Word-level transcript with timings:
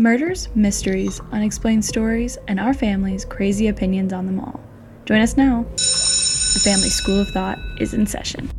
Murders, 0.00 0.48
mysteries, 0.54 1.20
unexplained 1.30 1.84
stories, 1.84 2.38
and 2.48 2.58
our 2.58 2.72
family's 2.72 3.26
crazy 3.26 3.68
opinions 3.68 4.14
on 4.14 4.24
them 4.24 4.40
all. 4.40 4.58
Join 5.04 5.20
us 5.20 5.36
now. 5.36 5.66
The 5.74 6.60
Family 6.64 6.88
School 6.88 7.20
of 7.20 7.28
Thought 7.28 7.58
is 7.78 7.92
in 7.92 8.06
session. 8.06 8.50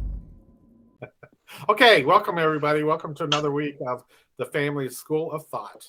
Okay, 1.67 2.05
welcome 2.05 2.37
everybody. 2.37 2.83
Welcome 2.83 3.15
to 3.15 3.23
another 3.23 3.49
week 3.51 3.77
of 3.87 4.03
the 4.37 4.45
Family 4.45 4.87
School 4.87 5.31
of 5.31 5.47
Thought. 5.47 5.83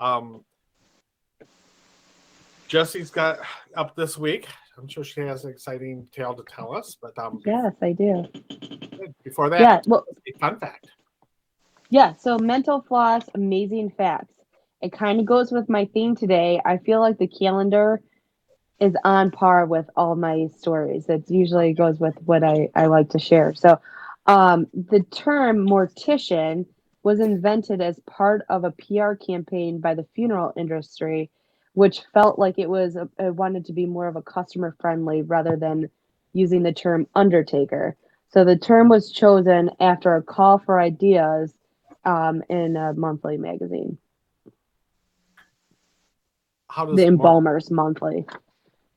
Um, 0.00 0.44
Jesse's 2.66 3.12
got 3.12 3.38
up 3.76 3.94
this 3.94 4.18
week. 4.18 4.48
I'm 4.76 4.88
sure 4.88 5.04
she 5.04 5.20
has 5.20 5.44
an 5.44 5.52
exciting 5.52 6.08
tale 6.10 6.34
to 6.34 6.42
tell 6.52 6.74
us. 6.76 6.96
But 7.00 7.16
um, 7.16 7.40
Yes, 7.46 7.74
I 7.80 7.92
do. 7.92 8.24
before 9.22 9.50
that, 9.50 9.60
Yeah, 9.60 9.80
well, 9.86 10.04
a 10.26 10.38
fun 10.40 10.58
fact. 10.58 10.88
yeah. 11.90 12.14
So 12.16 12.38
mental 12.40 12.80
floss, 12.80 13.22
amazing 13.34 13.90
facts. 13.96 14.32
It 14.82 14.92
kind 14.92 15.20
of 15.20 15.26
goes 15.26 15.50
with 15.52 15.68
my 15.68 15.86
theme 15.86 16.14
today. 16.14 16.60
I 16.64 16.78
feel 16.78 17.00
like 17.00 17.18
the 17.18 17.26
calendar 17.26 18.00
is 18.78 18.94
on 19.04 19.30
par 19.30 19.66
with 19.66 19.88
all 19.96 20.16
my 20.16 20.48
stories. 20.58 21.08
It 21.08 21.30
usually 21.30 21.72
goes 21.72 21.98
with 21.98 22.14
what 22.24 22.44
I, 22.44 22.68
I 22.74 22.86
like 22.86 23.10
to 23.10 23.18
share. 23.18 23.54
So 23.54 23.80
um, 24.26 24.66
the 24.74 25.00
term 25.10 25.66
mortician 25.66 26.66
was 27.02 27.20
invented 27.20 27.80
as 27.80 28.00
part 28.00 28.42
of 28.48 28.64
a 28.64 28.72
PR 28.72 29.14
campaign 29.14 29.80
by 29.80 29.94
the 29.94 30.06
funeral 30.14 30.52
industry, 30.56 31.30
which 31.74 32.02
felt 32.12 32.38
like 32.38 32.58
it 32.58 32.68
was 32.68 32.96
a, 32.96 33.08
it 33.18 33.34
wanted 33.34 33.64
to 33.66 33.72
be 33.72 33.86
more 33.86 34.08
of 34.08 34.16
a 34.16 34.22
customer 34.22 34.76
friendly 34.80 35.22
rather 35.22 35.56
than 35.56 35.88
using 36.32 36.62
the 36.62 36.72
term 36.72 37.06
undertaker. 37.14 37.96
So 38.28 38.44
the 38.44 38.56
term 38.56 38.88
was 38.88 39.12
chosen 39.12 39.70
after 39.80 40.16
a 40.16 40.22
call 40.22 40.58
for 40.58 40.80
ideas 40.80 41.54
um, 42.04 42.42
in 42.48 42.76
a 42.76 42.92
monthly 42.92 43.36
magazine, 43.36 43.98
How 46.76 46.84
does 46.84 46.96
the 46.96 47.04
mor- 47.10 47.12
Embalmers 47.12 47.70
Monthly 47.70 48.26
how 48.28 48.38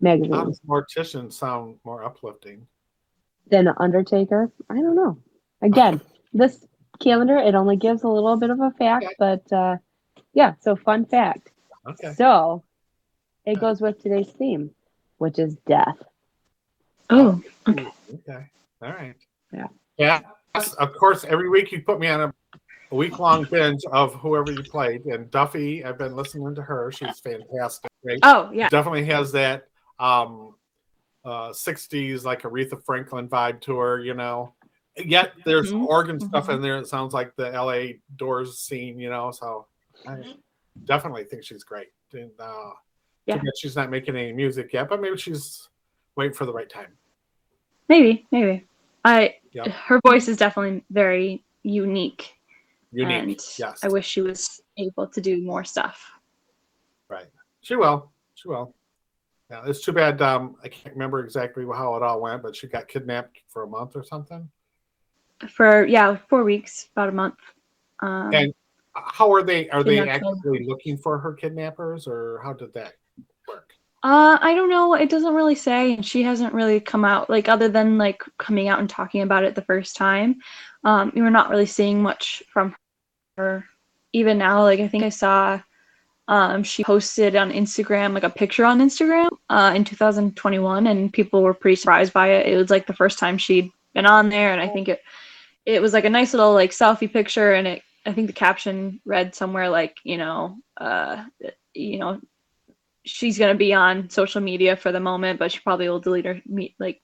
magazine. 0.02 0.31
does 0.31 0.59
mortician 0.67 1.31
sound 1.31 1.77
more 1.86 2.03
uplifting? 2.03 2.67
than 3.49 3.67
an 3.67 3.73
undertaker. 3.77 4.52
I 4.69 4.75
don't 4.75 4.95
know. 4.95 5.17
Again, 5.63 5.99
this 6.33 6.67
calendar 6.99 7.36
it 7.38 7.55
only 7.55 7.77
gives 7.77 8.03
a 8.03 8.08
little 8.08 8.38
bit 8.38 8.52
of 8.52 8.59
a 8.59 8.69
fact, 8.71 9.05
Okay. 9.05 9.16
but 9.17 9.52
uh, 9.53 9.77
yeah. 10.33 10.53
So 10.59 10.75
fun 10.75 11.05
fact. 11.05 11.49
Okay. 11.88 12.13
So 12.13 12.63
it 13.45 13.59
goes 13.59 13.81
with 13.81 14.03
today's 14.03 14.30
theme, 14.30 14.69
which 15.17 15.39
is 15.39 15.55
death. 15.66 15.97
Oh, 17.09 17.41
Okay. 17.67 17.88
All 18.83 18.89
right. 18.91 19.16
Yeah. 19.52 19.67
Yeah. 19.97 20.19
Yes, 20.53 20.73
of 20.73 20.93
course, 20.93 21.23
every 21.23 21.49
week 21.49 21.71
you 21.71 21.81
put 21.81 21.99
me 21.99 22.08
on 22.08 22.21
a, 22.21 22.27
a 22.27 22.33
week 22.91 23.19
long 23.19 23.45
binge 23.45 23.81
of 23.91 24.13
whoever 24.15 24.51
you 24.51 24.63
played. 24.63 25.05
And 25.05 25.29
Duffy, 25.31 25.83
I've 25.83 25.97
been 25.97 26.15
listening 26.15 26.55
to 26.55 26.61
her. 26.61 26.91
She's 26.91 27.19
fantastic. 27.19 27.89
Right? 28.03 28.19
oh 28.23 28.49
yeah. 28.53 28.69
Definitely 28.69 29.05
has 29.05 29.31
that 29.33 29.67
um, 29.99 30.55
uh, 31.25 31.49
60s, 31.49 32.23
like 32.23 32.43
Aretha 32.43 32.81
Franklin 32.85 33.27
vibe 33.27 33.59
to 33.61 33.77
her, 33.77 33.99
you 33.99 34.13
know. 34.13 34.53
Yet 34.97 35.33
there's 35.45 35.71
Mhm. 35.71 35.85
organ 35.85 36.19
stuff 36.19 36.47
Mhm. 36.47 36.55
in 36.55 36.61
there. 36.61 36.77
It 36.77 36.87
sounds 36.87 37.13
like 37.13 37.35
the 37.35 37.51
LA 37.53 37.99
Doors 38.15 38.57
scene, 38.59 38.97
you 38.97 39.09
know. 39.09 39.31
So 39.31 39.67
I 40.07 40.35
definitely 40.85 41.25
think 41.25 41.43
she's 41.43 41.63
great. 41.65 41.89
And, 42.13 42.31
uh, 42.39 42.71
Yeah. 43.25 43.41
she's 43.57 43.75
not 43.75 43.89
making 43.89 44.15
any 44.15 44.31
music 44.31 44.71
yet, 44.73 44.87
but 44.89 45.01
maybe 45.01 45.17
she's 45.17 45.67
waiting 46.15 46.33
for 46.33 46.45
the 46.45 46.53
right 46.53 46.69
time. 46.69 46.97
Maybe, 47.89 48.25
maybe. 48.31 48.65
I 49.03 49.37
Yep. 49.51 49.67
her 49.67 49.99
voice 50.05 50.27
is 50.27 50.37
definitely 50.37 50.83
very 50.89 51.43
unique. 51.63 52.38
Unique. 52.91 53.23
And 53.23 53.39
yes. 53.57 53.79
I 53.83 53.87
wish 53.87 54.07
she 54.07 54.21
was 54.21 54.61
able 54.77 55.07
to 55.07 55.21
do 55.21 55.41
more 55.43 55.63
stuff. 55.63 56.11
Right. 57.07 57.27
She 57.61 57.75
will. 57.75 58.11
She 58.35 58.47
will. 58.47 58.73
Yeah, 59.49 59.63
it's 59.65 59.83
too 59.83 59.91
bad. 59.91 60.21
Um, 60.21 60.55
I 60.63 60.67
can't 60.67 60.93
remember 60.93 61.23
exactly 61.23 61.65
how 61.65 61.95
it 61.95 62.03
all 62.03 62.21
went, 62.21 62.43
but 62.43 62.55
she 62.55 62.67
got 62.67 62.87
kidnapped 62.87 63.39
for 63.47 63.64
a 63.64 63.67
month 63.67 63.95
or 63.95 64.03
something. 64.03 64.47
For 65.49 65.86
yeah, 65.86 66.17
four 66.30 66.43
weeks, 66.43 66.89
about 66.93 67.09
a 67.09 67.14
month. 67.14 67.37
Um, 68.02 68.33
And 68.33 68.53
How 68.93 69.31
are 69.33 69.43
they? 69.43 69.69
Are 69.69 69.83
they 69.83 70.08
actually 70.08 70.65
looking 70.65 70.97
for 70.97 71.17
her 71.17 71.33
kidnappers, 71.33 72.08
or 72.08 72.41
how 72.43 72.53
did 72.53 72.73
that 72.73 72.93
work? 73.47 73.73
Uh, 74.02 74.37
I 74.42 74.55
don't 74.55 74.70
know. 74.70 74.93
It 74.93 75.10
doesn't 75.10 75.33
really 75.33 75.55
say, 75.55 75.93
and 75.93 76.05
she 76.05 76.23
hasn't 76.23 76.54
really 76.54 76.80
come 76.80 77.04
out 77.04 77.30
like 77.30 77.49
other 77.49 77.67
than 77.67 77.98
like 77.98 78.23
coming 78.37 78.70
out 78.70 78.80
and 78.80 78.89
talking 78.89 79.21
about 79.21 79.43
it 79.43 79.55
the 79.55 79.61
first 79.61 79.98
time. 79.98 80.39
Um, 80.86 81.11
we're 81.14 81.30
not 81.30 81.49
really 81.49 81.65
seeing 81.65 82.02
much 82.02 82.42
from 82.52 82.76
her. 83.38 83.65
Even 84.14 84.38
now, 84.38 84.64
like 84.64 84.80
I 84.80 84.88
think 84.88 85.04
I 85.04 85.09
saw, 85.09 85.61
um, 86.30 86.64
she 86.64 86.83
posted 86.83 87.36
on 87.36 87.52
Instagram 87.52 88.14
like 88.14 88.23
a 88.23 88.30
picture 88.30 88.64
on 88.64 88.80
Instagram, 88.80 89.30
uh, 89.49 89.73
in 89.76 89.83
2021, 89.83 90.88
and 90.88 91.11
people 91.11 91.43
were 91.43 91.54
pretty 91.54 91.76
surprised 91.76 92.14
by 92.14 92.30
it. 92.32 92.48
It 92.48 92.55
was 92.55 92.70
like 92.70 92.88
the 92.88 92.93
first 92.93 93.20
time 93.20 93.38
she'd 93.38 93.70
been 93.93 94.05
on 94.05 94.30
there, 94.30 94.54
and 94.54 94.61
I 94.61 94.70
think 94.70 94.88
it, 94.88 95.02
it 95.65 95.82
was 95.82 95.92
like 95.92 96.05
a 96.05 96.09
nice 96.09 96.33
little 96.33 96.54
like 96.54 96.71
selfie 96.71 97.11
picture, 97.11 97.54
and 97.54 97.67
it. 97.67 97.83
I 98.05 98.14
think 98.14 98.27
the 98.27 98.33
caption 98.33 99.02
read 99.05 99.36
somewhere 99.36 99.70
like 99.70 99.98
you 100.04 100.17
know, 100.17 100.58
uh, 100.77 101.26
you 101.73 101.99
know, 101.99 102.21
she's 103.05 103.37
gonna 103.37 103.55
be 103.55 103.73
on 103.73 104.10
social 104.10 104.42
media 104.42 104.76
for 104.76 104.92
the 104.92 104.99
moment, 104.99 105.39
but 105.39 105.52
she 105.52 105.60
probably 105.60 105.89
will 105.89 105.99
delete 105.99 106.26
her 106.26 106.42
like 106.80 107.02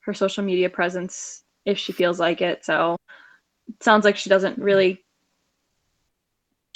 her 0.00 0.14
social 0.14 0.44
media 0.44 0.68
presence 0.68 1.42
if 1.64 1.78
she 1.78 1.92
feels 1.92 2.20
like 2.20 2.40
it. 2.40 2.64
So 2.64 2.96
it 3.68 3.82
sounds 3.82 4.04
like 4.04 4.16
she 4.16 4.30
doesn't 4.30 4.58
really 4.58 5.04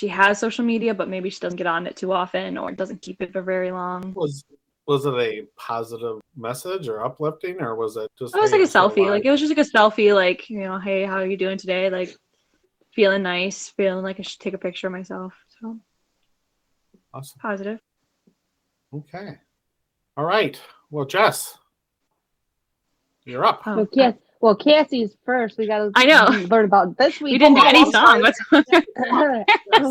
she 0.01 0.09
has 0.09 0.39
social 0.39 0.65
media, 0.65 0.95
but 0.95 1.09
maybe 1.09 1.29
she 1.29 1.41
doesn't 1.41 1.57
get 1.57 1.67
on 1.67 1.87
it 1.87 1.97
too 1.97 2.13
often 2.13 2.57
or 2.57 2.71
doesn't 2.71 3.03
keep 3.03 3.21
it 3.21 3.33
for 3.33 3.43
very 3.43 3.73
long. 3.73 4.13
Was 4.15 4.45
was 4.87 5.05
it 5.05 5.15
a 5.15 5.47
positive 5.59 6.21
message 6.37 6.89
or 6.89 7.05
uplifting, 7.05 7.61
or 7.61 7.75
was 7.75 7.97
it 7.97 8.11
just? 8.19 8.35
It 8.35 8.41
was 8.41 8.51
hey, 8.51 8.59
like 8.59 8.69
a 8.69 8.73
selfie. 8.73 8.99
alive? 8.99 9.11
Like 9.11 9.25
it 9.25 9.31
was 9.31 9.41
just 9.41 9.55
like 9.55 9.67
a 9.67 9.71
selfie, 9.71 10.15
like, 10.15 10.49
you 10.49 10.61
know, 10.61 10.79
hey, 10.79 11.05
how 11.05 11.17
are 11.17 11.27
you 11.27 11.37
doing 11.37 11.59
today? 11.59 11.91
Like 11.91 12.17
feeling 12.95 13.23
nice, 13.23 13.69
feeling 13.69 14.05
like 14.05 14.19
I 14.19 14.23
should 14.23 14.41
take 14.41 14.55
a 14.55 14.59
picture 14.59 14.87
of 14.87 14.93
myself. 14.93 15.35
So 15.61 15.79
awesome. 17.13 17.39
positive. 17.41 17.81
Okay. 18.95 19.35
All 20.17 20.25
right. 20.25 20.61
Well, 20.91 21.05
Jess, 21.05 21.57
you're 23.25 23.45
up. 23.45 23.63
Oh, 23.67 23.77
Well, 23.77 23.87
Cass- 23.87 24.15
well, 24.41 24.57
Cassie's 24.57 25.17
first. 25.27 25.59
We 25.59 25.67
got 25.67 25.79
to 25.79 25.91
I 25.95 26.05
know. 26.05 26.27
learn 26.51 26.65
about 26.65 26.97
this 26.97 27.21
week. 27.21 27.33
we 27.33 27.39
didn't 27.39 27.57
do 27.57 27.65
any 27.67 27.81
I'm 27.81 27.91
songs. 27.91 28.37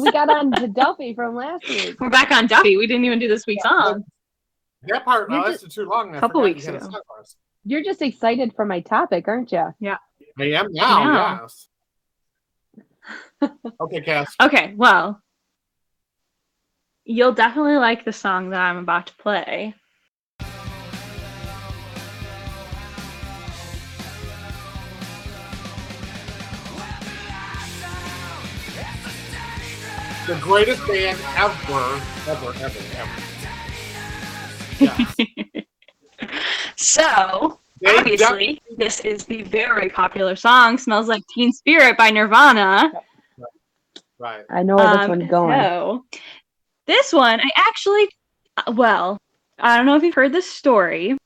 we 0.03 0.11
got 0.11 0.29
on 0.29 0.51
to 0.53 0.67
Duffy 0.67 1.13
from 1.13 1.35
last 1.35 1.67
week. 1.67 1.99
We're 1.99 2.09
back 2.09 2.31
on 2.31 2.47
Duffy. 2.47 2.77
We 2.77 2.87
didn't 2.87 3.05
even 3.05 3.19
do 3.19 3.27
this 3.27 3.45
week's 3.45 3.63
song. 3.63 4.03
That 4.83 5.03
part 5.05 5.29
You're 5.29 5.41
lasted 5.41 5.71
too 5.71 5.85
long. 5.85 6.15
I 6.15 6.19
Couple 6.19 6.41
weeks 6.41 6.65
you 6.65 6.73
had 6.73 6.81
a 6.81 6.85
ago. 6.85 6.91
song 6.91 7.01
for 7.07 7.19
us. 7.21 7.35
You're 7.65 7.83
just 7.83 8.01
excited 8.01 8.53
for 8.55 8.65
my 8.65 8.79
topic, 8.79 9.27
aren't 9.27 9.51
you? 9.51 9.73
Yeah. 9.79 9.97
I 10.39 10.43
am 10.51 10.67
now. 10.71 11.03
Yeah. 11.11 11.39
Yes. 11.41 11.67
okay, 13.81 14.01
Cass. 14.01 14.33
Okay, 14.41 14.73
well, 14.75 15.21
you'll 17.07 17.31
definitely 17.31 17.77
like 17.77 18.03
the 18.03 18.11
song 18.11 18.49
that 18.49 18.59
I'm 18.59 18.77
about 18.77 19.07
to 19.07 19.13
play. 19.15 19.73
The 30.27 30.35
greatest 30.41 30.85
band 30.85 31.17
ever, 31.37 32.01
ever, 32.27 32.53
ever, 32.59 32.79
ever. 32.97 33.21
Yeah. 34.79 35.05
So, 36.79 37.59
They 37.81 37.97
obviously, 37.97 38.61
this 38.77 38.99
is 38.99 39.25
the 39.25 39.41
very 39.43 39.89
popular 39.89 40.35
song 40.35 40.77
"Smells 40.77 41.07
Like 41.07 41.23
Teen 41.33 41.51
Spirit" 41.51 41.97
by 41.97 42.11
Nirvana. 42.11 42.91
Right. 44.19 44.43
I 44.49 44.61
know 44.63 44.75
where 44.75 44.87
this 44.95 45.05
Um, 45.05 45.09
one's 45.09 45.29
going. 45.31 45.59
So, 45.59 46.05
this 46.87 47.13
one, 47.13 47.39
I 47.39 47.49
actually, 47.57 48.07
uh, 48.57 48.71
well, 48.75 49.17
I 49.59 49.77
don't 49.77 49.85
know 49.85 49.95
if 49.95 50.03
you've 50.03 50.15
heard 50.15 50.33
this 50.33 50.49
story, 50.49 51.17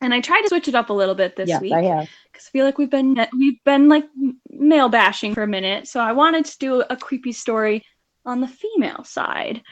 and 0.00 0.14
I 0.14 0.20
tried 0.20 0.42
to 0.42 0.48
switch 0.48 0.68
it 0.68 0.74
up 0.74 0.90
a 0.90 0.92
little 0.92 1.14
bit 1.14 1.36
this 1.36 1.48
yes, 1.48 1.60
week. 1.60 1.72
I 1.72 1.82
have. 1.82 2.08
because 2.32 2.46
I 2.46 2.50
feel 2.50 2.64
like 2.64 2.78
we've 2.78 2.90
been 2.90 3.26
we've 3.36 3.62
been 3.64 3.88
like 3.88 4.04
male 4.50 4.88
bashing 4.88 5.34
for 5.34 5.42
a 5.42 5.48
minute. 5.48 5.88
So 5.88 6.00
I 6.00 6.12
wanted 6.12 6.44
to 6.46 6.58
do 6.58 6.80
a 6.88 6.96
creepy 6.96 7.32
story 7.32 7.84
on 8.24 8.40
the 8.40 8.46
female 8.48 9.02
side. 9.04 9.62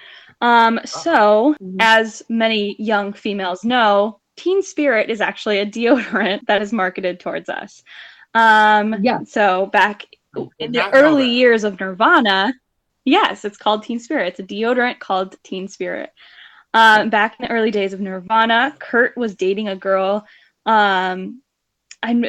Um, 0.41 0.81
so 0.85 1.55
Mhm. 1.63 1.77
as 1.81 2.23
many 2.29 2.75
young 2.79 3.13
females 3.13 3.65
know, 3.65 4.21
Teen 4.37 4.63
Spirit 4.63 5.11
is 5.11 5.21
actually 5.21 5.59
a 5.59 5.67
deodorant 5.67 6.41
that 6.49 6.61
is 6.63 6.73
marketed 6.73 7.21
towards 7.21 7.49
us. 7.49 7.83
Um, 8.35 8.97
Yeah. 9.03 9.21
So 9.25 9.67
back 9.67 10.05
in 10.59 10.73
the 10.73 10.91
early 10.93 11.29
years 11.29 11.65
of 11.65 11.79
Nirvana, 11.81 12.53
yes, 13.07 13.47
it's 13.47 13.57
called 13.57 13.85
Teen 13.85 13.99
Spirit. 13.99 14.29
It's 14.29 14.41
a 14.41 14.43
deodorant 14.43 14.99
called 14.99 15.37
Teen 15.43 15.69
Spirit. 15.69 16.11
Um, 16.75 17.09
back 17.09 17.37
in 17.39 17.47
the 17.47 17.53
early 17.53 17.71
days 17.71 17.95
of 17.95 18.01
Nirvana, 18.01 18.77
Kurt 18.79 19.17
was 19.17 19.35
dating 19.35 19.69
a 19.69 19.77
girl, 19.77 20.27
um, 20.67 21.41
and 22.03 22.27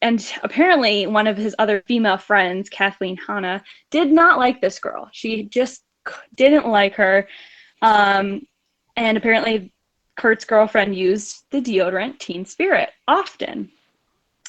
and 0.00 0.32
apparently 0.42 1.06
one 1.06 1.28
of 1.28 1.36
his 1.36 1.54
other 1.60 1.82
female 1.86 2.18
friends, 2.18 2.68
Kathleen 2.68 3.16
Hanna, 3.16 3.62
did 3.90 4.10
not 4.10 4.38
like 4.38 4.60
this 4.60 4.80
girl. 4.80 5.08
She 5.12 5.44
just 5.44 5.82
didn't 6.34 6.66
like 6.66 6.94
her. 6.94 7.28
Um, 7.82 8.46
and 8.96 9.16
apparently, 9.16 9.72
Kurt's 10.16 10.44
girlfriend 10.44 10.96
used 10.96 11.44
the 11.50 11.60
deodorant 11.60 12.18
Teen 12.18 12.44
Spirit 12.44 12.90
often. 13.06 13.70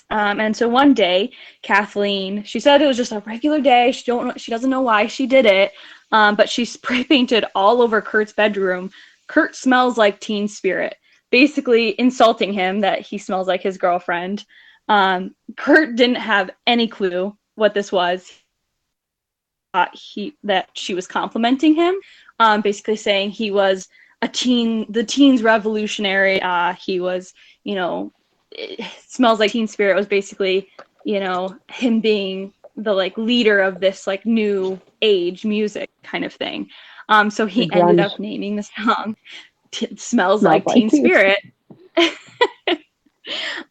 Um, 0.09 0.39
and 0.39 0.55
so 0.55 0.67
one 0.67 0.93
day, 0.93 1.31
Kathleen, 1.61 2.43
she 2.43 2.59
said 2.59 2.81
it 2.81 2.87
was 2.87 2.97
just 2.97 3.11
a 3.11 3.19
regular 3.25 3.61
day. 3.61 3.91
She 3.91 4.03
don't 4.05 4.39
she 4.39 4.51
doesn't 4.51 4.69
know 4.69 4.81
why 4.81 5.07
she 5.07 5.27
did 5.27 5.45
it, 5.45 5.71
um, 6.11 6.35
but 6.35 6.49
she 6.49 6.65
spray 6.65 7.03
painted 7.03 7.45
all 7.55 7.81
over 7.81 8.01
Kurt's 8.01 8.33
bedroom. 8.33 8.91
Kurt 9.27 9.55
smells 9.55 9.97
like 9.97 10.19
Teen 10.19 10.47
Spirit, 10.47 10.95
basically 11.29 11.99
insulting 11.99 12.53
him 12.53 12.79
that 12.81 13.01
he 13.01 13.17
smells 13.17 13.47
like 13.47 13.61
his 13.61 13.77
girlfriend. 13.77 14.45
Um, 14.87 15.35
Kurt 15.55 15.95
didn't 15.95 16.15
have 16.15 16.49
any 16.65 16.87
clue 16.87 17.37
what 17.55 17.75
this 17.75 17.91
was. 17.91 18.31
Thought 19.73 19.95
he 19.95 20.35
that 20.43 20.69
she 20.73 20.95
was 20.95 21.05
complimenting 21.05 21.75
him, 21.75 21.95
um, 22.39 22.61
basically 22.61 22.95
saying 22.95 23.29
he 23.29 23.51
was 23.51 23.87
a 24.23 24.27
teen, 24.27 24.91
the 24.91 25.03
teens 25.03 25.43
revolutionary. 25.43 26.41
Uh, 26.41 26.73
he 26.73 26.99
was, 26.99 27.33
you 27.63 27.75
know, 27.75 28.11
smells 29.07 29.39
like 29.39 29.51
teen 29.51 29.67
spirit 29.67 29.95
was 29.95 30.07
basically 30.07 30.69
you 31.05 31.19
know 31.19 31.55
him 31.71 31.99
being 31.99 32.53
the 32.75 32.93
like 32.93 33.17
leader 33.17 33.59
of 33.59 33.79
this 33.79 34.07
like 34.07 34.25
new 34.25 34.79
age 35.01 35.45
music 35.45 35.89
kind 36.03 36.23
of 36.25 36.33
thing. 36.33 36.69
Um 37.09 37.29
so 37.29 37.45
he 37.45 37.71
ended 37.73 37.99
up 37.99 38.19
naming 38.19 38.55
the 38.55 38.63
song 38.63 39.15
smells 39.97 40.43
like 40.43 40.65
like 40.65 40.75
teen 40.75 40.89
Teen 40.89 41.01
spirit. 41.01 41.39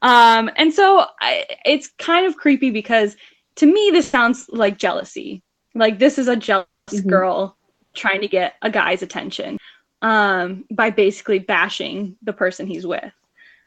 Um 0.03 0.51
and 0.57 0.73
so 0.73 1.05
I, 1.21 1.45
it's 1.65 1.89
kind 1.99 2.27
of 2.27 2.37
creepy 2.37 2.71
because 2.71 3.17
to 3.57 3.67
me 3.67 3.91
this 3.93 4.09
sounds 4.09 4.49
like 4.51 4.79
jealousy. 4.79 5.43
Like 5.75 5.99
this 5.99 6.19
is 6.19 6.29
a 6.29 6.37
jealous 6.37 6.67
Mhm. 6.91 7.09
girl 7.09 7.57
trying 7.95 8.21
to 8.21 8.29
get 8.29 8.55
a 8.63 8.71
guy's 8.71 9.03
attention 9.03 9.59
um 10.03 10.65
by 10.71 10.91
basically 10.91 11.41
bashing 11.41 12.17
the 12.23 12.33
person 12.33 12.67
he's 12.67 12.87
with. 12.87 13.13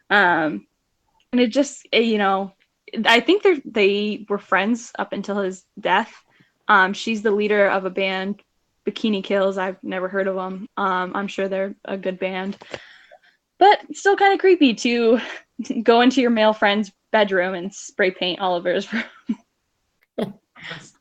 Um 0.09 0.65
it 1.39 1.47
just 1.47 1.87
eh, 1.93 1.99
you 1.99 2.17
know 2.17 2.53
i 3.05 3.19
think 3.19 3.43
they 3.43 3.61
they 3.65 4.25
were 4.27 4.37
friends 4.37 4.91
up 4.99 5.13
until 5.13 5.37
his 5.37 5.63
death. 5.79 6.11
Um 6.67 6.93
she's 6.93 7.21
the 7.21 7.31
leader 7.31 7.67
of 7.67 7.85
a 7.85 7.89
band 7.89 8.41
bikini 8.85 9.23
kills. 9.23 9.57
I've 9.57 9.81
never 9.83 10.07
heard 10.07 10.27
of 10.27 10.35
them 10.35 10.67
um 10.77 11.11
i'm 11.15 11.27
sure 11.27 11.47
they're 11.47 11.75
a 11.85 11.97
good 11.97 12.19
band. 12.19 12.57
But 13.59 13.79
still 13.95 14.15
kind 14.15 14.33
of 14.33 14.39
creepy 14.39 14.73
to 14.75 15.19
go 15.83 16.01
into 16.01 16.21
your 16.21 16.31
male 16.31 16.53
friend's 16.53 16.91
bedroom 17.11 17.53
and 17.53 17.73
spray 17.73 18.11
paint 18.11 18.39
all 18.39 18.55
over 18.55 18.73
his 18.73 18.91
room. 18.93 19.03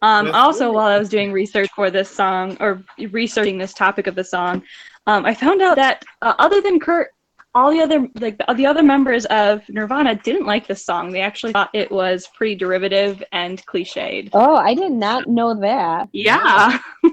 Um 0.00 0.30
also 0.30 0.72
while 0.72 0.86
i 0.86 0.98
was 0.98 1.10
doing 1.10 1.32
research 1.32 1.68
for 1.76 1.90
this 1.90 2.08
song 2.08 2.56
or 2.60 2.82
researching 3.10 3.58
this 3.58 3.74
topic 3.74 4.06
of 4.06 4.14
the 4.14 4.24
song 4.24 4.62
um, 5.06 5.26
i 5.26 5.34
found 5.34 5.60
out 5.60 5.76
that 5.76 6.02
uh, 6.22 6.32
other 6.38 6.62
than 6.62 6.80
kurt 6.80 7.10
all 7.54 7.70
the 7.70 7.80
other 7.80 8.06
like 8.20 8.38
the, 8.38 8.54
the 8.54 8.66
other 8.66 8.82
members 8.82 9.26
of 9.26 9.62
Nirvana 9.68 10.14
didn't 10.14 10.46
like 10.46 10.66
this 10.66 10.84
song. 10.84 11.10
They 11.10 11.20
actually 11.20 11.52
thought 11.52 11.70
it 11.74 11.90
was 11.90 12.28
pretty 12.36 12.54
derivative 12.54 13.22
and 13.32 13.64
cliched. 13.66 14.30
Oh, 14.32 14.54
I 14.54 14.74
did 14.74 14.92
not 14.92 15.28
know 15.28 15.58
that. 15.60 16.08
Yeah. 16.12 16.78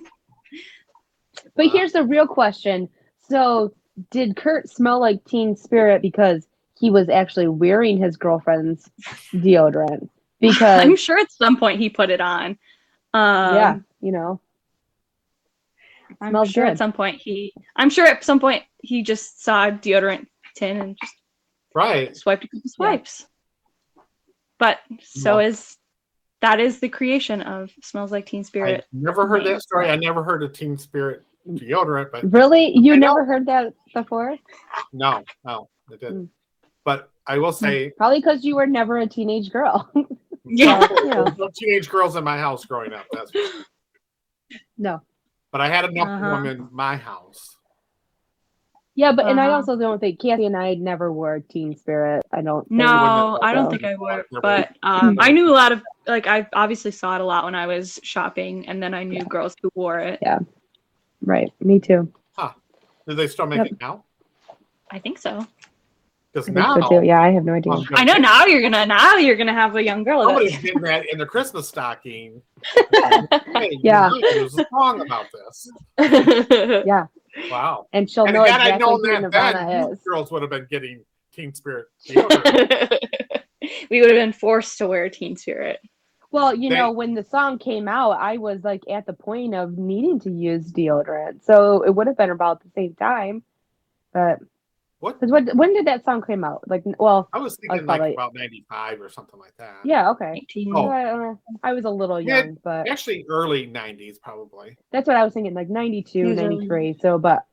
But 1.57 1.67
here's 1.71 1.91
the 1.91 2.03
real 2.03 2.27
question. 2.27 2.87
So, 3.27 3.73
did 4.11 4.37
Kurt 4.37 4.69
smell 4.69 4.99
like 4.99 5.25
Teen 5.25 5.55
Spirit 5.55 6.01
because 6.01 6.47
he 6.79 6.91
was 6.91 7.09
actually 7.09 7.47
wearing 7.47 7.97
his 7.97 8.15
girlfriend's 8.15 8.89
deodorant? 9.33 10.07
Because 10.39 10.83
I'm 10.83 10.95
sure 10.95 11.17
at 11.17 11.31
some 11.31 11.57
point 11.57 11.79
he 11.79 11.89
put 11.89 12.11
it 12.11 12.21
on. 12.21 12.59
Um, 13.11 13.55
yeah, 13.55 13.79
you 14.01 14.11
know, 14.11 14.39
I'm 16.21 16.31
smells 16.31 16.49
sure 16.51 16.65
good. 16.65 16.71
at 16.71 16.77
some 16.77 16.93
point 16.93 17.21
he. 17.21 17.53
I'm 17.75 17.89
sure 17.89 18.05
at 18.05 18.23
some 18.23 18.39
point 18.39 18.63
he 18.81 19.03
just 19.03 19.43
saw 19.43 19.67
a 19.67 19.71
deodorant 19.71 20.25
tin 20.55 20.77
and 20.81 20.97
just 20.99 21.13
Right. 21.75 22.15
swiped 22.15 22.43
a 22.43 22.47
couple 22.47 22.61
swipes. 22.69 23.25
But 24.59 24.79
so 25.03 25.39
is 25.39 25.77
that 26.41 26.59
is 26.59 26.79
the 26.79 26.89
creation 26.89 27.41
of 27.41 27.71
smells 27.83 28.11
like 28.11 28.25
Teen 28.25 28.39
I 28.41 28.43
Spirit. 28.43 28.85
never 28.91 29.27
heard 29.27 29.45
that 29.45 29.61
story. 29.61 29.89
I 29.89 29.95
never 29.95 30.23
heard 30.23 30.41
of 30.43 30.53
Teen 30.53 30.77
Spirit 30.77 31.23
deodorant, 31.47 32.11
but 32.11 32.31
really, 32.31 32.75
you 32.77 32.93
I 32.93 32.97
know. 32.97 33.07
never 33.13 33.25
heard 33.25 33.45
that 33.45 33.73
before? 33.93 34.35
no, 34.93 35.23
no, 35.45 35.69
it 35.91 35.99
didn't. 35.99 36.25
Mm. 36.25 36.29
But 36.83 37.09
I 37.27 37.37
will 37.37 37.51
say, 37.51 37.89
Probably 37.97 38.19
because 38.19 38.43
you 38.45 38.55
were 38.55 38.65
never 38.67 38.97
a 38.97 39.07
teenage 39.07 39.51
girl. 39.51 39.89
Yeah. 40.49 40.79
Yeah. 41.03 41.25
no 41.37 41.49
teenage 41.53 41.89
girls 41.89 42.15
in 42.15 42.23
my 42.23 42.37
house 42.37 42.63
growing 42.63 42.93
up. 42.93 43.05
That's 43.11 43.33
no. 44.77 45.01
But 45.57 45.63
I 45.63 45.69
had 45.75 45.85
enough 45.85 46.09
Uh-huh. 46.09 46.35
of 46.35 46.43
them 46.43 46.45
in 46.45 46.69
my 46.71 46.97
house. 46.97 47.57
Yeah, 48.93 49.11
but 49.11 49.25
and 49.25 49.39
I 49.39 49.47
Uh-huh. 49.47 49.55
also 49.55 49.75
don't 49.75 49.99
think 49.99 50.19
Kathy 50.19 50.45
and 50.45 50.55
I 50.55 50.75
never 50.75 51.11
wore 51.11 51.39
Teen 51.39 51.75
Spirit. 51.75 52.23
I 52.31 52.41
don't. 52.43 52.61
Think 52.67 52.77
No, 52.77 53.39
I 53.41 53.53
don't 53.53 53.69
think 53.71 53.83
I 53.83 53.95
wore. 53.95 54.25
But 54.41 54.75
um, 54.83 55.17
I 55.19 55.31
knew 55.31 55.49
a 55.49 55.53
lot 55.57 55.71
of 55.71 55.81
like 56.05 56.27
I 56.27 56.47
obviously 56.53 56.91
saw 56.91 57.15
it 57.15 57.21
a 57.21 57.25
lot 57.25 57.43
when 57.45 57.55
I 57.55 57.65
was 57.65 57.99
shopping, 58.03 58.67
and 58.67 58.81
then 58.81 58.93
I 58.93 59.03
knew 59.03 59.25
girls 59.25 59.55
who 59.61 59.69
wore 59.73 59.99
it. 59.99 60.19
Yeah, 60.21 60.39
right. 61.21 61.51
Me 61.59 61.79
too. 61.79 62.11
Huh? 62.37 62.53
Do 63.07 63.15
they 63.15 63.27
still 63.27 63.47
make 63.47 63.57
Yep. 63.63 63.71
it 63.73 63.81
now? 63.81 64.03
I 64.91 64.99
think 64.99 65.17
so. 65.17 65.47
Because 66.45 66.79
now 66.81 66.87
so. 66.89 67.01
Yeah, 67.01 67.21
I 67.21 67.31
have 67.31 67.43
no 67.43 67.53
idea. 67.53 67.73
I'm 67.73 67.83
gonna 67.83 68.01
I 68.01 68.03
know 68.03 68.17
now 68.17 68.45
you're 68.45 68.61
gonna 68.61 68.85
now 68.85 69.15
you're 69.15 69.35
gonna 69.35 69.53
have 69.53 69.75
a 69.75 69.83
young 69.83 70.03
girl. 70.03 70.23
Somebody's 70.23 70.57
getting 70.61 70.81
that 70.81 71.05
in 71.11 71.17
the 71.17 71.25
Christmas 71.25 71.67
stocking. 71.67 72.41
Hey, 73.53 73.77
Yeah. 73.83 74.09
there's 74.33 74.57
a 74.57 74.65
song 74.69 75.01
about 75.01 75.25
this. 75.31 75.69
Yeah, 76.85 77.05
Wow. 77.51 77.87
and 77.93 78.09
she'll 78.09 78.25
and 78.25 78.33
know 78.33 78.43
had 78.43 78.61
I 78.61 78.75
exactly 78.75 78.85
known 78.87 78.99
who 79.03 79.11
that 79.11 79.21
Nirvana 79.21 79.89
is. 79.91 79.99
girls 80.07 80.31
would 80.31 80.41
have 80.43 80.51
been 80.51 80.67
getting 80.69 81.03
Teen 81.33 81.53
Spirit 81.53 81.87
we 83.89 84.01
would 84.01 84.09
have 84.09 84.17
been 84.19 84.33
forced 84.33 84.77
to 84.79 84.87
wear 84.87 85.09
Teen 85.09 85.35
Spirit. 85.35 85.79
Well, 86.31 86.53
you 86.53 86.69
They- 86.69 86.75
know, 86.75 86.91
when 86.91 87.13
the 87.13 87.23
song 87.23 87.57
came 87.57 87.87
out, 87.87 88.11
I 88.19 88.37
was 88.37 88.63
like 88.63 88.81
at 88.89 89.05
the 89.05 89.13
point 89.13 89.55
of 89.55 89.77
needing 89.77 90.19
to 90.21 90.31
use 90.31 90.71
deodorant, 90.71 91.43
so 91.43 91.83
it 91.83 91.89
would 91.95 92.07
have 92.07 92.17
been 92.17 92.31
about 92.31 92.61
the 92.63 92.69
same 92.75 92.95
time. 92.95 93.43
But 94.13 94.39
what? 94.99 95.19
because 95.19 95.31
when 95.31 95.47
when 95.57 95.73
did 95.73 95.85
that 95.87 96.03
song 96.05 96.21
come 96.21 96.43
out? 96.43 96.63
Like, 96.67 96.83
well, 96.97 97.29
I 97.33 97.37
was 97.39 97.55
thinking 97.57 97.85
probably- 97.85 98.07
like 98.09 98.13
about 98.15 98.33
95 98.33 99.01
or 99.01 99.09
something 99.09 99.39
like 99.39 99.55
that. 99.57 99.77
yeah, 99.85 100.09
okay. 100.11 100.33
18. 100.35 100.73
Oh. 100.75 100.87
Uh, 100.89 101.35
I 101.63 101.73
was 101.73 101.85
a 101.85 101.89
little 101.89 102.19
Yeah, 102.19 102.39
young, 102.45 102.57
but 102.63 102.89
Actually, 102.89 103.25
early 103.29 103.67
90s, 103.67 104.19
probably. 104.21 104.77
that's 104.91 105.07
what 105.07 105.15
I 105.15 105.23
was 105.23 105.33
thinking, 105.33 105.53
like 105.53 105.69
92, 105.69 106.19
Usually. 106.19 106.35
93. 106.35 106.97
So, 106.99 107.17
but 107.19 107.45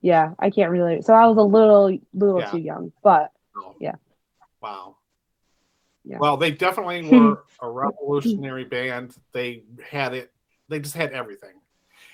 yeah, 0.00 0.32
I 0.38 0.50
can't 0.50 0.70
really. 0.70 1.02
So 1.02 1.14
I 1.14 1.26
was 1.26 1.36
a 1.36 1.42
little, 1.42 1.96
little 2.14 2.40
Yeah. 2.40 2.50
too 2.50 2.58
young, 2.58 2.92
but 3.02 3.30
Oh. 3.56 3.74
Yeah. 3.78 3.96
Wow. 4.62 4.96
Yeah. 6.04 6.18
Well, 6.18 6.36
they 6.38 6.50
definitely 6.50 7.02
were 7.18 7.44
a 7.60 7.68
revolutionary 7.70 8.64
band. 8.64 9.14
They 9.32 9.62
had 9.88 10.14
it. 10.14 10.32
They 10.68 10.80
just 10.80 10.96
had 10.96 11.12
everything. 11.12 11.50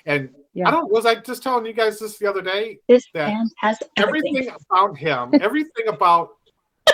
And 0.09 0.31
Yeah. 0.55 0.67
I 0.69 0.71
don't. 0.73 0.91
Was 0.91 1.07
I 1.07 1.15
just 1.17 1.43
telling 1.43 1.65
you 1.67 1.73
guys 1.73 2.01
this 2.01 2.19
the 2.19 2.27
other 2.29 2.43
day? 2.43 2.79
This 2.89 3.05
That 3.15 3.27
band 3.29 3.53
has 3.59 3.79
everything. 3.97 4.37
Everything 4.39 4.57
about 4.71 4.97
him. 4.99 5.31
Everything 5.41 5.87
about 5.89 6.31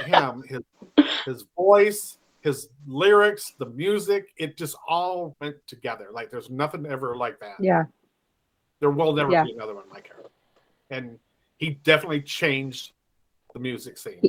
him. 0.04 0.42
His 0.46 0.62
his 1.24 1.44
voice. 1.56 2.18
His 2.42 2.68
lyrics, 2.86 3.54
the 3.58 3.64
music, 3.64 4.26
it 4.36 4.58
just 4.58 4.76
all 4.86 5.34
went 5.40 5.56
together. 5.66 6.08
Like 6.12 6.30
there's 6.30 6.50
nothing 6.50 6.84
ever 6.84 7.16
like 7.16 7.40
that. 7.40 7.54
yeah, 7.58 7.84
There 8.80 8.90
will 8.90 9.14
never 9.14 9.32
Yeah. 9.32 9.44
be 9.44 9.52
another 9.52 9.74
one 9.74 9.88
like 9.90 10.08
her. 10.08 10.26
And 10.90 11.18
he 11.56 11.70
definitely 11.84 12.20
changed 12.20 12.92
the 13.54 13.60
music 13.60 13.96
scene. 13.96 14.20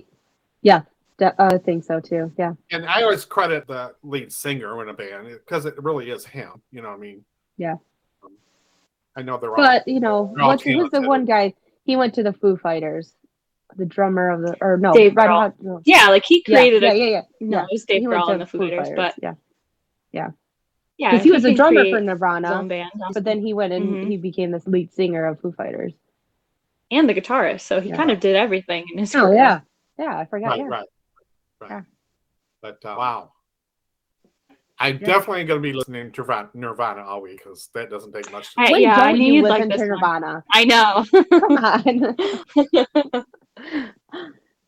de- 0.64 1.36
I 1.42 1.58
think 1.58 1.84
so 1.84 2.00
too. 2.00 2.32
Yeah, 2.38 2.54
and 2.72 2.86
I 2.86 3.02
always 3.04 3.26
credit 3.26 3.68
the 3.68 3.96
lead 4.02 4.32
singer 4.32 4.82
in 4.82 4.88
a 4.88 4.94
band 4.94 5.28
because 5.28 5.66
it 5.66 5.76
really 5.84 6.10
is 6.10 6.26
him. 6.26 6.62
You 6.72 6.82
know, 6.84 6.90
what 6.92 6.98
I 6.98 7.00
mean, 7.00 7.26
Yeah. 7.58 7.76
I 9.16 9.22
know 9.22 9.38
they're 9.38 9.50
all. 9.52 9.56
but 9.58 9.88
you 9.88 10.00
know, 10.00 10.32
They're 10.36 10.44
all 10.44 10.50
what's 10.50 10.64
who's 10.64 10.92
the 10.92 11.02
one 11.02 11.26
guy? 11.26 11.54
He 11.86 11.96
went 11.96 12.14
to 12.16 12.24
the 12.24 12.34
Foo 12.34 12.58
Fighters, 12.58 13.14
the 13.78 13.86
drummer 13.86 14.30
of 14.30 14.42
the 14.42 14.58
or 14.62 14.78
no, 14.78 14.94
Dave 14.94 15.16
Red 15.16 15.28
Grohl. 15.30 15.36
Hot- 15.40 15.62
no. 15.62 15.82
Yeah, 15.86 16.08
like 16.10 16.26
he 16.26 16.42
created 16.44 16.84
yeah, 16.84 16.92
a 16.92 16.96
yeah, 16.96 17.06
yeah. 17.06 17.22
no, 17.40 17.58
yeah. 17.60 17.64
it 17.64 17.70
was 17.72 17.86
Dave 17.86 18.02
He 18.02 18.08
went 18.08 18.22
Grohl 18.24 18.32
and 18.32 18.42
the 18.42 18.46
Foo 18.46 18.60
Fighters, 18.60 18.80
Fighters, 18.90 18.96
but 18.96 19.16
yeah, 19.22 19.34
yeah, 20.12 20.32
Yeah, 20.98 21.12
because 21.12 21.24
he 21.24 21.32
was 21.32 21.46
a 21.46 21.54
drummer 21.54 21.86
for 21.90 22.02
Nirvana, 22.02 22.64
band, 22.64 22.92
but 23.14 23.24
then 23.24 23.40
he 23.42 23.54
went 23.54 23.72
and 23.74 23.96
Mhm. 23.98 24.10
he 24.10 24.18
became 24.18 24.52
this 24.52 24.66
lead 24.68 24.92
singer 24.94 25.26
of 25.26 25.40
Foo 25.40 25.52
Fighters. 25.52 25.94
and 26.92 27.08
the 27.10 27.14
guitarist, 27.14 27.62
so 27.62 27.80
he 27.82 27.90
Yeah. 27.90 27.96
kind 27.98 28.12
of 28.12 28.20
did 28.20 28.36
everything 28.36 28.86
in 28.92 29.00
his 29.00 29.16
Oh 29.16 29.22
career. 29.22 29.36
yeah, 29.36 29.60
yeah, 29.98 30.18
I 30.20 30.26
forgot. 30.26 30.50
right, 30.50 30.60
yeah. 30.60 30.66
right, 30.68 30.86
right. 31.62 31.70
Yeah. 31.72 31.82
But 32.62 32.84
uh, 32.86 32.96
wow, 32.98 33.32
I'm 34.78 34.98
definitely 34.98 35.46
going 35.46 35.62
to 35.62 35.68
be 35.68 35.72
listening 35.74 36.12
to 36.12 36.22
Nirvana, 36.22 36.50
Nirvana 36.54 37.02
all 37.04 37.22
week 37.22 37.38
because 37.44 37.70
that 37.74 37.90
doesn't 37.90 38.12
take 38.12 38.30
much. 38.32 38.54
To 38.56 38.62
I- 38.62 38.78
yeah, 38.78 39.00
I 39.00 39.12
don't 39.12 39.20
knew 39.20 39.26
you 39.28 39.34
you'd 39.36 39.44
like 39.50 39.64
listen 39.64 39.70
this 39.70 39.82
to 39.82 39.88
one. 39.88 40.22
Nirvana? 40.22 40.44
I 40.52 40.66
know. 40.66 41.06
Come 41.40 41.58
on. 42.78 42.86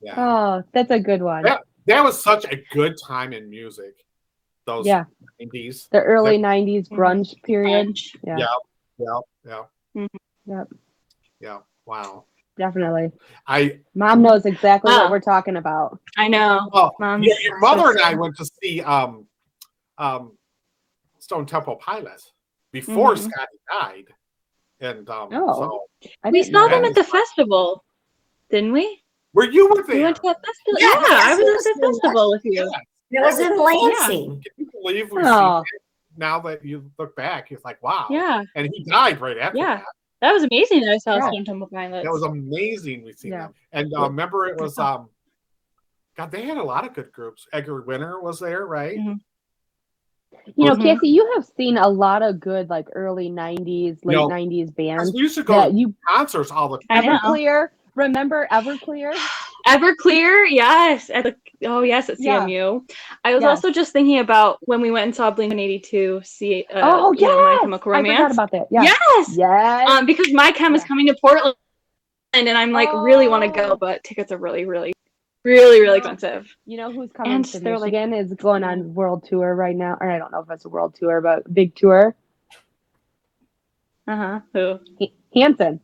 yeah. 0.01 0.13
oh, 0.17 0.63
that's 0.73 0.91
a 0.91 0.99
good 0.99 1.21
one. 1.21 1.45
Yeah. 1.45 1.57
that 1.87 2.03
was 2.03 2.21
such 2.21 2.45
a 2.45 2.57
good 2.71 2.95
time 3.05 3.33
in 3.33 3.49
music. 3.49 3.95
Those 4.65 4.85
Yeah, 4.85 5.05
90s. 5.41 5.89
the 5.91 6.01
early 6.01 6.37
'90s 6.37 6.89
Mhm. 6.89 6.97
grunge 6.97 7.41
period. 7.43 7.97
Yeah. 8.23 8.37
Yeah. 8.37 8.45
Yeah, 8.97 9.19
yeah, 9.45 9.63
Mhm. 9.95 10.07
Yep. 10.45 10.67
yeah. 11.39 11.57
Wow. 11.85 12.25
Definitely. 12.57 13.11
I 13.45 13.79
Mom 13.95 14.21
knows 14.23 14.45
exactly 14.45 14.91
Wow. 14.91 15.03
what 15.03 15.11
we're 15.11 15.19
talking 15.21 15.55
about. 15.57 15.99
I 16.17 16.27
know. 16.27 16.69
well, 16.73 16.95
Mom's 16.99 17.27
your, 17.27 17.39
your 17.41 17.59
mother 17.59 17.91
and 17.91 18.01
I 18.01 18.15
went 18.15 18.35
to 18.37 18.45
see 18.61 18.81
um, 18.81 19.25
um, 19.97 20.37
Stone 21.19 21.45
Temple 21.47 21.75
Pilots 21.77 22.31
before 22.71 23.13
Mhm. 23.15 23.29
Scotty 23.31 23.57
died, 23.71 24.05
and 24.79 25.09
um, 25.09 25.29
Oh. 25.33 25.87
so 26.01 26.09
We 26.31 26.43
saw 26.43 26.67
them 26.67 26.85
at 26.85 26.95
the 26.95 27.03
festival, 27.03 27.83
didn't 28.49 28.73
we? 28.73 29.03
were 29.33 29.45
you 29.49 29.69
with 29.69 29.85
there? 29.87 29.97
We 29.97 30.03
went 30.03 30.15
to 30.15 30.21
that 30.23 30.37
festival. 30.43 30.79
Yeah, 30.79 30.87
Yeah, 30.87 31.19
I 31.21 31.29
yes, 31.29 31.39
was 31.39 31.67
at 31.67 31.73
the 31.75 31.87
yes. 31.87 31.99
festival 32.01 32.31
with 32.31 32.41
you. 32.45 32.71
Yeah. 33.11 33.21
It 33.21 33.23
was 33.23 33.39
in 33.39 33.57
Lansing. 33.59 34.41
Can 34.41 34.51
you 34.65 34.69
believe 34.81 35.11
we 35.11 35.21
Oh. 35.23 35.63
now 36.15 36.39
that 36.39 36.65
you 36.65 36.89
look 36.97 37.15
back? 37.15 37.51
It's 37.51 37.63
like 37.63 37.81
wow. 37.83 38.07
Yeah, 38.09 38.43
And 38.55 38.67
he 38.73 38.83
died 38.83 39.21
right 39.21 39.37
after 39.37 39.57
Yeah. 39.59 39.75
that. 39.77 39.85
that 40.21 40.31
was 40.31 40.43
amazing. 40.43 40.81
That 40.81 40.93
I 40.93 40.97
saw 40.97 41.15
Yeah. 41.17 41.27
Stone 41.29 41.45
Temple 41.45 41.67
Pilots. 41.71 42.03
That 42.03 42.11
was 42.11 42.23
amazing. 42.23 43.03
We 43.03 43.13
seen 43.13 43.31
Yeah. 43.33 43.43
them. 43.47 43.53
And 43.73 43.93
uh, 43.95 44.03
remember, 44.07 44.47
it 44.47 44.57
was 44.59 44.77
um, 44.79 45.09
God. 46.15 46.31
They 46.31 46.41
had 46.43 46.57
a 46.57 46.63
lot 46.63 46.87
of 46.87 46.93
good 46.95 47.11
groups. 47.11 47.47
Edgar 47.53 47.81
Winter 47.81 48.19
was 48.19 48.39
there, 48.39 48.65
right? 48.65 48.97
Mhm. 48.97 49.19
You 50.55 50.65
know, 50.65 50.75
Mhm. 50.75 50.83
Cassie, 50.83 51.09
you 51.09 51.29
have 51.35 51.45
seen 51.57 51.77
a 51.77 51.87
lot 51.87 52.21
of 52.21 52.39
good 52.39 52.69
like 52.69 52.87
early 52.93 53.29
'90s, 53.29 53.97
late 54.03 54.15
No. 54.15 54.27
'90s 54.27 54.67
'Cause 54.69 54.75
bands 54.75 55.11
We 55.13 55.19
used 55.21 55.35
to 55.35 55.43
go 55.43 55.53
that 55.55 55.69
to 55.69 55.73
you 55.75 55.93
concerts 56.07 56.51
all 56.51 56.69
the 56.69 56.79
time. 56.89 57.03
Everclear. 57.03 57.69
Remember 57.95 58.47
Everclear? 58.51 59.13
Everclear, 59.67 60.45
yes. 60.49 61.09
At 61.09 61.23
the, 61.25 61.35
oh, 61.65 61.81
yes, 61.81 62.09
at 62.09 62.19
Yeah. 62.19 62.41
CMU. 62.45 62.85
I 63.25 63.33
was 63.35 63.41
Yes. 63.43 63.49
also 63.49 63.71
just 63.71 63.91
thinking 63.91 64.19
about 64.19 64.59
when 64.61 64.79
we 64.81 64.91
went 64.91 65.05
and 65.05 65.15
saw 65.15 65.29
Blink 65.31 65.51
182 65.51 66.21
see 66.23 66.65
uh, 66.73 66.81
oh 66.83 67.11
you 67.11 67.21
know, 67.27 67.35
My 67.43 67.51
yes, 67.53 67.61
Chemical 67.61 67.93
I 67.93 68.01
forgot 68.01 68.13
Romance. 68.19 68.33
about 68.33 68.51
that. 68.51 68.67
Yeah. 68.71 68.83
Yes. 68.83 69.35
Yes. 69.35 69.89
Um, 69.89 70.05
because 70.05 70.31
my 70.31 70.51
chem 70.51 70.73
is 70.75 70.83
coming 70.83 71.07
to 71.07 71.15
Portland, 71.19 71.55
and 72.33 72.47
I'm 72.49 72.71
like 72.71 72.89
really 72.93 73.27
want 73.27 73.43
to 73.53 73.63
Oh. 73.63 73.69
go, 73.69 73.75
but 73.75 74.03
tickets 74.03 74.31
are 74.31 74.37
really, 74.37 74.65
really, 74.65 74.93
really, 75.43 75.81
really 75.81 75.97
expensive. 75.99 76.47
You 76.65 76.77
know 76.77 76.91
who's 76.91 77.11
coming 77.11 77.31
And 77.31 77.45
to 77.45 77.59
they're 77.59 77.79
like- 77.79 77.93
is 77.93 78.33
going 78.33 78.63
on 78.63 78.93
world 78.93 79.25
tour 79.29 79.53
right 79.55 79.75
now, 79.75 79.97
or 79.99 80.09
I 80.09 80.17
don't 80.17 80.31
know 80.31 80.41
if 80.41 80.49
it's 80.49 80.65
a 80.65 80.69
world 80.69 80.95
tour, 80.95 81.21
but 81.21 81.51
big 81.53 81.75
tour. 81.75 82.15
Uh 84.07 84.15
huh. 84.15 84.39
Who? 84.53 84.79
H- 85.01 85.13
Hanson. 85.35 85.79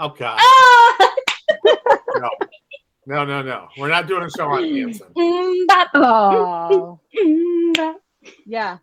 Oh 0.00 0.08
God, 0.08 0.38
Ah! 0.40 1.14
no, 2.16 2.30
no, 3.06 3.24
no, 3.24 3.42
no. 3.42 3.68
We're 3.78 3.88
not 3.88 4.06
doing 4.06 4.22
a 4.24 4.30
show 4.30 4.48
on 4.48 4.64
Hanson. 4.64 5.08
Oh, 5.94 7.00
yeah. 8.46 8.78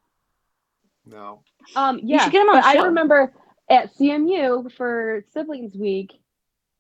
No. 1.05 1.41
Um, 1.75 1.97
You 1.99 2.15
yeah. 2.15 2.23
should 2.23 2.31
get 2.33 2.41
'em 2.41 2.49
on 2.49 2.63
I 2.63 2.73
remember 2.83 3.33
at 3.69 3.93
CMU 3.95 4.71
for 4.73 5.23
Siblings 5.33 5.75
Week, 5.75 6.13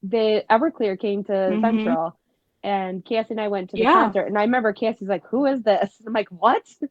the 0.03 0.43
Everclear 0.49 0.99
came 0.99 1.23
to 1.25 1.31
Mhm. 1.31 1.61
Central, 1.61 2.18
and 2.63 3.03
Cassie 3.05 3.31
and 3.31 3.41
I 3.41 3.47
went 3.47 3.69
to 3.71 3.77
the 3.77 3.83
Yeah. 3.83 3.93
concert. 3.93 4.27
And 4.27 4.37
I 4.37 4.41
remember 4.41 4.73
Cassie's 4.73 5.07
like, 5.07 5.25
"Who 5.27 5.45
is 5.45 5.61
this?" 5.63 5.93
I'm 6.05 6.13
like, 6.13 6.29
"What? 6.29 6.63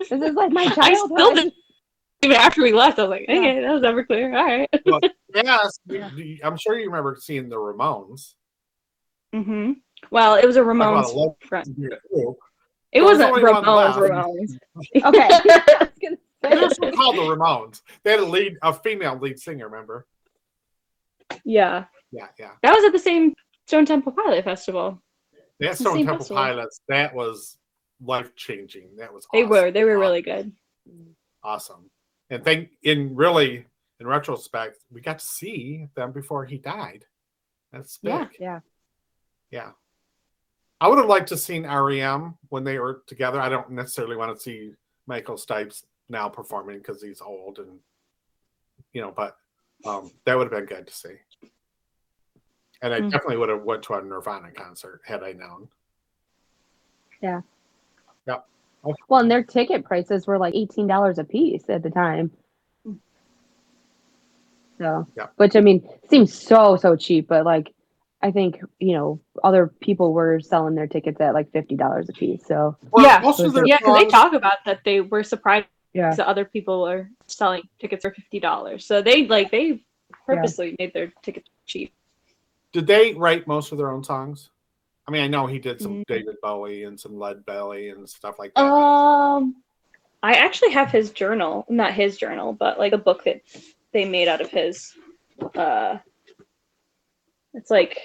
this 0.00 0.10
is 0.12 0.34
like 0.34 0.50
my 0.52 0.62
I 0.64 0.74
childhood." 0.74 1.10
still 1.18 1.34
didn't. 1.34 1.54
Even 2.22 2.36
after 2.36 2.62
we 2.64 2.72
left, 2.72 2.98
I 2.98 3.02
was 3.02 3.10
like, 3.10 3.26
Yeah. 3.28 3.36
okay, 3.38 3.60
that 3.60 3.72
was 3.72 3.82
Everclear. 3.82 4.36
All 4.36 4.44
right. 4.44 5.12
Yes, 5.34 5.78
you- 5.86 6.04
you- 6.16 6.38
I'm 6.42 6.56
sure 6.56 6.76
you 6.78 6.86
remember 6.86 7.16
seeing 7.20 7.48
the 7.48 7.56
Ramones. 7.56 8.34
Mm-hmm. 9.34 9.72
Well, 10.10 10.34
it 10.36 10.44
was 10.46 10.56
a 10.56 10.60
Talk 10.60 10.68
a 10.68 10.70
Ramones 10.74 11.14
low- 11.14 11.36
It 11.52 12.36
There 12.92 13.04
was 13.04 13.18
wasn't 13.18 13.30
only 13.30 13.42
Ramones. 13.42 13.94
Ramones. 13.94 14.58
okay. 15.04 15.28
I 16.42 16.54
was 16.54 16.76
They 16.78 16.86
were 16.86 16.92
called 16.92 17.16
the 17.16 17.20
Ramones. 17.20 17.82
They 18.02 18.12
had 18.12 18.20
a 18.20 18.24
lead, 18.24 18.56
a 18.62 18.72
female 18.72 19.18
lead 19.18 19.38
singer. 19.38 19.68
Remember? 19.68 20.06
yeah, 21.44 21.84
Yeah, 22.10 22.28
yeah. 22.38 22.52
that 22.62 22.74
was 22.74 22.84
at 22.84 22.92
the 22.92 22.98
same 22.98 23.34
Stone 23.68 23.84
Temple 23.84 24.12
Pilot 24.12 24.44
Festival. 24.44 24.98
They 25.60 25.66
had 25.66 25.72
It's 25.72 25.80
the 25.80 25.84
Stone 25.90 25.98
Temple 25.98 26.16
festival. 26.16 26.42
Pilots. 26.42 26.80
That 26.88 27.14
was 27.14 27.58
life 28.02 28.34
changing. 28.34 28.96
That 28.96 29.12
was 29.12 29.26
They 29.30 29.44
were. 29.44 29.70
They 29.70 29.84
were 29.84 29.98
really 29.98 30.22
good. 30.22 30.52
awesome. 31.44 31.90
And 32.30 32.42
think 32.42 32.70
in 32.82 33.14
really 33.14 33.66
in 34.00 34.06
retrospect, 34.06 34.78
we 34.90 35.02
got 35.02 35.18
to 35.18 35.24
see 35.24 35.88
them 35.96 36.12
before 36.12 36.46
he 36.46 36.56
died. 36.56 37.04
That's 37.70 37.98
big. 37.98 38.10
Yeah. 38.12 38.26
Yeah. 38.40 38.60
Yeah. 39.50 39.70
I 40.80 40.88
would 40.88 40.96
have 40.96 41.06
liked 41.06 41.28
to 41.28 41.36
seen 41.36 41.66
REM 41.66 42.38
when 42.48 42.64
they 42.64 42.78
were 42.78 43.02
together. 43.06 43.38
I 43.38 43.50
don't 43.50 43.70
necessarily 43.72 44.16
want 44.16 44.34
to 44.34 44.42
see 44.42 44.70
Michael 45.06 45.36
Stipes 45.36 45.84
now 46.08 46.30
performing 46.30 46.78
because 46.78 47.02
he's 47.02 47.20
old 47.20 47.58
and 47.58 47.80
you 48.94 49.02
know, 49.02 49.12
but 49.14 49.36
um, 49.84 50.10
that 50.24 50.38
would 50.38 50.50
have 50.50 50.58
been 50.58 50.74
good 50.76 50.86
to 50.86 50.94
see. 50.94 51.16
And 52.80 52.94
I 52.94 53.00
Mm. 53.00 53.10
definitely 53.10 53.38
would 53.38 53.48
have 53.48 53.62
went 53.62 53.82
to 53.84 53.94
a 53.94 54.02
Nirvana 54.02 54.52
concert 54.52 55.00
had 55.04 55.22
I 55.22 55.32
known. 55.32 55.68
Yeah. 57.20 57.40
Yeah. 58.26 58.40
Okay. 58.84 59.02
Well, 59.08 59.20
and 59.20 59.30
their 59.30 59.42
ticket 59.42 59.84
prices 59.84 60.26
were 60.26 60.38
like 60.38 60.54
eighteen 60.54 60.86
dollars 60.86 61.18
a 61.18 61.24
piece 61.24 61.68
at 61.68 61.82
the 61.82 61.90
time. 61.90 62.30
So, 64.78 65.08
Yeah. 65.16 65.26
which 65.36 65.56
I 65.56 65.60
mean 65.60 65.88
seems 66.08 66.32
so 66.32 66.76
so 66.76 66.94
cheap, 66.94 67.26
but 67.26 67.44
like 67.44 67.74
I 68.22 68.30
think 68.30 68.60
you 68.78 68.92
know 68.92 69.20
other 69.42 69.66
people 69.80 70.12
were 70.12 70.38
selling 70.38 70.76
their 70.76 70.86
tickets 70.86 71.20
at 71.20 71.34
like 71.34 71.50
fifty 71.50 71.74
dollars 71.74 72.08
a 72.08 72.12
piece. 72.12 72.46
So 72.46 72.76
Well, 72.92 73.04
Yeah. 73.04 73.18
most 73.20 73.40
of 73.40 73.52
Yeah, 73.66 73.78
because 73.78 73.96
they 73.96 74.06
talk 74.06 74.34
about 74.34 74.64
that 74.66 74.84
they 74.84 75.00
were 75.00 75.24
surprised 75.24 75.66
yeah, 75.94 76.14
that 76.14 76.26
other 76.28 76.44
people 76.44 76.82
were 76.82 77.10
selling 77.26 77.68
tickets 77.80 78.04
for 78.04 78.12
fifty 78.12 78.38
dollars. 78.38 78.86
So 78.86 79.02
they 79.02 79.26
like 79.26 79.50
they 79.50 79.82
purposely 80.26 80.76
made 80.78 80.92
their 80.92 81.12
tickets 81.22 81.48
cheap. 81.66 81.92
Did 82.72 82.86
they 82.86 83.14
write 83.14 83.46
most 83.46 83.72
of 83.72 83.78
their 83.78 83.90
own 83.90 84.04
songs? 84.04 84.50
I 85.06 85.10
mean, 85.10 85.22
I 85.22 85.26
know 85.26 85.46
he 85.46 85.58
did 85.58 85.80
some 85.80 86.00
Mm. 86.00 86.06
David 86.06 86.36
Bowie 86.42 86.84
and 86.84 87.00
some 87.00 87.18
Lead 87.18 87.44
Belly 87.46 87.88
and 87.90 88.08
stuff 88.08 88.38
like 88.38 88.52
that. 88.54 88.60
Um, 88.62 89.62
I 90.22 90.34
actually 90.34 90.72
have 90.72 90.90
his 90.90 91.10
journal, 91.10 91.64
not 91.70 91.94
his 91.94 92.18
journal, 92.18 92.52
but 92.52 92.78
like 92.78 92.92
a 92.92 92.98
book 92.98 93.24
that 93.24 93.40
they 93.92 94.04
made 94.04 94.28
out 94.28 94.40
of 94.42 94.50
his. 94.50 94.92
Uh, 95.54 95.98
it's 97.54 97.70
like 97.70 97.98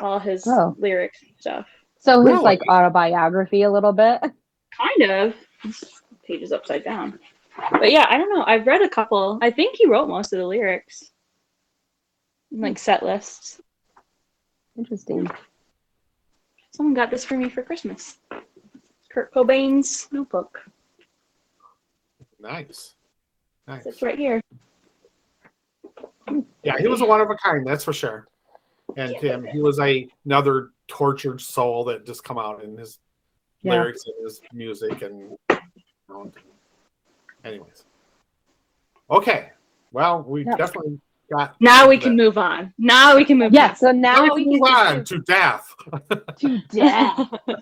all 0.00 0.18
his 0.18 0.46
Oh. 0.46 0.74
lyrics 0.78 1.20
and 1.22 1.32
stuff. 1.38 1.66
so 1.98 2.20
his 2.20 2.30
Really? 2.32 2.44
like 2.44 2.60
autobiography 2.68 3.62
a 3.62 3.70
little 3.70 3.92
bit. 3.92 4.20
Kind 4.22 5.10
of. 5.10 5.34
Pages 6.24 6.52
upside 6.52 6.84
down. 6.84 7.18
But 7.72 7.90
yeah, 7.90 8.06
I 8.08 8.16
don't 8.16 8.32
know. 8.34 8.44
I've 8.46 8.66
read 8.66 8.82
a 8.82 8.88
couple. 8.88 9.38
I 9.42 9.50
think 9.50 9.76
he 9.76 9.86
wrote 9.86 10.08
most 10.08 10.32
of 10.32 10.38
the 10.38 10.46
lyrics, 10.46 11.10
like 12.52 12.78
set 12.78 13.02
lists. 13.02 13.60
Interesting. 14.78 15.28
Someone 16.72 16.94
got 16.94 17.10
this 17.10 17.24
for 17.24 17.36
me 17.36 17.48
for 17.50 17.62
Christmas. 17.62 18.18
Kurt 19.10 19.34
Cobain's 19.34 20.06
notebook. 20.12 20.60
Nice. 22.40 22.94
Nice. 23.66 23.84
It's 23.84 24.00
right 24.02 24.16
here. 24.16 24.40
Yeah, 26.62 26.78
he 26.78 26.86
was 26.86 27.00
a 27.00 27.04
one 27.04 27.20
of 27.20 27.28
a 27.30 27.34
kind, 27.34 27.66
that's 27.66 27.82
for 27.84 27.92
sure. 27.92 28.28
And 28.96 29.16
um, 29.30 29.46
he 29.46 29.60
was 29.60 29.80
a 29.80 30.08
another 30.24 30.70
tortured 30.86 31.40
soul 31.40 31.84
that 31.84 32.06
just 32.06 32.22
come 32.22 32.38
out 32.38 32.62
in 32.62 32.76
his 32.76 32.98
Yeah. 33.62 33.72
lyrics 33.72 34.04
and 34.06 34.14
his 34.24 34.40
music 34.52 35.02
and 35.02 35.36
anyways. 37.44 37.84
Okay. 39.10 39.50
Well, 39.90 40.22
we 40.22 40.44
Yeah. 40.44 40.56
definitely 40.56 41.00
got 41.30 41.54
Now 41.60 41.88
we 41.88 41.98
can 41.98 42.16
move 42.16 42.38
on. 42.38 42.72
Now 42.78 43.16
we 43.16 43.24
can 43.24 43.38
move 43.38 43.52
Yeah. 43.52 43.70
on. 43.70 43.76
So 43.76 43.92
now 43.92 44.26
Now 44.26 44.34
we 44.34 44.44
we 44.44 44.44
can 44.44 44.52
move 44.60 44.62
on 44.76 45.04
to 45.04 45.18
death. 45.20 45.74
to 46.38 46.58
death. 46.70 47.28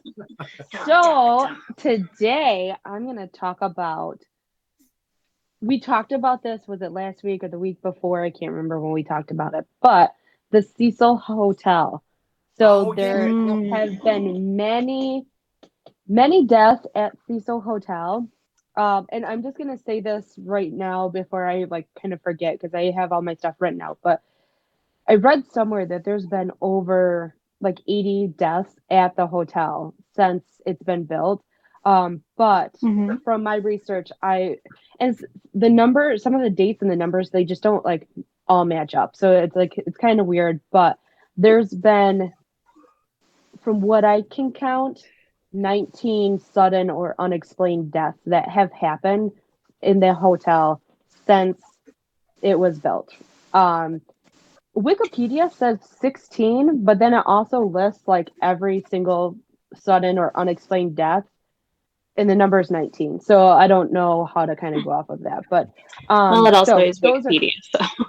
So 0.85 1.49
today 1.77 2.75
I'm 2.85 3.05
going 3.05 3.17
to 3.17 3.27
talk 3.27 3.59
about. 3.63 4.21
We 5.63 5.81
talked 5.81 6.13
about 6.13 6.43
this. 6.43 6.61
Was 6.67 6.83
it 6.83 6.93
last 6.93 7.23
week 7.23 7.43
or 7.43 7.49
the 7.49 7.59
week 7.59 7.81
before? 7.83 8.23
I 8.23 8.31
can't 8.31 8.53
remember 8.53 8.79
when 8.81 8.93
we 8.93 9.03
talked 9.03 9.31
about 9.31 9.55
it. 9.55 9.67
But 9.81 10.15
the 10.51 10.63
Cecil 10.63 11.17
Hotel. 11.17 12.03
So 12.59 12.91
Oh, 12.91 12.95
there 12.95 13.29
yeah. 13.31 13.77
have 13.77 14.03
been 14.05 14.57
many, 14.57 15.27
many 16.07 16.47
deaths 16.47 16.87
at 16.95 17.17
Cecil 17.27 17.61
Hotel. 17.61 18.29
Um, 18.77 19.07
and 19.11 19.25
I'm 19.25 19.43
just 19.43 19.57
gonna 19.57 19.79
say 19.79 20.01
this 20.01 20.35
right 20.39 20.73
now 20.73 21.09
before 21.09 21.47
I 21.47 21.65
like 21.65 21.89
kind 22.01 22.13
of 22.13 22.21
forget 22.23 22.55
because 22.61 22.75
I 22.75 22.91
have 22.91 23.13
all 23.13 23.23
my 23.23 23.35
stuff 23.35 23.57
written 23.59 23.81
out. 23.81 23.99
But 24.03 24.23
I 25.09 25.15
read 25.15 25.47
somewhere 25.51 25.87
that 25.87 26.05
there's 26.05 26.27
been 26.27 26.51
over 26.61 27.35
like 27.61 27.81
80 27.89 28.35
deaths 28.37 28.75
at 28.91 29.17
the 29.17 29.27
hotel 29.27 29.95
since 30.15 30.45
it's 30.67 30.83
been 30.83 31.05
built. 31.05 31.43
Um, 31.85 32.23
but 32.37 32.73
Mhm. 32.83 33.23
from 33.23 33.43
my 33.43 33.57
research, 33.57 34.11
I 34.23 34.59
and 35.01 35.19
the 35.55 35.71
number, 35.71 36.19
some 36.19 36.35
of 36.35 36.43
the 36.43 36.51
dates 36.51 36.83
and 36.83 36.91
the 36.91 36.97
numbers, 36.97 37.31
they 37.31 37.45
just 37.45 37.63
don't 37.63 37.85
like 37.85 38.09
all 38.49 38.65
match 38.65 38.95
up. 38.95 39.17
So 39.17 39.33
it's 39.33 39.57
like 39.57 39.79
it's 39.79 39.97
kind 39.97 40.21
of 40.21 40.27
weird. 40.27 40.61
But 40.71 40.99
there's 41.37 41.73
been, 41.73 42.33
from 43.63 43.81
what 43.81 44.05
I 44.05 44.23
can 44.23 44.53
count, 44.53 45.01
19 45.57 46.39
sudden 46.39 46.91
or 46.91 47.15
unexplained 47.19 47.91
deaths 47.91 48.19
that 48.27 48.49
have 48.49 48.73
happened 48.73 49.33
in 49.83 50.01
the 50.01 50.15
hotel 50.15 50.81
since 51.27 51.61
it 52.43 52.59
was 52.59 52.79
built. 52.79 53.13
Um, 53.55 54.03
Wikipedia 54.77 55.51
says 55.53 55.79
16, 56.01 56.85
but 56.85 56.99
then 56.99 57.15
it 57.15 57.23
also 57.25 57.61
lists 57.65 58.07
like 58.07 58.31
every 58.43 58.85
single 58.91 59.37
sudden 59.75 60.19
or 60.19 60.31
unexplained 60.39 60.95
death, 60.95 61.25
and 62.17 62.29
the 62.29 62.35
number 62.35 62.61
is 62.61 62.71
19. 62.71 63.21
So 63.21 63.47
I 63.47 63.67
don't 63.67 63.93
know 63.93 64.27
how 64.27 64.45
to 64.45 64.55
kind 64.55 64.77
of 64.77 64.85
go 64.85 64.91
off 64.91 65.09
of 65.09 65.23
that. 65.23 65.45
But 65.49 65.71
um, 66.09 66.33
well, 66.33 66.47
it 66.47 66.55
also 66.55 66.73
so 66.73 66.85
is 66.85 67.01
those 67.01 67.25
are- 67.27 67.31
Wikipedia. 67.31 67.53
so. 67.63 68.05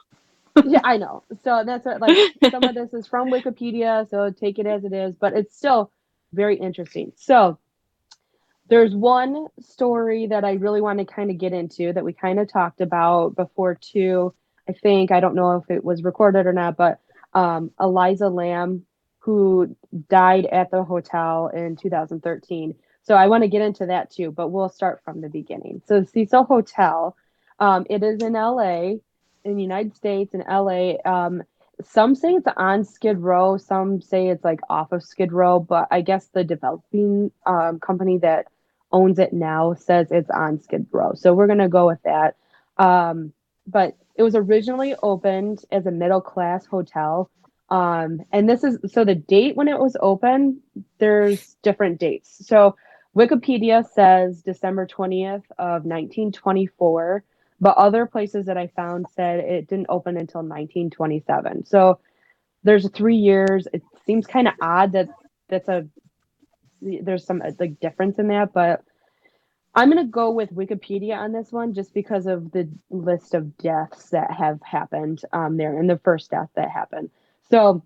yeah, 0.66 0.82
I 0.84 0.98
know. 0.98 1.24
So 1.44 1.64
that's 1.66 1.86
what, 1.86 2.02
like 2.02 2.34
some 2.52 2.64
of 2.64 2.76
this 2.76 2.94
is 2.94 3.08
from 3.08 3.30
Wikipedia, 3.30 4.10
so 4.10 4.32
take 4.32 4.60
it 4.60 4.66
as 4.66 4.84
it 4.84 4.92
is, 4.92 5.16
but 5.16 5.34
it's 5.34 5.56
still 5.56 5.92
very 6.38 6.56
interesting. 6.56 7.12
So 7.18 7.60
there's 8.70 8.96
one 8.96 9.48
story 9.60 10.28
that 10.28 10.46
I 10.46 10.54
really 10.54 10.82
want 10.82 11.00
to 11.00 11.06
kind 11.06 11.30
of 11.30 11.38
get 11.38 11.52
into 11.52 11.92
that 11.92 12.06
we 12.06 12.14
kind 12.14 12.40
of 12.40 12.52
talked 12.52 12.80
about 12.80 13.36
before 13.36 13.76
too. 13.76 14.34
I 14.70 14.74
think 14.74 15.12
I 15.12 15.20
don't 15.20 15.36
know 15.36 15.58
if 15.58 15.70
it 15.70 15.84
was 15.84 16.04
recorded 16.04 16.46
or 16.46 16.54
not, 16.54 16.78
but 16.78 17.00
um, 17.34 17.72
Elisa 17.80 18.30
Lam, 18.30 18.86
who 19.20 19.76
died 20.10 20.46
at 20.46 20.72
the 20.72 20.84
hotel 20.84 21.48
in 21.54 21.76
2013. 21.76 22.76
So 23.04 23.16
I 23.16 23.28
want 23.28 23.44
to 23.44 23.50
get 23.50 23.62
into 23.62 23.86
that 23.88 24.12
too, 24.12 24.32
but 24.32 24.50
we'll 24.50 24.70
start 24.70 25.02
from 25.04 25.22
the 25.22 25.30
beginning. 25.30 25.82
So 25.86 26.04
Cecil 26.04 26.44
Hotel, 26.44 27.16
um, 27.60 27.86
it 27.90 28.04
is 28.04 28.22
in 28.22 28.34
LA 28.34 28.96
in 29.44 29.56
the 29.56 29.62
United 29.62 29.96
States 29.96 30.34
in 30.34 30.42
LA. 30.42 30.96
Um, 31.06 31.44
some 31.84 32.16
say 32.16 32.34
it's 32.34 32.48
on 32.58 32.84
Skid 32.84 33.20
Row, 33.20 33.58
some 33.58 34.02
say 34.02 34.30
it's 34.30 34.44
like 34.44 34.62
off 34.70 34.92
of 34.92 35.04
Skid 35.04 35.32
Row, 35.32 35.60
but 35.60 35.88
I 35.92 36.02
guess 36.02 36.28
the 36.28 36.44
developing 36.44 37.32
um, 37.46 37.80
company 37.80 38.18
that 38.20 38.48
owns 38.92 39.20
it 39.20 39.34
now 39.34 39.74
says 39.74 40.08
it's 40.12 40.30
on 40.30 40.60
Skid 40.62 40.88
Row. 40.92 41.14
So 41.14 41.34
we're 41.34 41.48
gonna 41.48 41.70
go 41.70 41.88
with 41.88 42.02
that. 42.04 42.36
Um, 42.78 43.34
but 43.68 43.96
it 44.16 44.24
was 44.24 44.36
originally 44.36 44.96
opened 45.04 45.64
as 45.72 45.86
a 45.86 45.92
middle 45.92 46.22
class 46.22 46.66
hotel. 46.66 47.30
Um, 47.70 48.22
and 48.32 48.50
this 48.50 48.64
is 48.64 48.80
so 48.92 49.04
the 49.04 49.16
date 49.16 49.56
when 49.56 49.68
it 49.68 49.78
was 49.78 49.98
open, 50.00 50.62
there's 51.00 51.56
different 51.62 52.00
dates. 52.00 52.48
So 52.48 52.76
Wikipedia 53.16 53.86
says 53.94 54.42
December 54.42 54.88
20th 54.88 55.44
of 55.58 55.86
1924 55.86 57.24
but 57.60 57.78
other 57.78 58.06
places 58.06 58.46
that 58.46 58.58
I 58.58 58.68
found 58.68 59.08
said 59.16 59.40
it 59.40 59.68
didn't 59.68 59.88
open 59.90 60.18
until 60.18 60.42
1927. 60.42 61.66
So 61.66 62.00
there's 62.64 62.90
three 62.90 63.16
years. 63.16 63.68
It 63.74 63.84
seems 64.06 64.28
kind 64.28 64.48
of 64.48 64.54
odd 64.62 64.92
that 64.94 65.10
that's 65.50 65.70
a 65.70 65.88
there's 66.82 67.26
some 67.26 67.42
like 67.60 67.80
difference 67.80 68.20
in 68.20 68.28
that, 68.28 68.54
but 68.54 68.84
I'm 69.74 69.90
gonna 69.90 70.06
go 70.06 70.32
with 70.32 70.54
Wikipedia 70.54 71.18
on 71.18 71.32
this 71.32 71.52
one 71.52 71.74
just 71.74 71.94
because 71.94 72.28
of 72.28 72.52
the 72.52 72.70
list 72.90 73.34
of 73.34 73.58
deaths 73.58 74.10
that 74.10 74.32
have 74.32 74.60
happened 74.62 75.22
um, 75.34 75.58
there 75.58 75.78
and 75.78 75.90
the 75.90 76.00
first 76.00 76.32
death 76.32 76.50
that 76.56 76.70
happened. 76.70 77.10
So, 77.50 77.84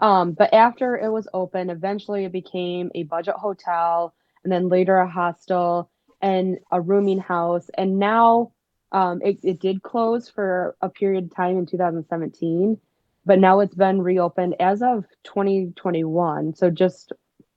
um, 0.00 0.32
but 0.32 0.54
after 0.54 0.96
it 0.96 1.10
was 1.10 1.28
open, 1.34 1.70
eventually 1.70 2.24
it 2.24 2.32
became 2.32 2.90
a 2.94 3.04
budget 3.04 3.34
hotel 3.34 4.14
and 4.42 4.52
then 4.52 4.68
later 4.68 4.96
a 4.96 5.08
hostel 5.08 5.90
and 6.20 6.58
a 6.70 6.80
rooming 6.80 7.18
house, 7.18 7.68
and 7.76 7.98
now 7.98 8.52
um, 8.92 9.20
it, 9.22 9.38
it 9.42 9.60
did 9.60 9.82
close 9.82 10.28
for 10.28 10.76
a 10.80 10.88
period 10.88 11.24
of 11.24 11.34
time 11.34 11.58
in 11.58 11.66
2017, 11.66 12.78
but 13.26 13.38
now 13.38 13.60
it's 13.60 13.74
been 13.74 14.00
reopened 14.00 14.56
as 14.60 14.82
of 14.82 15.04
2021. 15.24 16.54
So 16.54 16.70
just 16.70 17.12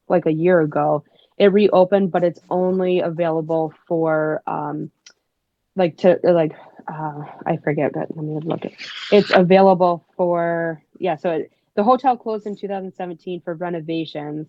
like 0.07 0.25
a 0.25 0.33
year 0.33 0.61
ago, 0.61 1.03
it 1.37 1.53
reopened, 1.53 2.11
but 2.11 2.23
it's 2.23 2.41
only 2.49 2.99
available 2.99 3.73
for 3.87 4.43
um, 4.45 4.91
like 5.75 5.97
to 5.97 6.19
like 6.23 6.53
uh, 6.87 7.23
I 7.45 7.57
forget, 7.57 7.93
but 7.93 8.15
let 8.15 8.25
me 8.25 8.39
look 8.43 8.65
at. 8.65 8.73
It's 9.11 9.31
available 9.31 10.05
for 10.17 10.81
yeah. 10.99 11.15
So 11.15 11.31
it, 11.31 11.51
the 11.75 11.83
hotel 11.83 12.17
closed 12.17 12.45
in 12.45 12.55
2017 12.55 13.41
for 13.41 13.53
renovations. 13.53 14.47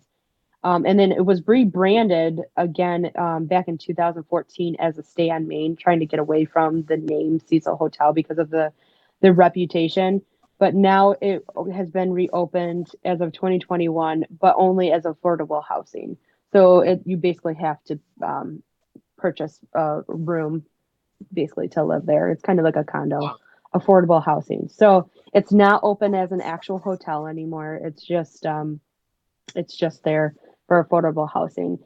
Um, 0.63 0.85
and 0.85 0.97
then 0.97 1.11
it 1.11 1.25
was 1.25 1.45
rebranded 1.45 2.39
again 2.55 3.11
um, 3.15 3.45
back 3.45 3.67
in 3.67 3.77
2014 3.77 4.77
as 4.79 4.97
a 4.97 5.03
stay 5.03 5.29
on 5.29 5.47
Main, 5.47 5.75
trying 5.75 5.99
to 5.99 6.05
get 6.05 6.19
away 6.19 6.45
from 6.45 6.83
the 6.83 6.97
name 6.97 7.39
Cecil 7.47 7.75
Hotel 7.75 8.13
because 8.13 8.37
of 8.37 8.49
the 8.49 8.71
the 9.21 9.33
reputation. 9.33 10.21
But 10.59 10.75
now 10.75 11.15
it 11.19 11.43
has 11.73 11.89
been 11.89 12.13
reopened 12.13 12.91
as 13.03 13.19
of 13.19 13.33
2021, 13.33 14.25
but 14.39 14.55
only 14.57 14.91
as 14.91 15.03
affordable 15.03 15.63
housing. 15.67 16.17
So 16.53 16.79
it, 16.81 17.01
you 17.05 17.17
basically 17.17 17.55
have 17.55 17.83
to 17.85 17.99
um, 18.21 18.63
purchase 19.17 19.59
a 19.73 20.01
room 20.07 20.63
basically 21.33 21.67
to 21.69 21.83
live 21.83 22.05
there. 22.05 22.29
It's 22.29 22.43
kind 22.43 22.59
of 22.59 22.65
like 22.65 22.75
a 22.75 22.83
condo, 22.83 23.37
affordable 23.73 24.23
housing. 24.23 24.69
So 24.69 25.09
it's 25.33 25.51
not 25.51 25.81
open 25.83 26.15
as 26.15 26.31
an 26.31 26.41
actual 26.41 26.77
hotel 26.77 27.27
anymore. 27.27 27.79
It's 27.83 28.05
just 28.05 28.45
um, 28.45 28.79
it's 29.55 29.75
just 29.75 30.03
there 30.03 30.35
for 30.81 30.83
affordable 31.03 31.29
housing. 31.31 31.79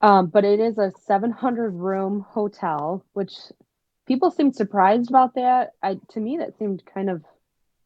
Um, 0.00 0.26
but 0.26 0.44
it 0.44 0.60
is 0.60 0.78
a 0.78 0.92
700 1.06 1.70
room 1.70 2.24
hotel, 2.28 3.04
which 3.14 3.34
people 4.06 4.30
seem 4.30 4.52
surprised 4.52 5.10
about 5.10 5.34
that. 5.34 5.72
I 5.82 5.98
to 6.10 6.20
me 6.20 6.38
that 6.38 6.56
seemed 6.58 6.82
kind 6.86 7.10
of 7.10 7.24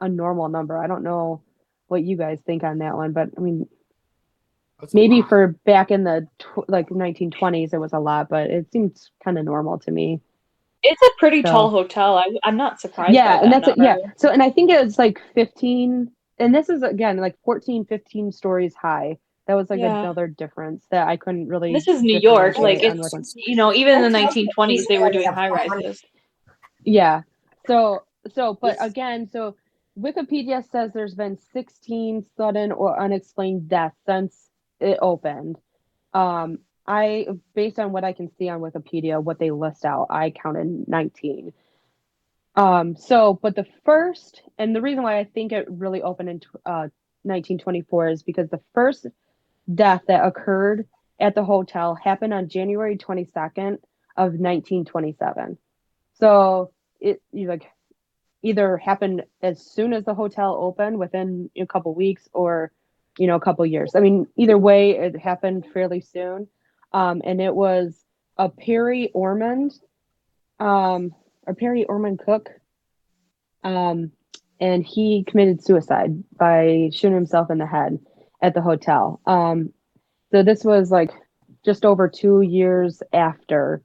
a 0.01 0.09
normal 0.09 0.49
number. 0.49 0.77
I 0.77 0.87
don't 0.87 1.05
know 1.05 1.43
what 1.89 2.03
you 2.03 2.17
guys 2.17 2.39
think 2.45 2.65
on 2.65 2.79
that 2.79 2.97
one, 2.97 3.13
but 3.13 3.31
I 3.37 3.41
mean 3.41 3.67
That's 4.81 4.95
maybe 4.95 5.23
for 5.23 5.49
back 5.65 5.91
in 5.91 6.05
the 6.05 6.27
tw- 6.39 6.69
like 6.69 6.89
1920s 6.91 7.73
it 7.73 7.79
was 7.79 7.93
a 7.93 7.99
lot, 7.99 8.29
but 8.29 8.51
it 8.51 8.71
seems 8.73 9.11
kind 9.25 9.39
of 9.39 9.45
normal 9.45 9.79
to 9.81 9.91
me. 9.91 10.21
It's 10.83 11.01
a 11.01 11.11
pretty 11.19 11.43
So- 11.43 11.51
tall 11.51 11.71
hotel. 11.71 12.19
I, 12.19 12.27
I'm 12.43 12.57
not 12.57 12.81
surprised. 12.81 13.15
yeah 13.15 13.39
by 13.39 13.45
and 13.45 13.53
that's 13.53 13.69
it 13.69 13.77
yeah 13.79 13.97
so 14.17 14.29
and 14.31 14.43
i 14.43 14.51
think 14.51 14.71
it 14.71 14.85
was 14.85 14.99
like 14.99 15.21
15 15.35 16.11
and 16.39 16.55
this 16.55 16.69
is 16.69 16.83
again 16.83 17.17
like 17.19 17.37
14 17.45 17.85
15 17.87 18.33
stories 18.33 18.75
high 18.75 19.17
that 19.47 19.55
was 19.55 19.69
like 19.71 19.81
Yeah. 19.81 20.01
another 20.01 20.27
difference 20.27 20.87
that 20.91 21.09
i 21.09 21.17
couldn't 21.17 21.49
really 21.49 21.73
This 21.73 21.89
is 21.89 22.03
New 22.03 22.19
York. 22.19 22.59
Like 22.59 22.83
it's 22.83 23.13
which 23.13 23.47
you 23.47 23.57
know 23.57 23.73
even 23.73 23.97
in 23.97 24.03
the 24.03 24.19
1920s 24.19 24.87
they 24.87 24.99
were 24.99 25.11
doing 25.11 25.27
high 25.33 25.51
rises. 25.51 26.03
yeah 26.85 27.23
so 27.67 28.03
so 28.35 28.55
but 28.61 28.77
Yes. 28.79 28.91
again 28.91 29.29
so 29.33 29.57
wikipedia 29.99 30.65
says 30.71 30.93
there's 30.93 31.15
been 31.15 31.37
16 31.53 32.25
sudden 32.37 32.73
or 32.73 32.99
unexplained 32.99 33.69
deaths 33.69 33.97
since 34.07 34.51
it 34.81 34.99
opened 35.03 35.57
um 36.15 36.59
i 36.87 37.27
based 37.55 37.79
on 37.79 37.93
what 37.93 38.05
i 38.05 38.13
can 38.13 38.31
see 38.39 38.49
on 38.49 38.61
wikipedia 38.61 39.23
what 39.23 39.39
they 39.39 39.51
list 39.51 39.85
out 39.85 40.07
i 40.11 40.31
counted 40.31 40.89
19 40.89 41.53
um 42.57 42.97
so 42.97 43.39
but 43.43 43.55
the 43.55 43.67
first 43.85 44.43
and 44.59 44.75
the 44.75 44.81
reason 44.81 45.03
why 45.03 45.19
i 45.19 45.25
think 45.25 45.53
it 45.53 45.67
really 45.71 46.03
opened 46.03 46.29
in 46.29 46.41
tw- 46.41 46.57
uh 46.67 46.89
1924 47.25 48.09
is 48.09 48.23
because 48.23 48.49
the 48.51 48.61
first 48.75 49.07
death 49.73 50.03
that 50.09 50.25
occurred 50.25 50.87
at 51.21 51.35
the 51.35 51.45
hotel 51.45 51.95
happened 51.95 52.33
on 52.33 52.49
january 52.49 52.97
22nd 52.97 53.79
of 54.17 54.35
1927 54.35 55.59
so 56.15 56.73
it 57.01 57.23
you 57.33 57.49
like 57.49 57.71
either 58.43 58.77
happened 58.77 59.23
as 59.41 59.65
soon 59.65 59.93
as 59.93 60.05
the 60.05 60.15
hotel 60.15 60.57
opened 60.61 60.99
within 60.99 61.51
a 61.57 61.67
couple 61.67 61.95
weeks 61.95 62.29
or 62.33 62.73
you 63.19 63.27
know 63.27 63.37
a 63.37 63.41
couple 63.41 63.65
years. 63.65 63.95
I 63.95 64.01
mean 64.01 64.27
either 64.37 64.59
way 64.59 64.93
it 64.93 65.17
happened 65.19 65.67
fairly 65.73 66.01
soon. 66.01 66.49
Um, 66.93 67.23
and 67.25 67.41
it 67.41 67.55
was 67.55 68.05
a 68.37 68.49
Percy 68.51 69.11
ormond 69.15 69.73
um, 70.61 71.15
or 71.47 71.55
Percy 71.55 71.85
ormond 71.85 72.21
cook 72.25 72.51
um, 73.65 74.13
and 74.61 74.85
he 74.85 75.25
committed 75.27 75.65
suicide 75.65 76.23
by 76.37 76.91
shooting 76.93 77.15
himself 77.15 77.51
in 77.51 77.59
the 77.59 77.67
head 77.67 77.99
at 78.43 78.55
the 78.55 78.63
hotel 78.63 79.21
um, 79.27 79.73
so 80.31 80.43
this 80.43 80.65
was 80.65 80.91
like 80.91 81.11
just 81.65 81.85
over 81.85 82.09
two 82.09 82.41
years 82.41 83.03
after 83.13 83.83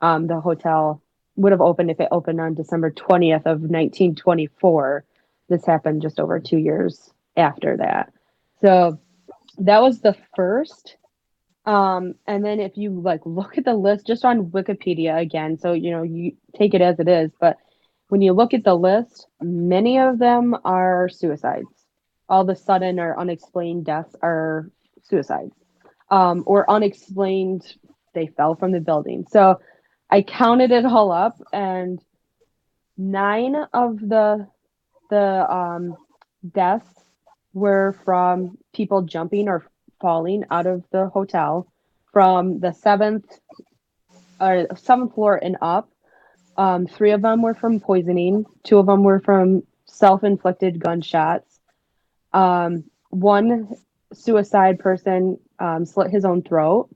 um, 0.00 0.26
the 0.26 0.40
hotel 0.40 1.02
would 1.36 1.52
have 1.52 1.60
opened 1.60 1.90
if 1.90 2.00
it 2.00 2.08
opened 2.10 2.40
on 2.40 2.54
December 2.54 2.90
20th 2.90 3.46
of 3.46 3.62
1924. 3.62 5.04
This 5.48 5.64
happened 5.64 6.02
just 6.02 6.20
over 6.20 6.38
two 6.38 6.58
years 6.58 7.10
after 7.36 7.76
that. 7.78 8.12
So 8.60 9.00
that 9.58 9.80
was 9.80 10.00
the 10.00 10.16
first. 10.36 10.96
Um, 11.66 12.14
and 12.26 12.44
then 12.44 12.60
if 12.60 12.76
you 12.76 13.00
like 13.00 13.20
look 13.24 13.58
at 13.58 13.64
the 13.64 13.74
list 13.74 14.06
just 14.06 14.24
on 14.24 14.50
Wikipedia 14.50 15.20
again, 15.20 15.58
so 15.58 15.72
you 15.72 15.90
know, 15.90 16.02
you 16.02 16.36
take 16.56 16.74
it 16.74 16.80
as 16.80 16.98
it 17.00 17.08
is, 17.08 17.30
but 17.40 17.56
when 18.08 18.22
you 18.22 18.32
look 18.32 18.54
at 18.54 18.64
the 18.64 18.74
list, 18.74 19.26
many 19.40 19.98
of 19.98 20.18
them 20.18 20.56
are 20.64 21.08
suicides. 21.08 21.79
All 22.30 22.44
the 22.44 22.56
sudden 22.56 22.98
or 23.00 23.18
unexplained 23.18 23.84
deaths 23.84 24.14
are 24.22 24.70
suicides. 25.02 25.52
Um, 26.10 26.44
or 26.46 26.68
unexplained, 26.70 27.62
they 28.14 28.28
fell 28.28 28.54
from 28.54 28.72
the 28.72 28.80
building. 28.80 29.26
So 29.30 29.60
I 30.08 30.22
counted 30.22 30.70
it 30.70 30.84
all 30.84 31.12
up, 31.12 31.36
and 31.52 32.00
nine 32.96 33.56
of 33.72 34.00
the 34.00 34.46
the 35.10 35.52
um, 35.52 35.96
deaths 36.52 36.88
were 37.52 37.96
from 38.04 38.56
people 38.72 39.02
jumping 39.02 39.48
or 39.48 39.66
falling 40.00 40.44
out 40.50 40.66
of 40.66 40.84
the 40.92 41.08
hotel 41.08 41.66
from 42.12 42.60
the 42.60 42.72
seventh 42.72 43.26
or 44.40 44.66
seventh 44.76 45.14
floor 45.14 45.36
and 45.36 45.56
up. 45.60 45.90
Um, 46.56 46.86
three 46.86 47.10
of 47.10 47.22
them 47.22 47.42
were 47.42 47.54
from 47.54 47.80
poisoning. 47.80 48.44
Two 48.64 48.78
of 48.78 48.86
them 48.86 49.02
were 49.02 49.20
from 49.20 49.62
self-inflicted 49.86 50.78
gunshots. 50.78 51.49
Um, 52.32 52.84
one 53.10 53.76
suicide 54.12 54.78
person 54.78 55.38
um, 55.58 55.84
slit 55.84 56.10
his 56.10 56.24
own 56.24 56.42
throat, 56.42 56.88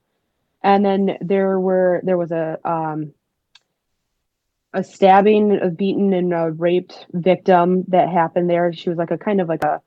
and 0.62 0.84
then 0.84 1.18
there 1.20 1.58
were 1.58 2.00
there 2.04 2.18
was 2.18 2.32
a 2.32 2.58
um, 2.64 3.12
a 4.72 4.82
stabbing, 4.82 5.58
a 5.60 5.70
beaten, 5.70 6.12
and 6.12 6.32
a 6.32 6.50
raped 6.50 7.06
victim 7.12 7.84
that 7.88 8.08
happened 8.08 8.50
there. 8.50 8.72
She 8.72 8.88
was 8.88 8.98
like 8.98 9.10
a 9.10 9.18
kind 9.18 9.40
of 9.40 9.48
like 9.48 9.64
a 9.64 9.80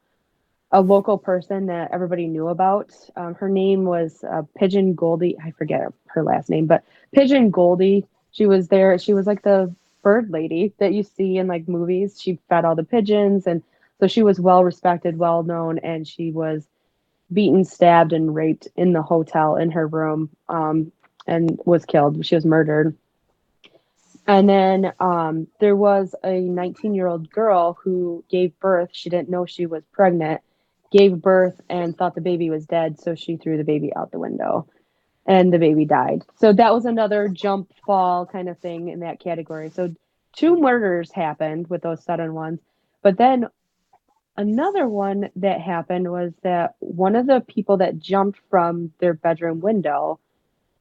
a 0.71 0.81
local 0.81 1.17
person 1.17 1.67
that 1.67 1.91
everybody 1.91 2.27
knew 2.27 2.49
about. 2.49 2.91
Um, 3.15 3.35
her 3.35 3.49
name 3.49 3.85
was 3.85 4.23
uh, 4.29 4.43
Pigeon 4.57 4.95
Goldie. 4.95 5.37
I 5.41 5.51
forget 5.51 5.81
her 6.07 6.23
last 6.23 6.49
name, 6.49 6.67
but 6.67 6.83
Pigeon 7.13 7.51
Goldie. 7.51 8.05
She 8.31 8.45
was 8.45 8.67
there. 8.67 8.99
She 8.99 9.13
was 9.13 9.25
like 9.25 9.41
the 9.41 9.73
bird 10.03 10.29
lady 10.29 10.73
that 10.77 10.93
you 10.93 11.03
see 11.03 11.37
in 11.37 11.47
like 11.47 11.67
movies. 11.67 12.21
She 12.21 12.39
fed 12.49 12.65
all 12.65 12.75
the 12.75 12.83
pigeons, 12.83 13.47
and 13.47 13.63
so 13.99 14.07
she 14.07 14.23
was 14.23 14.39
well 14.39 14.63
respected, 14.63 15.17
well 15.17 15.43
known, 15.43 15.79
and 15.79 16.07
she 16.07 16.31
was 16.31 16.67
beaten, 17.31 17.65
stabbed, 17.65 18.13
and 18.13 18.33
raped 18.33 18.67
in 18.75 18.93
the 18.93 19.01
hotel 19.01 19.55
in 19.55 19.71
her 19.71 19.87
room, 19.87 20.29
um, 20.49 20.91
and 21.25 21.59
was 21.65 21.85
killed. 21.85 22.25
She 22.25 22.35
was 22.35 22.45
murdered. 22.45 22.95
And 24.27 24.47
then 24.47 24.91
um, 24.99 25.47
there 25.59 25.75
was 25.75 26.13
a 26.23 26.39
19 26.39 26.93
year 26.93 27.07
old 27.07 27.29
girl 27.29 27.77
who 27.81 28.23
gave 28.29 28.59
birth. 28.59 28.89
She 28.91 29.09
didn't 29.09 29.29
know 29.29 29.45
she 29.45 29.65
was 29.65 29.83
pregnant, 29.93 30.41
gave 30.91 31.21
birth, 31.21 31.61
and 31.69 31.95
thought 31.95 32.13
the 32.13 32.21
baby 32.21 32.49
was 32.49 32.65
dead. 32.65 32.99
So 32.99 33.15
she 33.15 33.37
threw 33.37 33.57
the 33.57 33.63
baby 33.63 33.95
out 33.95 34.11
the 34.11 34.19
window 34.19 34.67
and 35.25 35.53
the 35.53 35.59
baby 35.59 35.85
died. 35.85 36.23
So 36.39 36.53
that 36.53 36.73
was 36.73 36.85
another 36.85 37.27
jump 37.27 37.71
fall 37.85 38.25
kind 38.25 38.49
of 38.49 38.57
thing 38.59 38.89
in 38.89 39.01
that 39.01 39.19
category. 39.19 39.69
So 39.69 39.93
two 40.33 40.59
murders 40.59 41.11
happened 41.11 41.67
with 41.67 41.81
those 41.81 42.03
sudden 42.03 42.33
ones. 42.33 42.59
But 43.01 43.17
then 43.17 43.47
another 44.37 44.87
one 44.87 45.29
that 45.35 45.61
happened 45.61 46.11
was 46.11 46.33
that 46.43 46.75
one 46.79 47.15
of 47.15 47.27
the 47.27 47.41
people 47.47 47.77
that 47.77 47.99
jumped 47.99 48.39
from 48.49 48.91
their 48.99 49.13
bedroom 49.13 49.59
window 49.59 50.19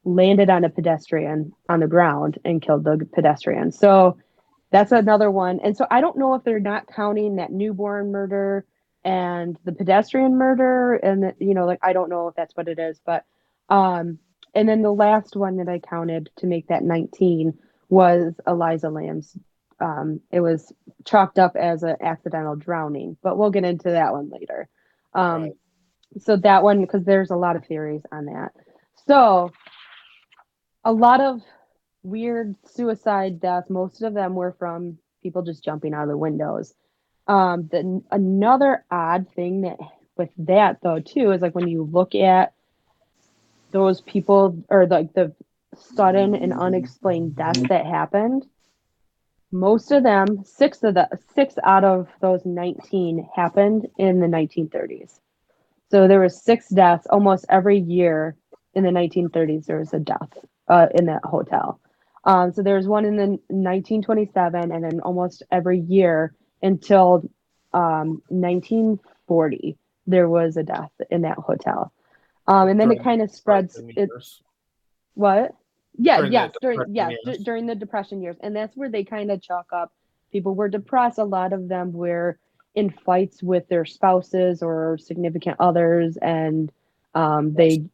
landed 0.04 0.50
on 0.50 0.64
a 0.64 0.70
pedestrian 0.70 1.52
on 1.68 1.80
the 1.80 1.86
ground 1.86 2.38
and 2.44 2.62
killed 2.62 2.84
the 2.84 3.08
pedestrian. 3.12 3.72
So 3.72 4.18
that's 4.70 4.92
another 4.92 5.30
one. 5.30 5.60
And 5.60 5.76
so 5.76 5.86
I 5.90 6.00
don't 6.00 6.18
know 6.18 6.34
if 6.34 6.44
they're 6.44 6.60
not 6.60 6.86
counting 6.86 7.36
that 7.36 7.52
newborn 7.52 8.12
murder 8.12 8.64
and 9.04 9.56
the 9.64 9.72
pedestrian 9.72 10.36
murder 10.36 10.94
and 10.94 11.32
you 11.38 11.54
know 11.54 11.64
like 11.64 11.78
I 11.82 11.92
don't 11.92 12.10
know 12.10 12.28
if 12.28 12.34
that's 12.34 12.56
what 12.56 12.68
it 12.68 12.78
is, 12.78 13.00
but 13.04 13.24
um 13.68 14.18
and 14.54 14.68
then 14.68 14.82
the 14.82 14.92
last 14.92 15.36
one 15.36 15.58
that 15.58 15.68
I 15.68 15.78
counted 15.78 16.30
to 16.36 16.46
make 16.46 16.68
that 16.68 16.82
19 16.82 17.58
was 17.88 18.34
Elisa 18.46 18.88
Lam's 18.88 19.36
um 19.80 20.20
it 20.30 20.40
was 20.40 20.72
chalked 21.04 21.38
up 21.38 21.56
as 21.56 21.82
an 21.82 21.96
accidental 22.00 22.56
drowning, 22.56 23.16
but 23.22 23.36
we'll 23.36 23.50
get 23.50 23.64
into 23.64 23.90
that 23.90 24.12
one 24.12 24.30
later. 24.30 24.68
Um 25.14 25.42
Right. 25.42 25.56
so 26.18 26.36
that 26.36 26.62
one 26.62 26.80
because 26.80 27.04
there's 27.04 27.30
a 27.30 27.36
lot 27.36 27.56
of 27.56 27.64
theories 27.66 28.02
on 28.12 28.26
that. 28.26 28.52
So 29.06 29.52
a 30.84 30.92
lot 30.92 31.20
of 31.20 31.40
weird 32.02 32.54
suicide 32.64 33.40
deaths. 33.40 33.70
Most 33.70 34.02
of 34.02 34.14
them 34.14 34.34
were 34.34 34.52
from 34.58 34.98
people 35.22 35.42
just 35.42 35.64
jumping 35.64 35.94
out 35.94 36.04
of 36.04 36.08
the 36.08 36.16
windows. 36.16 36.74
Um, 37.26 37.68
the 37.70 38.02
another 38.10 38.84
odd 38.90 39.26
thing 39.34 39.62
that 39.62 39.78
with 40.16 40.30
that 40.38 40.78
though 40.82 41.00
too 41.00 41.32
is 41.32 41.42
like 41.42 41.54
when 41.54 41.66
you 41.66 41.84
look 41.90 42.14
at 42.14 42.54
those 43.72 44.00
people 44.02 44.62
or 44.68 44.86
like 44.86 45.12
the 45.14 45.34
sudden 45.74 46.34
and 46.34 46.52
unexplained 46.52 47.36
deaths 47.36 47.64
that 47.68 47.84
happened. 47.84 48.44
Most 49.52 49.92
of 49.92 50.02
them, 50.02 50.44
six 50.44 50.82
of 50.82 50.94
the 50.94 51.08
six 51.34 51.54
out 51.64 51.84
of 51.84 52.08
those 52.20 52.44
19 52.44 53.28
happened 53.34 53.86
in 53.96 54.20
the 54.20 54.26
1930s. 54.26 55.20
So 55.90 56.08
there 56.08 56.20
was 56.20 56.42
six 56.42 56.68
deaths 56.68 57.06
almost 57.10 57.46
every 57.48 57.78
year 57.78 58.36
in 58.74 58.82
the 58.82 58.90
1930s. 58.90 59.66
There 59.66 59.78
was 59.78 59.94
a 59.94 60.00
death 60.00 60.36
uh, 60.68 60.88
in 60.94 61.06
that 61.06 61.24
hotel. 61.24 61.80
Um, 62.24 62.52
so 62.52 62.62
there 62.62 62.74
was 62.74 62.88
one 62.88 63.04
in 63.04 63.16
the 63.16 63.28
1927, 63.48 64.72
and 64.72 64.84
then 64.84 65.00
almost 65.00 65.44
every 65.52 65.78
year 65.78 66.34
until 66.60 67.30
um, 67.72 68.20
1940, 68.28 69.78
there 70.08 70.28
was 70.28 70.56
a 70.56 70.64
death 70.64 70.90
in 71.10 71.22
that 71.22 71.38
hotel. 71.38 71.92
Um, 72.48 72.68
and 72.68 72.80
then 72.80 72.90
it 72.90 73.02
kind 73.02 73.22
of 73.22 73.30
spreads. 73.30 73.80
It, 73.96 74.10
what? 75.14 75.54
Yeah, 75.98 76.16
During 76.18 76.32
yes, 76.32 76.50
during 76.60 76.94
years. 76.94 77.18
d- 77.24 77.44
during 77.44 77.66
the 77.66 77.74
depression 77.74 78.20
years, 78.22 78.36
and 78.40 78.54
that's 78.54 78.76
where 78.76 78.90
they 78.90 79.04
kind 79.04 79.30
of 79.30 79.40
chalk 79.40 79.66
up. 79.72 79.92
People 80.32 80.54
were 80.54 80.68
depressed. 80.68 81.18
A 81.18 81.24
lot 81.24 81.52
of 81.52 81.68
them 81.68 81.92
were 81.92 82.38
in 82.74 82.90
fights 82.90 83.42
with 83.42 83.66
their 83.68 83.84
spouses 83.84 84.62
or 84.62 84.98
significant 84.98 85.56
others, 85.60 86.16
and 86.18 86.70
um, 87.14 87.54
they 87.54 87.84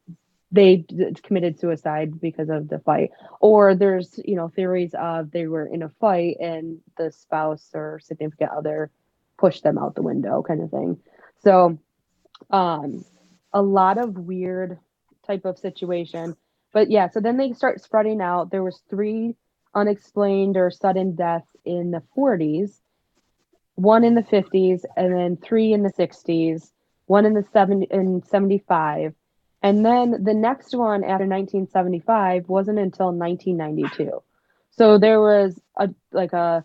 they 0.51 0.77
d- 0.79 1.13
committed 1.23 1.59
suicide 1.59 2.21
because 2.21 2.49
of 2.51 2.69
the 2.69 2.79
fight. 2.81 3.11
Or 3.41 3.75
there's 3.75 4.19
you 4.25 4.35
know 4.37 4.49
theories 4.49 4.95
of 4.95 5.31
they 5.31 5.47
were 5.47 5.67
in 5.67 5.83
a 5.83 5.89
fight 5.89 6.37
and 6.41 6.79
the 6.97 7.13
spouse 7.13 7.71
or 7.75 8.01
significant 8.03 8.51
other 8.51 8.91
pushed 9.39 9.63
them 9.63 9.79
out 9.79 9.95
the 9.95 10.03
window, 10.03 10.43
kind 10.43 10.61
of 10.63 10.71
thing. 10.71 10.99
So, 11.43 11.79
um, 12.51 13.05
a 13.53 13.63
lot 13.63 13.99
of 13.99 14.17
weird 14.19 14.79
type 15.27 15.45
of 15.45 15.59
situation 15.59 16.37
but 16.73 16.91
yeah 16.91 17.09
so 17.09 17.21
then 17.21 17.37
they 17.37 17.53
start 17.53 17.83
spreading 17.83 18.21
out. 18.21 18.51
There 18.51 18.63
was 18.63 18.83
three 18.89 19.37
unexplained 19.75 20.57
or 20.57 20.71
sudden 20.71 21.15
deaths 21.15 21.57
in 21.65 21.91
the 21.91 22.03
40s 22.17 22.81
one 23.75 24.05
in 24.05 24.15
the 24.15 24.23
50s 24.23 24.85
and 24.97 25.15
then 25.15 25.37
three 25.37 25.73
in 25.73 25.83
the 25.83 25.93
60s 25.93 26.71
one 27.07 27.25
in 27.25 27.33
the 27.33 27.45
70 27.53 27.87
in 27.91 28.23
75 28.23 29.15
and 29.63 29.87
then 29.87 30.23
the 30.25 30.35
next 30.35 30.75
one 30.75 31.03
after 31.05 31.27
1975 31.27 32.49
wasn't 32.49 32.79
until 32.79 33.13
1992 33.13 34.23
so 34.73 34.99
there 34.99 35.21
was 35.21 35.59
a 35.77 35.89
like 36.13 36.35
a 36.35 36.65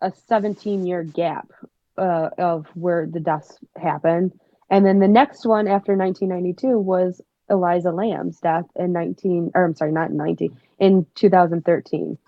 a 0.00 0.12
17 0.28 0.86
year 0.86 1.02
gap 1.02 1.50
uh, 1.96 2.30
of 2.38 2.66
where 2.74 3.06
the 3.06 3.20
deaths 3.20 3.58
happened. 3.76 4.38
And 4.70 4.84
then 4.84 4.98
the 4.98 5.08
next 5.08 5.46
one 5.46 5.66
after 5.66 5.96
1992 5.96 6.78
was 6.78 7.20
Elisa 7.48 7.90
Lam's 7.90 8.40
death 8.40 8.66
in 8.76 8.92
19 8.92 9.52
or 9.54 9.64
I'm 9.64 9.74
sorry, 9.74 9.92
not 9.92 10.10
in 10.10 10.16
19 10.16 10.56
in 10.78 11.06
2013. 11.14 12.18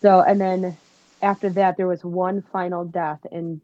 So 0.00 0.20
and 0.20 0.40
then 0.40 0.76
after 1.22 1.50
that 1.50 1.76
there 1.76 1.86
was 1.86 2.04
one 2.04 2.42
final 2.52 2.84
death 2.84 3.20
in 3.30 3.60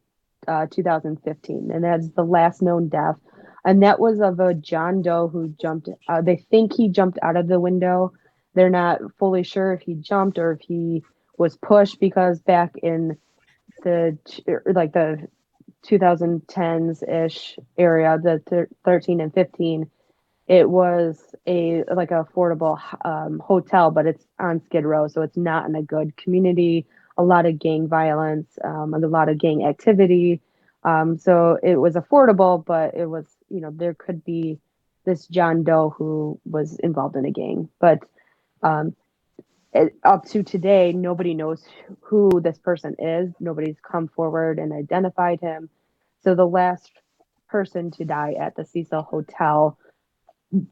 uh, 0.47 0.67
2015 0.71 1.71
and 1.73 1.85
that's 1.85 2.09
the 2.11 2.25
last 2.25 2.61
known 2.61 2.88
death 2.88 3.17
and 3.64 3.83
that 3.83 3.99
was 3.99 4.21
of 4.21 4.40
a 4.40 4.55
John 4.55 5.03
Doe 5.03 5.29
who 5.29 5.49
jumped 5.61 5.88
uh, 6.09 6.21
they 6.21 6.37
think 6.37 6.75
he 6.75 6.88
jumped 6.88 7.19
out 7.23 7.37
of 7.37 7.49
the 7.49 7.61
window. 7.61 8.12
They're 8.55 8.71
not 8.71 9.01
fully 9.19 9.43
sure 9.43 9.73
if 9.73 9.81
he 9.81 9.95
jumped 9.95 10.38
or 10.38 10.53
if 10.53 10.61
he 10.61 11.03
was 11.38 11.57
pushed 11.57 11.99
because 11.99 12.40
back 12.40 12.73
in 12.83 13.17
the 13.83 14.19
like 14.67 14.93
the 14.93 15.27
2010s 15.87 17.03
ish 17.09 17.59
area, 17.77 18.19
the 18.23 18.43
thir- 18.49 18.69
13 18.85 19.21
and 19.21 19.33
15, 19.33 19.90
it 20.47 20.69
was 20.69 21.35
a 21.47 21.85
like 21.95 22.11
an 22.11 22.23
affordable 22.23 22.79
um, 23.05 23.39
hotel, 23.39 23.91
but 23.91 24.07
it's 24.07 24.25
on 24.39 24.61
Skid 24.65 24.85
Row, 24.85 25.09
so 25.09 25.23
it's 25.23 25.37
not 25.37 25.67
in 25.67 25.75
a 25.75 25.83
good 25.83 26.17
community. 26.17 26.87
A 27.17 27.23
lot 27.23 27.47
of 27.47 27.59
gang 27.59 27.89
violence, 27.89 28.59
um, 28.65 28.93
and 28.93 29.05
a 29.05 29.09
lot 29.09 29.29
of 29.29 29.39
gang 29.39 29.65
activity. 29.65 30.41
Um, 30.83 31.17
so 31.17 31.59
it 31.63 31.77
was 31.77 31.95
affordable, 31.95 32.65
but 32.65 32.95
it 32.95 33.07
was 33.07 33.27
you 33.49 33.61
know 33.61 33.71
there 33.73 33.95
could 33.95 34.25
be 34.25 34.59
this 35.05 35.27
John 35.29 35.63
Doe 35.63 35.95
who 35.97 36.39
was 36.45 36.79
involved 36.79 37.17
in 37.17 37.25
a 37.25 37.31
gang, 37.31 37.69
but 37.81 38.01
um, 38.63 38.95
it, 39.73 39.95
up 40.05 40.25
to 40.27 40.43
today, 40.43 40.93
nobody 40.93 41.35
knows 41.35 41.65
who 42.01 42.41
this 42.43 42.59
person 42.59 42.95
is. 42.99 43.33
Nobody's 43.41 43.77
come 43.81 44.09
forward 44.09 44.59
and 44.59 44.73
identified 44.73 45.41
him. 45.41 45.69
So 46.23 46.35
the 46.35 46.47
last 46.47 46.93
person 47.49 47.91
to 47.93 48.05
die 48.05 48.35
at 48.39 48.57
the 48.57 48.65
Cecil 48.65 49.03
Hotel 49.03 49.77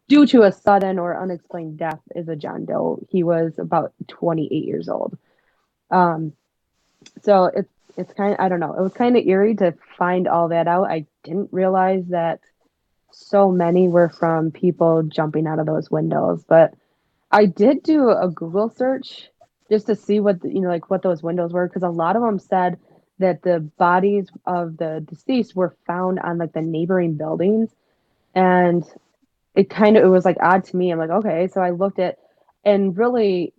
due 0.09 0.27
to 0.27 0.43
a 0.43 0.53
sudden 0.53 0.99
or 0.99 1.21
unexplained 1.21 1.79
death 1.79 2.01
is 2.15 2.29
a 2.29 2.37
John 2.37 2.65
Doe. 2.65 3.05
He 3.11 3.23
was 3.23 3.59
about 3.59 3.93
28 4.09 4.51
years 4.65 4.89
old. 4.89 5.17
Um, 5.91 6.33
so 7.23 7.45
it's 7.47 7.73
it's 7.97 8.13
kind 8.15 8.33
of 8.33 8.41
I 8.41 8.49
don't 8.49 8.61
know. 8.61 8.75
It 8.75 8.81
was 8.81 8.95
kind 8.95 9.17
of 9.17 9.27
eerie 9.27 9.57
to 9.57 9.75
find 9.99 10.29
all 10.29 10.49
that 10.49 10.69
out. 10.69 10.91
I 10.91 11.07
didn't 11.25 11.51
realize 11.53 12.07
that 12.09 12.41
so 13.11 13.51
many 13.51 13.89
were 13.89 14.09
from 14.09 14.51
people 14.51 15.03
jumping 15.03 15.47
out 15.47 15.59
of 15.59 15.67
those 15.67 15.91
windows, 15.91 16.45
but 16.49 16.75
I 17.31 17.47
did 17.47 17.83
do 17.83 18.11
a 18.11 18.29
Google 18.29 18.71
search 18.71 19.29
just 19.71 19.87
to 19.87 19.97
see 19.97 20.21
what 20.21 20.43
you 20.45 20.61
know 20.61 20.69
like 20.69 20.91
what 20.91 21.03
those 21.03 21.23
windows 21.23 21.53
were 21.53 21.67
because 21.67 21.83
a 21.83 21.89
lot 21.89 22.17
of 22.17 22.23
them 22.23 22.39
said 22.39 22.79
that 23.19 23.43
the 23.43 23.61
bodies 23.79 24.29
of 24.47 24.77
the 24.77 25.05
deceased 25.09 25.55
were 25.55 25.77
found 25.87 26.19
on 26.21 26.39
like 26.39 26.53
the 26.53 26.63
neighboring 26.63 27.15
buildings 27.15 27.71
and 28.35 28.85
it 29.55 29.71
kind 29.71 29.97
of 29.97 30.05
it 30.05 30.09
was 30.09 30.25
like 30.25 30.37
odd 30.41 30.65
to 30.65 30.77
me 30.77 30.91
i'm 30.91 30.99
like 30.99 31.11
okay 31.11 31.49
so 31.49 31.61
i 31.61 31.71
looked 31.71 31.99
at 31.99 32.19
and 32.65 32.97
really 32.97 33.53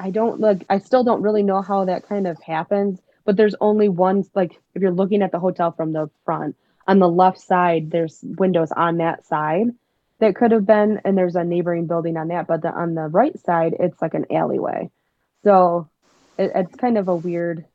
I 0.00 0.10
don't 0.10 0.40
like 0.40 0.64
I 0.70 0.78
still 0.78 1.04
don't 1.04 1.22
really 1.22 1.42
know 1.42 1.60
how 1.60 1.84
that 1.84 2.08
kind 2.08 2.26
of 2.26 2.40
happens, 2.42 3.00
but 3.26 3.36
there's 3.36 3.54
only 3.60 3.90
one 3.90 4.24
like 4.34 4.58
if 4.74 4.80
you're 4.80 4.90
looking 4.90 5.20
at 5.20 5.30
the 5.30 5.38
hotel 5.38 5.72
from 5.72 5.92
the 5.92 6.10
front, 6.24 6.56
on 6.88 6.98
the 6.98 7.08
left 7.08 7.38
side 7.38 7.90
there's 7.90 8.18
windows 8.22 8.72
on 8.72 8.96
that 8.96 9.26
side 9.26 9.66
that 10.18 10.34
could 10.34 10.52
have 10.52 10.64
been 10.64 11.02
and 11.04 11.18
there's 11.18 11.36
a 11.36 11.44
neighboring 11.44 11.86
building 11.86 12.16
on 12.16 12.28
that, 12.28 12.46
but 12.46 12.62
the, 12.62 12.72
on 12.72 12.94
the 12.94 13.08
right 13.08 13.38
side 13.40 13.74
it's 13.78 14.00
like 14.00 14.14
an 14.14 14.24
alleyway. 14.30 14.90
So 15.44 15.90
it, 16.38 16.50
it's 16.54 16.74
kind 16.76 16.96
of 16.96 17.08
a 17.08 17.16
weird 17.16 17.66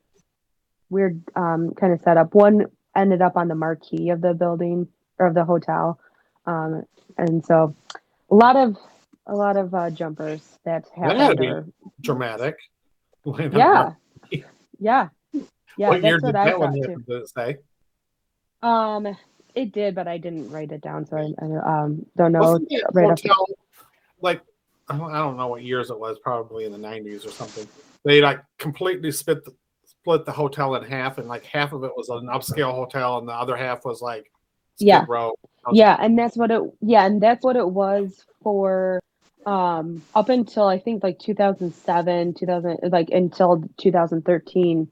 weird 0.89 1.21
um, 1.36 1.76
kind 1.76 1.93
of 1.93 2.02
setup. 2.02 2.34
One 2.34 2.65
ended 2.95 3.21
up 3.21 3.38
on 3.38 3.50
the 3.50 3.56
marquee 3.56 4.10
of 4.10 4.21
the 4.21 4.34
building 4.34 4.88
or 5.19 5.28
of 5.28 5.36
the 5.36 5.45
hotel. 5.45 6.00
Um, 6.47 6.84
and 7.17 7.45
so 7.45 7.75
a 8.29 8.36
lot 8.36 8.55
of 8.55 8.77
a 9.27 9.34
lot 9.36 9.58
of 9.58 9.73
uh, 9.73 9.89
jumpers 9.89 10.58
that 10.65 10.86
That 10.99 11.17
had 11.17 11.29
to 11.31 11.36
be 11.38 11.47
or- 11.47 11.65
Dramatic. 12.01 12.55
yeah, 13.25 13.93
yeah, 14.79 15.10
yeah. 15.77 15.89
what 15.89 16.03
year 16.03 16.19
that's 16.19 16.23
did 16.23 16.23
what 16.23 16.36
I 16.36 16.45
that 16.45 16.60
one 16.60 16.73
thought 16.73 16.79
happen, 16.89 17.03
too. 17.05 17.13
did 17.13 17.21
it 17.23 17.29
say? 17.29 17.58
Um, 18.62 19.17
it 19.55 19.71
did, 19.71 19.95
but 19.95 20.08
I 20.08 20.17
didn't 20.17 20.51
write 20.51 20.71
it 20.71 20.81
down, 20.81 21.05
so 21.08 21.17
I, 21.17 21.34
I 21.43 21.81
um 21.84 22.05
don't 22.17 22.31
know. 22.31 22.60
Right 22.93 23.08
hotel 23.08 23.45
like 24.21 24.41
I 24.88 24.97
don't, 24.97 25.38
know 25.38 25.47
what 25.47 25.63
years 25.63 25.89
it 25.89 25.99
was, 25.99 26.19
probably 26.19 26.65
in 26.65 26.71
the 26.71 26.77
nineties 26.77 27.25
or 27.25 27.31
something. 27.31 27.67
They 28.03 28.21
like 28.21 28.39
completely 28.60 29.12
split 29.12 29.43
the, 29.43 29.53
split 29.84 30.25
the 30.25 30.31
hotel 30.31 30.75
in 30.75 30.84
half, 30.84 31.17
and 31.17 31.27
like 31.27 31.43
half 31.45 31.73
of 31.73 31.84
it 31.84 31.91
was 31.97 32.10
an 32.10 32.27
upscale 32.27 32.71
hotel, 32.73 33.17
and 33.17 33.27
the 33.27 33.34
other 33.34 33.55
half 33.55 33.84
was 33.86 34.01
like 34.01 34.31
Skid 34.75 34.88
Yeah. 34.88 35.05
Row. 35.08 35.34
Yeah, 35.73 35.97
and 35.99 36.17
that's 36.17 36.38
what 36.38 36.51
it. 36.51 36.62
Yeah, 36.82 37.06
and 37.06 37.21
that's 37.21 37.43
what 37.43 37.56
it 37.56 37.67
was 37.69 38.25
for. 38.43 38.99
Um, 39.45 40.01
up 40.15 40.30
until 40.30 40.67
I 40.67 40.80
think 40.80 41.04
like 41.04 41.19
2007, 41.19 42.34
2000, 42.34 42.80
like 42.91 43.10
until 43.12 43.63
2013, 43.78 44.89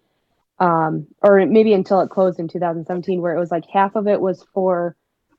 um, 0.60 1.08
or 1.24 1.46
maybe 1.48 1.74
until 1.74 2.02
it 2.02 2.10
closed 2.10 2.40
in 2.40 2.48
2017, 2.48 3.22
where 3.22 3.36
it 3.36 3.40
was 3.40 3.52
like 3.52 3.66
half 3.72 3.96
of 3.96 4.08
it 4.08 4.22
was 4.22 4.46
for 4.54 4.96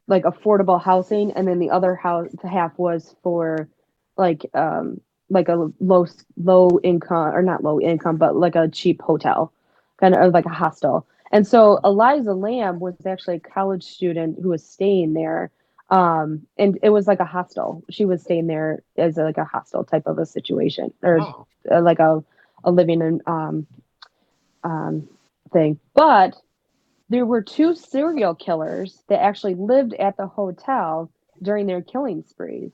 like 0.09 0.25
affordable 0.25 0.83
housing, 0.83 1.33
and 1.33 1.47
then 1.49 1.59
the 1.61 1.71
other 1.71 1.95
house 1.95 2.31
half 2.43 2.77
was 2.79 3.15
for 3.23 3.69
like 4.17 4.47
um 4.55 5.01
like 5.31 5.49
a 5.49 5.71
low 5.81 6.07
low 6.37 6.81
income 6.83 7.35
or 7.35 7.43
not 7.43 7.65
low 7.65 7.81
income, 7.81 8.17
but 8.17 8.37
like 8.37 8.57
a 8.57 8.69
cheap 8.69 9.01
hotel, 9.03 9.53
kind 9.99 10.15
of 10.15 10.33
like 10.35 10.47
a 10.47 10.51
hostel. 10.51 11.07
And 11.35 11.45
so 11.45 11.81
Elisa 11.83 12.33
Lam 12.33 12.79
was 12.79 12.95
actually 13.05 13.37
a 13.37 13.41
college 13.41 13.83
student 13.83 14.39
who 14.41 14.51
was 14.51 14.65
staying 14.65 15.15
there. 15.15 15.51
Um, 15.91 16.47
and 16.57 16.79
it 16.81 16.91
was 16.91 17.09
like 17.09 17.19
a 17.19 17.25
hostel. 17.25 17.83
She 17.91 18.05
was 18.05 18.23
staying 18.23 18.47
there 18.47 18.85
as 18.97 19.19
a, 19.19 19.25
like 19.25 19.37
a 19.37 19.45
hostel 19.45 19.83
type 19.83 20.07
of 20.07 20.19
a 20.19 20.27
situation 20.27 20.95
or 21.03 21.19
Oh, 21.21 21.47
uh, 21.71 21.83
like 21.83 21.99
a, 21.99 22.23
a 22.63 22.71
living 22.71 23.03
in, 23.03 23.21
um, 23.27 23.67
um, 24.63 25.09
thing. 25.53 25.81
But 25.93 26.37
there 27.09 27.27
were 27.27 27.43
two 27.43 27.75
serial 27.75 28.37
killers 28.37 29.03
that 29.09 29.21
actually 29.21 29.57
lived 29.57 29.95
at 29.95 30.17
the 30.17 30.29
hotel 30.29 31.11
during 31.43 31.67
their 31.67 31.83
killing 31.83 32.23
sprees. 32.23 32.71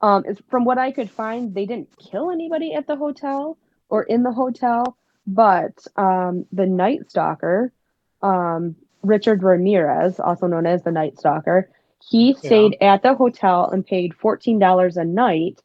Um, 0.00 0.22
from 0.48 0.64
what 0.64 0.78
I 0.78 0.92
could 0.92 1.10
find, 1.10 1.52
they 1.52 1.66
didn't 1.66 1.88
kill 1.98 2.30
anybody 2.30 2.72
at 2.72 2.86
the 2.86 2.94
hotel 2.94 3.58
or 3.88 4.04
in 4.04 4.22
the 4.22 4.32
hotel, 4.32 4.96
but 5.26 5.84
um, 5.96 6.46
the 6.52 6.66
Night 6.66 7.10
Stalker, 7.10 7.72
um, 8.22 8.76
Richard 9.02 9.42
Ramirez, 9.42 10.18
also 10.20 10.46
known 10.46 10.66
as 10.66 10.82
the 10.82 10.92
Night 10.92 11.18
Stalker, 11.18 11.70
he 12.08 12.34
stayed 12.34 12.76
at 12.80 13.02
the 13.02 13.14
hotel 13.14 13.68
and 13.70 13.86
paid 13.86 14.12
$14 14.12 14.96
a 14.96 15.04
night 15.04 15.62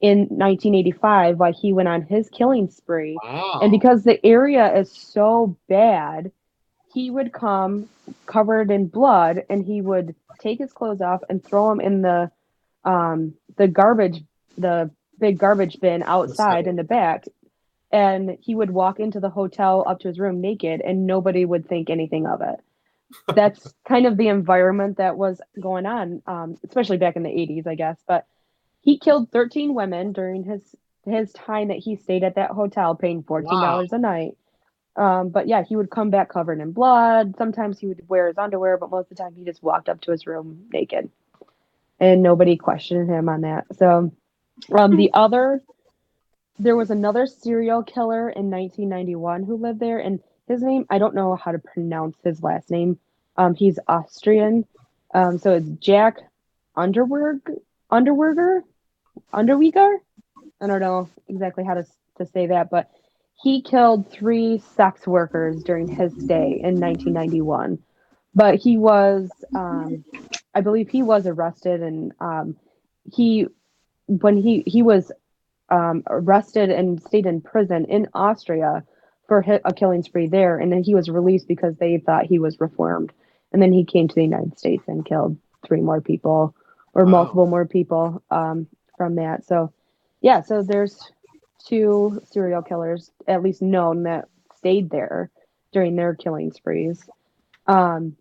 in 0.00 0.18
1985 0.20 1.38
while 1.38 1.52
he 1.52 1.72
went 1.72 1.88
on 1.88 2.02
his 2.02 2.28
killing 2.28 2.68
spree. 2.68 3.16
wow. 3.22 3.60
And 3.62 3.70
because 3.70 4.02
the 4.02 4.24
area 4.24 4.74
is 4.76 4.90
so 4.90 5.56
bad, 5.68 6.32
he 6.92 7.10
would 7.10 7.32
come 7.32 7.88
covered 8.26 8.70
in 8.70 8.86
blood 8.86 9.44
and 9.48 9.64
he 9.64 9.80
would 9.80 10.14
take 10.38 10.58
his 10.58 10.72
clothes 10.72 11.00
off 11.00 11.22
and 11.28 11.44
throw 11.44 11.68
them 11.68 11.80
in 11.80 12.02
the 12.02 12.30
um 12.84 13.34
the 13.56 13.66
garbage 13.66 14.22
the 14.58 14.90
big 15.18 15.38
garbage 15.38 15.80
bin 15.80 16.02
outside 16.02 16.66
in 16.66 16.76
the 16.76 16.84
back 16.84 17.24
and 17.94 18.36
he 18.40 18.56
would 18.56 18.72
walk 18.72 18.98
into 18.98 19.20
the 19.20 19.30
hotel 19.30 19.84
up 19.86 20.00
to 20.00 20.08
his 20.08 20.18
room 20.18 20.40
naked 20.40 20.80
and 20.80 21.06
nobody 21.06 21.44
would 21.44 21.68
think 21.68 21.88
anything 21.88 22.26
of 22.26 22.42
it. 22.42 22.58
That's 23.36 23.72
kind 23.86 24.06
of 24.06 24.16
the 24.16 24.26
environment 24.26 24.96
that 24.96 25.16
was 25.16 25.40
going 25.60 25.86
on 25.86 26.20
um, 26.26 26.58
especially 26.64 26.96
back 26.96 27.14
in 27.14 27.22
the 27.22 27.28
80s 27.28 27.68
i 27.68 27.76
guess. 27.76 27.96
But 28.06 28.26
he 28.80 28.98
killed 28.98 29.30
13 29.30 29.74
women 29.74 30.12
during 30.12 30.42
his 30.42 30.60
his 31.06 31.32
time 31.32 31.68
that 31.68 31.78
he 31.78 31.94
stayed 31.94 32.24
at 32.24 32.34
that 32.34 32.50
hotel 32.50 32.96
paying 32.96 33.22
$14 33.22 33.92
a 33.92 33.98
night. 33.98 34.36
Um, 34.96 35.28
but 35.28 35.46
yeah 35.46 35.62
he 35.62 35.76
would 35.76 35.90
come 35.90 36.10
back 36.10 36.28
covered 36.28 36.60
in 36.60 36.72
blood. 36.72 37.36
Sometimes 37.38 37.78
he 37.78 37.86
would 37.86 38.08
wear 38.08 38.26
his 38.26 38.38
underwear 38.38 38.76
but 38.76 38.90
most 38.90 39.12
of 39.12 39.16
the 39.16 39.22
time 39.22 39.36
he 39.36 39.44
just 39.44 39.62
walked 39.62 39.88
up 39.88 40.00
to 40.00 40.10
his 40.10 40.26
room 40.26 40.66
naked. 40.72 41.10
And 42.00 42.24
nobody 42.24 42.56
questioned 42.56 43.08
him 43.08 43.28
on 43.28 43.42
that. 43.42 43.66
So 43.76 44.12
um, 44.76 44.96
the 44.96 45.10
other 45.14 45.62
there 46.58 46.76
was 46.76 46.90
another 46.90 47.26
serial 47.26 47.82
killer 47.82 48.30
in 48.30 48.50
1991 48.50 49.42
who 49.42 49.56
lived 49.56 49.80
there 49.80 49.98
and 49.98 50.20
his 50.46 50.62
name 50.62 50.86
i 50.90 50.98
don't 50.98 51.14
know 51.14 51.34
how 51.34 51.52
to 51.52 51.58
pronounce 51.58 52.16
his 52.22 52.42
last 52.42 52.70
name. 52.70 52.98
Um, 53.36 53.54
he's 53.54 53.78
austrian. 53.88 54.64
Um, 55.12 55.38
so 55.38 55.54
it's 55.54 55.68
jack 55.80 56.18
underberg 56.76 57.40
underwerger? 57.90 58.60
Underweger? 59.32 59.96
I 60.60 60.66
don't 60.66 60.80
know 60.80 61.08
exactly 61.28 61.64
how 61.64 61.74
to, 61.74 61.86
to 62.18 62.26
say 62.26 62.46
that 62.48 62.70
but 62.70 62.90
he 63.42 63.60
killed 63.60 64.10
three 64.10 64.62
sex 64.76 65.06
workers 65.06 65.62
during 65.64 65.88
his 65.88 66.12
stay 66.12 66.60
in 66.62 66.80
1991 66.80 67.78
but 68.34 68.56
he 68.56 68.76
was 68.76 69.30
um, 69.54 70.04
i 70.54 70.60
believe 70.60 70.88
he 70.88 71.02
was 71.02 71.26
arrested 71.26 71.82
and 71.82 72.12
um, 72.20 72.56
he 73.12 73.46
when 74.06 74.36
he 74.36 74.62
he 74.66 74.82
was 74.82 75.10
um, 75.74 76.04
arrested 76.08 76.70
and 76.70 77.02
stayed 77.02 77.26
in 77.26 77.40
prison 77.40 77.84
in 77.86 78.06
Austria 78.14 78.84
for 79.26 79.44
a 79.64 79.72
killing 79.72 80.02
spree 80.02 80.28
there, 80.28 80.58
and 80.58 80.70
then 80.70 80.82
he 80.84 80.94
was 80.94 81.08
released 81.08 81.48
because 81.48 81.76
they 81.76 81.98
thought 81.98 82.26
he 82.26 82.38
was 82.38 82.60
reformed, 82.60 83.12
and 83.52 83.60
then 83.60 83.72
he 83.72 83.84
came 83.84 84.06
to 84.06 84.14
the 84.14 84.22
United 84.22 84.56
States 84.58 84.84
and 84.86 85.04
killed 85.04 85.36
three 85.66 85.80
more 85.80 86.00
people 86.00 86.54
or 86.92 87.04
Wow. 87.04 87.10
multiple 87.10 87.46
more 87.46 87.66
people 87.66 88.22
um, 88.30 88.66
from 88.96 89.16
that. 89.16 89.44
So, 89.44 89.72
yeah, 90.20 90.42
so 90.42 90.62
there's 90.62 91.10
two 91.66 92.20
serial 92.30 92.62
killers 92.62 93.10
at 93.26 93.42
least 93.42 93.62
known 93.62 94.04
that 94.04 94.28
stayed 94.56 94.90
there 94.90 95.30
during 95.72 95.96
their 95.96 96.14
killing 96.14 96.52
sprees. 96.52 97.02
Um, 97.66 98.16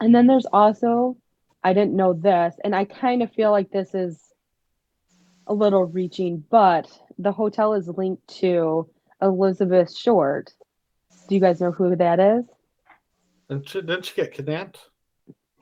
and 0.00 0.14
then 0.14 0.26
there's 0.26 0.46
also 0.52 1.16
I 1.64 1.72
didn't 1.72 1.96
know 1.96 2.12
this, 2.12 2.54
and 2.62 2.74
I 2.76 2.84
kind 2.84 3.22
of 3.22 3.32
feel 3.32 3.50
like 3.50 3.70
this 3.70 3.94
is 3.94 4.20
a 5.46 5.54
little 5.54 5.84
reaching, 5.84 6.44
but 6.50 6.88
the 7.18 7.32
hotel 7.32 7.74
is 7.74 7.88
linked 7.88 8.26
to 8.40 8.88
Elizabeth 9.22 9.94
Short. 9.94 10.52
Do 11.28 11.34
you 11.34 11.40
guys 11.40 11.60
know 11.60 11.72
who 11.72 11.94
that 11.96 12.20
is? 12.20 12.44
Didn't 13.48 13.68
she, 13.68 13.80
didn't 13.80 14.04
she 14.06 14.14
get 14.14 14.32
kidnapped? 14.32 14.78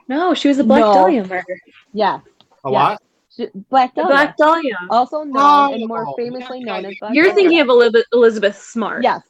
No, 0.07 0.33
she 0.33 0.47
was 0.47 0.59
a 0.59 0.63
Black 0.63 0.81
No. 0.81 0.93
Dahlia 0.93 1.23
murder. 1.25 1.57
Yeah, 1.93 2.19
A 2.65 2.71
Yeah. 2.71 2.89
what? 2.89 3.01
she- 3.29 3.49
Black 3.69 3.93
The 3.95 4.01
Dahlia, 4.01 4.15
Black 4.15 4.37
Dahlia. 4.37 4.75
also 4.89 5.23
known 5.23 5.35
Oh, 5.37 5.73
and 5.73 5.87
more 5.87 6.05
oh, 6.07 6.13
famously 6.17 6.59
yeah, 6.59 6.65
known 6.65 6.85
as 6.85 6.95
Black 6.99 7.13
You're 7.15 7.25
Dahlia. 7.27 7.35
thinking 7.35 7.59
of 7.61 7.69
Elizabeth, 7.69 8.05
Elizabeth 8.13 8.57
Smart. 8.57 9.03
Yes. 9.03 9.21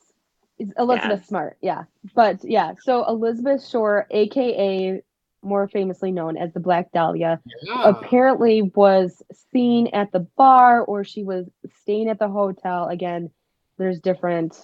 It's 0.59 0.71
Elizabeth 0.77 1.25
Smart, 1.25 1.57
yeah. 1.61 1.83
But 2.13 2.43
yeah, 2.43 2.73
so 2.83 3.05
Elizabeth 3.07 3.65
Short, 3.67 4.07
aka 4.11 5.01
more 5.43 5.67
famously 5.67 6.11
known 6.11 6.37
as 6.37 6.53
the 6.53 6.59
Black 6.59 6.91
Dahlia, 6.91 7.39
Yeah. 7.63 7.81
apparently 7.89 8.61
was 8.75 9.21
seen 9.51 9.87
at 9.87 10.11
the 10.11 10.21
bar 10.21 10.81
or 10.83 11.03
she 11.03 11.23
was 11.23 11.49
staying 11.81 12.09
at 12.09 12.19
the 12.19 12.29
hotel. 12.29 12.87
Again, 12.87 13.29
there's 13.77 13.99
different 13.99 14.55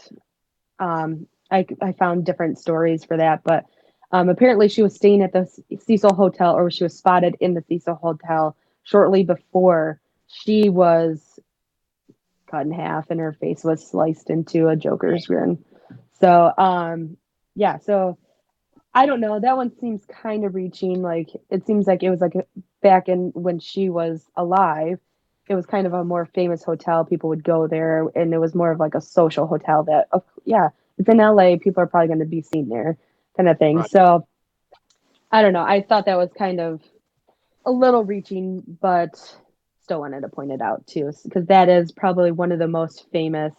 um 0.80 1.28
I 1.52 1.66
I 1.82 1.92
found 1.94 2.26
different 2.26 2.58
stories 2.60 3.04
for 3.04 3.18
that, 3.18 3.44
but 3.44 3.66
um 4.12 4.30
apparently 4.30 4.70
she 4.70 4.82
was 4.82 4.96
staying 4.96 5.22
at 5.22 5.34
the 5.34 5.48
Cecil 5.80 6.14
Hotel 6.14 6.54
or 6.56 6.72
she 6.72 6.84
was 6.84 6.98
spotted 6.98 7.36
in 7.40 7.54
the 7.54 7.64
Cecil 7.68 7.96
Hotel 7.96 8.56
shortly 8.84 9.24
before 9.24 10.00
she 10.28 10.70
was 10.70 11.40
cut 12.50 12.66
in 12.66 12.72
half 12.72 13.10
and 13.10 13.20
her 13.20 13.34
face 13.34 13.64
was 13.64 13.86
sliced 13.88 14.30
into 14.30 14.68
a 14.68 14.76
Joker's 14.76 15.28
grin. 15.28 15.64
So 16.20 16.52
um 16.58 17.18
yeah, 17.56 17.78
so 17.80 18.18
I 18.94 19.06
don't 19.06 19.22
know. 19.22 19.40
That 19.40 19.58
one 19.58 19.72
seems 19.80 20.06
kind 20.06 20.46
of 20.46 20.56
reaching. 20.56 21.02
Like 21.02 21.30
it 21.50 21.66
seems 21.66 21.88
like 21.88 22.04
it 22.04 22.10
was 22.10 22.22
like 22.22 22.34
back 22.82 23.08
in 23.08 23.32
when 23.34 23.60
she 23.60 23.90
was 23.90 24.26
alive. 24.36 25.00
It 25.48 25.56
was 25.56 25.66
kind 25.66 25.88
of 25.88 25.94
a 25.94 26.04
more 26.04 26.26
famous 26.26 26.64
hotel. 26.64 27.06
People 27.06 27.30
would 27.30 27.44
go 27.44 27.68
there, 27.68 28.08
and 28.16 28.34
it 28.34 28.38
was 28.38 28.54
more 28.54 28.72
of 28.72 28.80
like 28.80 28.94
a 28.94 29.02
social 29.02 29.48
hotel. 29.48 29.84
That, 29.84 30.08
oh, 30.14 30.24
yeah, 30.46 30.70
it's 30.98 31.10
in 31.10 31.18
LA. 31.18 31.58
People 31.58 31.82
are 31.82 31.88
probably 31.88 32.08
going 32.08 32.20
to 32.20 32.26
be 32.26 32.42
seen 32.42 32.70
there, 32.70 32.98
kind 33.36 33.50
of 33.50 33.58
thing. 33.58 33.78
Right. 33.78 33.90
So, 33.90 34.28
I 35.32 35.42
don't 35.42 35.54
know. 35.54 35.64
I 35.64 35.82
thought 35.82 36.06
that 36.06 36.18
was 36.18 36.30
kind 36.38 36.60
of 36.60 36.82
a 37.66 37.72
little 37.72 38.04
reaching, 38.04 38.64
but 38.80 39.18
still 39.82 40.02
wanted 40.02 40.22
to 40.22 40.30
point 40.30 40.52
it 40.52 40.62
out 40.62 40.86
too, 40.86 41.12
because 41.24 41.48
that 41.48 41.68
is 41.68 41.92
probably 41.92 42.32
one 42.32 42.52
of 42.52 42.60
the 42.60 42.68
most 42.68 43.08
famous 43.12 43.54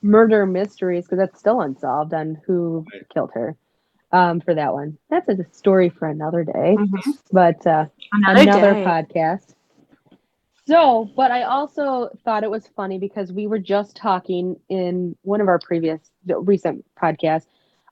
murder 0.00 0.46
mysteries 0.46 1.04
because 1.04 1.18
that's 1.18 1.38
still 1.38 1.60
unsolved 1.60 2.14
on 2.14 2.40
who 2.46 2.86
Right. 2.92 3.08
killed 3.08 3.30
her. 3.34 3.56
Um, 4.12 4.40
for 4.40 4.54
that 4.54 4.72
one, 4.74 4.98
that's 5.08 5.28
a 5.30 5.38
story 5.52 5.88
for 5.88 6.06
another 6.08 6.44
day. 6.44 6.76
Mhm. 6.78 7.18
But 7.32 7.66
uh, 7.66 7.86
Another, 8.12 8.40
another 8.42 8.74
day. 8.74 8.84
podcast. 8.84 9.54
So, 10.66 11.10
but 11.16 11.30
I 11.32 11.42
also 11.42 12.10
thought 12.24 12.44
it 12.44 12.50
was 12.50 12.68
funny 12.76 12.98
because 12.98 13.32
we 13.32 13.46
were 13.46 13.58
just 13.58 13.96
talking 13.96 14.56
in 14.68 15.16
one 15.22 15.40
of 15.40 15.48
our 15.48 15.58
previous 15.58 16.10
the 16.24 16.38
recent 16.38 16.84
podcasts 17.00 17.46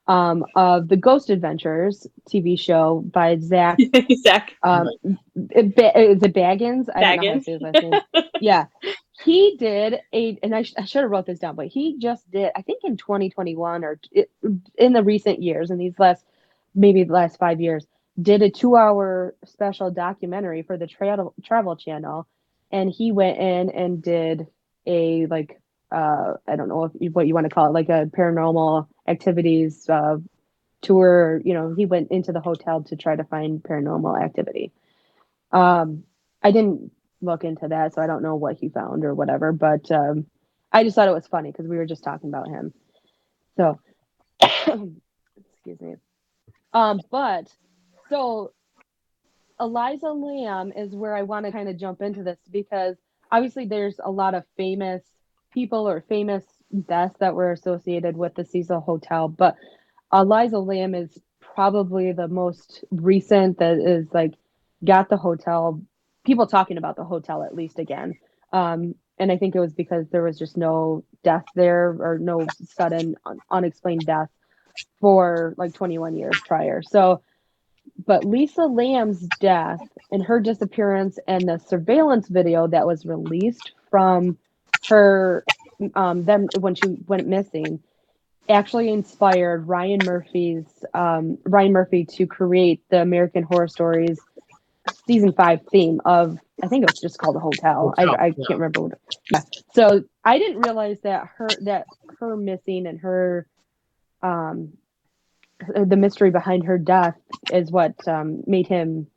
um, 0.07 0.45
of 0.55 0.87
the 0.87 0.95
Ghost 0.95 1.29
Adventures 1.29 2.07
TV 2.29 2.57
show 2.57 3.03
by 3.11 3.37
Zach. 3.39 3.77
Zach. 4.23 4.55
Um, 4.63 4.87
it, 5.35 5.73
it 5.77 6.19
Baggins? 6.33 6.85
I 6.95 7.01
don't 7.01 7.25
know 7.25 7.31
how 7.31 7.33
to 7.33 7.39
Baggins. 7.39 7.43
say 7.43 7.51
his 7.53 7.61
last 7.61 7.81
name. 7.81 8.23
yeah, 8.39 8.65
he 9.23 9.55
did 9.57 9.99
a, 10.13 10.39
and 10.43 10.55
I, 10.55 10.63
sh- 10.63 10.73
I 10.77 10.85
should 10.85 11.01
have 11.01 11.11
wrote 11.11 11.25
this 11.25 11.39
down, 11.39 11.55
but 11.55 11.67
he 11.67 11.97
just 11.97 12.29
did. 12.31 12.51
I 12.55 12.61
think 12.61 12.83
in 12.83 12.97
2021 12.97 13.83
or 13.83 13.99
it, 14.11 14.31
in 14.77 14.93
the 14.93 15.03
recent 15.03 15.41
years, 15.41 15.71
in 15.71 15.77
these 15.77 15.97
last 15.99 16.25
maybe 16.73 17.03
the 17.03 17.13
last 17.13 17.37
five 17.37 17.59
years, 17.61 17.85
did 18.21 18.41
a 18.41 18.49
two-hour 18.49 19.35
special 19.45 19.91
documentary 19.91 20.63
for 20.63 20.77
the 20.77 20.87
travel 20.87 21.33
Travel 21.43 21.75
Channel, 21.75 22.27
and 22.71 22.89
he 22.89 23.11
went 23.11 23.37
in 23.37 23.69
and 23.69 24.01
did 24.01 24.47
a 24.85 25.25
like 25.27 25.61
uh 25.91 26.33
I 26.47 26.55
don't 26.55 26.69
know 26.69 26.85
if 26.85 27.13
what 27.13 27.27
you 27.27 27.33
want 27.33 27.45
to 27.45 27.53
call 27.53 27.67
it, 27.67 27.73
like 27.73 27.89
a 27.89 28.05
paranormal 28.05 28.87
activities 29.07 29.89
uh, 29.89 30.17
tour. 30.81 31.41
You 31.43 31.53
know, 31.53 31.73
he 31.75 31.85
went 31.85 32.11
into 32.11 32.31
the 32.31 32.41
hotel 32.41 32.83
to 32.83 32.95
try 32.95 33.15
to 33.15 33.23
find 33.23 33.61
paranormal 33.61 34.21
activity. 34.21 34.71
Um, 35.51 36.03
I 36.41 36.51
didn't 36.51 36.91
look 37.21 37.43
into 37.43 37.67
that, 37.67 37.93
so 37.93 38.01
I 38.01 38.07
don't 38.07 38.23
know 38.23 38.35
what 38.35 38.57
he 38.57 38.69
found 38.69 39.05
or 39.05 39.13
whatever. 39.13 39.51
But 39.51 39.89
um, 39.91 40.25
I 40.71 40.83
just 40.83 40.95
thought 40.95 41.07
it 41.07 41.13
was 41.13 41.27
funny 41.27 41.51
because 41.51 41.67
we 41.67 41.77
were 41.77 41.85
just 41.85 42.03
talking 42.03 42.29
about 42.29 42.47
him. 42.47 42.73
So, 43.57 43.79
excuse 44.41 45.79
me. 45.79 45.95
Um, 46.73 47.01
but 47.09 47.51
so 48.09 48.53
Elisa 49.59 50.09
Lam 50.09 50.71
is 50.75 50.95
where 50.95 51.15
I 51.15 51.23
want 51.23 51.45
to 51.45 51.51
kind 51.51 51.69
of 51.69 51.77
jump 51.77 52.01
into 52.01 52.23
this 52.23 52.39
because 52.49 52.95
obviously 53.31 53.65
there's 53.65 53.99
a 54.03 54.09
lot 54.09 54.33
of 54.33 54.43
famous 54.57 55.03
people 55.53 55.87
or 55.87 56.03
famous 56.07 56.43
deaths 56.87 57.17
that 57.19 57.35
were 57.35 57.51
associated 57.51 58.15
with 58.15 58.33
the 58.35 58.45
Cecil 58.45 58.79
Hotel, 58.79 59.27
but 59.27 59.55
Elisa 60.11 60.57
Lam 60.57 60.95
is 60.95 61.17
probably 61.39 62.11
the 62.11 62.27
most 62.27 62.83
recent 62.91 63.59
that 63.59 63.77
is 63.77 64.07
like 64.13 64.33
got 64.83 65.09
the 65.09 65.17
hotel 65.17 65.81
people 66.25 66.47
talking 66.47 66.77
about 66.77 66.95
the 66.95 67.03
hotel 67.03 67.43
at 67.43 67.55
least 67.55 67.79
again. 67.79 68.17
Um, 68.53 68.95
and 69.17 69.31
I 69.31 69.37
think 69.37 69.55
it 69.55 69.59
was 69.59 69.73
because 69.73 70.09
there 70.09 70.23
was 70.23 70.37
just 70.37 70.57
no 70.57 71.03
death 71.23 71.45
there 71.55 71.95
or 71.99 72.17
no 72.19 72.47
sudden 72.75 73.15
un- 73.25 73.39
unexplained 73.49 74.05
death 74.05 74.29
for 74.99 75.53
like 75.57 75.73
21 75.73 76.15
years 76.15 76.35
prior. 76.47 76.81
So, 76.81 77.21
but 78.05 78.25
Lisa 78.25 78.63
Lam's 78.63 79.19
death 79.39 79.81
and 80.11 80.23
her 80.23 80.39
disappearance 80.39 81.19
and 81.27 81.47
the 81.47 81.57
surveillance 81.59 82.27
video 82.27 82.67
that 82.67 82.87
was 82.87 83.05
released 83.05 83.71
from 83.89 84.37
her 84.89 85.43
um 85.95 86.23
them 86.25 86.47
when 86.59 86.75
she 86.75 86.97
went 87.07 87.27
missing 87.27 87.81
actually 88.49 88.89
inspired 88.89 89.67
Ryan 89.67 89.99
Murphy's 90.05 90.65
um 90.93 91.37
Ryan 91.45 91.73
Murphy 91.73 92.05
to 92.05 92.27
create 92.27 92.83
the 92.89 93.01
American 93.01 93.43
Horror 93.43 93.67
Stories 93.67 94.19
season 95.07 95.33
5 95.33 95.59
theme 95.71 96.01
of 96.05 96.37
I 96.63 96.67
think 96.67 96.83
it 96.83 96.91
was 96.91 97.01
just 97.01 97.17
called 97.17 97.35
a 97.35 97.39
hotel. 97.39 97.93
Hotel, 97.97 98.15
I, 98.19 98.23
I 98.23 98.25
yeah. 98.27 98.33
can't 98.47 98.59
remember 98.59 98.81
what 98.81 98.99
yeah. 99.31 99.41
So 99.73 100.03
I 100.23 100.37
didn't 100.37 100.61
realize 100.61 100.97
that 101.03 101.27
her 101.37 101.49
that 101.61 101.85
her 102.19 102.37
missing 102.37 102.85
and 102.85 102.99
her 102.99 103.47
um 104.21 104.73
the 105.67 105.95
mystery 105.95 106.31
behind 106.31 106.65
her 106.65 106.77
death 106.77 107.17
is 107.51 107.71
what 107.71 107.95
um, 108.07 108.43
made 108.47 108.67
him 108.67 109.07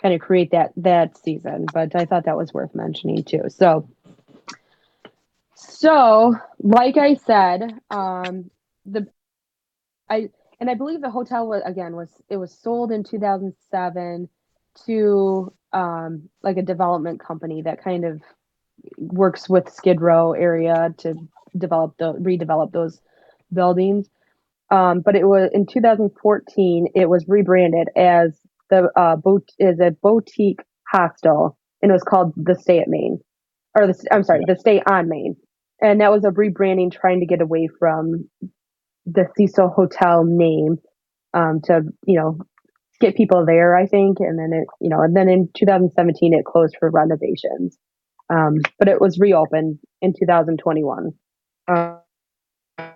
kind 0.00 0.14
of 0.14 0.20
create 0.20 0.52
that 0.52 0.72
that 0.76 1.18
season. 1.18 1.66
But 1.72 1.94
I 1.94 2.04
thought 2.04 2.24
that 2.24 2.36
was 2.36 2.52
worth 2.52 2.74
mentioning 2.74 3.24
too. 3.24 3.44
So, 3.48 3.88
so 5.54 6.34
like 6.60 6.96
I 6.96 7.14
said, 7.14 7.78
um, 7.90 8.50
the 8.86 9.06
I 10.08 10.30
and 10.58 10.70
I 10.70 10.74
believe 10.74 11.00
the 11.00 11.10
hotel 11.10 11.46
was 11.46 11.62
again 11.64 11.96
was 11.96 12.10
it 12.28 12.36
was 12.36 12.52
sold 12.52 12.92
in 12.92 13.04
2007 13.04 14.28
to 14.86 15.52
um, 15.72 16.28
like 16.42 16.56
a 16.56 16.62
development 16.62 17.20
company 17.20 17.62
that 17.62 17.82
kind 17.82 18.04
of 18.04 18.20
works 18.98 19.48
with 19.48 19.72
Skid 19.72 20.00
Row 20.00 20.32
area 20.32 20.94
to 20.98 21.14
develop 21.56 21.94
the 21.98 22.14
redevelop 22.14 22.72
those 22.72 23.00
buildings. 23.52 24.08
Um, 24.70 25.00
but 25.00 25.16
it 25.16 25.24
was 25.24 25.50
in 25.52 25.66
2014. 25.66 26.88
It 26.94 27.08
was 27.08 27.24
rebranded 27.28 27.88
as 27.96 28.38
the 28.70 28.88
uh, 28.96 29.16
is 29.58 29.80
a 29.80 29.90
boutique 29.90 30.60
hostel, 30.88 31.58
and 31.82 31.90
it 31.90 31.94
was 31.94 32.04
called 32.04 32.32
the 32.36 32.54
Stay 32.54 32.78
at 32.78 32.88
Main, 32.88 33.20
or 33.76 33.86
the 33.88 34.06
I'm 34.12 34.22
sorry, 34.22 34.42
the 34.46 34.56
Stay 34.56 34.80
on 34.88 35.08
Main, 35.08 35.36
and 35.80 36.00
that 36.00 36.12
was 36.12 36.24
a 36.24 36.30
rebranding 36.30 36.92
trying 36.92 37.20
to 37.20 37.26
get 37.26 37.40
away 37.40 37.68
from 37.78 38.28
the 39.06 39.26
Cecil 39.36 39.70
Hotel 39.70 40.24
name 40.24 40.78
um, 41.34 41.60
to 41.64 41.82
you 42.06 42.16
know 42.18 42.38
get 43.00 43.16
people 43.16 43.44
there. 43.46 43.76
I 43.76 43.86
think, 43.86 44.18
and 44.20 44.38
then 44.38 44.52
it 44.52 44.66
you 44.80 44.90
know, 44.90 45.00
and 45.02 45.16
then 45.16 45.28
in 45.28 45.48
2017 45.56 46.34
it 46.34 46.44
closed 46.44 46.76
for 46.78 46.90
renovations, 46.90 47.78
um, 48.30 48.58
but 48.78 48.88
it 48.88 49.00
was 49.00 49.18
reopened 49.18 49.78
in 50.02 50.12
2021. 50.18 51.12
Um, 51.68 51.98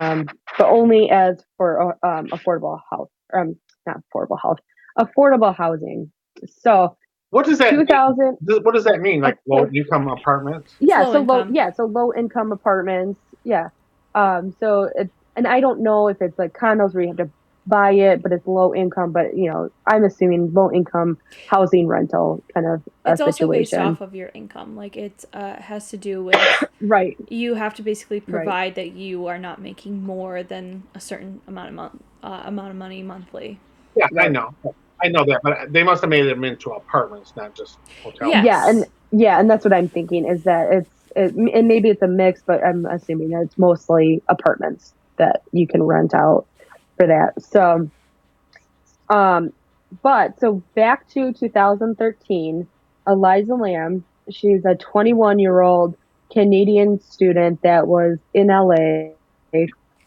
um, 0.01 0.27
but 0.59 0.69
only 0.69 1.11
as 1.11 1.45
for 1.57 1.95
uh, 2.05 2.07
um, 2.09 2.27
affordable 2.29 2.81
health, 2.90 3.11
um, 3.35 3.57
not 3.87 3.99
affordable 4.14 4.38
health, 4.40 4.59
affordable 4.99 5.55
housing. 5.55 6.11
So 6.47 6.97
What 7.31 7.47
does 7.47 7.59
that? 7.59 7.77
mean? 7.77 7.87
2000, 7.87 8.38
What 8.62 8.75
does 8.75 8.85
that 8.85 9.01
mean? 9.01 9.21
Like 9.21 9.38
low 9.47 9.67
income 9.75 10.09
apartments? 10.09 10.75
yeah, 10.81 11.03
Low 11.03 11.12
so 11.12 11.21
low, 11.21 11.40
income. 11.40 11.55
yeah, 11.55 11.71
so 11.73 11.85
low 11.87 12.12
income 12.14 12.53
apartments, 12.53 13.21
yeah. 13.45 13.69
Um, 14.14 14.53
so 14.61 14.90
it, 14.95 15.11
and 15.37 15.47
I 15.47 15.61
don't 15.61 15.83
know 15.83 16.09
if 16.09 16.19
it's 16.23 16.38
like 16.38 16.53
condos 16.55 16.95
where 16.95 17.03
you 17.03 17.09
have 17.09 17.19
to 17.19 17.31
buy 17.66 17.92
it, 17.92 18.22
but 18.22 18.33
it's 18.33 18.46
low 18.46 18.74
income. 18.74 19.12
But 19.12 19.37
you 19.37 19.50
know, 19.50 19.68
I'm 19.87 20.05
assuming 20.05 20.53
low 20.53 20.70
income 20.72 21.16
housing 21.48 21.87
rental 21.87 22.44
kind 22.55 22.66
of 22.66 22.83
a 23.05 23.12
It's 23.12 23.20
also 23.20 23.50
based 23.50 23.74
off 23.74 24.00
of 24.00 24.14
your 24.14 24.31
income. 24.35 24.77
Like 24.77 24.96
it 24.96 25.24
uh, 25.33 25.57
has 25.57 25.90
to 25.90 25.96
do 25.96 26.24
with 26.24 26.37
right? 26.81 27.16
you 27.29 27.55
have 27.55 27.74
to 27.74 27.83
basically 27.83 28.20
Right. 28.20 28.44
provide 28.44 28.74
that 28.77 28.92
you 28.92 29.27
are 29.27 29.38
not 29.38 29.61
making 29.61 30.03
more 30.05 30.42
than 30.42 30.85
a 30.94 31.00
certain 31.00 31.40
amount 31.46 31.68
of 31.68 31.74
mon- 31.74 32.05
uh, 32.22 32.42
amount 32.46 32.70
of 32.70 32.77
money 32.77 33.03
monthly. 33.03 33.59
Yeah, 33.96 34.07
I 34.18 34.29
know. 34.29 34.50
I 35.03 35.09
know 35.09 35.24
that, 35.27 35.40
but 35.42 35.72
they 35.72 35.83
must 35.83 36.00
have 36.03 36.11
made 36.11 36.22
them 36.22 36.44
into 36.44 36.70
apartments, 36.70 37.33
not 37.37 37.55
just 37.55 37.79
hotels. 38.03 38.33
Yeah. 38.33 38.42
Yeah, 38.44 38.68
and 38.68 38.85
yeah, 39.12 39.38
and 39.38 39.50
that's 39.50 39.64
what 39.64 39.72
I'm 39.72 39.88
thinking 39.88 40.27
is 40.27 40.42
that 40.44 40.72
it's 40.72 40.90
it, 41.16 41.35
and 41.35 41.68
maybe 41.68 41.90
it's 41.90 42.03
a 42.03 42.09
mix, 42.09 42.42
but 42.46 42.64
I'm 42.64 42.87
assuming 42.87 43.31
that 43.31 43.42
it's 43.46 43.59
mostly 43.59 44.22
apartments 44.29 44.94
that 45.18 45.42
you 45.53 45.66
can 45.68 45.83
rent 45.83 46.14
out 46.14 46.46
for 46.96 47.07
that. 47.07 47.42
So, 47.42 47.90
um, 49.09 49.52
but 50.02 50.38
so 50.40 50.62
back 50.74 51.09
to 51.11 51.33
2013, 51.33 52.66
Elisa 53.07 53.54
Lam, 53.54 54.04
she's 54.30 54.64
a 54.64 54.74
21 54.74 55.38
year 55.38 55.61
old 55.61 55.96
Canadian 56.33 57.00
student 57.00 57.62
that 57.62 57.87
was 57.87 58.18
in 58.33 58.48
LA, 58.48 59.11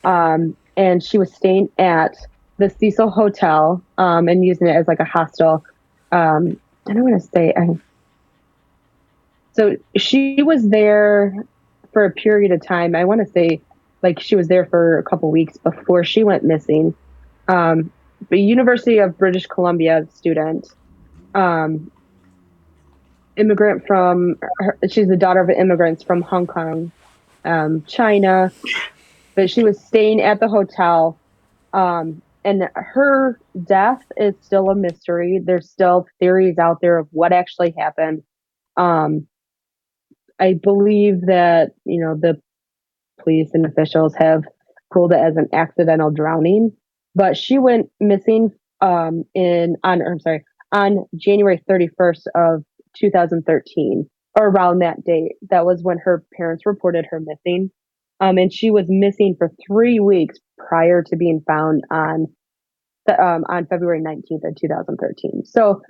um, 0.04 0.56
and 0.76 1.04
she 1.04 1.18
was 1.18 1.34
staying 1.34 1.70
at 1.78 2.16
the 2.58 2.70
Cecil 2.70 3.10
Hotel 3.10 3.82
um, 3.98 4.28
and 4.28 4.44
using 4.44 4.68
it 4.68 4.76
as 4.76 4.88
like 4.88 5.00
a 5.00 5.06
hostel. 5.06 5.64
Um, 6.12 6.60
I 6.88 6.94
don't 6.94 7.04
want 7.04 7.22
to 7.22 7.28
say. 7.30 7.54
I, 7.56 7.80
so 9.54 9.76
she 9.96 10.42
was 10.44 10.70
there 10.70 11.34
for 11.94 12.06
a 12.06 12.12
period 12.12 12.52
of 12.52 12.66
time. 12.66 12.96
I 12.96 13.06
want 13.06 13.26
to 13.26 13.32
say, 13.32 13.62
like 14.04 14.20
she 14.20 14.36
was 14.36 14.48
there 14.48 14.66
for 14.66 14.98
a 14.98 15.04
couple 15.04 15.32
weeks 15.32 15.58
before 15.58 16.04
she 16.04 16.24
went 16.24 16.44
missing. 16.44 16.94
Um, 17.48 17.92
University 18.32 18.98
of 18.98 19.18
British 19.18 19.46
Columbia 19.48 20.08
student, 20.14 20.68
um, 21.34 21.92
immigrant 23.36 23.86
from. 23.88 24.38
Her, 24.60 24.78
she's 24.90 25.08
the 25.08 25.18
daughter 25.18 25.40
of 25.40 25.50
immigrants 25.50 26.04
from 26.04 26.22
Hong 26.22 26.48
Kong, 26.48 26.92
um, 27.46 27.84
China, 27.88 28.52
but 29.36 29.50
she 29.50 29.64
was 29.64 29.80
staying 29.80 30.22
at 30.22 30.40
the 30.40 30.48
hotel. 30.48 31.18
Um, 31.74 32.22
and 32.44 32.70
her 32.76 33.40
death 33.66 34.02
is 34.16 34.34
still 34.42 34.70
a 34.70 34.76
mystery. 34.76 35.42
There's 35.44 35.70
still 35.70 36.08
theories 36.20 36.58
out 36.58 36.80
there 36.82 36.98
of 36.98 37.08
what 37.12 37.34
actually 37.34 37.74
happened. 37.78 38.24
Um, 38.78 39.28
I 40.40 40.54
believe 40.54 41.22
that 41.28 41.72
you 41.86 42.00
know 42.00 42.16
the 42.16 42.42
police 43.28 43.50
and 43.54 43.66
officials 43.66 44.16
have 44.16 44.44
ruled 44.96 45.12
it 45.12 45.20
as 45.20 45.36
an 45.36 45.50
accidental 45.52 46.12
drowning, 46.12 46.72
but 47.14 47.36
she 47.36 47.58
went 47.58 47.90
missing 48.00 48.52
um, 48.80 49.24
in 49.36 49.76
on 49.84 50.02
I'm 50.02 50.20
sorry 50.20 50.44
on 50.72 51.06
January 51.16 51.62
31st 51.70 52.28
of 52.36 52.64
2013 52.96 54.10
or 54.40 54.48
around 54.48 54.80
that 54.80 55.04
date. 55.04 55.34
That 55.50 55.66
was 55.66 55.82
when 55.84 55.98
her 56.00 56.24
parents 56.36 56.66
reported 56.66 57.06
her 57.10 57.20
missing. 57.20 57.70
Um, 58.20 58.38
and 58.38 58.52
she 58.52 58.72
was 58.72 58.86
missing 58.88 59.36
for 59.38 59.52
three 59.68 60.00
weeks 60.00 60.40
prior 60.58 61.04
to 61.04 61.16
being 61.16 61.42
found 61.48 61.84
on 61.92 62.28
the, 63.06 63.22
um, 63.22 63.44
on 63.48 63.68
February 63.68 64.02
19th 64.02 64.48
of 64.48 64.56
2013. 64.60 65.44
So 65.46 65.82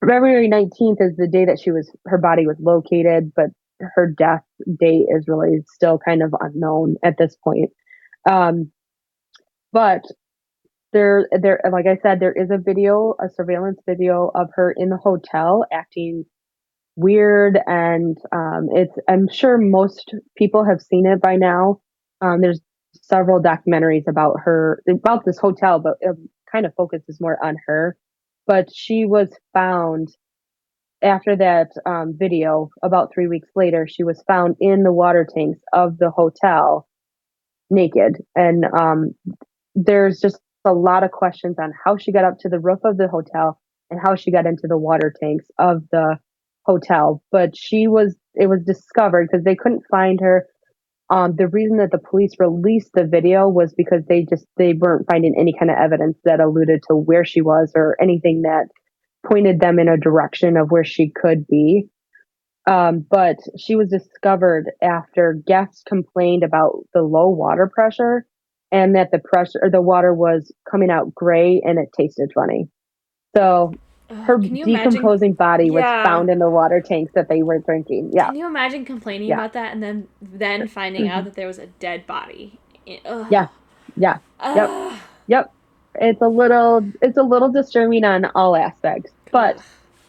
February 0.00 0.48
19th 0.48 0.96
is 1.00 1.16
the 1.16 1.28
day 1.30 1.44
that 1.44 1.60
she 1.62 1.70
was 1.70 1.90
her 2.06 2.18
body 2.18 2.46
was 2.46 2.56
located, 2.60 3.32
but 3.34 3.46
her 3.80 4.06
death 4.06 4.44
date 4.80 5.06
is 5.08 5.26
really 5.28 5.62
still 5.66 5.98
kind 5.98 6.22
of 6.22 6.34
unknown 6.40 6.96
at 7.04 7.16
this 7.18 7.36
point. 7.42 7.70
Um, 8.28 8.70
but 9.72 10.02
there, 10.92 11.28
there, 11.40 11.60
like 11.70 11.86
I 11.86 11.98
said, 12.02 12.20
there 12.20 12.32
is 12.32 12.50
a 12.50 12.58
video, 12.58 13.14
a 13.22 13.28
surveillance 13.28 13.80
video 13.86 14.30
of 14.34 14.48
her 14.54 14.72
in 14.76 14.88
the 14.88 14.96
hotel 14.96 15.64
acting 15.72 16.24
weird, 16.96 17.58
and 17.66 18.18
um, 18.32 18.68
it's. 18.72 18.94
I'm 19.08 19.28
sure 19.30 19.58
most 19.58 20.12
people 20.36 20.64
have 20.64 20.82
seen 20.82 21.06
it 21.06 21.20
by 21.20 21.36
now. 21.36 21.80
Um, 22.20 22.40
there's 22.40 22.60
several 23.02 23.40
documentaries 23.40 24.08
about 24.08 24.36
her, 24.44 24.82
about 24.88 25.24
this 25.24 25.38
hotel, 25.38 25.78
but 25.78 25.94
it 26.00 26.16
kind 26.50 26.66
of 26.66 26.74
focuses 26.74 27.20
more 27.20 27.38
on 27.44 27.56
her. 27.66 27.96
But 28.46 28.68
she 28.74 29.04
was 29.04 29.28
found 29.52 30.08
after 31.02 31.36
that 31.36 31.68
um, 31.86 32.14
video, 32.18 32.70
about 32.82 33.12
three 33.12 33.28
weeks 33.28 33.48
later, 33.54 33.86
she 33.88 34.04
was 34.04 34.22
found 34.26 34.56
in 34.60 34.82
the 34.82 34.92
water 34.92 35.26
tanks 35.32 35.60
of 35.72 35.98
the 35.98 36.10
hotel 36.10 36.88
naked. 37.70 38.16
And 38.34 38.64
um, 38.78 39.12
there's 39.74 40.20
just 40.20 40.38
a 40.64 40.72
lot 40.72 41.04
of 41.04 41.12
questions 41.12 41.56
on 41.58 41.72
how 41.84 41.96
she 41.96 42.12
got 42.12 42.24
up 42.24 42.38
to 42.40 42.48
the 42.48 42.58
roof 42.58 42.80
of 42.84 42.96
the 42.96 43.08
hotel 43.08 43.60
and 43.90 44.00
how 44.02 44.14
she 44.16 44.30
got 44.30 44.46
into 44.46 44.66
the 44.68 44.78
water 44.78 45.12
tanks 45.20 45.46
of 45.58 45.82
the 45.92 46.18
hotel. 46.64 47.22
But 47.30 47.56
she 47.56 47.86
was, 47.86 48.16
it 48.34 48.48
was 48.48 48.64
discovered 48.64 49.28
because 49.30 49.44
they 49.44 49.56
couldn't 49.56 49.84
find 49.90 50.20
her. 50.20 50.46
Um, 51.10 51.36
the 51.36 51.48
reason 51.48 51.78
that 51.78 51.90
the 51.90 51.98
police 51.98 52.32
released 52.38 52.90
the 52.92 53.04
video 53.04 53.48
was 53.48 53.72
because 53.74 54.02
they 54.08 54.26
just 54.28 54.44
they 54.58 54.74
weren't 54.74 55.06
finding 55.10 55.34
any 55.38 55.54
kind 55.58 55.70
of 55.70 55.78
evidence 55.78 56.18
that 56.24 56.38
alluded 56.38 56.82
to 56.88 56.96
where 56.96 57.24
she 57.24 57.40
was 57.40 57.72
or 57.74 57.96
anything 57.98 58.42
that 58.42 58.66
pointed 59.26 59.60
them 59.60 59.78
in 59.78 59.88
a 59.88 59.96
direction 59.96 60.56
of 60.56 60.70
where 60.70 60.84
she 60.84 61.10
could 61.10 61.46
be. 61.46 61.88
Um, 62.66 63.04
but 63.10 63.36
she 63.58 63.76
was 63.76 63.88
discovered 63.88 64.70
after 64.82 65.40
guests 65.46 65.82
complained 65.86 66.42
about 66.44 66.84
the 66.92 67.02
low 67.02 67.28
water 67.28 67.70
pressure 67.72 68.26
and 68.70 68.94
that 68.94 69.10
the 69.10 69.18
pressure 69.18 69.58
or 69.62 69.70
the 69.70 69.80
water 69.80 70.12
was 70.12 70.52
coming 70.70 70.90
out 70.90 71.14
gray 71.14 71.62
and 71.64 71.78
it 71.78 71.88
tasted 71.96 72.30
funny. 72.34 72.68
So 73.34 73.72
her 74.10 74.38
you 74.40 74.64
imagine? 74.64 74.90
decomposing 74.90 75.32
body 75.34 75.70
was 75.70 75.82
Yeah. 75.82 76.02
found 76.04 76.28
in 76.30 76.38
the 76.38 76.50
water 76.50 76.82
tanks 76.82 77.12
that 77.14 77.28
they 77.28 77.42
were 77.42 77.58
drinking. 77.58 78.10
Yeah. 78.12 78.26
Can 78.26 78.36
you 78.36 78.46
imagine 78.46 78.84
complaining 78.84 79.28
Yeah. 79.28 79.36
about 79.36 79.52
that 79.54 79.72
and 79.72 79.82
then 79.82 80.08
then 80.20 80.66
finding 80.68 81.08
out 81.08 81.22
Mhm. 81.22 81.24
that 81.26 81.34
there 81.34 81.46
was 81.46 81.58
a 81.58 81.66
dead 81.66 82.06
body? 82.06 82.58
Ugh. 83.06 83.26
Yeah. 83.30 83.48
Yeah. 83.96 84.18
Yep. 84.42 84.70
Yep. 85.26 85.52
It's 86.00 86.22
a 86.22 86.28
little 86.28 86.88
it's 87.02 87.16
a 87.16 87.22
little 87.22 87.50
disturbing 87.50 88.04
on 88.04 88.26
all 88.34 88.56
aspects. 88.56 89.12
But 89.30 89.60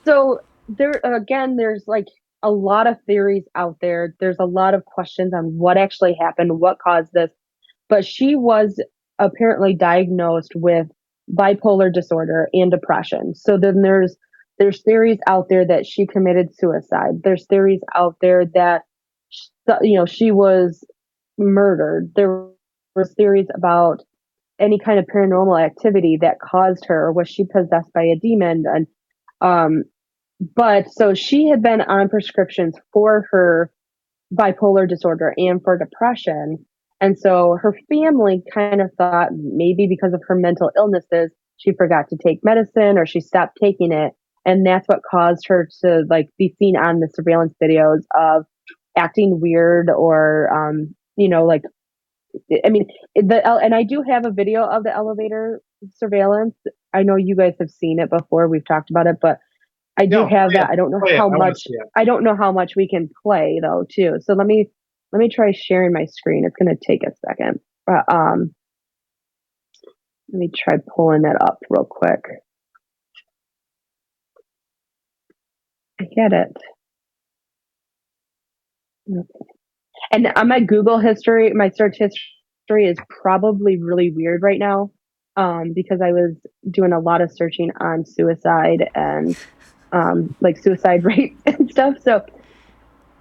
so 0.05 0.39
there 0.67 0.99
again 1.03 1.55
there's 1.55 1.83
like 1.87 2.05
a 2.43 2.51
lot 2.51 2.87
of 2.87 2.97
theories 3.05 3.43
out 3.55 3.77
there. 3.81 4.15
There's 4.19 4.39
a 4.39 4.45
lot 4.45 4.73
of 4.73 4.85
questions 4.85 5.33
on 5.33 5.57
what 5.57 5.77
actually 5.77 6.15
happened, 6.19 6.59
what 6.59 6.79
caused 6.79 7.11
this. 7.13 7.31
But 7.89 8.05
she 8.05 8.35
was 8.35 8.81
apparently 9.17 9.73
diagnosed 9.73 10.53
with 10.55 10.87
bipolar 11.31 11.93
disorder 11.93 12.49
and 12.53 12.71
depression. 12.71 13.35
So 13.35 13.57
then 13.57 13.81
there's 13.81 14.15
there's 14.57 14.81
theories 14.83 15.19
out 15.27 15.47
there 15.49 15.65
that 15.65 15.85
she 15.85 16.05
committed 16.05 16.55
suicide. 16.55 17.21
There's 17.23 17.45
theories 17.47 17.81
out 17.95 18.17
there 18.21 18.45
that 18.53 18.83
you 19.81 19.97
know 19.97 20.05
she 20.05 20.31
was 20.31 20.83
murdered. 21.37 22.11
There 22.15 22.47
was 22.95 23.13
theories 23.13 23.47
about 23.55 24.01
any 24.59 24.79
kind 24.79 24.99
of 24.99 25.05
paranormal 25.05 25.63
activity 25.63 26.17
that 26.21 26.39
caused 26.39 26.85
her 26.85 27.07
or 27.07 27.13
was 27.13 27.29
she 27.29 27.45
possessed 27.45 27.91
by 27.93 28.03
a 28.03 28.15
demon 28.21 28.63
and 28.67 28.87
um 29.41 29.83
but 30.55 30.85
so 30.89 31.13
she 31.13 31.47
had 31.47 31.61
been 31.61 31.81
on 31.81 32.09
prescriptions 32.09 32.75
for 32.93 33.25
her 33.31 33.71
bipolar 34.33 34.87
disorder 34.87 35.33
and 35.37 35.61
for 35.63 35.77
depression 35.77 36.57
and 37.01 37.17
so 37.17 37.57
her 37.61 37.75
family 37.89 38.41
kind 38.53 38.81
of 38.81 38.89
thought 38.97 39.29
maybe 39.31 39.87
because 39.87 40.13
of 40.13 40.21
her 40.27 40.35
mental 40.35 40.71
illnesses 40.77 41.31
she 41.57 41.71
forgot 41.73 42.05
to 42.09 42.17
take 42.25 42.39
medicine 42.43 42.97
or 42.97 43.05
she 43.05 43.19
stopped 43.19 43.57
taking 43.61 43.91
it 43.91 44.13
and 44.45 44.65
that's 44.65 44.87
what 44.87 44.99
caused 45.09 45.47
her 45.47 45.67
to 45.81 46.03
like 46.09 46.27
be 46.37 46.55
seen 46.59 46.75
on 46.75 46.99
the 46.99 47.09
surveillance 47.13 47.53
videos 47.61 48.01
of 48.17 48.45
acting 48.97 49.39
weird 49.41 49.89
or 49.89 50.49
um 50.53 50.93
you 51.15 51.29
know 51.29 51.45
like 51.45 51.63
I 52.65 52.69
mean, 52.69 52.87
the 53.15 53.41
and 53.63 53.75
I 53.75 53.83
do 53.83 54.03
have 54.09 54.25
a 54.25 54.31
video 54.31 54.63
of 54.65 54.83
the 54.83 54.95
elevator 54.95 55.61
surveillance. 55.95 56.55
I 56.93 57.03
know 57.03 57.15
you 57.17 57.35
guys 57.35 57.55
have 57.59 57.71
seen 57.71 57.99
it 57.99 58.09
before. 58.09 58.47
We've 58.47 58.65
talked 58.67 58.89
about 58.91 59.07
it, 59.07 59.17
but 59.21 59.39
I 59.99 60.07
do 60.07 60.23
No, 60.23 60.25
have 60.25 60.53
play 60.53 60.55
that. 60.55 60.67
it. 60.67 60.71
I 60.71 60.75
don't 60.75 60.91
know 60.91 61.01
it. 61.03 61.15
how 61.17 61.29
I 61.31 61.37
much. 61.37 61.63
see. 61.65 61.77
I 61.97 62.05
don't 62.05 62.23
know 62.23 62.35
how 62.35 62.51
much 62.51 62.73
we 62.75 62.89
can 62.89 63.09
play 63.23 63.59
though, 63.61 63.85
too. 63.91 64.17
So 64.21 64.33
let 64.33 64.47
me 64.47 64.69
let 65.13 65.19
me 65.19 65.29
try 65.29 65.51
sharing 65.53 65.93
my 65.93 66.05
screen. 66.05 66.45
It's 66.45 66.55
going 66.57 66.75
to 66.75 66.85
take 66.87 67.03
a 67.03 67.11
second. 67.27 67.59
But, 67.85 68.05
um, 68.13 68.53
let 70.31 70.39
me 70.39 70.49
try 70.55 70.77
pulling 70.95 71.23
that 71.23 71.37
up 71.41 71.59
real 71.69 71.85
quick. 71.85 72.21
I 75.99 76.05
get 76.05 76.33
it. 76.33 76.57
Okay. 79.09 79.58
And 80.11 80.27
on 80.35 80.47
my 80.47 80.59
Google 80.59 80.99
history, 80.99 81.51
my 81.53 81.69
search 81.69 81.97
history 81.97 82.85
is 82.85 82.97
probably 83.09 83.77
really 83.77 84.11
weird 84.11 84.41
right 84.41 84.59
now 84.59 84.91
um, 85.35 85.73
because 85.73 86.01
I 86.01 86.11
was 86.11 86.35
doing 86.69 86.93
a 86.93 86.99
lot 86.99 87.21
of 87.21 87.31
searching 87.31 87.71
on 87.79 88.05
suicide 88.05 88.89
and 88.95 89.37
um, 89.91 90.35
like 90.41 90.57
suicide 90.57 91.03
rate 91.05 91.37
and 91.45 91.69
stuff. 91.69 91.95
So, 92.03 92.25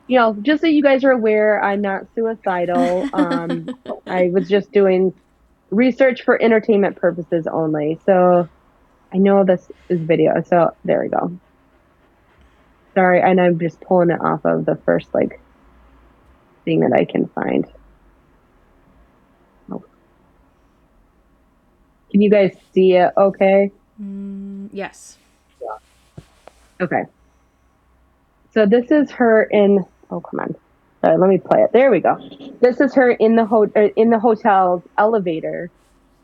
you 0.06 0.18
know, 0.18 0.36
just 0.42 0.62
so 0.62 0.66
you 0.66 0.82
guys 0.82 1.04
are 1.04 1.10
aware, 1.10 1.62
I'm 1.62 1.80
not 1.80 2.06
suicidal. 2.14 3.08
Um, 3.12 3.68
I 4.06 4.30
was 4.32 4.48
just 4.48 4.72
doing 4.72 5.12
research 5.70 6.22
for 6.22 6.40
entertainment 6.42 6.96
purposes 6.96 7.46
only. 7.46 7.98
So 8.06 8.48
I 9.12 9.18
know 9.18 9.44
this 9.44 9.70
is 9.88 10.00
video. 10.00 10.42
So 10.46 10.74
there 10.84 11.02
we 11.02 11.08
go. 11.08 11.38
Sorry, 12.94 13.20
and 13.20 13.40
I'm 13.40 13.58
just 13.60 13.80
pulling 13.80 14.10
it 14.10 14.20
off 14.20 14.44
of 14.44 14.64
the 14.64 14.76
first 14.84 15.14
like 15.14 15.40
thing 16.64 16.80
that 16.80 16.92
I 16.92 17.04
can 17.04 17.28
find. 17.28 17.66
Oh. 19.70 19.84
Can 22.10 22.20
you 22.20 22.30
guys 22.30 22.56
see 22.72 22.94
it 22.94 23.12
okay? 23.16 23.70
Mm, 24.00 24.68
yes. 24.72 25.18
Okay. 26.80 27.04
So 28.52 28.66
this 28.66 28.90
is 28.90 29.10
her 29.12 29.42
in. 29.42 29.84
Oh 30.10 30.20
come 30.20 30.40
on. 30.40 30.54
Sorry, 31.00 31.16
let 31.16 31.28
me 31.28 31.38
play 31.38 31.62
it. 31.62 31.72
There 31.72 31.90
we 31.90 32.00
go. 32.00 32.18
This 32.60 32.80
is 32.80 32.94
her 32.94 33.10
in 33.10 33.36
the 33.36 33.44
ho- 33.44 33.70
uh, 33.76 33.88
in 33.96 34.10
the 34.10 34.18
hotel's 34.18 34.82
elevator, 34.96 35.70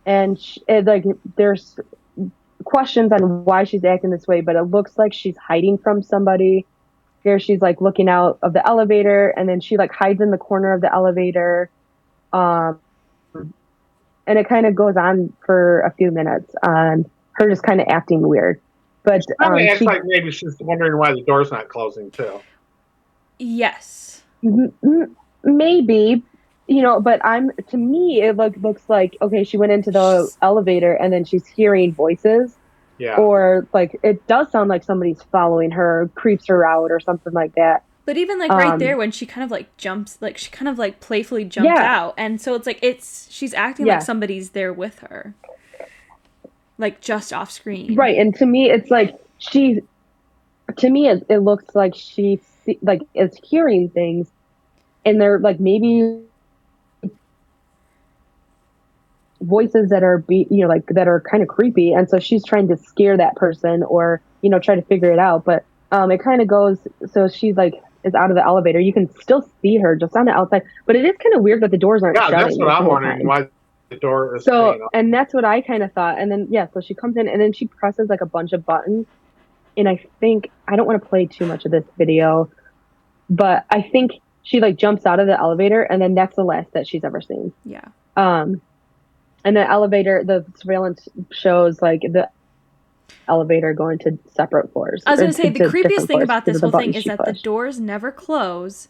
and 0.05 0.41
sh 0.41 0.59
it, 0.69 0.85
like 0.85 1.05
there's 1.37 1.77
questions 2.65 3.13
on 3.13 3.45
why 3.45 3.65
she's 3.65 3.85
acting 3.85 4.11
this 4.11 4.27
way, 4.27 4.41
but 4.41 4.57
it 4.57 4.63
looks 4.63 4.97
like 4.99 5.13
she's 5.13 5.37
hiding 5.37 5.79
from 5.79 6.03
somebody. 6.03 6.67
Here 7.25 7.39
she's 7.39 7.61
like 7.61 7.81
looking 7.81 8.09
out 8.09 8.39
of 8.43 8.53
the 8.53 8.67
elevator, 8.67 9.31
and 9.37 9.49
then 9.49 9.61
she 9.61 9.77
like 9.77 9.93
hides 9.93 10.21
in 10.21 10.31
the 10.31 10.39
corner 10.39 10.73
of 10.73 10.81
the 10.81 10.93
elevator. 10.93 11.71
Um, 12.33 12.79
and 14.27 14.39
it 14.39 14.49
kind 14.49 14.67
of 14.67 14.75
goes 14.75 14.97
on 14.97 15.33
for 15.45 15.81
a 15.81 15.93
few 15.93 16.11
minutes 16.11 16.55
on 16.63 17.11
her 17.33 17.49
just 17.49 17.63
kind 17.63 17.81
of 17.81 17.89
acting 17.89 18.27
weird. 18.27 18.61
But 19.03 19.17
um, 19.17 19.37
Probably 19.39 19.69
acts 19.69 19.79
she, 19.79 19.85
like 19.85 20.03
maybe 20.05 20.31
she's 20.31 20.57
wondering 20.61 20.99
why 20.99 21.13
the 21.13 21.23
door's 21.23 21.51
not 21.51 21.69
closing 21.69 22.11
too. 22.11 22.41
Yes. 23.39 24.23
M- 24.43 24.73
m- 24.85 25.17
maybe 25.43 26.23
you 26.67 26.81
know 26.81 27.01
but 27.01 27.21
i'm 27.25 27.51
to 27.69 27.77
me 27.77 28.23
it 28.23 28.37
look, 28.37 28.57
looks 28.57 28.89
like 28.89 29.17
okay 29.21 29.45
she 29.45 29.59
went 29.59 29.71
into 29.71 29.91
the 29.91 30.31
elevator 30.41 30.95
and 30.95 31.13
then 31.13 31.23
she's 31.25 31.47
hearing 31.47 31.93
voices 31.93 32.57
Yeah. 32.99 33.17
or 33.17 33.67
like 33.73 33.99
it 34.03 34.27
does 34.27 34.51
sound 34.53 34.69
like 34.69 34.85
somebody's 34.85 35.21
following 35.33 35.71
her 35.73 36.09
creeps 36.15 36.47
her 36.47 36.65
out 36.67 36.91
or 36.93 37.01
something 37.01 37.33
like 37.33 37.55
that 37.57 37.83
But 38.07 38.17
even 38.17 38.39
like 38.39 38.51
right 38.53 38.73
Um, 38.75 38.79
there 38.79 38.97
when 38.97 39.11
she 39.11 39.27
kind 39.27 39.43
of 39.45 39.51
like 39.51 39.75
jumps, 39.79 40.19
like 40.21 40.37
she 40.39 40.51
kind 40.51 40.69
of 40.69 40.79
like 40.79 41.01
playfully 41.01 41.45
jumps 41.45 41.71
Yeah. 41.75 41.83
out, 42.01 42.15
and 42.17 42.41
so 42.41 42.55
it's 42.55 42.67
like 42.67 42.79
it's 42.83 43.27
she's 43.31 43.55
acting 43.55 43.87
Yeah. 43.87 43.95
like 43.95 44.03
somebody's 44.03 44.51
there 44.51 44.73
with 44.73 44.99
her, 45.01 45.35
like 46.79 47.01
just 47.01 47.33
off 47.33 47.51
screen. 47.51 47.95
right 47.95 48.17
and 48.19 48.35
to 48.37 48.47
me 48.47 48.71
it's 48.71 48.91
like 48.91 49.17
she 49.39 49.81
to 50.77 50.91
me 50.91 51.09
it, 51.09 51.25
it 51.29 51.39
looks 51.39 51.75
like 51.75 51.95
she 51.95 52.41
like 52.83 53.03
is 53.15 53.37
hearing 53.43 53.89
things 53.89 54.29
and 55.05 55.21
they're 55.21 55.39
like 55.39 55.61
maybe 55.61 56.21
voices 59.45 59.91
that 59.91 60.03
are 60.03 60.19
be 60.19 60.47
you 60.51 60.63
know 60.63 60.69
like 60.69 60.85
that 60.89 61.07
are 61.09 61.23
kind 61.31 61.43
of 61.43 61.49
creepy 61.49 61.93
and 61.93 62.09
so 62.09 62.19
she's 62.19 62.45
trying 62.45 62.69
to 62.69 62.77
scare 62.77 63.17
that 63.17 63.35
person 63.37 63.83
or 63.83 64.21
you 64.43 64.51
know 64.51 64.59
try 64.59 64.75
to 64.75 64.83
figure 64.83 65.13
it 65.13 65.19
out 65.19 65.45
but 65.45 65.65
um 65.93 66.11
it 66.11 66.19
kind 66.23 66.41
of 66.41 66.49
goes 66.49 66.79
so 67.13 67.29
she's 67.29 67.57
like 67.57 67.75
is 68.05 68.15
out 68.15 68.31
of 68.31 68.37
the 68.37 68.45
elevator. 68.45 68.79
You 68.79 68.93
can 68.93 69.09
still 69.23 69.43
see 69.63 69.79
her 69.79 69.97
just 69.97 70.15
on 70.15 70.27
the 70.27 70.33
outside, 70.33 70.61
but 70.87 70.95
it 70.95 71.07
is 71.07 71.17
kind 71.23 71.35
of 71.37 71.43
weird 71.43 71.63
that 71.63 71.71
the 71.71 71.79
doors 71.79 72.03
aren't 72.03 72.17
Yeah, 72.17 72.29
shutting. 72.29 72.39
that's 72.49 72.59
what 72.59 72.69
I'm 72.69 72.85
wondering. 72.85 73.17
time. 73.17 73.27
Why 73.27 73.49
the 73.89 73.97
door 73.97 74.37
is 74.37 74.45
So, 74.45 74.73
staying 74.73 74.87
and 74.93 75.15
that's 75.15 75.33
what 75.33 75.47
I 75.47 75.63
kind 75.63 75.83
of 75.83 75.91
thought. 75.95 76.19
And 76.19 76.31
then, 76.31 76.49
yeah, 76.51 76.67
so 76.75 76.83
she 76.83 76.95
comes 76.95 77.17
in 77.17 77.29
and 77.29 77.41
then 77.41 77.55
she 77.55 77.67
presses 77.67 78.11
like 78.11 78.21
a 78.21 78.27
bunch 78.27 78.53
of 78.53 78.67
buttons. 78.67 79.07
And 79.79 79.89
I 79.89 80.05
think, 80.21 80.51
I 80.69 80.77
don't 80.77 80.87
want 80.87 81.03
to 81.03 81.09
play 81.09 81.27
too 81.27 81.47
much 81.47 81.65
of 81.65 81.71
this 81.71 81.85
video, 81.97 82.51
but 83.31 83.65
I 83.71 83.81
think 83.81 84.11
she 84.43 84.61
like 84.61 84.77
jumps 84.77 85.07
out 85.07 85.19
of 85.19 85.27
the 85.27 85.39
elevator 85.41 85.83
and 85.83 86.03
then 86.03 86.15
that's 86.15 86.37
the 86.37 86.45
last 86.45 86.69
that 86.75 86.87
she's 86.87 87.05
ever 87.05 87.23
seen. 87.23 87.55
Yeah. 87.65 87.87
Um, 88.17 88.61
and 89.45 89.57
the 89.57 89.69
elevator, 89.69 90.25
the 90.25 90.45
surveillance 90.57 91.09
shows 91.31 91.83
like 91.83 92.01
the 92.03 92.29
elevator 93.29 93.73
going 93.75 93.99
to 93.99 94.19
separate 94.35 94.73
floors. 94.73 95.03
I 95.07 95.13
was 95.13 95.21
gonna 95.21 95.33
say 95.33 95.51
the 95.51 95.65
creepiest 95.65 96.07
thing 96.07 96.23
about 96.23 96.45
this 96.45 96.61
whole 96.61 96.71
thing 96.71 96.95
is 96.95 97.05
that 97.05 97.25
the 97.25 97.33
doors 97.33 97.79
never 97.81 98.11
close 98.11 98.89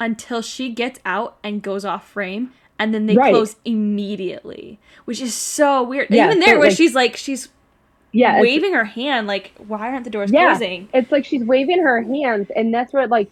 until 0.00 0.42
she 0.42 0.70
gets 0.70 1.00
out 1.04 1.36
and 1.44 1.62
goes 1.62 1.84
off 1.84 2.08
frame, 2.08 2.52
and 2.78 2.92
then 2.92 3.06
they 3.06 3.14
Right. 3.16 3.32
close 3.32 3.56
immediately, 3.64 4.78
which 5.04 5.20
is 5.20 5.34
so 5.34 5.82
weird. 5.82 6.08
Yeah, 6.10 6.26
Even 6.26 6.40
there, 6.40 6.54
so, 6.54 6.58
where 6.58 6.68
like- 6.68 6.76
she's 6.76 6.94
like 6.94 7.16
she's 7.16 7.48
yeah, 8.12 8.40
waving 8.40 8.74
her 8.74 8.84
hand, 8.84 9.26
like 9.26 9.52
why 9.66 9.88
aren't 9.90 10.04
the 10.04 10.10
doors 10.10 10.30
Yeah. 10.32 10.50
closing? 10.50 10.88
it's 10.94 11.10
like 11.12 11.24
she's 11.24 11.42
waving 11.44 11.82
her 11.82 12.00
hands 12.02 12.50
and 12.54 12.72
that's 12.72 12.92
what 12.92 13.10
like 13.10 13.28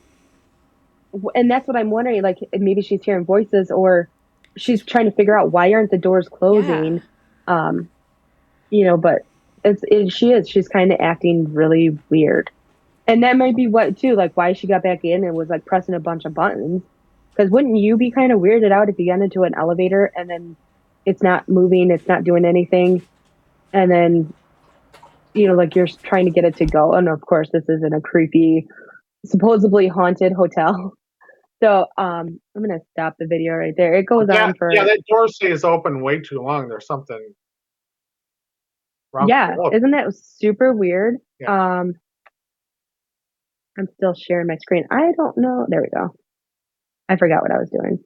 and 1.35 1.51
that's 1.51 1.69
what 1.69 1.77
i'm 1.77 1.91
wondering 1.91 2.23
like 2.23 2.39
maybe 2.55 2.81
she's 2.81 3.03
hearing 3.05 3.25
voices 3.25 3.71
or 3.71 4.09
she's 4.57 4.85
trying 4.85 5.07
to 5.07 5.13
figure 5.13 5.39
out 5.39 5.53
why 5.53 5.73
aren't 5.73 5.91
the 5.91 5.99
doors 5.99 6.29
closing? 6.29 7.03
Um 7.47 7.89
you 8.71 8.85
know 8.85 8.97
but 8.97 9.23
it's 9.65 9.83
it, 9.89 10.11
she 10.11 10.33
is 10.33 10.49
she's 10.49 10.69
kind 10.69 10.93
of 10.93 11.01
acting 11.01 11.53
really 11.53 11.99
weird. 12.09 12.51
And 13.07 13.23
that 13.25 13.37
might 13.37 13.57
be 13.57 13.67
what 13.67 13.99
too 13.99 14.15
like 14.15 14.37
why 14.37 14.53
she 14.53 14.67
got 14.67 14.83
back 14.83 15.05
in 15.05 15.25
and 15.25 15.35
was 15.35 15.49
like 15.49 15.65
pressing 15.65 15.95
a 15.95 16.01
bunch 16.01 16.25
of 16.25 16.35
buttons. 16.35 16.83
Because 17.31 17.51
wouldn't 17.51 17.79
you 17.79 17.97
be 17.97 18.11
kind 18.11 18.31
of 18.31 18.41
weirded 18.41 18.73
out 18.73 18.89
if 18.89 18.99
you 18.99 19.07
got 19.07 19.23
into 19.23 19.45
an 19.45 19.55
elevator 19.55 20.13
and 20.15 20.29
then 20.29 20.57
it's 21.07 21.23
not 21.23 21.49
moving 21.49 21.91
it's 21.91 22.07
not 22.07 22.25
doing 22.25 22.45
anything? 22.45 23.03
And 23.73 23.91
then 23.91 24.33
you 25.35 25.49
know, 25.49 25.55
like 25.55 25.75
you're 25.75 25.87
trying 25.87 26.27
to 26.27 26.31
get 26.31 26.45
it 26.45 26.57
to 26.57 26.67
go. 26.67 26.93
And 26.93 27.09
of 27.09 27.21
course, 27.23 27.49
this 27.53 27.69
isn't 27.69 27.93
a 27.93 28.01
creepy, 28.01 28.67
supposedly 29.25 29.89
haunted 29.89 30.33
hotel. 30.33 30.95
So 31.63 31.87
um, 31.97 32.41
I'm 32.57 32.63
gonna 32.63 32.81
stop 32.91 33.15
the 33.21 33.27
video 33.27 33.53
right 33.53 33.75
there. 33.77 33.95
It 33.95 34.07
goes 34.07 34.27
yeah, 34.29 34.47
on 34.47 34.55
for 34.55 34.73
yeah, 34.75 34.83
that 34.83 35.01
door 35.09 35.29
stays 35.29 35.63
open 35.63 36.03
way 36.03 36.19
too 36.19 36.43
long. 36.43 36.69
There's 36.69 36.87
something. 36.87 37.35
wrong 39.13 39.29
yeah, 39.29 39.55
isn't 39.73 39.93
that 39.93 40.13
super 40.13 40.73
weird? 40.73 41.19
Yeah. 41.39 41.79
Um, 41.81 41.95
I'm 43.79 43.87
still 43.95 44.13
sharing 44.13 44.49
my 44.49 44.57
screen. 44.57 44.87
I 44.91 45.13
don't 45.17 45.39
know. 45.39 45.67
There 45.69 45.81
we 45.81 45.89
go. 45.97 46.13
I 47.09 47.15
forgot 47.15 47.43
what 47.43 47.53
I 47.53 47.59
was 47.59 47.71
doing. 47.71 48.01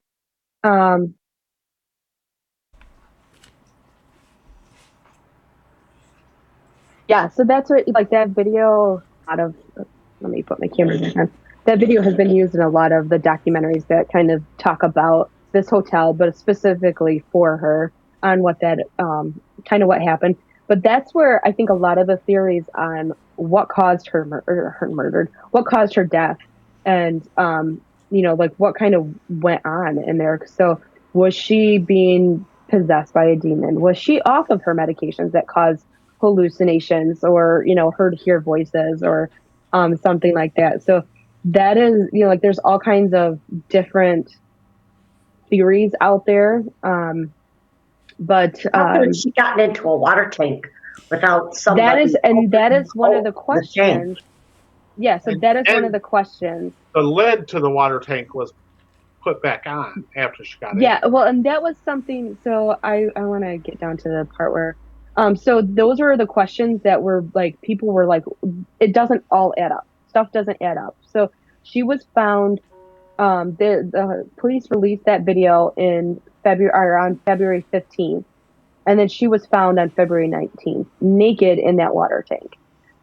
Um, 0.63 1.15
yeah, 7.09 7.31
so 7.31 7.45
that's 7.45 7.71
what 7.71 7.89
like 7.89 8.11
that 8.11 8.29
video. 8.29 9.03
Out 9.29 9.41
of 9.41 9.55
let 10.21 10.31
me 10.31 10.43
put 10.43 10.61
my 10.61 10.69
camera 10.69 10.99
back 10.99 11.17
on. 11.17 11.33
That 11.67 11.81
video 11.81 12.01
has 12.01 12.15
been 12.15 12.31
used 12.31 12.55
in 12.55 12.61
a 12.61 12.69
lot 12.69 12.93
of 12.93 13.09
the 13.09 13.19
documentaries 13.19 13.89
that 13.89 14.09
kind 14.13 14.31
of 14.31 14.41
talk 14.57 14.85
about 14.85 15.31
this 15.51 15.69
hotel, 15.69 16.13
but 16.13 16.37
specifically 16.37 17.25
for 17.33 17.57
her 17.57 17.93
on 18.23 18.41
what 18.41 18.61
that 18.61 18.79
um, 19.01 19.41
kind 19.65 19.83
of 19.83 19.89
what 19.89 20.01
happened. 20.01 20.37
But 20.69 20.85
that's 20.85 21.13
where 21.13 21.45
I 21.45 21.51
think 21.51 21.69
a 21.71 21.75
lot 21.75 21.99
of 21.99 22.07
the 22.07 22.19
theories 22.19 22.63
on 22.77 23.15
what 23.35 23.69
caused 23.69 24.07
her 24.09 24.25
mur- 24.25 24.77
her 24.79 24.89
murdered, 24.89 25.29
what 25.51 25.67
caused 25.67 25.97
her 25.97 26.05
death, 26.05 26.39
and 26.85 27.29
um, 27.37 27.81
you 28.11 28.23
know, 28.23 28.35
like 28.35 28.55
what 28.59 28.77
kind 28.77 28.95
of 28.95 29.13
went 29.29 29.67
on 29.67 29.99
in 29.99 30.19
there. 30.19 30.41
So 30.47 30.81
was 31.15 31.35
she 31.35 31.79
being 31.79 32.47
possessed 32.69 33.13
by 33.13 33.25
a 33.25 33.35
demon? 33.35 33.81
Was 33.81 33.99
she 33.99 34.21
off 34.21 34.51
of 34.51 34.63
her 34.63 34.75
medications 34.75 35.33
that 35.33 35.49
caused 35.49 35.85
hallucinations, 36.21 37.25
or 37.25 37.65
you 37.67 37.75
know, 37.75 37.91
her 37.91 38.13
to 38.13 38.17
hear 38.17 38.41
voices, 38.41 39.03
or 39.03 39.31
um, 39.73 39.97
something 39.97 40.33
like 40.33 40.55
that? 40.55 40.85
So 40.85 41.03
that 41.47 41.79
is, 41.79 42.09
you 42.13 42.25
know, 42.25 42.29
like 42.29 42.43
there's 42.43 42.59
all 42.59 42.79
kinds 42.79 43.15
of 43.15 43.39
different 43.69 44.31
theories 45.49 45.93
out 46.01 46.27
there. 46.27 46.63
Um, 46.83 47.33
but 48.19 48.61
How 48.73 48.99
could 48.99 49.09
um, 49.09 49.15
she 49.15 49.31
gotten 49.33 49.61
into 49.71 49.89
a 49.89 49.97
water 49.97 50.29
tank 50.29 50.67
without 51.11 51.55
somebody? 51.55 51.87
that 51.87 51.99
is 52.01 52.17
and 52.25 52.51
that 52.53 52.73
is 52.73 52.91
one 52.95 53.15
of 53.15 53.25
the 53.25 53.31
opening 53.31 53.33
the 53.33 53.33
questions 53.33 54.19
yeah 54.97 55.19
so 55.19 55.33
that 55.43 55.57
is 55.57 55.65
one 55.69 55.85
of 55.85 55.93
the 55.93 56.01
questions 56.01 56.73
The 56.95 57.03
lid 57.03 57.49
to 57.49 57.61
the 57.61 57.71
water 57.71 58.01
tank 58.01 58.35
was 58.35 58.53
put 59.23 59.43
back 59.43 59.65
on 59.67 60.05
after 60.17 60.45
she 60.45 60.59
got 60.61 60.81
yeah 60.81 61.05
well 61.07 61.25
and 61.25 61.45
that 61.45 61.63
was 61.63 61.77
something 61.85 62.39
so 62.43 62.77
i 62.83 63.07
i 63.17 63.21
want 63.21 63.45
to 63.45 63.59
get 63.59 63.79
down 63.79 63.97
to 63.99 64.09
the 64.09 64.27
part 64.37 64.53
where 64.53 64.77
um 65.17 65.37
so 65.37 65.63
those 65.63 66.01
are 66.01 66.17
the 66.17 66.27
questions 66.27 66.81
that 66.85 67.03
were 67.03 67.25
like 67.35 67.61
people 67.63 67.93
were 67.93 68.07
like 68.07 68.25
it 68.81 68.95
doesn't 68.95 69.25
all 69.31 69.53
add 69.59 69.73
up 69.73 69.87
stuff 70.17 70.33
doesn't 70.33 70.57
add 70.63 70.79
up. 70.79 70.97
So 71.03 71.31
she 71.63 71.83
was 71.83 72.07
found 72.15 72.61
um 73.19 73.55
the 73.59 73.89
the 73.91 74.29
police 74.39 74.67
released 74.71 75.05
that 75.07 75.23
video 75.23 75.73
in 75.77 76.21
february 76.43 77.01
on 77.01 77.19
february 77.25 77.67
15th 77.73 78.25
and 78.87 78.99
then 78.99 79.09
she 79.09 79.27
was 79.27 79.47
found 79.47 79.79
on 79.79 79.91
february 79.91 80.29
19th 80.29 80.87
naked 81.01 81.59
in 81.59 81.77
that 81.77 81.95
water 81.95 82.25
tank. 82.29 82.53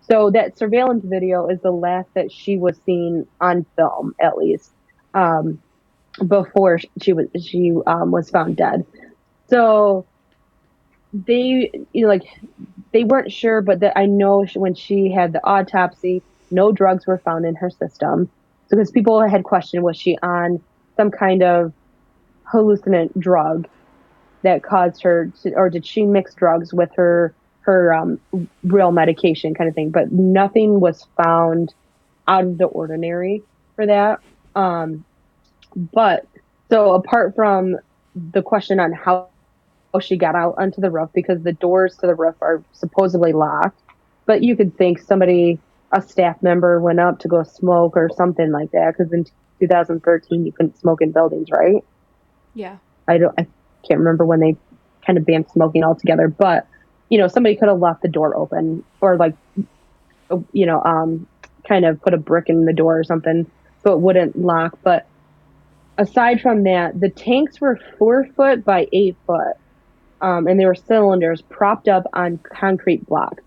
So 0.02 0.30
that 0.32 0.58
surveillance 0.58 1.04
video 1.06 1.48
is 1.48 1.60
the 1.62 1.72
last 1.72 2.10
that 2.16 2.32
she 2.32 2.58
was 2.58 2.80
seen 2.86 3.26
on 3.42 3.66
film 3.76 4.14
at 4.22 4.38
least 4.38 4.72
um 5.14 5.60
before 6.28 6.80
she 7.02 7.14
was 7.14 7.28
she 7.44 7.74
um, 7.88 8.12
was 8.12 8.30
found 8.30 8.56
dead. 8.56 8.86
So 9.50 10.08
they 11.12 11.72
you 11.92 12.02
know 12.04 12.08
like 12.08 12.24
they 12.92 13.04
weren't 13.04 13.32
sure, 13.32 13.62
but 13.62 13.80
that 13.82 13.98
I 13.98 14.06
know 14.06 14.46
when 14.56 14.76
she 14.76 15.12
had 15.12 15.34
the 15.34 15.46
autopsy, 15.46 16.24
no 16.54 16.72
drugs 16.72 17.06
were 17.06 17.18
found 17.18 17.46
in 17.46 17.56
her 17.56 17.70
system. 17.70 18.30
So 18.68 18.78
because 18.78 18.92
people 18.92 19.22
had 19.22 19.44
questioned 19.44 19.84
was 19.84 19.98
she 19.98 20.18
on 20.24 20.62
some 20.96 21.12
kind 21.12 21.44
of 21.44 21.74
hallucinant 22.46 23.20
drug 23.20 23.68
that 24.44 24.64
caused 24.64 25.02
her 25.04 25.32
to, 25.42 25.54
or 25.56 25.70
did 25.70 25.86
she 25.86 26.06
mix 26.06 26.34
drugs 26.34 26.74
with 26.74 26.90
her 26.96 27.34
her 27.62 27.94
um, 27.94 28.20
real 28.64 28.92
medication 28.92 29.54
kind 29.54 29.70
of 29.70 29.76
thing? 29.76 29.90
But 29.90 30.12
nothing 30.12 30.80
was 30.80 31.08
found 31.16 31.74
out 32.28 32.44
of 32.44 32.58
the 32.58 32.66
ordinary 32.66 33.42
for 33.76 33.86
that. 33.86 34.20
Um, 34.56 35.06
but 35.76 36.28
so 36.70 36.94
apart 36.94 37.36
from 37.36 37.78
the 38.16 38.42
question 38.42 38.80
on 38.80 38.92
how 38.92 39.30
she 40.02 40.18
got 40.18 40.36
out 40.36 40.56
onto 40.58 40.82
the 40.82 40.92
roof, 40.92 41.10
because 41.14 41.42
the 41.44 41.54
doors 41.54 41.96
to 41.98 42.08
the 42.08 42.16
roof 42.16 42.36
are 42.42 42.64
supposedly 42.74 43.32
locked, 43.32 43.80
but 44.26 44.44
you 44.44 44.56
could 44.56 44.78
think 44.78 45.00
somebody, 45.00 45.60
a 45.94 46.02
staff 46.02 46.42
member, 46.42 46.80
went 46.80 47.00
up 47.00 47.20
to 47.20 47.28
go 47.28 47.44
smoke 47.44 47.96
or 47.96 48.10
something 48.16 48.52
like 48.52 48.72
that. 48.72 48.96
Because 48.98 49.14
in 49.14 49.26
2013 49.60 50.46
you 50.46 50.52
couldn't 50.52 50.78
smoke 50.78 51.02
in 51.02 51.12
buildings, 51.12 51.50
right? 51.52 51.84
Yeah. 52.54 52.78
I 53.08 53.18
don't, 53.18 53.34
I 53.40 53.48
can't 53.88 54.00
remember 54.00 54.26
when 54.26 54.40
they 54.40 54.58
kind 55.06 55.18
of 55.18 55.26
banned 55.26 55.50
smoking 55.50 55.84
altogether, 55.84 56.28
but 56.28 56.68
you 57.10 57.18
know, 57.18 57.28
somebody 57.28 57.56
could 57.56 57.68
have 57.68 57.80
left 57.80 58.02
the 58.02 58.08
door 58.08 58.36
open 58.36 58.84
or 59.00 59.18
like, 59.18 59.36
you 60.52 60.66
know, 60.66 60.82
um, 60.84 61.28
kind 61.68 61.86
of 61.86 62.02
put 62.02 62.14
a 62.14 62.18
brick 62.18 62.50
in 62.50 62.66
the 62.66 62.74
door 62.74 63.00
or 63.00 63.04
something 63.04 63.50
so 63.84 63.94
it 63.94 64.00
wouldn't 64.00 64.38
lock. 64.40 64.80
But 64.84 65.06
aside 65.98 66.42
from 66.42 66.64
that, 66.64 67.00
the 67.00 67.10
tanks 67.10 67.62
were 67.62 67.80
four 67.98 68.26
foot 68.36 68.66
by 68.66 68.88
eight 68.92 69.16
foot, 69.28 69.56
um, 70.22 70.48
and 70.48 70.60
they 70.60 70.66
were 70.66 70.76
cylinders 70.76 71.42
propped 71.42 71.88
up 71.88 72.06
on 72.14 72.40
concrete 72.40 73.06
blocks. 73.06 73.44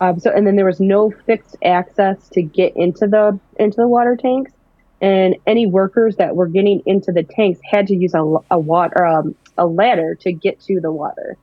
Um, 0.00 0.18
so, 0.18 0.30
and 0.30 0.46
then 0.46 0.56
there 0.56 0.64
was 0.64 0.80
no 0.80 1.10
fixed 1.10 1.56
access 1.62 2.28
to 2.30 2.42
get 2.42 2.74
into 2.76 3.06
the 3.06 3.38
into 3.58 3.76
the 3.76 3.88
water 3.88 4.16
tanks, 4.16 4.52
and 5.00 5.36
any 5.46 5.66
workers 5.66 6.16
that 6.16 6.36
were 6.36 6.48
getting 6.48 6.82
into 6.86 7.12
the 7.12 7.22
tanks 7.22 7.60
had 7.70 7.86
to 7.88 7.94
use 7.94 8.14
a, 8.14 8.36
a 8.50 8.58
water 8.58 9.06
um, 9.06 9.34
a 9.58 9.66
ladder 9.66 10.14
to 10.16 10.32
get 10.32 10.58
to 10.62 10.80
the 10.80 10.90
water, 10.90 11.36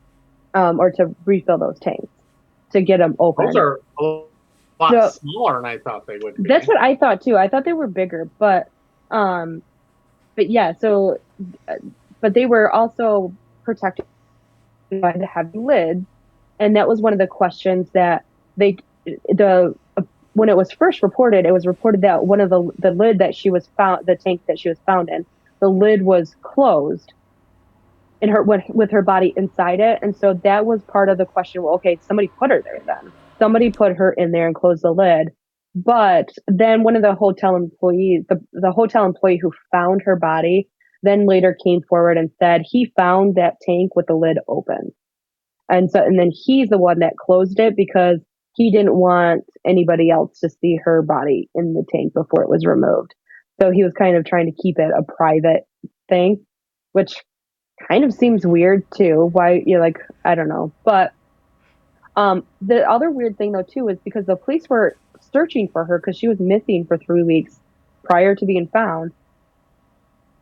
um, 0.55 0.80
or 0.80 0.91
to 0.91 1.14
refill 1.26 1.60
those 1.60 1.80
tanks 1.80 2.08
to 2.72 2.82
get 2.82 2.97
them 2.97 3.16
open. 3.20 3.45
Those 3.45 3.55
are 3.55 3.80
a 3.99 4.03
lot 4.80 4.91
So- 4.91 5.10
smaller 5.10 5.58
than 5.58 5.66
I 5.66 5.78
thought 5.78 6.08
they 6.08 6.18
would 6.18 6.36
be. 6.38 6.43
That's 6.47 6.68
what 6.68 6.78
I 6.80 6.95
thought 6.95 7.22
too. 7.22 7.38
I 7.38 7.47
thought 7.47 7.64
they 7.64 7.74
were 7.74 7.88
bigger, 7.88 8.28
but 8.39 8.70
um, 9.12 9.62
but 10.36 10.49
yeah. 10.49 10.74
So, 10.74 11.20
uh, 11.68 11.76
but 12.22 12.34
they 12.34 12.47
were 12.47 12.72
also 12.72 13.32
protected 13.64 14.05
by 14.89 15.12
the 15.12 15.28
heavy 15.28 15.60
lid, 15.60 16.05
and 16.60 16.76
that 16.76 16.88
was 16.88 17.01
one 17.01 17.14
of 17.14 17.20
the 17.20 17.28
questions 17.28 17.89
that 17.91 18.26
they 18.58 18.78
the 19.30 19.74
uh, 19.95 20.01
when 20.34 20.49
it 20.49 20.58
was 20.58 20.72
first 20.72 21.01
reported, 21.01 21.45
it 21.45 21.53
was 21.53 21.66
reported 21.66 22.01
that 22.01 22.26
one 22.26 22.41
of 22.41 22.49
the 22.49 22.70
the 22.80 22.91
lid 22.91 23.20
that 23.20 23.36
she 23.36 23.49
was 23.49 23.70
found, 23.78 24.05
the 24.05 24.16
tank 24.16 24.41
that 24.47 24.60
she 24.60 24.70
was 24.70 24.80
found 24.86 25.10
in, 25.10 25.26
the 25.60 25.70
lid 25.70 26.01
was 26.03 26.36
closed, 26.41 27.14
in 28.22 28.30
her 28.30 28.43
with, 28.43 28.64
with 28.70 28.91
her 28.91 29.01
body 29.01 29.34
inside 29.38 29.80
it, 29.80 29.99
and 30.01 30.16
so 30.16 30.34
that 30.43 30.66
was 30.66 30.82
part 30.84 31.10
of 31.10 31.18
the 31.18 31.26
question. 31.26 31.64
Well, 31.64 31.76
okay, 31.76 31.97
somebody 32.08 32.28
put 32.28 32.51
her 32.51 32.62
there 32.62 32.82
then. 32.86 33.12
Somebody 33.39 33.72
put 33.72 33.95
her 33.95 34.12
in 34.14 34.32
there 34.32 34.47
and 34.47 34.55
closed 34.55 34.84
the 34.84 34.91
lid 34.91 35.30
but 35.86 36.30
then 36.47 36.82
one 36.82 36.95
of 36.95 37.03
the 37.03 37.14
hotel 37.14 37.55
employees, 37.55 38.24
the, 38.30 38.41
the 38.51 38.72
hotel 38.72 39.05
employee 39.05 39.39
who 39.39 39.51
found 39.72 40.01
her 40.01 40.16
body, 40.16 40.68
then 41.03 41.28
later 41.28 41.55
came 41.64 41.82
forward 41.88 42.18
and 42.18 42.32
said 42.39 42.64
he 42.66 42.91
found 42.97 43.36
that 43.36 43.58
tank 43.62 43.95
with 43.95 44.08
the 44.08 44.16
lid 44.16 44.39
open. 44.47 44.91
And 45.70 45.91
so, 45.91 46.03
and 46.03 46.18
then 46.18 46.32
he's 46.34 46.70
the 46.70 46.80
one 46.80 46.97
that 46.99 47.18
closed 47.18 47.60
it 47.60 47.76
because 47.76 48.20
he 48.58 48.72
didn't 48.72 48.95
want 48.95 49.43
anybody 49.66 50.10
else 50.10 50.39
to 50.39 50.49
see 50.49 50.80
her 50.84 51.03
body 51.03 51.47
in 51.53 51.76
the 51.76 51.86
tank 51.93 52.14
before 52.14 52.41
it 52.41 52.49
was 52.49 52.66
removed. 52.66 53.14
So 53.62 53.70
he 53.70 53.84
was 53.84 53.93
kind 53.93 54.18
of 54.18 54.26
trying 54.26 54.47
to 54.47 54.62
keep 54.62 54.80
it 54.80 54.89
a 54.97 55.03
private 55.03 55.68
thing, 56.10 56.43
which 56.91 57.24
kind 57.88 58.03
of 58.03 58.12
seems 58.12 58.47
weird 58.47 58.84
too. 58.95 59.30
Why 59.32 59.62
you're 59.64 59.80
like, 59.80 59.99
I 60.26 60.34
don't 60.34 60.49
know. 60.49 60.74
But 60.84 61.14
um, 62.16 62.47
the 62.60 62.89
other 62.89 63.12
weird 63.12 63.38
thing 63.38 63.51
though 63.51 63.64
too 63.64 63.89
is 63.89 63.99
because 64.03 64.26
the 64.26 64.36
police 64.36 64.68
were 64.68 64.97
searching 65.32 65.70
for 65.72 65.86
her 65.86 65.99
because 65.99 66.18
she 66.18 66.28
was 66.28 66.39
missing 66.39 66.86
for 66.88 66.97
three 66.97 67.24
weeks 67.24 67.60
prior 68.03 68.34
to 68.34 68.45
being 68.45 68.68
found. 68.74 69.12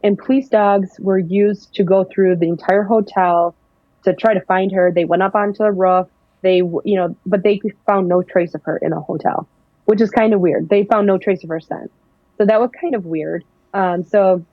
And 0.04 0.18
police 0.18 0.48
dogs 0.48 0.90
were 1.00 1.20
used 1.20 1.74
to 1.76 1.84
go 1.84 2.06
through 2.06 2.38
the 2.38 2.48
entire 2.48 2.84
hotel 2.84 3.58
to 4.06 4.14
try 4.14 4.34
to 4.34 4.42
find 4.42 4.72
her. 4.72 4.90
They 4.94 5.04
went 5.04 5.24
up 5.24 5.36
onto 5.36 5.64
the 5.64 5.72
roof. 5.74 6.08
They, 6.46 6.58
you 6.58 6.96
know, 7.00 7.16
but 7.26 7.42
they 7.42 7.60
found 7.88 8.08
no 8.08 8.22
trace 8.22 8.54
of 8.54 8.62
her 8.66 8.78
in 8.78 8.94
a 8.94 9.02
hotel, 9.02 9.48
which 9.86 10.00
is 10.00 10.12
kind 10.12 10.32
of 10.32 10.40
weird. 10.40 10.70
They 10.70 10.84
found 10.86 11.08
no 11.08 11.18
trace 11.18 11.44
of 11.44 11.50
her 11.50 11.60
scent. 11.60 11.92
So 12.38 12.46
that 12.46 12.62
was 12.62 12.70
kind 12.80 12.94
of 12.94 13.04
weird. 13.06 13.44
Um, 13.74 14.04
so 14.04 14.46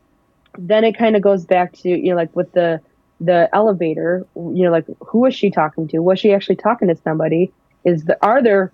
then 0.57 0.85
it 0.85 0.97
kind 0.97 1.17
of 1.17 1.23
goes 1.23 1.45
back 1.45 1.75
to, 1.81 1.91
you 1.91 2.11
know, 2.11 2.17
like 2.17 2.35
with 2.35 2.51
the, 2.53 2.81
the 3.21 3.51
elevator, 3.53 4.27
you 4.35 4.65
know, 4.65 4.71
like 4.71 4.87
who 5.01 5.19
was 5.19 5.35
she 5.35 5.51
talking 5.51 5.87
to? 5.89 5.99
Was 5.99 6.19
she 6.19 6.33
actually 6.33 6.57
talking 6.57 6.89
to 6.89 6.97
somebody? 6.97 7.53
Is 7.85 8.05
the, 8.05 8.17
are 8.25 8.43
there, 8.43 8.73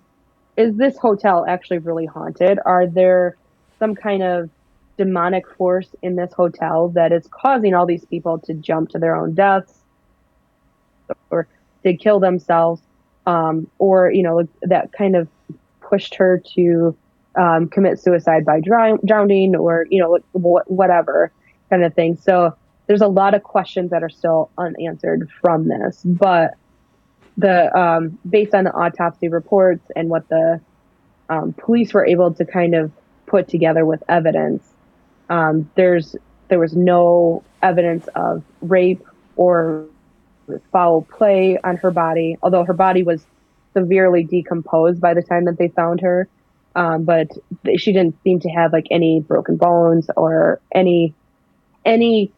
is 0.55 0.77
this 0.77 0.97
hotel 0.97 1.45
actually 1.45 1.79
really 1.79 2.05
haunted? 2.05 2.57
Are 2.65 2.87
there 2.87 3.35
some 3.79 3.95
kind 3.95 4.23
of 4.23 4.49
demonic 4.97 5.45
force 5.57 5.89
in 6.01 6.15
this 6.15 6.31
hotel 6.31 6.87
that 6.89 7.11
is 7.11 7.27
causing 7.31 7.73
all 7.73 7.85
these 7.85 8.05
people 8.05 8.39
to 8.39 8.53
jump 8.53 8.91
to 8.91 8.99
their 8.99 9.15
own 9.15 9.33
deaths 9.33 9.73
or 11.29 11.47
to 11.83 11.97
kill 11.97 12.21
themselves? 12.21 12.81
Um, 13.29 13.55
or, 13.77 13.97
you 14.17 14.23
know, 14.23 14.35
that 14.73 14.85
kind 15.01 15.15
of 15.15 15.27
pushed 15.89 16.13
her 16.15 16.41
to 16.55 16.95
um, 17.35 17.61
commit 17.75 17.99
suicide 17.99 18.43
by 18.45 18.59
drown- 18.59 18.99
drowning 19.05 19.55
or, 19.55 19.85
you 19.93 19.99
know, 20.01 20.11
wh- 20.33 20.67
whatever 20.79 21.31
kind 21.69 21.83
of 21.83 21.93
thing. 21.93 22.17
So 22.17 22.55
there's 22.87 23.01
a 23.01 23.07
lot 23.21 23.33
of 23.37 23.41
questions 23.43 23.91
that 23.91 24.01
are 24.01 24.09
still 24.09 24.49
unanswered 24.57 25.29
from 25.41 25.67
this, 25.67 26.01
but 26.03 26.55
the 27.37 27.57
um, 27.77 28.17
based 28.27 28.53
on 28.53 28.63
the 28.63 28.73
autopsy 28.73 29.27
reports 29.29 29.85
and 29.95 30.09
what 30.09 30.27
the 30.29 30.59
um, 31.29 31.53
police 31.53 31.93
were 31.93 32.05
able 32.05 32.33
to 32.33 32.45
kind 32.45 32.73
of 32.73 32.91
put 33.27 33.47
together 33.47 33.85
with 33.85 34.01
evidence, 34.09 34.63
um, 35.29 35.69
there's 35.75 36.15
there 36.47 36.59
was 36.59 36.73
no 36.75 37.43
evidence 37.61 38.07
of 38.15 38.43
rape 38.61 39.05
or 39.35 39.85
foul 40.71 41.07
play 41.17 41.57
on 41.63 41.77
her 41.77 41.91
body, 41.91 42.37
although 42.41 42.63
her 42.65 42.73
body 42.73 43.03
was 43.03 43.25
severely 43.77 44.23
decomposed 44.23 44.99
by 44.99 45.13
the 45.13 45.21
time 45.21 45.45
that 45.45 45.57
they 45.57 45.69
found 45.69 46.01
her. 46.01 46.27
Um, 46.75 47.03
but 47.05 47.27
she 47.77 47.91
didn't 47.93 48.15
seem 48.23 48.39
to 48.41 48.49
have 48.49 48.71
like 48.73 48.85
any 48.91 49.21
broken 49.21 49.57
bones 49.57 50.07
or 50.15 50.61
any 50.73 51.15
any 51.85 52.31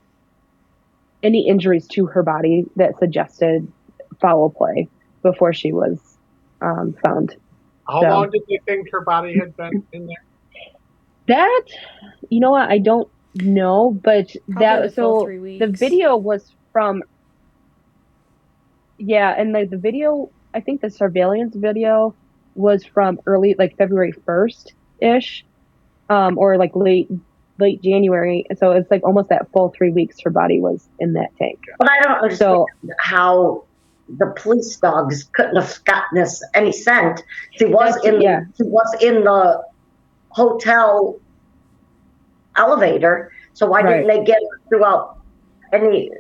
any 1.24 1.48
injuries 1.48 1.88
to 1.88 2.06
her 2.08 2.24
body 2.24 2.66
that 2.78 2.98
suggested 3.00 3.72
foul 4.20 4.50
play 4.50 4.90
before 5.22 5.54
she 5.54 5.72
was 5.72 6.00
um, 6.62 6.96
found. 7.04 7.36
How 7.88 8.02
So- 8.02 8.10
long 8.10 8.30
did 8.32 8.42
they 8.50 8.60
think 8.68 8.88
her 8.92 9.02
body 9.02 9.38
had 9.38 9.56
been 9.56 9.84
in 9.92 10.08
there? 10.08 10.16
That 11.28 11.64
you 12.30 12.40
know 12.40 12.52
what 12.52 12.70
I 12.70 12.80
don't 12.80 13.08
know, 13.36 13.92
but 14.04 14.28
Probably 14.50 14.66
that 14.66 14.82
the 14.84 14.90
so 14.90 15.24
three 15.26 15.40
weeks. 15.40 15.66
the 15.66 15.72
video 15.72 16.18
was 16.18 16.50
from 16.74 17.04
yeah, 19.02 19.34
and 19.38 19.54
the, 19.54 19.66
the 19.66 19.78
video 19.78 20.30
I 20.54 20.60
think 20.60 20.82
the 20.82 20.90
surveillance 20.90 21.56
video 21.56 22.14
was 22.56 22.84
from 22.84 23.20
early 23.26 23.56
like 23.58 23.78
February 23.78 24.12
first 24.12 24.74
ish, 25.00 25.46
um, 26.10 26.38
or 26.38 26.58
like 26.58 26.76
late 26.76 27.10
late 27.60 27.82
January. 27.82 28.46
So 28.58 28.72
it's 28.72 28.90
like 28.92 29.04
almost 29.04 29.30
that 29.30 29.52
full 29.52 29.74
three 29.76 29.92
weeks 29.92 30.18
her 30.24 30.30
body 30.30 30.60
was 30.60 30.88
in 31.00 31.14
that 31.14 31.30
tank. 31.38 31.60
But 31.78 31.90
I 31.90 32.02
don't 32.02 32.18
understand 32.18 32.40
So 32.40 32.68
how 33.00 33.64
the 34.18 34.34
police 34.36 34.76
dogs 34.78 35.24
couldn't 35.34 35.56
have 35.56 35.84
gotten 35.86 36.20
us 36.20 36.44
any 36.54 36.72
scent. 36.72 37.24
She 37.52 37.66
was 37.66 37.96
in 38.04 38.22
yeah. 38.22 38.42
he 38.58 38.64
was 38.64 38.96
in 39.02 39.24
the 39.24 39.64
hotel 40.30 41.20
elevator, 42.58 43.32
so 43.54 43.66
why 43.66 43.82
didn't 43.82 44.08
they 44.08 44.24
get 44.24 44.38
her 44.38 44.62
throughout 44.70 45.18
any 45.72 46.12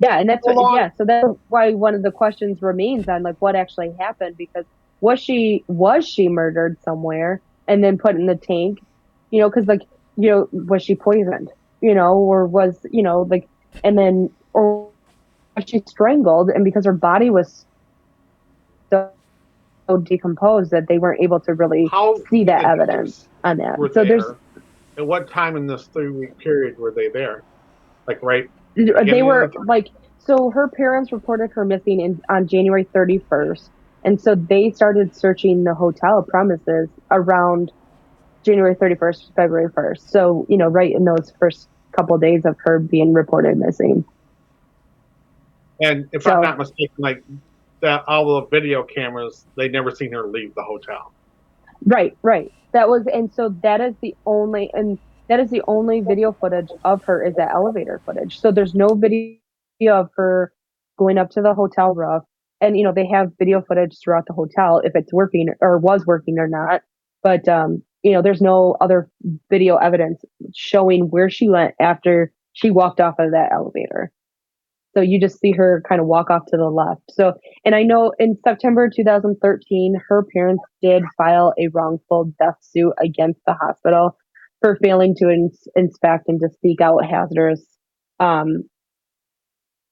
Yeah, 0.00 0.18
and 0.18 0.28
that's 0.28 0.44
what, 0.46 0.76
yeah. 0.76 0.90
So 0.96 1.04
that's 1.04 1.26
why 1.48 1.72
one 1.74 1.94
of 1.94 2.02
the 2.02 2.10
questions 2.10 2.60
remains 2.60 3.08
on 3.08 3.22
like 3.22 3.36
what 3.40 3.54
actually 3.54 3.92
happened 3.98 4.36
because 4.36 4.64
was 5.00 5.20
she 5.20 5.64
was 5.68 6.06
she 6.06 6.28
murdered 6.28 6.76
somewhere 6.82 7.40
and 7.68 7.82
then 7.82 7.98
put 7.98 8.16
in 8.16 8.26
the 8.26 8.34
tank, 8.34 8.80
you 9.30 9.40
know? 9.40 9.48
Because 9.48 9.66
like 9.66 9.82
you 10.16 10.30
know 10.30 10.48
was 10.52 10.82
she 10.82 10.94
poisoned, 10.94 11.50
you 11.80 11.94
know, 11.94 12.14
or 12.14 12.46
was 12.46 12.84
you 12.90 13.02
know 13.02 13.22
like 13.22 13.48
and 13.84 13.96
then 13.96 14.30
or 14.52 14.88
was 15.56 15.64
she 15.68 15.82
strangled 15.86 16.50
and 16.50 16.64
because 16.64 16.84
her 16.84 16.92
body 16.92 17.30
was 17.30 17.64
so, 18.90 19.10
so 19.88 19.98
decomposed 19.98 20.70
that 20.72 20.88
they 20.88 20.98
weren't 20.98 21.22
able 21.22 21.40
to 21.40 21.54
really 21.54 21.86
How 21.90 22.16
see 22.30 22.44
many 22.44 22.64
evidence 22.64 23.28
on 23.44 23.58
that. 23.58 23.78
So 23.78 23.88
there? 23.92 24.04
there's 24.04 24.24
At 24.96 25.06
what 25.06 25.30
time 25.30 25.56
in 25.56 25.66
this 25.66 25.86
three 25.86 26.10
week 26.10 26.36
period 26.38 26.78
were 26.78 26.90
they 26.90 27.08
there? 27.08 27.42
Like 28.06 28.22
right 28.22 28.50
they 28.76 29.22
were 29.22 29.50
like 29.66 29.88
so 30.18 30.50
her 30.50 30.68
parents 30.68 31.12
reported 31.12 31.50
her 31.52 31.64
missing 31.64 32.00
in, 32.00 32.20
on 32.28 32.46
January 32.48 32.84
31st 32.94 33.68
and 34.04 34.20
so 34.20 34.34
they 34.34 34.70
started 34.70 35.14
searching 35.14 35.64
the 35.64 35.74
hotel 35.74 36.22
premises 36.28 36.88
around 37.10 37.70
January 38.44 38.74
31st 38.74 39.34
February 39.36 39.70
1st 39.70 40.08
so 40.10 40.46
you 40.48 40.56
know 40.56 40.68
right 40.68 40.94
in 40.94 41.04
those 41.04 41.32
first 41.38 41.68
couple 41.94 42.18
days 42.18 42.44
of 42.44 42.56
her 42.64 42.78
being 42.78 43.12
reported 43.12 43.56
missing. 43.56 44.04
And 45.80 46.06
if 46.12 46.22
So- 46.22 46.32
I'm 46.32 46.42
not 46.42 46.58
mistaken, 46.58 46.94
like 46.98 47.22
that, 47.82 48.04
all 48.06 48.40
the 48.40 48.46
video 48.46 48.82
cameras, 48.84 49.46
they 49.56 49.68
never 49.68 49.90
seen 49.90 50.12
her 50.12 50.26
leave 50.26 50.54
the 50.54 50.62
hotel. 50.62 51.12
right 51.86 52.16
right. 52.22 52.50
That 52.72 52.88
was 52.88 53.06
and 53.12 53.32
so 53.32 53.54
that 53.62 53.80
is 53.80 53.94
the 54.00 54.16
only 54.26 54.70
and 54.72 54.98
that 55.28 55.40
is 55.40 55.50
the 55.50 55.62
only 55.66 56.00
video 56.00 56.32
footage 56.32 56.68
of 56.84 57.02
her 57.04 57.24
is 57.24 57.34
that 57.36 57.52
elevator 57.54 58.00
footage. 58.04 58.40
So 58.40 58.52
there's 58.52 58.74
no 58.74 58.88
video 58.88 59.38
of 59.90 60.10
her 60.16 60.52
going 60.98 61.18
up 61.18 61.30
to 61.30 61.42
the 61.42 61.54
hotel 61.54 61.94
roof. 61.94 62.22
And 62.60 62.76
you 62.78 62.84
know 62.84 62.92
they 62.92 63.06
have 63.08 63.32
video 63.38 63.62
footage 63.62 63.96
throughout 64.02 64.24
the 64.26 64.32
hotel 64.32 64.80
if 64.84 64.92
it's 64.94 65.12
working 65.12 65.48
or 65.60 65.78
was 65.78 66.06
working 66.06 66.38
or 66.38 66.48
not. 66.48 66.82
But 67.22 67.48
um 67.48 67.82
you 68.02 68.12
know 68.12 68.22
there's 68.22 68.40
no 68.40 68.76
other 68.80 69.10
video 69.50 69.76
evidence 69.76 70.22
showing 70.54 71.10
where 71.10 71.28
she 71.28 71.48
went 71.48 71.74
after 71.80 72.32
she 72.52 72.70
walked 72.70 73.00
off 73.00 73.16
of 73.18 73.32
that 73.32 73.52
elevator. 73.52 74.12
So 74.94 75.00
you 75.00 75.20
just 75.20 75.40
see 75.40 75.50
her 75.50 75.82
kind 75.88 76.00
of 76.00 76.06
walk 76.06 76.30
off 76.30 76.46
to 76.46 76.56
the 76.56 76.70
left. 76.70 77.02
So 77.10 77.34
and 77.64 77.74
i 77.74 77.82
know 77.82 78.12
in 78.18 78.38
september 78.44 78.88
2013 78.88 80.00
her 80.08 80.24
parents 80.32 80.62
did 80.80 81.02
file 81.16 81.52
a 81.58 81.68
wrongful 81.68 82.32
death 82.38 82.56
suit 82.60 82.92
against 83.02 83.40
the 83.46 83.54
hospital 83.54 84.16
for 84.60 84.76
failing 84.82 85.14
to 85.16 85.28
ins- 85.28 85.68
inspect 85.76 86.24
and 86.28 86.40
to 86.40 86.48
seek 86.62 86.80
out 86.80 87.04
hazardous 87.04 87.64
um 88.20 88.62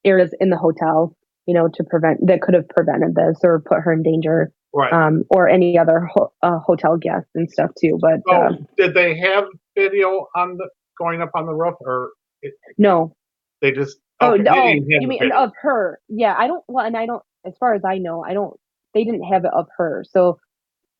areas 0.05 0.33
in 0.39 0.49
the 0.49 0.57
hotel 0.57 1.15
you 1.45 1.53
know 1.53 1.67
to 1.73 1.83
prevent 1.83 2.19
that 2.25 2.41
could 2.41 2.53
have 2.53 2.67
prevented 2.69 3.15
this 3.15 3.39
or 3.43 3.61
put 3.65 3.79
her 3.81 3.93
in 3.93 4.03
danger 4.03 4.51
Right. 4.75 4.91
um, 4.91 5.21
or 5.29 5.47
any 5.47 5.77
other 5.77 6.07
ho- 6.11 6.33
uh, 6.41 6.57
hotel 6.57 6.97
guests 6.97 7.29
and 7.35 7.47
stuff 7.47 7.69
too. 7.79 7.99
But 8.01 8.21
so 8.27 8.33
uh, 8.33 8.49
did 8.75 8.95
they 8.95 9.15
have 9.19 9.43
video 9.77 10.25
on 10.35 10.57
the 10.57 10.67
going 10.97 11.21
up 11.21 11.29
on 11.35 11.45
the 11.45 11.53
roof, 11.53 11.75
or 11.81 12.09
it, 12.41 12.55
no, 12.79 13.15
they 13.61 13.71
just? 13.71 13.99
oh 14.19 14.31
okay, 14.33 14.41
no, 14.41 14.65
you 14.65 15.07
mean 15.07 15.19
video. 15.19 15.35
of 15.37 15.51
her? 15.61 15.99
Yeah, 16.09 16.33
I 16.35 16.47
don't. 16.47 16.63
Well, 16.67 16.83
and 16.87 16.97
I 16.97 17.05
don't. 17.05 17.21
As 17.45 17.53
far 17.59 17.75
as 17.75 17.83
I 17.85 17.99
know, 17.99 18.23
I 18.27 18.33
don't. 18.33 18.59
They 18.95 19.03
didn't 19.03 19.25
have 19.31 19.45
it 19.45 19.51
of 19.53 19.67
her, 19.77 20.03
so 20.09 20.39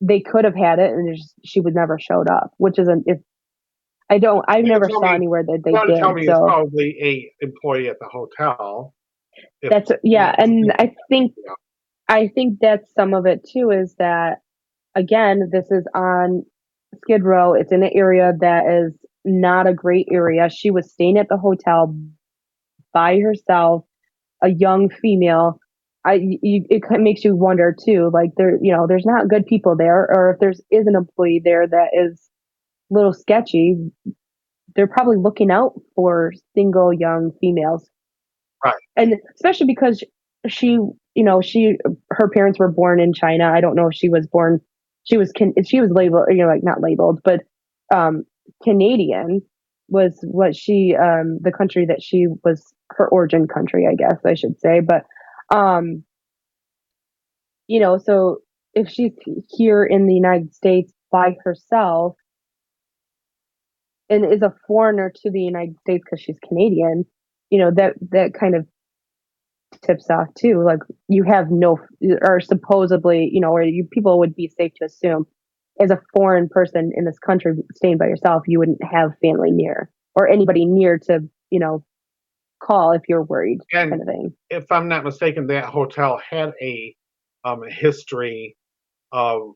they 0.00 0.20
could 0.20 0.44
have 0.44 0.54
had 0.54 0.78
it, 0.78 0.92
and 0.92 1.16
just, 1.16 1.34
she 1.44 1.60
would 1.60 1.74
never 1.74 1.98
showed 1.98 2.28
up. 2.28 2.52
Which 2.58 2.78
is 2.78 2.86
an 2.86 3.02
if. 3.06 3.18
I 4.10 4.18
don't. 4.18 4.44
I 4.48 4.58
You 4.58 4.64
never 4.64 4.88
saw 4.88 5.00
me- 5.00 5.14
anywhere 5.14 5.44
that 5.44 5.62
they 5.64 5.72
did. 5.72 5.98
tell 5.98 6.12
me 6.14 6.22
it's 6.22 6.30
So 6.30 6.44
probably 6.46 6.96
a 7.02 7.44
employee 7.44 7.88
at 7.88 7.98
the 8.00 8.08
hotel. 8.10 8.94
If- 9.62 9.70
that's 9.70 9.90
yeah, 10.02 10.34
and 10.38 10.72
I 10.78 10.94
think 11.08 11.32
Yeah. 11.36 11.54
I 12.08 12.28
think 12.28 12.58
that's 12.60 12.92
some 12.94 13.14
of 13.14 13.26
it 13.26 13.44
too. 13.50 13.70
Is 13.70 13.94
that 13.98 14.40
again, 14.94 15.48
this 15.52 15.70
is 15.70 15.86
on 15.94 16.44
Skid 17.02 17.24
Row. 17.24 17.54
It's 17.54 17.72
in 17.72 17.82
an 17.82 17.90
area 17.94 18.32
that 18.40 18.66
is 18.66 18.94
not 19.24 19.66
a 19.66 19.74
great 19.74 20.08
area. 20.12 20.48
She 20.50 20.70
was 20.70 20.92
staying 20.92 21.18
at 21.18 21.28
the 21.28 21.38
hotel 21.38 21.96
by 22.92 23.18
herself, 23.20 23.84
a 24.42 24.50
young 24.50 24.90
female. 24.90 25.58
I 26.04 26.14
you, 26.42 26.64
it 26.68 26.82
makes 27.00 27.24
you 27.24 27.34
wonder 27.34 27.74
too. 27.84 28.10
Like 28.12 28.30
there, 28.36 28.58
you 28.60 28.72
know, 28.76 28.86
there's 28.86 29.06
not 29.06 29.28
good 29.28 29.46
people 29.46 29.74
there, 29.76 30.06
or 30.14 30.30
if 30.32 30.40
there's 30.40 30.60
is 30.70 30.86
an 30.86 30.94
employee 30.94 31.40
there 31.42 31.66
that 31.66 31.88
is 31.94 32.28
little 32.90 33.12
sketchy, 33.12 33.76
they're 34.74 34.86
probably 34.86 35.16
looking 35.16 35.50
out 35.50 35.80
for 35.94 36.32
single 36.54 36.92
young 36.92 37.32
females. 37.40 37.88
Right. 38.64 38.74
And 38.96 39.14
especially 39.34 39.66
because 39.66 40.02
she, 40.48 40.78
you 41.14 41.24
know, 41.24 41.40
she 41.40 41.76
her 42.10 42.28
parents 42.28 42.58
were 42.58 42.70
born 42.70 43.00
in 43.00 43.12
China. 43.12 43.50
I 43.50 43.60
don't 43.60 43.74
know 43.74 43.88
if 43.88 43.94
she 43.94 44.08
was 44.08 44.26
born. 44.26 44.60
She 45.04 45.16
was 45.16 45.32
can 45.32 45.52
she 45.66 45.80
was 45.80 45.90
labeled, 45.90 46.26
you 46.30 46.38
know, 46.38 46.46
like 46.46 46.64
not 46.64 46.80
labeled, 46.80 47.20
but 47.24 47.40
um, 47.94 48.24
Canadian 48.62 49.42
was 49.88 50.18
what 50.22 50.56
she 50.56 50.96
um 50.96 51.38
the 51.42 51.52
country 51.52 51.84
that 51.86 52.02
she 52.02 52.26
was 52.42 52.72
her 52.90 53.06
origin 53.08 53.46
country, 53.46 53.86
I 53.90 53.94
guess 53.94 54.18
I 54.24 54.34
should 54.34 54.58
say. 54.58 54.80
But 54.80 55.04
um, 55.54 56.04
you 57.66 57.80
know, 57.80 57.98
so 57.98 58.38
if 58.74 58.88
she's 58.88 59.12
here 59.50 59.84
in 59.84 60.06
the 60.06 60.14
United 60.14 60.54
States 60.54 60.92
by 61.12 61.36
herself 61.44 62.16
and 64.10 64.24
is 64.24 64.42
a 64.42 64.54
foreigner 64.66 65.12
to 65.22 65.30
the 65.30 65.40
United 65.40 65.76
States 65.80 66.02
because 66.04 66.20
she's 66.20 66.38
Canadian, 66.46 67.04
you 67.50 67.58
know, 67.58 67.70
that 67.74 67.94
that 68.10 68.34
kind 68.34 68.54
of 68.54 68.66
tips 69.84 70.08
off 70.10 70.28
too. 70.38 70.62
Like 70.64 70.80
you 71.08 71.24
have 71.24 71.50
no, 71.50 71.78
or 72.22 72.40
supposedly, 72.40 73.28
you 73.32 73.40
know, 73.40 73.50
or 73.52 73.62
you 73.62 73.86
people 73.92 74.18
would 74.18 74.34
be 74.34 74.48
safe 74.48 74.72
to 74.76 74.84
assume, 74.86 75.26
as 75.80 75.90
a 75.90 76.00
foreign 76.14 76.48
person 76.48 76.92
in 76.94 77.04
this 77.04 77.18
country 77.18 77.54
staying 77.74 77.98
by 77.98 78.06
yourself, 78.06 78.42
you 78.46 78.58
wouldn't 78.58 78.82
have 78.84 79.12
family 79.22 79.50
near 79.50 79.90
or 80.14 80.28
anybody 80.28 80.64
near 80.64 80.98
to, 80.98 81.20
you 81.50 81.58
know, 81.58 81.84
call 82.62 82.92
if 82.92 83.02
you're 83.08 83.24
worried, 83.24 83.58
And 83.72 83.90
kind 83.90 84.02
of 84.02 84.06
thing. 84.08 84.32
if 84.50 84.70
I'm 84.70 84.88
not 84.88 85.04
mistaken, 85.04 85.48
that 85.48 85.64
hotel 85.64 86.20
had 86.30 86.52
a 86.62 86.94
um, 87.44 87.62
history 87.68 88.56
of 89.12 89.52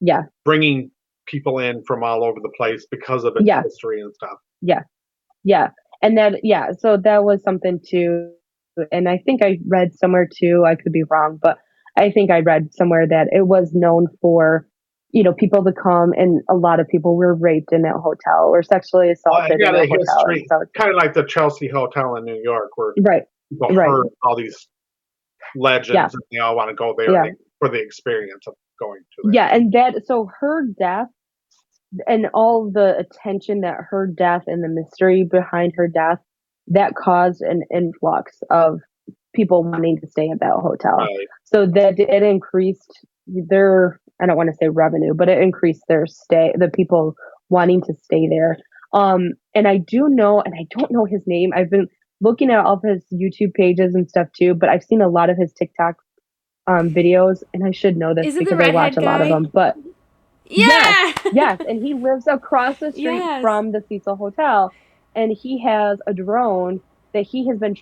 Yeah. 0.00 0.22
bringing 0.44 0.90
people 1.26 1.58
in 1.58 1.82
from 1.86 2.02
all 2.02 2.24
over 2.24 2.38
the 2.42 2.50
place 2.56 2.86
because 2.90 3.24
of 3.24 3.34
its 3.36 3.44
Yeah. 3.46 3.62
history 3.62 4.00
and 4.00 4.14
stuff. 4.14 4.38
Yeah. 4.62 4.82
Yeah. 5.44 5.70
And 6.02 6.16
then, 6.16 6.36
yeah, 6.42 6.72
so 6.78 6.96
that 7.04 7.24
was 7.24 7.42
something 7.42 7.80
too. 7.88 8.30
And 8.92 9.08
I 9.08 9.18
think 9.24 9.42
I 9.42 9.58
read 9.68 9.94
somewhere 9.94 10.28
too, 10.30 10.64
I 10.66 10.74
could 10.74 10.92
be 10.92 11.04
wrong, 11.10 11.38
but 11.40 11.58
I 11.96 12.10
think 12.10 12.30
I 12.30 12.40
read 12.40 12.68
somewhere 12.74 13.06
that 13.08 13.28
it 13.32 13.46
was 13.46 13.70
known 13.72 14.06
for, 14.20 14.66
you 15.12 15.22
know, 15.22 15.32
people 15.32 15.64
to 15.64 15.72
come 15.72 16.12
and 16.12 16.42
a 16.50 16.54
lot 16.54 16.78
of 16.80 16.86
people 16.88 17.16
were 17.16 17.34
raped 17.34 17.72
in 17.72 17.82
that 17.82 17.94
hotel 17.94 18.48
or 18.50 18.62
sexually 18.62 19.10
assaulted 19.10 19.56
yeah, 19.60 19.68
in 19.68 19.74
that 19.74 19.80
the 19.82 19.88
hotel. 19.88 20.24
So 20.26 20.32
it's- 20.32 20.70
Kind 20.76 20.90
of 20.90 20.96
like 20.96 21.14
the 21.14 21.24
Chelsea 21.24 21.68
Hotel 21.68 22.16
in 22.16 22.24
New 22.24 22.40
York, 22.42 22.70
where 22.76 22.92
right. 23.02 23.22
people 23.50 23.74
Right. 23.74 23.88
heard 23.88 24.08
all 24.24 24.36
these 24.36 24.68
legends 25.56 25.94
Yeah. 25.94 26.04
and 26.12 26.22
they 26.30 26.38
all 26.38 26.54
want 26.56 26.68
to 26.68 26.74
go 26.74 26.94
there 26.98 27.10
Yeah. 27.12 27.30
for 27.60 27.68
the 27.70 27.80
experience 27.80 28.46
of 28.46 28.54
going 28.78 29.00
to 29.00 29.22
there. 29.24 29.32
Yeah. 29.32 29.54
And 29.54 29.72
that, 29.72 30.04
so 30.04 30.28
her 30.40 30.66
death 30.78 31.08
and 32.06 32.26
all 32.34 32.70
the 32.70 32.96
attention 32.98 33.60
that 33.60 33.76
her 33.90 34.06
death 34.06 34.44
and 34.46 34.62
the 34.62 34.68
mystery 34.68 35.24
behind 35.24 35.72
her 35.76 35.88
death, 35.88 36.18
that 36.68 36.94
caused 36.94 37.42
an 37.42 37.62
influx 37.72 38.42
of 38.50 38.80
people 39.34 39.62
wanting 39.62 40.00
to 40.00 40.06
stay 40.08 40.28
at 40.30 40.40
that 40.40 40.54
hotel. 40.54 40.96
Right. 40.96 41.28
so 41.44 41.66
that 41.66 41.98
it 41.98 42.22
increased 42.22 43.06
their 43.26 44.00
i 44.20 44.26
don't 44.26 44.36
want 44.36 44.50
to 44.50 44.56
say 44.56 44.68
revenue 44.68 45.12
but 45.14 45.28
it 45.28 45.38
increased 45.38 45.82
their 45.88 46.06
stay 46.06 46.52
the 46.56 46.68
people 46.68 47.14
wanting 47.48 47.82
to 47.82 47.94
stay 48.02 48.28
there 48.28 48.56
um 48.92 49.30
and 49.54 49.66
i 49.66 49.76
do 49.76 50.08
know 50.08 50.40
and 50.40 50.54
i 50.54 50.66
don't 50.76 50.90
know 50.90 51.04
his 51.04 51.22
name 51.26 51.50
i've 51.54 51.70
been 51.70 51.88
looking 52.20 52.50
at 52.50 52.64
all 52.64 52.74
of 52.74 52.82
his 52.82 53.04
youtube 53.12 53.52
pages 53.54 53.94
and 53.94 54.08
stuff 54.08 54.28
too 54.38 54.54
but 54.54 54.68
i've 54.68 54.84
seen 54.84 55.02
a 55.02 55.08
lot 55.08 55.28
of 55.28 55.36
his 55.36 55.52
tiktok 55.52 55.96
um 56.66 56.88
videos 56.90 57.42
and 57.52 57.66
i 57.66 57.70
should 57.72 57.96
know 57.96 58.14
this 58.14 58.26
Is 58.26 58.36
it 58.36 58.40
because 58.40 58.60
i 58.60 58.70
watch 58.70 58.96
redhead 58.96 59.02
a 59.02 59.06
lot 59.06 59.20
of 59.20 59.28
them 59.28 59.50
but 59.52 59.76
Yeah. 60.48 61.12
yes, 61.32 61.60
and 61.68 61.82
he 61.84 61.94
lives 61.94 62.26
across 62.26 62.78
the 62.78 62.92
street 62.92 63.04
Yes. 63.16 63.42
from 63.42 63.72
the 63.72 63.82
Cecil 63.88 64.16
Hotel, 64.16 64.72
and 65.14 65.32
he 65.32 65.58
has 65.62 65.98
a 66.06 66.14
drone 66.14 66.80
that 67.12 67.22
he 67.22 67.46
has 67.48 67.58
been 67.58 67.76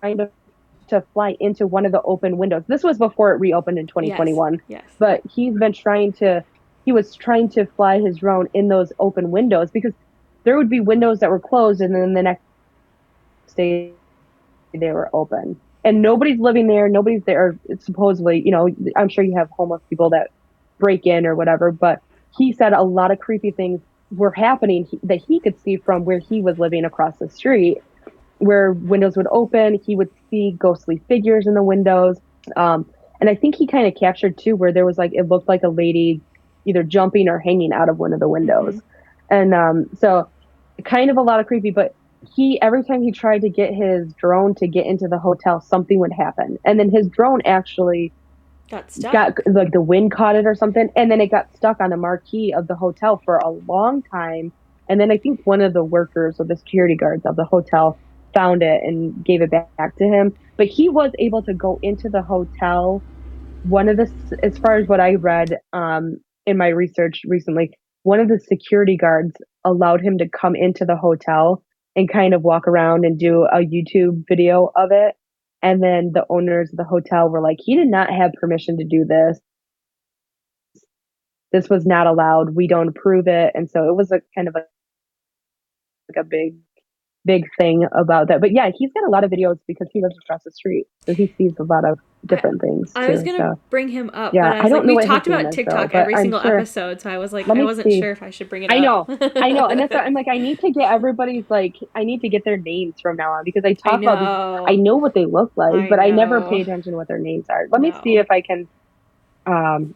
trying 0.00 0.18
to 0.18 0.30
to 0.88 1.00
fly 1.14 1.36
into 1.40 1.66
one 1.66 1.86
of 1.86 1.92
the 1.92 2.02
open 2.02 2.36
windows. 2.36 2.64
This 2.66 2.82
was 2.82 2.98
before 2.98 3.32
it 3.32 3.38
reopened 3.40 3.78
in 3.78 3.86
2021, 3.86 4.60
Yes. 4.68 4.82
but 4.98 5.22
he's 5.32 5.54
been 5.56 5.72
trying 5.72 6.12
to. 6.14 6.44
He 6.84 6.92
was 6.92 7.14
trying 7.14 7.48
to 7.50 7.64
fly 7.64 8.00
his 8.00 8.18
drone 8.18 8.48
in 8.52 8.68
those 8.68 8.92
open 8.98 9.30
windows 9.30 9.70
because 9.70 9.92
there 10.44 10.56
would 10.56 10.68
be 10.68 10.80
windows 10.80 11.20
that 11.20 11.30
were 11.30 11.38
closed, 11.38 11.80
and 11.80 11.94
then 11.94 12.12
the 12.14 12.22
next 12.22 12.42
day 13.56 13.92
they 14.74 14.90
were 14.90 15.08
open. 15.12 15.58
And 15.84 16.02
nobody's 16.02 16.38
living 16.40 16.66
there. 16.66 16.88
Nobody's 16.88 17.22
there. 17.24 17.56
Supposedly, 17.80 18.40
you 18.44 18.50
know, 18.50 18.68
I'm 18.96 19.08
sure 19.08 19.24
you 19.24 19.36
have 19.36 19.50
homeless 19.50 19.82
people 19.88 20.10
that 20.10 20.30
break 20.78 21.06
in 21.06 21.26
or 21.26 21.34
whatever, 21.34 21.70
but 21.70 22.00
he 22.36 22.52
said 22.52 22.72
a 22.72 22.82
lot 22.82 23.10
of 23.10 23.18
creepy 23.18 23.50
things 23.50 23.80
were 24.10 24.30
happening 24.30 24.86
that 25.02 25.18
he 25.26 25.40
could 25.40 25.58
see 25.62 25.76
from 25.76 26.04
where 26.04 26.18
he 26.18 26.40
was 26.40 26.58
living 26.58 26.84
across 26.84 27.16
the 27.16 27.28
street, 27.28 27.78
where 28.38 28.72
windows 28.72 29.16
would 29.16 29.28
open. 29.30 29.80
He 29.84 29.96
would 29.96 30.10
see 30.30 30.54
ghostly 30.58 31.00
figures 31.08 31.46
in 31.46 31.54
the 31.54 31.62
windows. 31.62 32.18
Um, 32.56 32.88
and 33.20 33.30
I 33.30 33.34
think 33.34 33.54
he 33.54 33.66
kind 33.66 33.86
of 33.86 33.94
captured 33.94 34.36
too, 34.36 34.56
where 34.56 34.72
there 34.72 34.84
was 34.84 34.98
like, 34.98 35.12
it 35.14 35.28
looked 35.28 35.48
like 35.48 35.62
a 35.62 35.68
lady 35.68 36.20
either 36.64 36.82
jumping 36.82 37.28
or 37.28 37.38
hanging 37.38 37.72
out 37.72 37.88
of 37.88 37.98
one 37.98 38.12
of 38.12 38.20
the 38.20 38.28
windows. 38.28 38.80
And 39.30 39.54
um, 39.54 39.88
so 39.98 40.28
kind 40.84 41.10
of 41.10 41.16
a 41.16 41.22
lot 41.22 41.40
of 41.40 41.46
creepy, 41.46 41.70
but 41.70 41.94
he, 42.34 42.60
every 42.60 42.84
time 42.84 43.02
he 43.02 43.12
tried 43.12 43.40
to 43.42 43.48
get 43.48 43.74
his 43.74 44.12
drone 44.14 44.54
to 44.56 44.66
get 44.66 44.86
into 44.86 45.08
the 45.08 45.18
hotel, 45.18 45.60
something 45.60 45.98
would 45.98 46.12
happen. 46.12 46.58
And 46.64 46.78
then 46.78 46.90
his 46.90 47.08
drone 47.08 47.40
actually 47.44 48.12
Got 48.70 48.90
stuck. 48.90 49.12
got 49.12 49.32
like 49.46 49.72
the 49.72 49.82
wind 49.82 50.12
caught 50.12 50.34
it 50.34 50.46
or 50.46 50.54
something 50.54 50.88
and 50.96 51.10
then 51.10 51.20
it 51.20 51.30
got 51.30 51.54
stuck 51.54 51.80
on 51.80 51.90
the 51.90 51.96
marquee 51.96 52.54
of 52.56 52.68
the 52.68 52.74
hotel 52.74 53.20
for 53.22 53.36
a 53.36 53.50
long 53.50 54.02
time 54.02 54.50
and 54.88 54.98
then 54.98 55.10
i 55.10 55.18
think 55.18 55.40
one 55.44 55.60
of 55.60 55.74
the 55.74 55.84
workers 55.84 56.36
or 56.38 56.46
the 56.46 56.56
security 56.56 56.96
guards 56.96 57.26
of 57.26 57.36
the 57.36 57.44
hotel 57.44 57.98
found 58.32 58.62
it 58.62 58.80
and 58.82 59.24
gave 59.24 59.42
it 59.42 59.50
back 59.50 59.96
to 59.96 60.04
him 60.04 60.34
but 60.56 60.68
he 60.68 60.88
was 60.88 61.10
able 61.18 61.42
to 61.42 61.52
go 61.52 61.78
into 61.82 62.08
the 62.08 62.22
hotel 62.22 63.02
one 63.64 63.88
of 63.88 63.98
the 63.98 64.10
as 64.42 64.56
far 64.56 64.76
as 64.76 64.88
what 64.88 65.00
i 65.00 65.14
read 65.16 65.58
um, 65.74 66.16
in 66.46 66.56
my 66.56 66.68
research 66.68 67.20
recently 67.26 67.70
one 68.04 68.20
of 68.20 68.28
the 68.28 68.40
security 68.40 68.96
guards 68.96 69.36
allowed 69.64 70.00
him 70.00 70.16
to 70.18 70.28
come 70.28 70.56
into 70.56 70.86
the 70.86 70.96
hotel 70.96 71.62
and 71.94 72.10
kind 72.10 72.32
of 72.32 72.42
walk 72.42 72.66
around 72.66 73.04
and 73.04 73.18
do 73.18 73.46
a 73.52 73.58
youtube 73.58 74.24
video 74.28 74.70
of 74.76 74.90
it 74.92 75.14
and 75.62 75.82
then 75.82 76.10
the 76.12 76.26
owners 76.28 76.70
of 76.70 76.76
the 76.76 76.84
hotel 76.84 77.28
were 77.28 77.40
like, 77.40 77.58
he 77.60 77.76
did 77.76 77.88
not 77.88 78.10
have 78.10 78.32
permission 78.32 78.78
to 78.78 78.84
do 78.84 79.04
this. 79.08 79.38
This 81.52 81.68
was 81.68 81.86
not 81.86 82.06
allowed. 82.06 82.56
We 82.56 82.66
don't 82.66 82.88
approve 82.88 83.28
it. 83.28 83.52
And 83.54 83.70
so 83.70 83.88
it 83.88 83.94
was 83.94 84.10
a 84.10 84.20
kind 84.34 84.48
of 84.48 84.56
a 84.56 84.64
like 86.08 86.24
a 86.24 86.28
big, 86.28 86.56
big 87.24 87.44
thing 87.58 87.86
about 87.96 88.28
that. 88.28 88.40
But 88.40 88.52
yeah, 88.52 88.70
he's 88.76 88.90
got 88.92 89.06
a 89.06 89.10
lot 89.10 89.24
of 89.24 89.30
videos 89.30 89.58
because 89.68 89.88
he 89.92 90.02
lives 90.02 90.16
across 90.24 90.42
the 90.44 90.50
street. 90.50 90.86
So 91.06 91.14
he 91.14 91.32
sees 91.38 91.52
a 91.58 91.62
lot 91.62 91.84
of 91.84 91.98
different 92.24 92.60
things. 92.60 92.92
I 92.94 93.08
was 93.10 93.20
too, 93.20 93.26
gonna 93.36 93.54
so. 93.54 93.60
bring 93.68 93.88
him 93.88 94.08
up, 94.14 94.32
Yeah, 94.32 94.42
but 94.42 94.52
I 94.52 94.58
I 94.58 94.62
don't 94.68 94.78
like, 94.78 94.84
know 94.86 94.94
we 94.94 95.04
talked 95.06 95.26
about 95.26 95.44
though, 95.44 95.50
TikTok 95.50 95.90
but 95.92 95.98
every 95.98 96.14
single 96.16 96.40
sure- 96.40 96.58
episode, 96.58 97.00
so 97.00 97.10
I 97.10 97.18
was 97.18 97.32
like, 97.32 97.48
I 97.48 97.62
wasn't 97.64 97.88
see. 97.88 98.00
sure 98.00 98.12
if 98.12 98.22
I 98.22 98.30
should 98.30 98.48
bring 98.48 98.62
it 98.62 98.70
up. 98.70 98.76
I 98.76 98.86
up. 98.86 99.08
know, 99.08 99.30
I 99.42 99.50
know, 99.50 99.66
and 99.66 99.80
that's 99.80 99.92
what 99.92 100.04
I'm 100.06 100.14
like. 100.14 100.28
I 100.28 100.38
need 100.38 100.60
to 100.60 100.70
get 100.70 100.90
everybody's 100.92 101.44
like. 101.50 101.76
I 101.94 102.04
need 102.04 102.20
to 102.20 102.28
get 102.28 102.44
their 102.44 102.56
names 102.56 103.00
from 103.00 103.16
now 103.16 103.32
on 103.32 103.44
because 103.44 103.64
I 103.64 103.68
I 103.70 103.74
talk 103.74 104.00
about. 104.02 104.66
These. 104.68 104.74
I 104.74 104.76
know 104.80 104.96
what 104.96 105.14
they 105.14 105.24
look 105.26 105.52
like, 105.56 105.74
I 105.74 105.88
but 105.88 105.98
I 105.98 106.10
never 106.10 106.40
pay 106.42 106.60
attention 106.60 106.92
to 106.92 106.96
what 106.96 107.08
their 107.08 107.18
names 107.18 107.46
are. 107.50 107.66
Let 107.70 107.80
me 107.80 107.92
see 108.04 108.16
if 108.18 108.30
I 108.30 108.40
can. 108.40 108.68
Um, 109.46 109.94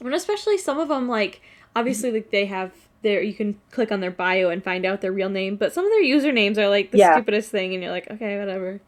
And 0.00 0.14
especially 0.14 0.58
some 0.58 0.78
of 0.78 0.88
them, 0.88 1.08
like 1.08 1.40
obviously, 1.74 2.12
like 2.12 2.30
they 2.30 2.46
have 2.46 2.72
their. 3.02 3.22
You 3.22 3.34
can 3.34 3.58
click 3.70 3.90
on 3.90 4.00
their 4.00 4.10
bio 4.10 4.50
and 4.50 4.62
find 4.62 4.84
out 4.84 5.00
their 5.00 5.12
real 5.12 5.30
name, 5.30 5.56
but 5.56 5.72
some 5.72 5.84
of 5.84 5.90
their 5.90 6.02
usernames 6.04 6.58
are 6.58 6.68
like 6.68 6.90
the 6.90 6.98
Yeah. 6.98 7.14
stupidest 7.14 7.50
thing, 7.50 7.74
and 7.74 7.82
you're 7.82 7.92
like, 7.92 8.10
okay, 8.10 8.38
whatever. 8.38 8.80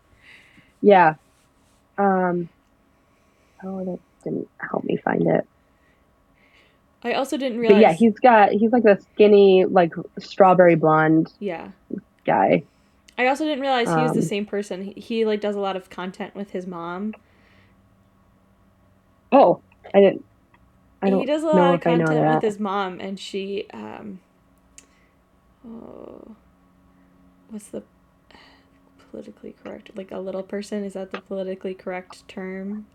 Yeah. 0.81 1.14
Um. 1.97 2.49
Oh, 3.64 3.85
that 3.85 3.99
didn't 4.24 4.49
help 4.59 4.85
me 4.85 4.97
find 4.97 5.26
it. 5.26 5.47
I 7.03 7.12
also 7.12 7.37
didn't 7.37 7.59
realize. 7.59 7.76
But 7.76 7.81
yeah, 7.81 7.93
he's 7.93 8.18
got 8.18 8.51
he's 8.51 8.72
like 8.72 8.83
the 8.83 9.01
skinny, 9.12 9.64
like 9.64 9.93
strawberry 10.18 10.74
blonde 10.74 11.33
yeah. 11.39 11.70
guy. 12.24 12.64
I 13.16 13.26
also 13.26 13.45
didn't 13.45 13.61
realize 13.61 13.89
he 13.89 13.97
was 13.97 14.12
the 14.12 14.20
Um, 14.20 14.24
same 14.24 14.47
person. 14.47 14.83
He, 14.83 15.01
he 15.01 15.24
like 15.24 15.41
does 15.41 15.57
a 15.57 15.61
lot 15.61 15.76
of 15.76 15.91
content 15.91 16.35
with 16.35 16.51
his 16.51 16.66
mom. 16.66 17.14
Oh, 19.33 19.61
I 19.93 20.01
didn't. 20.01 20.24
I 21.03 21.11
he 21.11 21.26
does 21.26 21.43
a 21.43 21.47
lot 21.47 21.74
of 21.74 21.81
if 21.81 21.87
I 21.87 21.95
know 21.95 22.07
content 22.07 22.35
with 22.35 22.43
his 22.43 22.59
mom, 22.59 23.01
and 23.01 23.18
she, 23.18 23.66
um, 23.72 24.20
oh, 25.66 26.35
what's 27.51 27.68
the 27.68 27.83
politically 29.19 29.55
correct? 29.64 29.91
Like 29.97 30.12
a 30.12 30.19
little 30.19 30.43
person? 30.43 30.85
Is 30.85 30.93
that 30.95 31.11
the 31.11 31.21
politically 31.21 31.75
correct 31.75 32.27
term? 32.29 32.87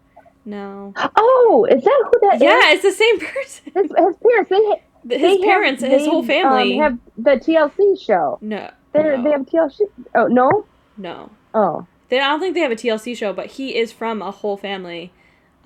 No. 0.45 0.93
Oh, 1.17 1.67
is 1.69 1.83
that 1.83 2.03
who 2.11 2.29
that 2.29 2.41
Yeah, 2.41 2.71
it's 2.73 2.83
the 2.83 2.91
same 2.91 3.19
person. 3.19 3.71
His, 3.75 3.91
his 3.91 4.15
parents. 4.47 4.79
They, 5.05 5.19
His 5.19 5.21
they 5.21 5.29
have- 5.31 5.41
parents, 5.41 5.81
his 5.83 6.03
they, 6.03 6.09
whole 6.09 6.23
family. 6.23 6.79
um, 6.79 6.83
have 6.83 6.99
the 7.17 7.31
TLC 7.31 8.01
show. 8.01 8.37
no, 8.41 8.69
They 8.93 9.03
no, 9.03 9.21
they 9.23 9.31
have 9.31 9.41
TLC. 9.41 9.81
Oh 10.15 10.27
no. 10.27 10.65
no. 10.97 11.29
Oh, 11.53 11.85
They, 12.09 12.19
I 12.19 12.29
don't 12.29 12.39
think 12.39 12.53
they 12.55 12.61
have 12.61 12.71
a 12.71 12.75
TLC 12.75 13.15
show, 13.17 13.33
but 13.33 13.47
he 13.47 13.75
is 13.75 13.91
from 13.91 14.21
a 14.21 14.31
whole 14.31 14.55
family, 14.57 15.11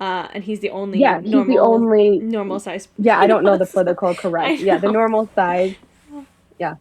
uh, 0.00 0.26
and 0.34 0.42
he's 0.44 0.58
the 0.60 0.70
only 0.70 0.98
Yeah, 0.98 1.20
he's 1.20 1.30
normal 1.30 1.54
the 1.56 1.62
only. 1.62 2.18
normal 2.18 2.58
size. 2.60 2.88
Yeah, 2.98 3.18
I 3.18 3.26
don't 3.28 3.44
know 3.44 3.56
the 3.56 3.66
political 3.74 4.12
correct. 4.14 4.60
Yeah, 4.60 4.78
the 4.78 4.90
normal 4.90 5.28
size. 5.36 5.76
Yeah. 6.58 6.74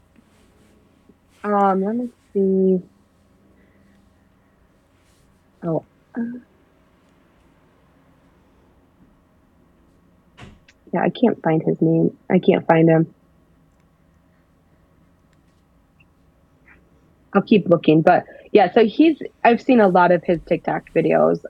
Um, 1.44 1.84
let 1.84 1.96
me 1.96 2.10
see. 2.34 2.82
Oh. 5.68 5.84
Yeah, 10.94 11.02
I 11.02 11.10
can't 11.10 11.42
find 11.44 11.62
his 11.62 11.82
name. 11.82 12.18
I 12.30 12.40
can't 12.40 12.66
find 12.66 12.90
him. 12.90 13.14
I'll 17.34 17.42
keep 17.42 17.68
looking, 17.68 18.02
but 18.02 18.26
yeah, 18.52 18.72
so 18.72 18.86
he's 18.86 19.22
I've 19.44 19.62
seen 19.62 19.80
a 19.80 19.88
lot 19.88 20.12
of 20.12 20.24
his 20.24 20.40
TikTok 20.48 20.90
videos. 20.96 21.44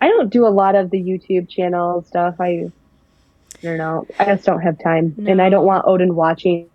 I 0.00 0.08
don't 0.08 0.30
do 0.30 0.46
a 0.46 0.48
lot 0.48 0.76
of 0.76 0.90
the 0.90 0.98
YouTube 0.98 1.48
channel 1.48 2.04
stuff. 2.06 2.36
I 2.38 2.70
I 3.62 3.66
don't 3.66 3.78
know. 3.78 4.06
I 4.18 4.26
just 4.26 4.44
don't 4.44 4.60
have 4.60 4.78
time. 4.78 5.14
And 5.26 5.42
I 5.42 5.48
don't 5.48 5.66
want 5.66 5.84
Odin 5.86 6.14
watching 6.14 6.68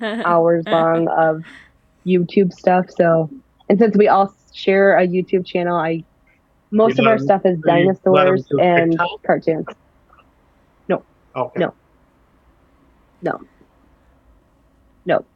hours 0.00 0.64
long 0.68 1.08
of 1.08 1.42
YouTube 2.06 2.52
stuff. 2.52 2.86
So, 2.90 3.28
and 3.68 3.78
since 3.78 3.96
we 3.96 4.06
all 4.06 4.32
share 4.58 4.98
a 4.98 5.06
YouTube 5.06 5.46
channel, 5.46 5.76
I 5.76 6.04
most 6.72 6.98
You 6.98 7.04
of 7.04 7.06
our 7.08 7.18
stuff 7.18 7.42
is 7.44 7.58
you 7.58 7.62
let 8.10 8.26
'em 8.26 8.36
dinosaurs 8.36 8.48
and 8.60 8.90
TikTok? 8.92 9.10
cartoons. 9.26 9.66
No. 10.88 11.04
Okay. 11.36 11.60
No. 11.60 11.74
No. 13.22 13.38
No. 15.06 15.26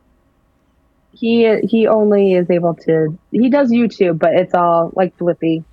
He 1.13 1.59
he 1.69 1.87
only 1.87 2.33
is 2.35 2.51
able 2.51 2.75
to 2.87 3.19
he 3.31 3.51
does 3.51 3.71
YouTube, 3.71 4.19
but 4.19 4.35
it's 4.35 4.55
all 4.55 4.93
like 4.97 5.17
Flippy, 5.19 5.65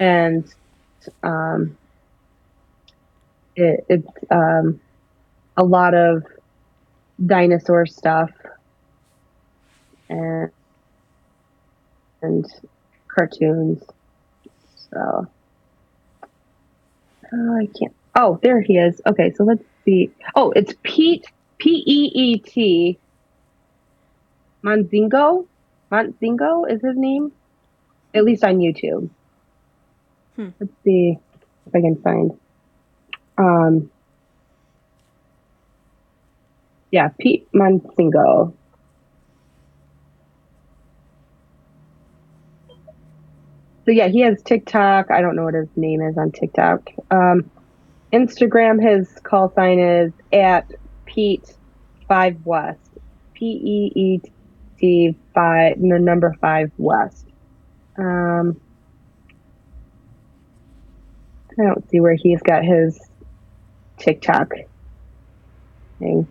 and 0.00 0.44
um, 1.22 1.78
it, 3.56 3.84
it's 3.88 4.08
um, 4.30 4.80
a 5.56 5.64
lot 5.64 5.94
of 5.94 6.22
dinosaur 7.24 7.86
stuff 7.86 8.30
and 10.08 10.50
and 12.22 12.46
cartoons. 13.08 13.82
So 14.90 15.26
oh, 17.32 17.56
I 17.56 17.66
can't. 17.78 17.94
Oh, 18.14 18.38
there 18.42 18.60
he 18.60 18.78
is. 18.78 19.00
Okay, 19.06 19.32
so 19.32 19.44
let's 19.44 19.62
see. 19.84 20.10
Oh, 20.34 20.50
it's 20.52 20.74
Peet 20.82 21.26
P 21.58 21.82
E 21.86 22.10
E 22.14 22.38
T 22.38 22.98
Montzingo. 24.64 25.46
Montzingo 25.90 26.70
is 26.70 26.82
his 26.82 26.96
name, 26.96 27.32
at 28.14 28.24
least 28.24 28.44
on 28.44 28.58
YouTube. 28.58 29.08
Hmm. 30.36 30.48
Let's 30.60 30.72
see 30.84 31.18
if 31.66 31.74
I 31.74 31.80
can 31.80 31.96
find. 32.02 32.38
Um. 33.36 33.90
Yeah, 36.90 37.08
Peet 37.18 37.50
Montzingo. 37.52 38.52
So 43.88 43.92
yeah, 43.92 44.08
he 44.08 44.20
has 44.20 44.42
TikTok. 44.42 45.10
I 45.10 45.22
don't 45.22 45.34
know 45.34 45.44
what 45.44 45.54
his 45.54 45.70
name 45.74 46.02
is 46.02 46.18
on 46.18 46.30
TikTok. 46.30 46.90
Um, 47.10 47.50
Instagram, 48.12 48.82
his 48.86 49.08
call 49.22 49.50
sign 49.54 49.78
is 49.78 50.12
at 50.30 50.70
Peet 51.06 51.56
Five 52.06 52.36
West. 52.44 52.78
P 53.32 53.46
E 53.46 53.92
E 53.98 54.20
T 54.78 55.16
five 55.34 55.80
the 55.80 55.98
number 55.98 56.36
five 56.38 56.70
West. 56.76 57.24
Um, 57.96 58.60
I 61.58 61.64
don't 61.64 61.88
see 61.88 62.00
where 62.00 62.14
he's 62.14 62.42
got 62.42 62.66
his 62.66 63.00
TikTok 63.96 64.52
thing. 65.98 66.28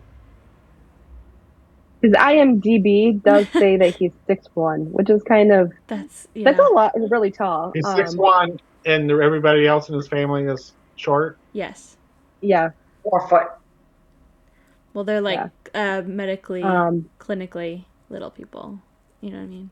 His 2.02 2.12
IMDb 2.12 3.20
does 3.22 3.48
say 3.52 3.76
that 3.76 3.96
he's 3.96 4.12
six 4.26 4.46
one, 4.54 4.92
which 4.92 5.10
is 5.10 5.22
kind 5.22 5.52
of 5.52 5.72
That's 5.88 6.28
yeah. 6.34 6.44
that's 6.44 6.58
a 6.60 6.72
lot. 6.72 6.92
Really 7.10 7.30
tall. 7.30 7.72
He's 7.74 7.84
Um, 7.84 7.96
six 7.96 8.16
one, 8.16 8.60
and 8.86 9.10
everybody 9.10 9.66
else 9.66 9.88
in 9.88 9.94
his 9.94 10.06
family 10.08 10.44
is 10.44 10.72
short. 10.96 11.38
Yes. 11.52 11.96
Yeah. 12.40 12.70
Four 13.02 13.28
foot. 13.28 13.48
Well, 14.94 15.04
they're 15.04 15.20
like 15.20 15.50
uh, 15.74 16.02
medically, 16.06 16.62
Um, 16.62 17.08
clinically 17.18 17.84
little 18.10 18.30
people. 18.30 18.80
You 19.20 19.30
know 19.30 19.38
what 19.38 19.42
I 19.44 19.46
mean? 19.46 19.70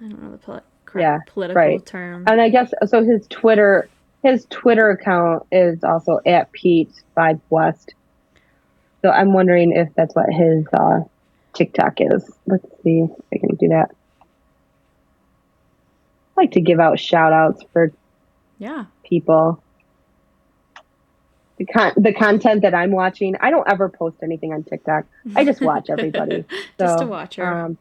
I 0.00 0.08
don't 0.08 0.22
know 0.22 0.30
the 0.30 0.38
poli- 0.38 0.60
correct 0.84 1.02
Yeah, 1.02 1.18
political 1.32 1.60
right. 1.62 1.84
term. 1.86 2.24
and 2.26 2.40
I 2.40 2.48
guess 2.50 2.72
so. 2.86 3.04
His 3.04 3.26
Twitter, 3.28 3.88
his 4.22 4.46
Twitter 4.50 4.90
account 4.90 5.44
is 5.50 5.82
also 5.84 6.20
at 6.26 6.52
Peet 6.52 6.90
Five 7.14 7.40
West. 7.50 7.94
So 9.02 9.10
I'm 9.10 9.32
wondering 9.32 9.72
if 9.72 9.88
that's 9.96 10.14
what 10.14 10.26
his 10.30 10.66
uh, 10.72 11.00
TikTok 11.54 11.94
is. 11.98 12.30
Let's 12.46 12.66
see 12.82 13.06
if 13.06 13.10
I 13.32 13.38
can 13.38 13.56
do 13.56 13.68
that. 13.68 13.90
I 16.36 16.42
like 16.42 16.52
to 16.52 16.60
give 16.60 16.80
out 16.80 16.98
shout 16.98 17.32
outs 17.32 17.62
for 17.72 17.92
yeah. 18.58 18.86
people. 19.04 19.62
The, 21.58 21.66
con- 21.66 21.92
the 21.96 22.14
content 22.14 22.62
that 22.62 22.74
I'm 22.74 22.90
watching, 22.92 23.36
I 23.40 23.50
don't 23.50 23.68
ever 23.68 23.90
post 23.90 24.16
anything 24.22 24.52
on 24.52 24.64
TikTok. 24.64 25.04
I 25.36 25.44
just 25.44 25.60
watch 25.60 25.88
everybody. 25.90 26.44
just 26.78 26.98
So, 26.98 27.04
to 27.04 27.06
watch 27.06 27.36
her. 27.36 27.64
Um, 27.64 27.78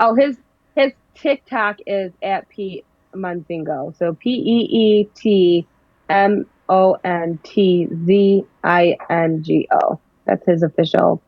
oh, 0.00 0.14
his 0.14 0.36
his 0.74 0.92
TikTok 1.14 1.78
is 1.86 2.12
at 2.22 2.48
Peet 2.48 2.84
Montzingo. 3.14 3.96
So 3.98 4.14
P 4.14 4.30
E 4.30 4.68
E 4.70 5.04
T 5.14 5.66
M 6.08 6.46
O 6.68 6.96
N 7.04 7.38
T 7.44 7.88
Z 8.04 8.44
I 8.64 8.96
N 9.08 9.42
G 9.42 9.68
O. 9.70 10.00
That's 10.24 10.44
his 10.46 10.62
official 10.62 11.20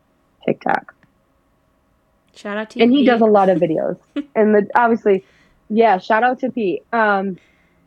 TikTok, 0.44 0.94
Shout 2.36 2.56
out 2.58 2.70
to 2.70 2.78
you 2.78 2.84
and 2.84 2.92
he 2.92 2.98
Peet. 3.00 3.06
does 3.06 3.20
a 3.20 3.26
lot 3.26 3.48
of 3.48 3.58
videos. 3.60 3.96
and 4.34 4.54
the, 4.54 4.68
obviously, 4.74 5.24
yeah, 5.68 5.98
shout 5.98 6.22
out 6.22 6.40
to 6.40 6.50
Peet. 6.50 6.82
Um, 6.92 7.38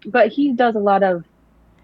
but 0.05 0.29
he 0.29 0.53
does 0.53 0.75
a 0.75 0.79
lot 0.79 1.03
of 1.03 1.23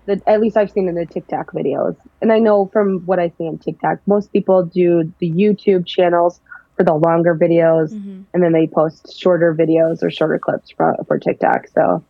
the. 0.05 0.21
At 0.28 0.39
least 0.41 0.55
I've 0.57 0.71
seen 0.71 0.88
in 0.88 0.95
the 0.95 1.05
TikTok 1.05 1.51
videos, 1.51 1.95
and 2.21 2.32
I 2.32 2.39
know 2.39 2.67
from 2.67 2.99
what 3.05 3.19
I 3.19 3.30
see 3.38 3.47
on 3.47 3.57
TikTok, 3.57 3.99
most 4.05 4.32
people 4.32 4.63
do 4.63 5.11
the 5.19 5.32
YouTube 5.32 5.86
channels 5.86 6.39
for 6.78 6.84
the 6.84 6.93
longer 6.95 7.36
videos 7.36 7.93
Mhm. 7.93 8.24
and 8.34 8.41
then 8.43 8.51
they 8.51 8.65
post 8.65 9.15
shorter 9.19 9.53
videos 9.53 10.01
or 10.01 10.09
shorter 10.09 10.39
clips 10.39 10.71
for, 10.71 10.95
for 11.07 11.19
TikTok. 11.19 11.67
So, 11.67 12.03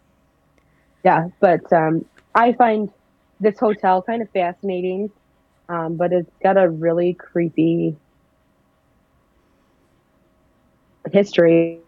yeah, 1.04 1.28
but 1.42 1.72
um, 1.74 2.06
I 2.34 2.54
find 2.54 2.90
this 3.42 3.60
hotel 3.60 4.02
kind 4.02 4.22
of 4.22 4.30
fascinating, 4.30 5.12
um, 5.74 5.96
but 5.96 6.14
it's 6.14 6.30
got 6.44 6.58
a 6.58 6.70
really 6.70 7.14
creepy 7.14 7.96
history, 11.12 11.80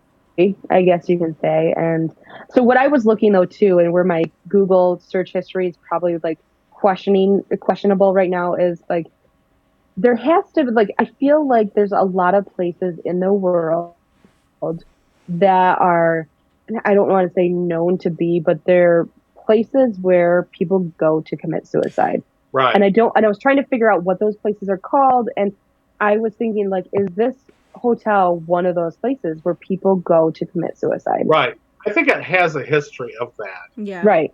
I 0.69 0.81
guess 0.81 1.07
you 1.07 1.19
can 1.19 1.39
say. 1.39 1.73
And 1.77 2.13
so, 2.49 2.63
what 2.63 2.77
I 2.77 2.87
was 2.87 3.05
looking 3.05 3.31
though 3.31 3.45
too, 3.45 3.77
and 3.79 3.93
where 3.93 4.03
my 4.03 4.23
Google 4.47 4.99
search 5.05 5.31
history 5.33 5.67
is 5.67 5.75
probably 5.77 6.17
like 6.23 6.39
questioning 6.71 7.43
questionable 7.59 8.13
right 8.13 8.29
now 8.29 8.55
is 8.55 8.81
like 8.89 9.07
there 9.97 10.15
has 10.15 10.43
to 10.53 10.65
be 10.65 10.71
like 10.71 10.89
I 10.97 11.05
feel 11.05 11.47
like 11.47 11.73
there's 11.73 11.91
a 11.91 12.01
lot 12.01 12.33
of 12.33 12.45
places 12.55 12.99
in 13.05 13.19
the 13.19 13.31
world 13.31 13.93
that 15.29 15.79
are 15.79 16.27
I 16.83 16.95
don't 16.95 17.07
want 17.07 17.27
to 17.27 17.33
say 17.33 17.49
known 17.49 17.99
to 17.99 18.09
be, 18.09 18.39
but 18.39 18.65
they're 18.65 19.07
places 19.45 19.99
where 19.99 20.47
people 20.51 20.79
go 20.97 21.21
to 21.21 21.37
commit 21.37 21.67
suicide. 21.67 22.23
Right. 22.55 22.73
And 22.73 22.83
I 22.83 22.89
don't 22.89 23.11
and 23.15 23.25
I 23.25 23.29
was 23.29 23.37
trying 23.39 23.57
to 23.57 23.65
figure 23.65 23.91
out 23.91 24.03
what 24.03 24.19
those 24.19 24.35
places 24.37 24.69
are 24.69 24.77
called 24.77 25.27
and 25.35 25.53
I 25.99 26.17
was 26.17 26.33
thinking 26.35 26.69
like 26.69 26.85
is 26.93 27.07
this 27.15 27.35
hotel 27.73 28.37
one 28.45 28.65
of 28.65 28.75
those 28.75 28.95
places 28.95 29.43
where 29.43 29.55
people 29.55 29.97
go 29.97 30.31
to 30.31 30.45
commit 30.45 30.77
suicide? 30.77 31.23
right. 31.27 31.55
I 31.87 31.91
think 31.91 32.07
it 32.07 32.23
has 32.23 32.55
a 32.55 32.63
history 32.63 33.13
of 33.21 33.33
that. 33.37 33.67
Yeah. 33.75 34.01
Right. 34.03 34.33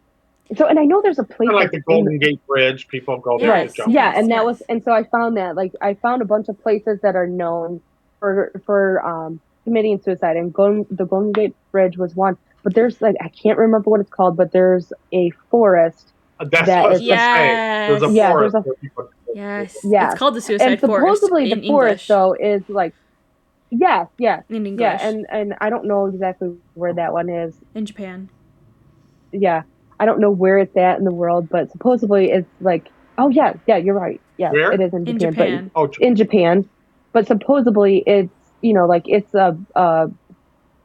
So 0.56 0.68
and 0.68 0.78
I 0.80 0.86
know 0.86 1.02
there's 1.02 1.18
a 1.20 1.24
place 1.24 1.50
Kind 1.50 1.52
of 1.52 1.56
like 1.56 1.72
the 1.72 1.78
that's 1.78 1.88
in- 1.90 1.96
Golden 2.06 2.20
Gate 2.20 2.46
Bridge. 2.48 2.88
People 2.90 3.18
go 3.18 3.40
there 3.40 3.48
Yes. 3.48 3.72
to 3.74 3.78
jump. 3.78 3.94
yeah 3.94 4.14
and 4.16 4.30
that 4.32 4.46
was 4.46 4.62
and 4.70 4.84
so 4.84 4.92
i 4.92 5.04
found 5.04 5.36
that 5.38 5.56
like 5.56 5.72
i 5.82 5.94
found 5.96 6.22
a 6.22 6.26
bunch 6.26 6.48
of 6.50 6.62
places 6.62 7.00
that 7.02 7.16
are 7.16 7.28
known 7.28 7.82
for 8.20 8.52
for 8.68 9.04
um 9.06 9.40
committing 9.64 10.00
suicide 10.02 10.38
and 10.38 10.54
golden, 10.54 10.86
the 10.92 11.06
golden 11.06 11.32
gate 11.32 11.56
bridge 11.72 11.98
was 11.98 12.16
one 12.16 12.36
but 12.64 12.74
there's 12.76 13.02
like 13.02 13.16
i 13.22 13.30
can't 13.30 13.58
remember 13.58 13.90
what 13.90 14.00
it's 14.00 14.10
called 14.10 14.36
but 14.38 14.52
there's 14.52 14.92
a 15.14 15.30
forest 15.50 16.08
That's 16.50 16.68
That 16.68 16.82
what 16.84 16.86
I 16.86 16.94
was 16.94 17.02
is- 17.02 17.08
gonna 17.08 17.20
say. 17.20 17.88
There's 17.88 18.02
a 18.04 18.06
Yes. 18.08 18.16
Yeah, 18.16 18.32
forest 18.32 18.54
there's 18.54 18.66
a- 18.98 19.10
Yes. 19.34 19.78
Yeah. 19.84 20.10
It's 20.12 20.20
called 20.20 20.36
the 20.36 20.42
Suicide 20.42 20.72
and 20.74 20.80
Forest 20.82 21.22
supposedly 21.22 21.52
in 21.52 21.62
the 21.62 21.68
forest 21.68 21.92
English. 21.92 22.08
though 22.08 22.34
is 22.34 22.62
like 22.70 22.94
yeah 23.74 24.06
yeah 24.18 24.42
in 24.50 24.66
English. 24.68 24.82
yeah 24.82 25.08
and 25.08 25.26
and 25.30 25.56
i 25.62 25.70
don't 25.70 25.86
know 25.86 26.06
exactly 26.08 26.52
where 26.74 26.94
that 26.94 27.14
one 27.14 27.30
is 27.30 27.56
in 27.74 27.86
Japan. 27.86 28.28
yeah 29.32 29.64
i 30.00 30.06
don't 30.06 30.20
know 30.20 30.30
where 30.30 30.58
it's 30.58 30.76
at 30.76 30.98
in 31.00 31.06
the 31.06 31.14
world 31.14 31.48
but 31.50 31.72
supposedly 31.72 32.32
it's 32.32 32.50
like 32.60 32.90
oh 33.18 33.30
yeah 33.30 33.54
yeah 33.68 33.78
you're 33.78 33.96
right 33.98 34.20
yeah 34.36 34.52
Where? 34.52 34.74
it 34.74 34.82
is 34.82 34.94
in 34.94 35.08
In 35.08 35.18
japan, 35.18 35.32
but 35.38 35.46
Japan. 35.46 35.72
Oh, 35.76 35.90
in 36.06 36.16
Japan, 36.18 36.70
but 37.14 37.28
supposedly 37.28 38.04
it's 38.06 38.34
you 38.62 38.74
know 38.74 38.86
like 38.88 39.04
it's 39.08 39.34
a 39.34 39.58
uh, 39.76 40.08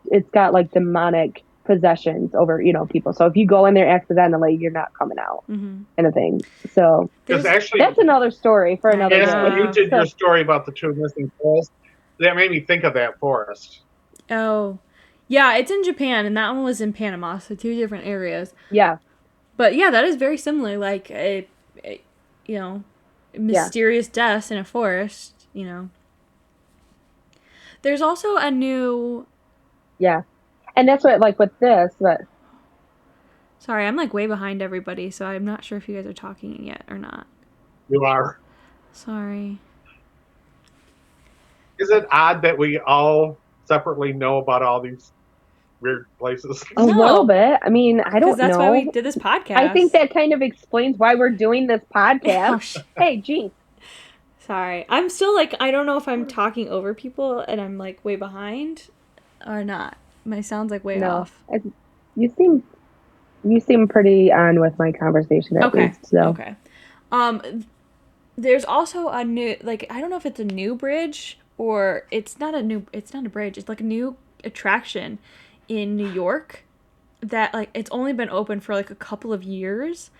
it's 0.07 0.31
got 0.31 0.53
like 0.53 0.71
demonic 0.71 1.43
possessions 1.67 2.35
over 2.35 2.61
you 2.63 2.73
know 2.73 2.87
people. 2.87 3.13
So 3.13 3.27
if 3.27 3.37
you 3.37 3.47
go 3.47 3.67
in 3.67 3.75
there 3.75 3.89
accidentally, 3.89 4.55
you're 4.61 4.71
not 4.73 4.89
coming 4.99 5.19
out, 5.19 5.45
Mm-hmm. 5.51 5.83
kind 5.97 6.07
of 6.07 6.15
thing. 6.15 6.41
So 6.73 7.11
actually, 7.29 7.81
that's 7.81 7.99
another 7.99 8.31
story 8.31 8.77
for 8.81 8.91
another 8.91 9.17
yes, 9.17 9.31
Yeah. 9.33 9.43
when 9.43 9.57
you 9.59 9.73
did 9.73 9.91
your 9.91 10.07
story 10.07 10.41
about 10.43 10.67
the 10.67 10.73
two 10.73 10.95
missing 10.95 11.31
forests, 11.41 11.73
that 12.21 12.37
made 12.37 12.51
me 12.51 12.61
think 12.61 12.85
of 12.85 12.95
that 12.95 13.19
forest. 13.19 13.83
Oh, 14.31 14.79
yeah, 15.29 15.57
it's 15.57 15.71
in 15.71 15.83
Japan, 15.85 16.25
and 16.27 16.37
that 16.37 16.51
one 16.55 16.65
was 16.65 16.81
in 16.81 16.93
Panama, 16.93 17.39
so 17.39 17.55
two 17.55 17.75
different 17.75 18.07
areas. 18.07 18.55
Yeah, 18.71 18.99
But 19.57 19.75
yeah, 19.75 19.91
that 19.91 20.05
is 20.05 20.17
very 20.17 20.37
similar. 20.39 20.79
Like 20.79 21.11
a, 21.11 21.47
a 21.85 22.01
you 22.47 22.55
know, 22.59 22.85
mysterious 23.37 24.09
deaths 24.09 24.51
in 24.51 24.59
a 24.59 24.65
forest. 24.65 25.47
You 25.53 25.67
know. 25.67 25.91
There's 27.83 28.03
also 28.03 28.37
a 28.37 28.51
new. 28.51 29.27
yeah, 29.99 30.23
and 30.77 30.87
that's 30.89 31.05
what 31.05 31.21
like 31.21 31.39
with 31.39 31.59
this, 31.59 31.93
but 32.01 32.21
Sorry, 33.59 33.87
I'm 33.87 33.97
like 33.97 34.13
way 34.15 34.27
behind 34.27 34.61
everybody, 34.63 35.11
so 35.11 35.27
I'm 35.27 35.45
not 35.45 35.65
sure 35.65 35.79
if 35.79 35.89
you 35.89 35.97
guys 35.97 36.07
are 36.07 36.13
talking 36.13 36.65
yet 36.65 36.85
or 36.89 36.99
not. 36.99 37.27
You 37.89 38.05
are. 38.05 38.39
Sorry. 38.93 39.59
Is 41.79 41.91
it 41.91 42.07
odd 42.13 42.43
that 42.43 42.57
we 42.59 42.79
all 42.79 43.37
separately 43.65 44.13
know 44.13 44.39
about 44.39 44.63
all 44.63 44.81
these 44.81 45.11
weird 45.81 46.07
places? 46.19 46.63
a 46.77 46.87
No. 46.87 46.93
little 46.97 47.25
bit. 47.27 47.59
I 47.63 47.69
mean, 47.71 48.01
I 48.01 48.19
don't 48.19 48.21
Because 48.21 48.37
that's 48.37 48.57
know. 48.59 48.71
why 48.71 48.71
we 48.85 48.91
did 48.91 49.05
this 49.05 49.17
podcast. 49.17 49.57
I 49.57 49.73
think 49.73 49.93
that 49.93 50.13
kind 50.13 50.33
of 50.33 50.43
explains 50.43 50.99
why 50.99 51.15
we're 51.15 51.31
doing 51.31 51.67
this 51.67 51.81
Oh, 51.95 51.99
podcast. 51.99 52.83
hey, 52.97 53.17
Gene. 53.19 53.51
Sorry. 54.41 54.87
I'm 54.89 55.09
still 55.11 55.35
like 55.35 55.55
I 55.61 55.71
don't 55.71 55.87
know 55.87 55.97
if 55.97 56.07
I'm 56.07 56.27
talking 56.27 56.69
over 56.69 56.95
people 56.95 57.41
and 57.41 57.61
I'm 57.61 57.79
like 57.79 58.05
way 58.05 58.17
behind 58.17 58.89
or 59.45 59.65
not. 59.65 59.97
My 60.27 60.43
sound's 60.43 60.73
like 60.73 60.85
way 60.85 61.01
No, 61.01 61.03
off. 61.03 61.45
I, 61.53 61.59
you 62.17 62.31
seem 62.37 62.65
you 63.45 63.61
seem 63.61 63.89
pretty 63.89 64.33
on 64.33 64.61
with 64.61 64.75
my 64.79 64.93
conversation 64.93 65.59
at 65.59 65.73
Okay. 65.73 65.73
least. 65.75 66.07
So 66.07 66.39
Okay. 66.39 66.57
Um 67.13 67.43
there's 68.37 68.65
also 68.65 69.09
a 69.09 69.25
new 69.25 69.57
like 69.63 69.87
I 69.91 70.01
don't 70.01 70.11
know 70.11 70.17
if 70.17 70.27
it's 70.27 70.41
a 70.41 70.45
new 70.45 70.75
bridge 70.75 71.39
or 71.59 72.05
it's 72.11 72.39
not 72.39 72.55
a 72.55 72.63
new 72.63 72.87
it's 72.93 73.15
not 73.15 73.27
a 73.27 73.31
bridge. 73.31 73.59
It's 73.59 73.69
like 73.69 73.81
a 73.81 73.85
new 73.85 74.17
attraction 74.45 75.19
in 75.69 75.97
New 75.97 76.07
York 76.07 76.67
that 77.23 77.55
like 77.55 77.71
it's 77.75 77.91
only 77.91 78.13
been 78.13 78.31
open 78.31 78.61
for 78.61 78.75
like 78.75 78.91
a 78.91 78.95
couple 78.97 79.33
of 79.33 79.43
years. 79.45 80.11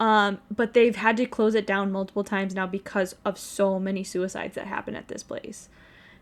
Um 0.00 0.40
but 0.54 0.74
they've 0.74 0.96
had 0.96 1.16
to 1.18 1.26
close 1.26 1.54
it 1.54 1.66
down 1.66 1.92
multiple 1.92 2.24
times 2.24 2.54
now 2.54 2.66
because 2.66 3.16
of 3.24 3.38
so 3.38 3.78
many 3.78 4.04
suicides 4.04 4.54
that 4.56 4.66
happen 4.66 4.96
at 4.96 5.08
this 5.08 5.22
place. 5.22 5.68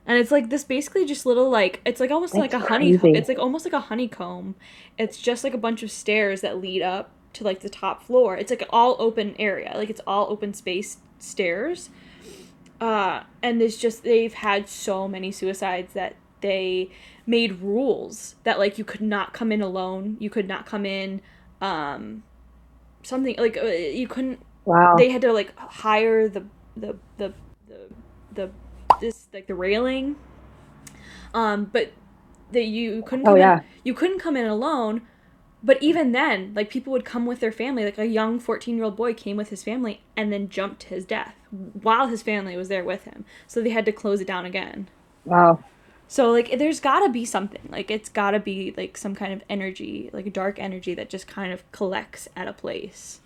And 0.07 0.19
it's 0.19 0.31
like 0.31 0.51
this 0.51 0.65
basically 0.65 1.05
just 1.05 1.27
little 1.27 1.51
like 1.51 1.81
it's 1.85 2.01
like 2.01 2.11
almost 2.11 2.35
like 2.35 2.53
a 2.53 2.59
That's 2.59 2.69
honey 2.69 2.99
crazy. 2.99 3.19
it's 3.19 3.29
like 3.29 3.39
almost 3.39 3.65
like 3.65 3.75
a 3.75 3.81
honeycomb. 3.81 4.55
It's 4.99 5.19
just 5.19 5.45
like 5.45 5.55
a 5.55 5.59
bunch 5.59 5.83
of 5.83 5.91
stairs 5.91 6.41
that 6.41 6.61
lead 6.61 6.83
up 6.83 7.11
to 7.35 7.45
like 7.45 7.61
the 7.61 7.69
top 7.69 8.03
floor. 8.03 8.37
It's 8.37 8.51
like 8.51 8.67
all 8.71 8.97
open 8.99 9.37
area. 9.39 9.73
Like 9.75 9.91
it's 9.91 10.01
all 10.07 10.27
open 10.31 10.55
space 10.55 10.99
stairs. 11.19 11.91
Uh 12.81 13.23
and 13.43 13.61
it's 13.63 13.77
just 13.77 14.03
they've 14.03 14.35
had 14.35 14.69
so 14.69 15.07
many 15.07 15.31
suicides 15.31 15.93
that 15.93 16.17
they 16.41 16.91
made 17.27 17.61
rules 17.61 18.37
that 18.45 18.59
like 18.59 18.79
you 18.79 18.85
could 18.85 19.03
not 19.03 19.33
come 19.33 19.53
in 19.53 19.61
alone. 19.63 20.17
You 20.19 20.31
could 20.31 20.49
not 20.49 20.67
come 20.67 20.87
in 20.87 21.21
um 21.61 22.23
something 23.03 23.35
like 23.39 23.57
uh, 23.57 23.67
you 23.67 24.09
couldn't 24.09 24.41
wow. 24.65 24.95
they 24.97 25.11
had 25.11 25.23
to 25.23 25.33
like 25.33 25.57
hire 25.57 26.29
the 26.29 26.45
the 26.77 26.97
the 27.19 27.33
the, 27.69 27.89
the 28.35 28.51
this 29.01 29.29
like 29.33 29.47
the 29.47 29.55
railing. 29.55 30.17
Um 31.35 31.67
but 31.67 31.93
that 32.53 32.65
you 32.67 33.03
couldn't 33.03 33.27
Oh, 33.27 33.35
yeah. 33.37 33.61
in, 33.61 33.65
you 33.85 33.95
couldn't 33.95 34.19
come 34.21 34.37
in 34.37 34.47
alone. 34.47 35.03
But 35.63 35.83
even 35.83 36.13
then 36.13 36.55
like 36.55 36.71
people 36.71 36.93
would 36.93 37.05
come 37.05 37.27
with 37.27 37.41
their 37.41 37.53
family. 37.53 37.85
Like 37.85 37.99
a 37.99 38.07
young 38.07 38.41
14 38.41 38.77
year 38.77 38.85
old 38.85 38.97
boy 38.97 39.15
came 39.15 39.37
with 39.37 39.51
his 39.51 39.63
family 39.65 40.03
and 40.17 40.33
then 40.33 40.49
jumped 40.49 40.83
to 40.83 40.89
his 40.89 41.05
death 41.05 41.37
while 41.51 42.09
his 42.09 42.23
family 42.23 42.57
was 42.57 42.69
there 42.69 42.85
with 42.85 43.05
him. 43.05 43.25
So 43.47 43.63
they 43.63 43.71
had 43.71 43.87
to 43.87 43.93
close 43.93 44.21
it 44.21 44.27
down 44.29 44.47
again. 44.47 44.89
Wow. 45.25 45.65
so 46.09 46.31
like 46.31 46.59
there's 46.59 46.81
gotta 46.81 47.09
be 47.11 47.25
something. 47.25 47.69
Like 47.71 47.91
it's 47.91 48.09
gotta 48.09 48.41
be 48.41 48.75
like 48.77 48.97
some 48.97 49.15
kind 49.15 49.33
of 49.33 49.43
energy 49.49 50.11
like 50.13 50.33
dark 50.33 50.59
energy 50.59 50.95
that 50.95 51.09
just 51.11 51.27
kind 51.27 51.53
of 51.53 51.71
collects 51.73 52.29
at 52.37 52.49
a 52.49 52.53
place. 52.53 53.21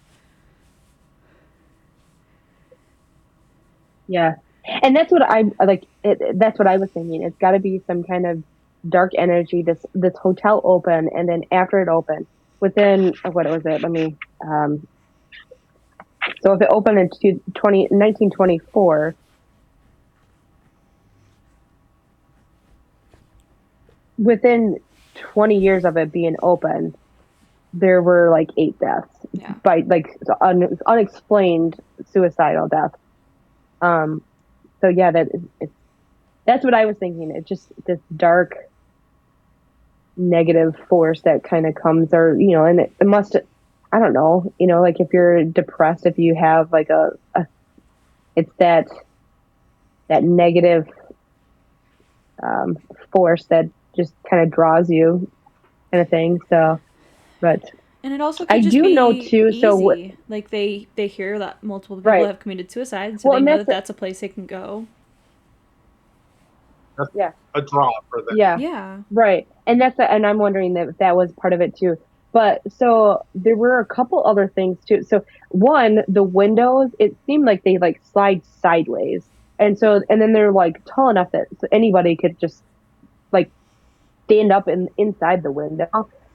Yeah. 4.07 4.37
And 4.67 4.97
that's 4.97 5.13
what 5.13 5.23
I 5.23 5.45
like. 5.65 5.85
It, 6.03 6.39
that's 6.39 6.59
what 6.59 6.67
I 6.69 6.77
was 6.79 6.91
thinking. 6.91 7.23
It's 7.23 7.37
got 7.39 7.53
to 7.53 7.59
be 7.59 7.83
some 7.87 8.03
kind 8.03 8.27
of 8.27 8.43
dark 8.89 9.13
energy. 9.17 9.63
This 9.63 9.85
this 9.95 10.15
hotel 10.17 10.61
open, 10.65 11.11
and 11.15 11.29
then 11.29 11.43
after 11.53 11.81
it 11.83 11.89
opened, 11.89 12.27
within 12.61 13.15
what 13.31 13.47
was 13.47 13.65
it? 13.67 13.83
Let 13.83 13.91
me. 13.91 14.17
Um, 14.41 14.87
so 16.43 16.55
if 16.55 16.63
it 16.63 16.69
opened 16.71 16.99
in 16.99 17.11
two- 17.11 17.43
20, 17.55 17.89
1924, 17.91 19.15
within 24.19 24.79
20 25.15 25.59
years 25.59 25.85
of 25.85 25.97
it 25.97 26.13
being 26.13 26.37
open, 26.43 26.95
there 27.73 28.03
were 28.03 28.31
like 28.31 28.49
eight 28.57 28.79
deaths 28.79 29.09
Yeah. 29.33 29.55
by 29.63 29.83
like 29.87 30.17
un, 30.41 30.79
unexplained 30.87 31.79
suicidal 32.11 32.69
death. 32.69 32.95
Um, 33.83 34.23
so 34.85 34.89
yeah, 34.89 35.11
that 35.13 35.29
is, 35.61 35.71
that's 36.45 36.63
what 36.63 36.75
I 36.75 36.85
was 36.85 36.99
thinking. 36.99 37.31
It's 37.31 37.49
just 37.49 37.73
this 37.87 37.99
dark, 38.15 38.55
negative 40.15 40.77
force 40.91 41.23
that 41.23 41.43
kind 41.43 41.65
of 41.65 41.75
comes, 41.75 42.13
or 42.13 42.39
you 42.39 42.51
know, 42.51 42.67
and 42.67 42.81
it, 42.81 42.93
it 43.01 43.07
must. 43.07 43.35
I 43.91 43.99
don't 43.99 44.13
know. 44.13 44.53
You 44.59 44.67
know, 44.67 44.83
like 44.83 45.01
if 45.01 45.11
you're 45.15 45.43
depressed, 45.43 46.05
if 46.05 46.19
you 46.19 46.35
have 46.35 46.71
like 46.71 46.91
a, 46.91 47.13
a 47.35 47.47
it's 48.37 48.53
that 48.59 48.89
that 50.09 50.23
negative 50.23 50.87
um, 52.43 52.77
force 53.11 53.47
that 53.47 53.71
just 53.97 54.13
kind 54.29 54.43
of 54.43 54.51
draws 54.51 54.91
you, 54.91 55.31
kind 55.91 56.03
of 56.03 56.11
thing. 56.11 56.41
So, 56.51 56.79
but 57.41 57.71
And 58.05 58.13
it 58.13 58.21
also 58.21 58.45
I 58.51 58.57
could 58.57 58.65
just 58.65 58.75
do 58.77 58.83
be 58.83 58.95
know, 58.95 59.13
too, 59.19 59.51
so 59.53 59.75
what- 59.77 59.99
easy. 59.99 60.17
like 60.29 60.51
they 60.51 60.87
they 60.95 61.07
hear 61.07 61.39
that 61.39 61.63
multiple 61.65 61.97
people 61.97 62.13
Right. 62.13 62.27
have 62.27 62.39
committed 62.39 62.71
suicide, 62.71 63.19
so 63.21 63.31
Well, 63.31 63.39
they 63.41 63.45
know 63.45 63.57
that's 63.57 63.67
that 63.67 63.73
that's 63.73 63.91
a 63.91 63.95
place 63.95 64.21
they 64.21 64.29
can 64.29 64.45
go. 64.47 64.87
Yeah. 67.15 67.33
A 67.55 67.63
draw 67.63 67.91
for 68.11 68.23
them. 68.23 68.37
yeah, 68.37 68.57
Yeah. 68.59 68.99
Right. 69.11 69.49
And 69.67 69.81
that's 69.81 69.99
and 69.99 70.27
I'm 70.27 70.39
wondering 70.39 70.75
that 70.75 70.89
if 70.89 70.99
that 70.99 71.17
was 71.17 71.33
part 71.33 71.53
of 71.53 71.61
it 71.61 71.75
too. 71.77 71.97
But 72.33 72.61
so 72.73 73.25
there 73.35 73.57
were 73.57 73.81
a 73.81 73.85
couple 73.87 74.25
other 74.27 74.49
things 74.49 74.79
too. 74.85 75.03
So 75.03 75.25
one, 75.51 76.03
the 76.07 76.23
windows, 76.23 76.91
it 76.99 77.17
seemed 77.27 77.47
like 77.47 77.63
they 77.65 77.79
like 77.79 78.01
slide 78.13 78.43
sideways. 78.61 79.25
And 79.59 79.79
so 79.79 80.03
and 80.11 80.21
then 80.21 80.33
they're 80.35 80.53
like 80.53 80.85
tall 80.85 81.09
enough 81.09 81.31
that 81.33 81.47
so 81.59 81.67
anybody 81.73 82.17
could 82.17 82.39
just 82.39 82.63
like 83.33 83.51
stand 84.27 84.53
up 84.53 84.69
in 84.69 84.89
inside 84.99 85.43
the 85.43 85.51
window. 85.53 85.89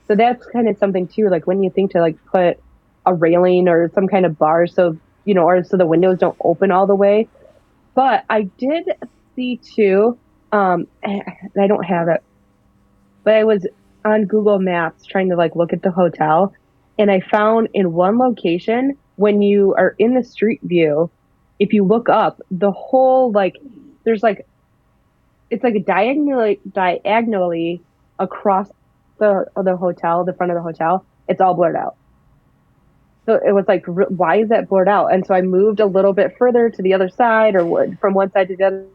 So 0.09 0.15
that's 0.15 0.45
kind 0.47 0.67
of 0.67 0.77
something 0.77 1.07
too, 1.07 1.29
like 1.29 1.47
when 1.47 1.63
you 1.63 1.69
think 1.69 1.91
to 1.91 2.01
like 2.01 2.17
put 2.25 2.59
a 3.05 3.13
railing 3.13 3.69
or 3.69 3.89
some 3.93 4.07
kind 4.07 4.25
of 4.25 4.37
bar 4.37 4.67
so 4.67 4.97
you 5.25 5.35
know, 5.35 5.43
or 5.43 5.63
so 5.63 5.77
the 5.77 5.85
windows 5.85 6.17
don't 6.19 6.37
open 6.43 6.71
all 6.71 6.87
the 6.87 6.95
way. 6.95 7.27
But 7.93 8.25
I 8.29 8.43
did 8.43 8.85
see 9.35 9.57
too, 9.57 10.17
um 10.51 10.87
I 11.03 11.67
don't 11.67 11.83
have 11.83 12.07
it 12.09 12.23
but 13.23 13.35
I 13.35 13.43
was 13.43 13.67
on 14.05 14.25
Google 14.25 14.59
Maps 14.59 15.05
trying 15.05 15.29
to 15.29 15.35
like 15.35 15.55
look 15.55 15.73
at 15.73 15.83
the 15.83 15.91
hotel 15.91 16.53
and 16.97 17.11
I 17.11 17.19
found 17.19 17.69
in 17.73 17.93
one 17.93 18.17
location 18.17 18.97
when 19.17 19.41
you 19.41 19.75
are 19.77 19.95
in 19.99 20.15
the 20.15 20.23
street 20.23 20.61
view, 20.63 21.11
if 21.59 21.73
you 21.73 21.83
look 21.83 22.09
up, 22.09 22.41
the 22.49 22.71
whole 22.71 23.31
like 23.31 23.57
there's 24.03 24.23
like 24.23 24.47
it's 25.49 25.63
like 25.63 25.75
a 25.75 25.83
diagonally 25.83 26.59
diagonally 26.73 27.81
across 28.17 28.69
the 29.19 29.45
the 29.61 29.75
hotel, 29.77 30.23
the 30.25 30.33
front 30.33 30.51
of 30.51 30.55
the 30.57 30.61
hotel, 30.63 31.05
it's 31.27 31.39
all 31.41 31.53
blurred 31.53 31.75
out. 31.75 31.95
So 33.25 33.35
it 33.35 33.53
was 33.53 33.65
like, 33.67 33.87
r- 33.87 34.07
why 34.09 34.37
is 34.37 34.49
that 34.49 34.67
blurred 34.69 34.89
out? 34.89 35.13
And 35.13 35.25
so 35.25 35.35
I 35.35 35.41
moved 35.41 35.79
a 35.79 35.85
little 35.85 36.13
bit 36.13 36.35
further 36.37 36.69
to 36.71 36.81
the 36.81 36.93
other 36.95 37.09
side, 37.09 37.55
or 37.55 37.63
what- 37.65 37.99
from 37.99 38.13
one 38.15 38.31
side 38.31 38.47
to 38.47 38.55
the 38.55 38.63
other, 38.63 38.85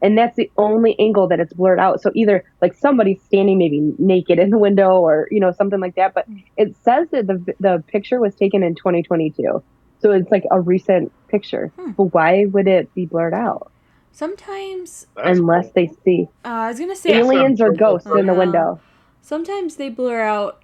and 0.00 0.18
that's 0.18 0.34
the 0.34 0.50
only 0.58 0.98
angle 0.98 1.28
that 1.28 1.38
it's 1.38 1.52
blurred 1.52 1.78
out. 1.78 2.00
So 2.02 2.10
either 2.14 2.42
like 2.60 2.74
somebody's 2.74 3.22
standing 3.22 3.56
maybe 3.58 3.94
naked 4.00 4.40
in 4.40 4.50
the 4.50 4.58
window, 4.58 5.00
or 5.00 5.28
you 5.30 5.38
know 5.38 5.52
something 5.52 5.78
like 5.78 5.94
that. 5.94 6.12
But 6.12 6.26
it 6.56 6.74
says 6.82 7.06
that 7.12 7.28
the 7.28 7.54
the 7.60 7.84
picture 7.86 8.20
was 8.20 8.34
taken 8.34 8.64
in 8.64 8.74
2022, 8.74 9.62
so 10.00 10.10
it's 10.10 10.30
like 10.32 10.44
a 10.50 10.60
recent 10.60 11.12
picture. 11.28 11.70
Hmm. 11.78 11.92
But 11.92 12.04
why 12.14 12.46
would 12.46 12.66
it 12.66 12.92
be 12.94 13.06
blurred 13.06 13.32
out 13.34 13.70
Sometimes 14.10 15.06
That's 15.16 15.38
unless 15.38 15.64
cool. 15.66 15.72
they 15.76 15.86
see 16.04 16.28
uh, 16.44 16.48
I 16.48 16.68
was 16.68 16.78
gonna 16.80 16.94
say 16.96 17.14
aliens 17.16 17.60
or 17.60 17.66
Sure. 17.68 17.74
ghosts 17.74 18.06
in 18.08 18.26
the 18.26 18.32
no. 18.34 18.38
window? 18.38 18.80
Sometimes 19.22 19.76
they 19.76 19.88
blur 19.88 20.20
out 20.20 20.62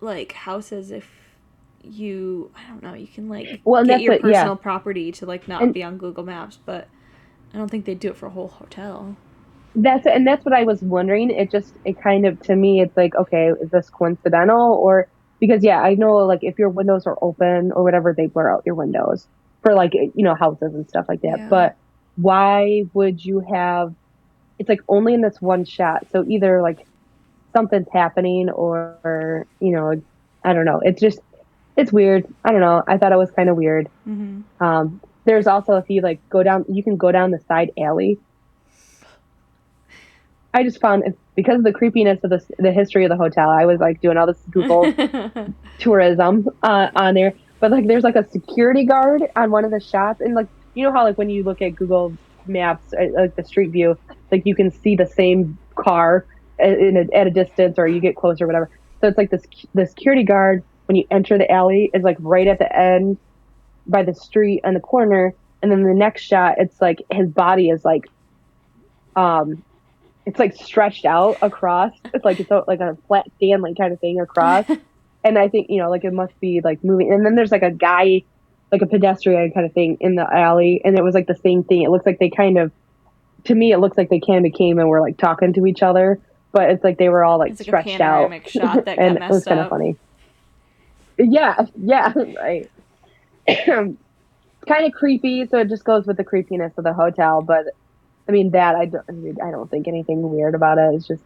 like 0.00 0.32
houses 0.32 0.90
if 0.90 1.08
you 1.82 2.50
I 2.54 2.68
don't 2.68 2.82
know 2.82 2.94
you 2.94 3.06
can 3.06 3.28
like 3.28 3.60
Well, 3.64 3.84
get 3.84 4.02
your 4.02 4.14
what- 4.14 4.24
yeah. 4.24 4.40
personal 4.42 4.56
property 4.56 5.10
to 5.12 5.26
like 5.26 5.48
not 5.48 5.62
And- 5.62 5.72
be 5.72 5.82
on 5.82 5.96
Google 5.96 6.24
Maps, 6.24 6.58
but 6.66 6.88
I 7.54 7.58
don't 7.58 7.70
think 7.70 7.84
they 7.86 7.94
do 7.94 8.08
it 8.08 8.16
for 8.16 8.26
a 8.26 8.30
whole 8.30 8.48
hotel. 8.48 9.16
That's 9.74 10.06
and 10.06 10.26
that's 10.26 10.44
what 10.44 10.52
I 10.54 10.64
was 10.64 10.82
wondering. 10.82 11.30
It 11.30 11.50
just 11.50 11.74
it 11.84 11.98
kind 12.00 12.26
of 12.26 12.40
to 12.42 12.54
me 12.56 12.80
it's 12.82 12.96
like 12.96 13.14
okay, 13.14 13.50
is 13.60 13.70
this 13.70 13.88
coincidental 13.90 14.74
or 14.74 15.08
because 15.40 15.64
yeah, 15.64 15.80
I 15.80 15.94
know 15.94 16.16
like 16.18 16.40
if 16.42 16.58
your 16.58 16.68
windows 16.68 17.06
are 17.06 17.18
open 17.22 17.72
or 17.72 17.82
whatever, 17.82 18.12
they 18.16 18.26
blur 18.26 18.50
out 18.50 18.62
your 18.66 18.74
windows 18.74 19.26
for 19.62 19.74
like 19.74 19.92
you 19.94 20.12
know 20.16 20.34
houses 20.34 20.74
and 20.74 20.88
stuff 20.88 21.06
like 21.08 21.22
that. 21.22 21.38
Yeah. 21.38 21.48
But 21.48 21.76
why 22.16 22.84
would 22.92 23.24
you 23.24 23.40
have? 23.40 23.94
It's 24.58 24.68
like 24.68 24.80
only 24.88 25.14
in 25.14 25.22
this 25.22 25.40
one 25.40 25.64
shot. 25.64 26.06
So 26.12 26.24
either 26.28 26.60
like 26.62 26.86
something's 27.52 27.88
happening 27.92 28.50
or 28.50 29.22
you 29.32 29.46
know 29.50 29.72
I 30.22 30.28
don't 30.30 30.42
know. 30.42 30.60
It's 30.60 30.78
just 30.78 30.98
it's 31.62 31.76
weird. 31.92 32.12
I 32.32 32.38
don't 32.38 32.60
know. 32.60 32.72
I 32.76 32.96
thought 32.98 33.12
it 33.12 33.16
was 33.16 33.30
kind 33.30 33.48
of 33.48 33.56
weird. 33.56 33.88
hmm 34.04 34.40
Um, 34.60 35.00
there's 35.24 35.46
also 35.46 35.74
if 35.76 35.84
you 35.88 36.02
like 36.02 36.20
go 36.30 36.42
down, 36.42 36.64
you 36.68 36.82
can 36.82 36.96
go 36.96 37.12
down 37.12 37.30
the 37.30 37.38
side 37.40 37.70
alley. 37.78 38.20
I 40.54 40.62
just 40.64 40.80
found 40.80 41.04
it 41.04 41.18
because 41.34 41.56
of 41.58 41.64
the 41.64 41.72
creepiness 41.72 42.18
of 42.24 42.30
the 42.30 42.40
the 42.58 42.72
history 42.72 43.04
of 43.04 43.10
the 43.10 43.16
hotel. 43.16 43.48
I 43.50 43.64
was 43.64 43.80
like 43.80 44.00
doing 44.00 44.16
all 44.16 44.26
this 44.26 44.42
Google 44.50 44.94
tourism 45.78 46.46
uh, 46.62 46.88
on 46.94 47.14
there, 47.14 47.32
but 47.60 47.70
like 47.70 47.86
there's 47.86 48.04
like 48.04 48.16
a 48.16 48.24
security 48.28 48.84
guard 48.84 49.22
on 49.36 49.50
one 49.50 49.64
of 49.64 49.70
the 49.70 49.80
shops 49.80 50.20
and 50.20 50.34
like 50.34 50.46
you 50.74 50.84
know 50.84 50.92
how 50.92 51.04
like 51.04 51.16
when 51.18 51.30
you 51.30 51.42
look 51.44 51.60
at 51.62 51.74
Google 51.74 52.18
Maps, 52.46 52.84
uh, 52.98 53.06
like 53.16 53.34
the 53.36 53.44
street 53.44 53.70
view, 53.70 53.96
like 54.30 54.42
you 54.44 54.54
can 54.54 54.70
see 54.70 54.96
the 54.96 55.06
same 55.06 55.58
car 55.76 56.26
a, 56.62 57.16
at 57.16 57.26
a 57.26 57.30
distance, 57.30 57.78
or 57.78 57.86
you 57.86 58.00
get 58.00 58.16
closer, 58.16 58.44
or 58.44 58.46
whatever. 58.46 58.70
So 59.00 59.08
it's 59.08 59.18
like 59.18 59.30
this 59.30 59.42
the 59.74 59.86
security 59.86 60.22
guard 60.22 60.62
when 60.86 60.96
you 60.96 61.04
enter 61.10 61.38
the 61.38 61.50
alley 61.50 61.90
is 61.94 62.02
like 62.02 62.16
right 62.20 62.46
at 62.46 62.58
the 62.58 62.76
end 62.76 63.18
by 63.86 64.02
the 64.02 64.14
street 64.14 64.60
on 64.64 64.74
the 64.74 64.80
corner, 64.80 65.34
and 65.62 65.70
then 65.70 65.82
the 65.84 65.94
next 65.94 66.22
shot, 66.22 66.56
it's 66.58 66.80
like 66.80 67.02
his 67.10 67.28
body 67.28 67.68
is 67.68 67.84
like, 67.84 68.06
um, 69.16 69.62
it's 70.26 70.38
like 70.38 70.54
stretched 70.54 71.04
out 71.04 71.36
across. 71.42 71.92
It's 72.12 72.24
like 72.24 72.40
it's 72.40 72.50
a, 72.50 72.64
like 72.66 72.80
a 72.80 72.96
flat 73.06 73.26
Stanley 73.36 73.74
kind 73.74 73.92
of 73.92 74.00
thing 74.00 74.20
across. 74.20 74.66
and 75.24 75.38
I 75.38 75.48
think 75.48 75.68
you 75.70 75.78
know, 75.78 75.90
like 75.90 76.04
it 76.04 76.12
must 76.12 76.38
be 76.40 76.60
like 76.62 76.82
moving. 76.84 77.12
And 77.12 77.24
then 77.24 77.34
there's 77.34 77.52
like 77.52 77.62
a 77.62 77.70
guy, 77.70 78.22
like 78.70 78.82
a 78.82 78.86
pedestrian 78.86 79.52
kind 79.52 79.66
of 79.66 79.72
thing 79.72 79.96
in 80.00 80.14
the 80.14 80.32
alley, 80.32 80.80
and 80.84 80.96
it 80.96 81.02
was 81.02 81.14
like 81.14 81.26
the 81.26 81.38
same 81.42 81.64
thing. 81.64 81.82
It 81.82 81.90
looks 81.90 82.06
like 82.06 82.18
they 82.18 82.30
kind 82.30 82.58
of, 82.58 82.72
to 83.44 83.54
me, 83.54 83.72
it 83.72 83.78
looks 83.78 83.96
like 83.96 84.10
they 84.10 84.20
kind 84.20 84.46
of 84.46 84.52
came 84.52 84.78
and 84.78 84.88
were 84.88 85.00
like 85.00 85.16
talking 85.16 85.52
to 85.54 85.66
each 85.66 85.82
other, 85.82 86.20
but 86.52 86.70
it's 86.70 86.84
like 86.84 86.98
they 86.98 87.08
were 87.08 87.24
all 87.24 87.38
like 87.38 87.52
like 87.52 87.60
a 87.60 87.64
stretched 87.64 88.00
out, 88.00 88.30
panoramic 88.30 88.48
shot 88.48 88.84
that 88.84 88.96
got 88.96 89.04
and 89.04 89.16
it 89.16 89.30
was 89.30 89.44
kind 89.44 89.60
of 89.60 89.68
funny. 89.68 89.96
Yeah, 91.18 91.66
yeah, 91.76 92.12
right. 92.36 92.70
kind 93.46 93.96
of 94.86 94.92
creepy, 94.92 95.46
so 95.46 95.58
it 95.58 95.68
just 95.68 95.84
goes 95.84 96.06
with 96.06 96.16
the 96.16 96.24
creepiness 96.24 96.72
of 96.76 96.84
the 96.84 96.92
hotel. 96.92 97.42
But 97.42 97.66
I 98.28 98.32
mean, 98.32 98.50
that 98.50 98.76
I 98.76 98.86
don't, 98.86 99.04
I, 99.08 99.12
mean, 99.12 99.38
I 99.42 99.50
don't 99.50 99.70
think 99.70 99.88
anything 99.88 100.30
weird 100.30 100.54
about 100.54 100.78
it. 100.78 100.94
It's 100.94 101.06
just 101.06 101.24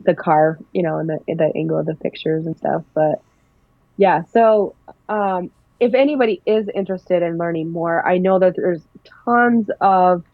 the 0.00 0.14
car, 0.14 0.58
you 0.72 0.82
know, 0.82 0.98
and 0.98 1.08
the 1.08 1.18
the 1.26 1.52
angle 1.54 1.78
of 1.78 1.86
the 1.86 1.94
pictures 1.94 2.46
and 2.46 2.56
stuff. 2.56 2.82
But 2.94 3.22
yeah, 3.96 4.22
so 4.32 4.74
um, 5.08 5.50
if 5.80 5.94
anybody 5.94 6.42
is 6.46 6.68
interested 6.74 7.22
in 7.22 7.38
learning 7.38 7.70
more, 7.70 8.06
I 8.06 8.18
know 8.18 8.38
that 8.38 8.56
there's 8.56 8.82
tons 9.24 9.70
of 9.80 10.24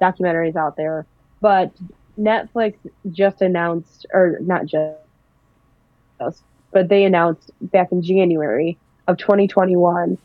documentaries 0.00 0.56
out 0.56 0.76
there, 0.76 1.06
but 1.40 1.72
Netflix 2.18 2.74
just 3.10 3.42
announced, 3.42 4.06
or 4.12 4.38
not 4.40 4.66
just, 4.66 4.96
but 6.72 6.88
they 6.88 7.04
announced 7.04 7.50
back 7.60 7.92
in 7.92 8.02
January 8.02 8.78
of 9.06 9.18
2021 9.18 10.18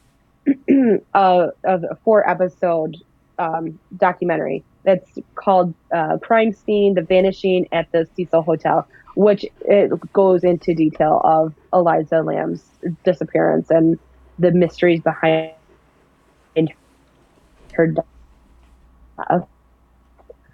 uh, 1.13 1.47
of 1.63 1.83
a 1.83 1.95
four 2.03 2.27
episode 2.29 2.97
um, 3.37 3.79
documentary 3.97 4.63
that's 4.83 5.19
called 5.35 5.73
uh, 5.91 6.17
Crime 6.17 6.53
Scene 6.53 6.95
The 6.95 7.01
Vanishing 7.01 7.67
at 7.71 7.91
the 7.91 8.07
Cecil 8.15 8.41
Hotel, 8.41 8.87
which 9.15 9.45
it 9.61 9.91
goes 10.13 10.43
into 10.43 10.73
detail 10.73 11.21
of 11.23 11.53
Elisa 11.73 12.21
Lam's 12.21 12.63
disappearance 13.03 13.69
and 13.69 13.99
the 14.39 14.51
mysteries 14.51 15.01
behind 15.01 15.53
her 17.73 17.87
death. 17.87 18.05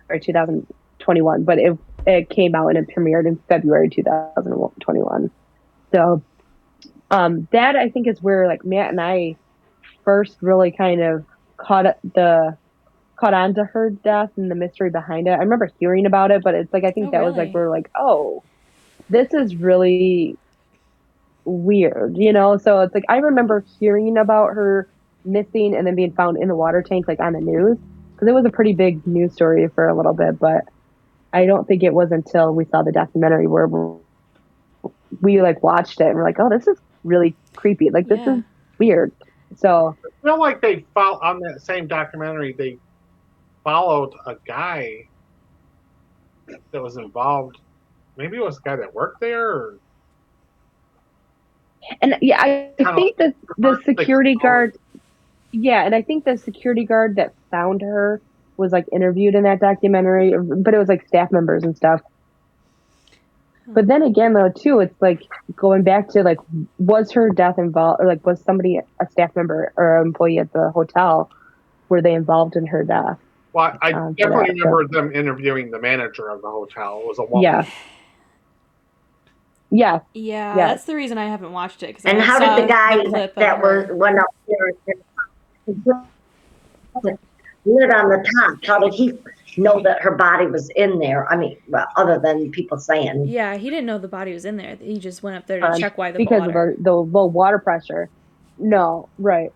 Or 0.10 0.20
2021, 1.08 1.44
but 1.44 1.58
it 1.60 1.78
it 2.06 2.30
came 2.30 2.56
out 2.56 2.70
and 2.70 2.78
it 2.78 2.96
premiered 2.96 3.28
in 3.28 3.38
February 3.50 3.90
2021. 3.90 5.30
So 5.94 6.22
um, 7.12 7.48
that 7.52 7.76
I 7.76 7.90
think 7.90 8.08
is 8.08 8.22
where 8.22 8.48
like 8.48 8.66
Matt 8.66 8.92
and 8.92 9.02
I 9.02 9.36
first 10.04 10.38
really 10.42 10.72
kind 10.72 11.02
of 11.02 11.26
caught 11.58 11.98
the 12.14 12.58
caught 13.18 13.34
on 13.34 13.54
to 13.56 13.66
her 13.66 13.90
death 13.90 14.30
and 14.38 14.50
the 14.50 14.56
mystery 14.56 14.90
behind 14.90 15.28
it. 15.28 15.32
I 15.32 15.38
remember 15.38 15.72
hearing 15.80 16.06
about 16.06 16.32
it, 16.32 16.44
but 16.44 16.54
it's 16.54 16.72
like 16.72 16.84
I 16.84 16.92
think 16.92 17.08
Oh, 17.08 17.12
that 17.12 17.24
was 17.24 17.36
like 17.36 17.54
we're 17.54 17.70
like, 17.70 17.90
oh, 17.98 18.44
this 19.10 19.34
is 19.34 19.56
really 19.56 20.38
weird, 21.46 22.16
you 22.18 22.32
know. 22.32 22.58
So 22.58 22.82
it's 22.82 22.94
like 22.94 23.06
I 23.10 23.18
remember 23.18 23.66
hearing 23.80 24.18
about 24.18 24.54
her 24.54 24.88
missing 25.26 25.76
and 25.76 25.86
then 25.86 25.96
being 25.96 26.14
found 26.14 26.38
in 26.38 26.48
the 26.48 26.56
water 26.56 26.82
tank, 26.82 27.08
like 27.08 27.20
on 27.20 27.34
the 27.34 27.42
news, 27.42 27.78
because 28.14 28.28
it 28.28 28.34
was 28.34 28.46
a 28.46 28.50
pretty 28.50 28.74
big 28.74 29.06
news 29.08 29.34
story 29.34 29.68
for 29.74 29.88
a 29.88 29.96
little 29.96 30.14
bit. 30.14 30.40
But 30.40 30.66
I 31.34 31.46
don't 31.46 31.68
think 31.68 31.84
it 31.84 31.94
was 31.94 32.12
until 32.12 32.54
we 32.54 32.66
saw 32.66 32.82
the 32.84 32.92
documentary 32.92 33.48
where 33.48 33.68
we, 33.68 34.00
we 35.22 35.42
like 35.42 35.62
watched 35.64 36.00
it 36.02 36.08
and 36.08 36.16
we're 36.16 36.24
like, 36.24 36.40
oh, 36.40 36.50
this 36.50 36.68
is 36.68 36.80
really 37.04 37.36
creepy. 37.56 37.90
Like 37.92 38.08
this 38.08 38.20
Yeah. 38.26 38.38
is 38.38 38.44
weird. 38.80 39.12
So 39.56 39.96
I 40.06 40.10
feel 40.28 40.40
like 40.40 40.62
they 40.62 40.86
follow 40.94 41.20
on 41.22 41.40
that 41.42 41.62
same 41.62 41.88
documentary. 41.88 42.56
They 42.58 42.80
followed 43.64 44.14
a 44.26 44.36
guy 44.48 45.08
that 46.72 46.82
was 46.82 46.98
involved. 46.98 47.58
Maybe 48.18 48.38
it 48.38 48.44
was 48.44 48.58
a 48.58 48.62
guy 48.62 48.76
that 48.78 48.94
worked 48.94 49.20
there. 49.22 49.50
Or, 49.52 49.80
And 52.02 52.16
yeah, 52.22 52.42
I 52.42 52.72
Kinda 52.78 52.96
think 52.96 53.18
the 53.18 53.34
the 53.58 53.80
security 53.86 54.34
story. 54.36 54.42
guard. 54.44 54.78
Yeah, 55.52 55.86
and 55.86 55.96
I 55.96 56.02
think 56.02 56.26
the 56.26 56.38
security 56.38 56.86
guard 56.86 57.16
that 57.16 57.34
found 57.52 57.82
her 57.82 58.22
was 58.58 58.72
like 58.72 58.86
interviewed 58.92 59.36
in 59.36 59.44
that 59.44 59.60
documentary, 59.60 60.34
but 60.64 60.74
it 60.74 60.78
was 60.78 60.88
like 60.88 61.08
staff 61.08 61.32
members 61.32 61.64
and 61.64 61.76
stuff. 61.76 62.02
But 63.68 63.88
then 63.88 64.02
again, 64.02 64.34
though, 64.34 64.50
too, 64.50 64.80
it's 64.80 64.96
like 65.02 65.22
going 65.56 65.84
back 65.84 66.10
to 66.10 66.24
like, 66.24 66.38
was 66.78 67.12
her 67.12 67.30
death 67.30 67.56
involved, 67.58 68.00
or 68.02 68.08
like, 68.08 68.26
was 68.26 68.42
somebody 68.44 68.78
a 68.78 69.08
staff 69.12 69.36
member 69.36 69.74
or 69.76 69.98
an 69.98 70.08
employee 70.08 70.40
at 70.40 70.52
the 70.54 70.72
hotel, 70.74 71.30
were 71.90 72.02
they 72.02 72.14
involved 72.14 72.56
in 72.56 72.66
her 72.68 72.84
death? 72.84 73.18
well, 73.54 73.78
I 73.82 73.92
Um, 73.92 74.14
definitely 74.14 74.56
yeah, 74.56 74.64
remember 74.64 74.88
them 74.88 75.12
interviewing 75.14 75.72
the 75.72 75.80
manager 75.80 76.30
of 76.30 76.42
the 76.42 76.50
hotel. 76.50 77.02
It 77.04 77.08
was 77.08 77.20
a 77.20 77.24
woman. 77.24 77.44
Yeah. 77.44 77.66
Yeah, 79.70 80.00
Yeah, 80.14 80.56
Yeah. 80.56 80.68
that's 80.68 80.86
the 80.86 80.96
reason 80.96 81.18
I 81.18 81.26
haven't 81.26 81.52
watched 81.52 81.84
it. 81.84 81.94
Cause 81.94 82.06
And 82.06 82.20
I 82.20 82.22
how 82.22 82.40
did 82.40 82.64
the 82.64 82.68
guy 82.68 83.04
clip 83.04 83.32
of 83.32 83.36
that 83.36 83.62
was 83.62 83.88
went 83.92 84.18
up 84.18 84.28
there 84.48 84.72
and 87.68 87.76
lit 87.76 87.94
on 87.94 88.10
the 88.10 88.30
top? 88.40 88.66
How 88.66 88.80
did 88.80 88.94
he 88.94 89.14
know 89.58 89.82
that 89.84 90.02
her 90.02 90.16
body 90.16 90.48
was 90.48 90.70
in 90.76 91.00
there? 91.00 91.28
I 91.32 91.36
mean, 91.36 91.58
well, 91.68 91.88
other 91.96 92.20
than 92.20 92.52
people 92.52 92.78
saying, 92.78 93.28
Yeah, 93.28 93.56
he 93.58 93.70
didn't 93.70 93.86
know 93.86 93.98
the 93.98 94.08
body 94.08 94.34
was 94.34 94.46
in 94.46 94.58
there. 94.58 94.76
He 94.76 95.00
just 95.00 95.24
went 95.24 95.36
up 95.38 95.48
there 95.48 95.60
to 95.60 95.72
Um, 95.72 95.80
check 95.80 95.98
why 95.98 96.12
the 96.12 96.18
because 96.18 96.42
water. 96.42 96.50
of 96.50 96.56
our, 96.56 96.74
the 96.80 96.94
low 96.94 97.26
water 97.26 97.60
pressure. 97.60 98.10
No, 98.58 99.08
right. 99.20 99.52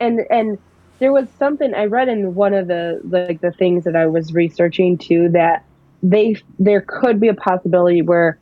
And 0.00 0.20
and 0.30 0.58
there 0.98 1.12
was 1.12 1.28
something 1.38 1.74
I 1.74 1.84
read 1.84 2.08
in 2.08 2.34
one 2.34 2.54
of 2.54 2.66
the 2.68 3.00
like 3.04 3.40
the 3.40 3.52
things 3.52 3.84
that 3.84 3.96
I 3.96 4.06
was 4.06 4.32
researching 4.32 4.98
too 4.98 5.28
that 5.30 5.64
they 6.02 6.36
there 6.58 6.80
could 6.80 7.20
be 7.20 7.28
a 7.28 7.34
possibility 7.34 8.02
where 8.02 8.38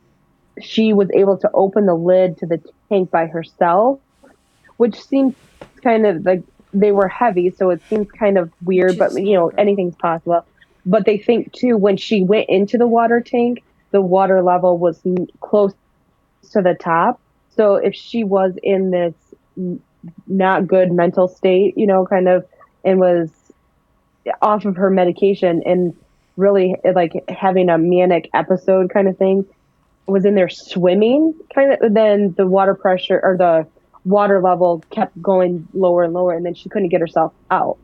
she 0.61 0.93
was 0.93 1.09
able 1.15 1.37
to 1.39 1.51
open 1.55 1.87
the 1.87 1.95
lid 1.95 2.37
to 2.39 2.47
the 2.47 2.61
tank 2.89 3.11
by 3.11 3.27
herself, 3.27 4.01
which 4.77 5.01
seems 5.03 5.35
kind 5.83 6.07
of 6.07 6.25
like 6.25 6.43
they 6.73 6.93
were 6.93 7.09
heavy, 7.09 7.51
so 7.51 7.71
it 7.71 7.83
seems 7.89 8.11
kind 8.11 8.39
of 8.39 8.51
weird. 8.63 8.99
But 8.99 9.15
you 9.15 9.35
know, 9.35 9.49
anything's 9.59 9.97
possible. 9.97 10.45
But 10.85 11.05
they 11.07 11.19
think 11.19 11.53
too 11.53 11.77
when 11.77 11.97
she 11.97 12.23
went 12.23 12.49
into 12.49 12.79
the 12.79 12.87
water 12.87 13.21
tank, 13.21 13.63
the 13.91 14.01
water 14.01 14.43
level 14.43 14.79
was 14.79 15.01
close 15.41 15.75
to 16.51 16.63
the 16.63 16.75
top. 16.75 17.21
So 17.55 17.77
if 17.77 17.95
she 17.95 18.25
was 18.25 18.55
in 18.63 18.91
this 18.91 19.15
not 20.27 20.67
good 20.67 20.91
mental 20.91 21.29
state, 21.29 21.77
you 21.77 21.87
know, 21.87 22.07
kind 22.07 22.29
of, 22.29 22.47
and 22.85 22.99
was 22.99 23.31
off 24.41 24.65
of 24.65 24.77
her 24.77 24.91
medication 24.91 25.63
and 25.65 25.95
really 26.37 26.75
like 26.95 27.13
having 27.29 27.69
a 27.69 27.79
manic 27.79 28.29
episode 28.35 28.91
kind 28.91 29.07
of 29.07 29.17
thing, 29.19 29.47
was 30.07 30.25
in 30.25 30.35
there 30.35 30.49
swimming, 30.49 31.35
kind 31.55 31.75
of, 31.75 31.95
then 31.95 32.35
the 32.37 32.47
water 32.47 32.75
pressure 32.75 33.21
or 33.23 33.37
the 33.37 33.67
water 34.05 34.41
level 34.41 34.83
kept 34.91 35.21
going 35.23 35.67
lower 35.75 36.03
and 36.05 36.13
lower, 36.13 36.33
and 36.35 36.45
then 36.45 36.55
she 36.55 36.69
couldn't 36.69 36.89
get 36.89 37.01
herself 37.01 37.33
out, 37.51 37.79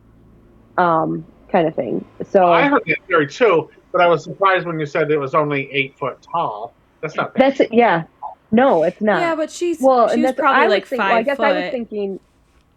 um, 0.76 1.24
kind 1.50 1.66
of 1.68 1.74
thing. 1.74 2.04
So 2.28 2.50
I 2.52 2.68
heard 2.68 2.82
that 2.86 2.96
theory 3.06 3.26
too, 3.28 3.70
but 3.92 4.00
I 4.00 4.06
was 4.06 4.24
surprised 4.24 4.66
when 4.66 4.78
you 4.80 4.86
said 4.86 5.10
it 5.10 5.18
was 5.18 5.34
only 5.34 5.70
eight 5.72 5.96
foot 5.98 6.18
tall. 6.22 6.74
That's 7.00 7.14
not 7.16 7.34
bad. 7.34 7.40
that's 7.52 7.60
it. 7.60 7.72
Yeah, 7.72 8.04
no, 8.50 8.82
it's 8.82 9.00
not. 9.00 9.20
yeah, 9.20 9.34
but 9.36 9.50
she's 9.50 9.80
well, 9.80 10.08
she 10.08 10.14
and 10.14 10.24
that's 10.24 10.38
probably 10.38 10.64
I 10.64 10.66
like 10.66 10.86
thinking- 10.86 10.98
five 11.04 11.10
well, 11.10 11.18
I 11.18 11.22
guess 11.22 11.36
foot. 11.36 11.46
I 11.46 11.60
was 11.62 11.70
thinking. 11.70 12.20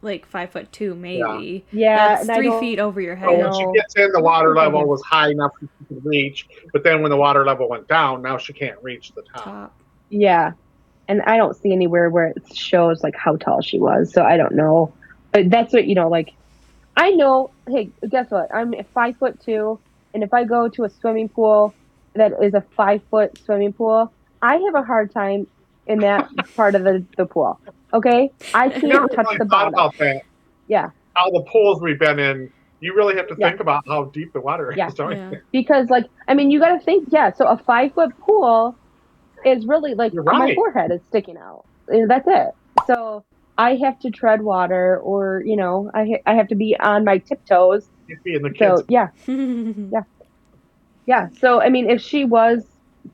like 0.03 0.25
five 0.25 0.49
foot 0.51 0.71
two, 0.71 0.95
maybe. 0.95 1.63
Yeah, 1.71 2.23
That's 2.23 2.37
three 2.37 2.59
feet 2.59 2.79
over 2.79 2.99
your 3.01 3.15
So 3.15 3.19
head. 3.29 3.39
when 3.43 3.53
she 3.53 3.65
gets 3.79 3.95
in, 3.95 4.11
the 4.11 4.21
water 4.21 4.55
level 4.55 4.87
was 4.87 5.01
high 5.03 5.29
enough 5.29 5.51
for 5.59 5.67
she 5.79 5.85
could 5.95 6.03
reach. 6.05 6.47
But 6.73 6.83
then 6.83 7.01
when 7.01 7.11
the 7.11 7.17
water 7.17 7.45
level 7.45 7.69
went 7.69 7.87
down, 7.87 8.21
now 8.23 8.37
she 8.37 8.51
can't 8.53 8.81
reach 8.81 9.11
the 9.13 9.21
top. 9.23 9.43
Top. 9.43 9.75
Yeah. 10.09 10.53
And 11.11 11.21
I 11.23 11.35
don't 11.35 11.53
see 11.57 11.73
anywhere 11.73 12.09
where 12.09 12.27
it 12.27 12.37
shows 12.55 13.03
like 13.03 13.15
how 13.17 13.35
tall 13.35 13.61
she 13.61 13.77
was, 13.79 14.13
so 14.13 14.23
I 14.23 14.37
don't 14.37 14.55
know. 14.55 14.93
But 15.33 15.49
that's 15.49 15.73
what 15.73 15.85
you 15.85 15.93
know, 15.93 16.07
like 16.07 16.31
I 16.95 17.09
know 17.11 17.51
hey, 17.67 17.89
guess 18.09 18.31
what? 18.31 18.47
I'm 18.55 18.73
five 18.93 19.17
foot 19.17 19.37
two 19.41 19.77
and 20.13 20.23
if 20.23 20.33
I 20.33 20.45
go 20.45 20.69
to 20.69 20.85
a 20.85 20.89
swimming 20.89 21.27
pool 21.27 21.75
that 22.13 22.31
is 22.41 22.53
a 22.53 22.61
five 22.77 23.01
foot 23.11 23.37
swimming 23.43 23.73
pool, 23.73 24.13
I 24.41 24.55
have 24.55 24.75
a 24.75 24.83
hard 24.83 25.11
time 25.13 25.47
in 25.85 25.99
that 25.99 26.29
part 26.55 26.75
of 26.75 26.85
the, 26.85 27.05
the 27.17 27.25
pool. 27.25 27.59
Okay? 27.93 28.31
I 28.53 28.67
I 28.67 28.69
can't 28.69 28.83
never 28.85 29.07
touch 29.09 29.25
really 29.25 29.37
the 29.39 29.45
thought 29.47 29.73
bottom. 29.73 29.73
about 29.73 29.97
that. 29.97 30.21
Yeah. 30.67 30.91
All 31.17 31.31
the 31.33 31.43
pools 31.51 31.81
we've 31.81 31.99
been 31.99 32.19
in, 32.19 32.49
you 32.79 32.95
really 32.95 33.17
have 33.17 33.27
to 33.27 33.35
Yeah. 33.37 33.49
think 33.49 33.59
about 33.59 33.83
how 33.85 34.05
deep 34.05 34.31
the 34.31 34.39
water 34.39 34.73
Yeah. 34.77 34.87
is. 34.87 34.93
Don't 34.93 35.11
Yeah. 35.11 35.31
you? 35.31 35.41
Because 35.51 35.89
like 35.89 36.05
I 36.29 36.35
mean 36.35 36.51
you 36.51 36.59
gotta 36.61 36.79
think, 36.79 37.09
yeah, 37.11 37.33
so 37.33 37.47
a 37.47 37.57
five 37.57 37.93
foot 37.93 38.17
pool 38.19 38.77
is 39.45 39.65
really 39.67 39.93
like 39.93 40.13
You're 40.13 40.23
my 40.23 40.53
forehead 40.55 40.91
is 40.91 41.01
sticking 41.09 41.37
out. 41.37 41.65
And 41.87 42.09
That's 42.09 42.27
it. 42.27 42.49
So 42.87 43.25
I 43.57 43.75
have 43.75 43.99
to 43.99 44.09
tread 44.11 44.41
water 44.41 44.99
or, 44.99 45.43
you 45.45 45.55
know, 45.55 45.91
I 45.93 46.05
ha- 46.05 46.21
I 46.25 46.35
have 46.35 46.47
to 46.49 46.55
be 46.55 46.75
on 46.79 47.03
my 47.05 47.17
tiptoes. 47.19 47.87
In 48.25 48.41
the 48.41 48.49
kids. 48.49 48.81
So 48.81 48.85
yeah, 48.89 49.07
yeah. 51.05 51.27
So 51.39 51.61
I 51.61 51.69
mean 51.69 51.89
if 51.89 52.01
she 52.01 52.25
was 52.25 52.65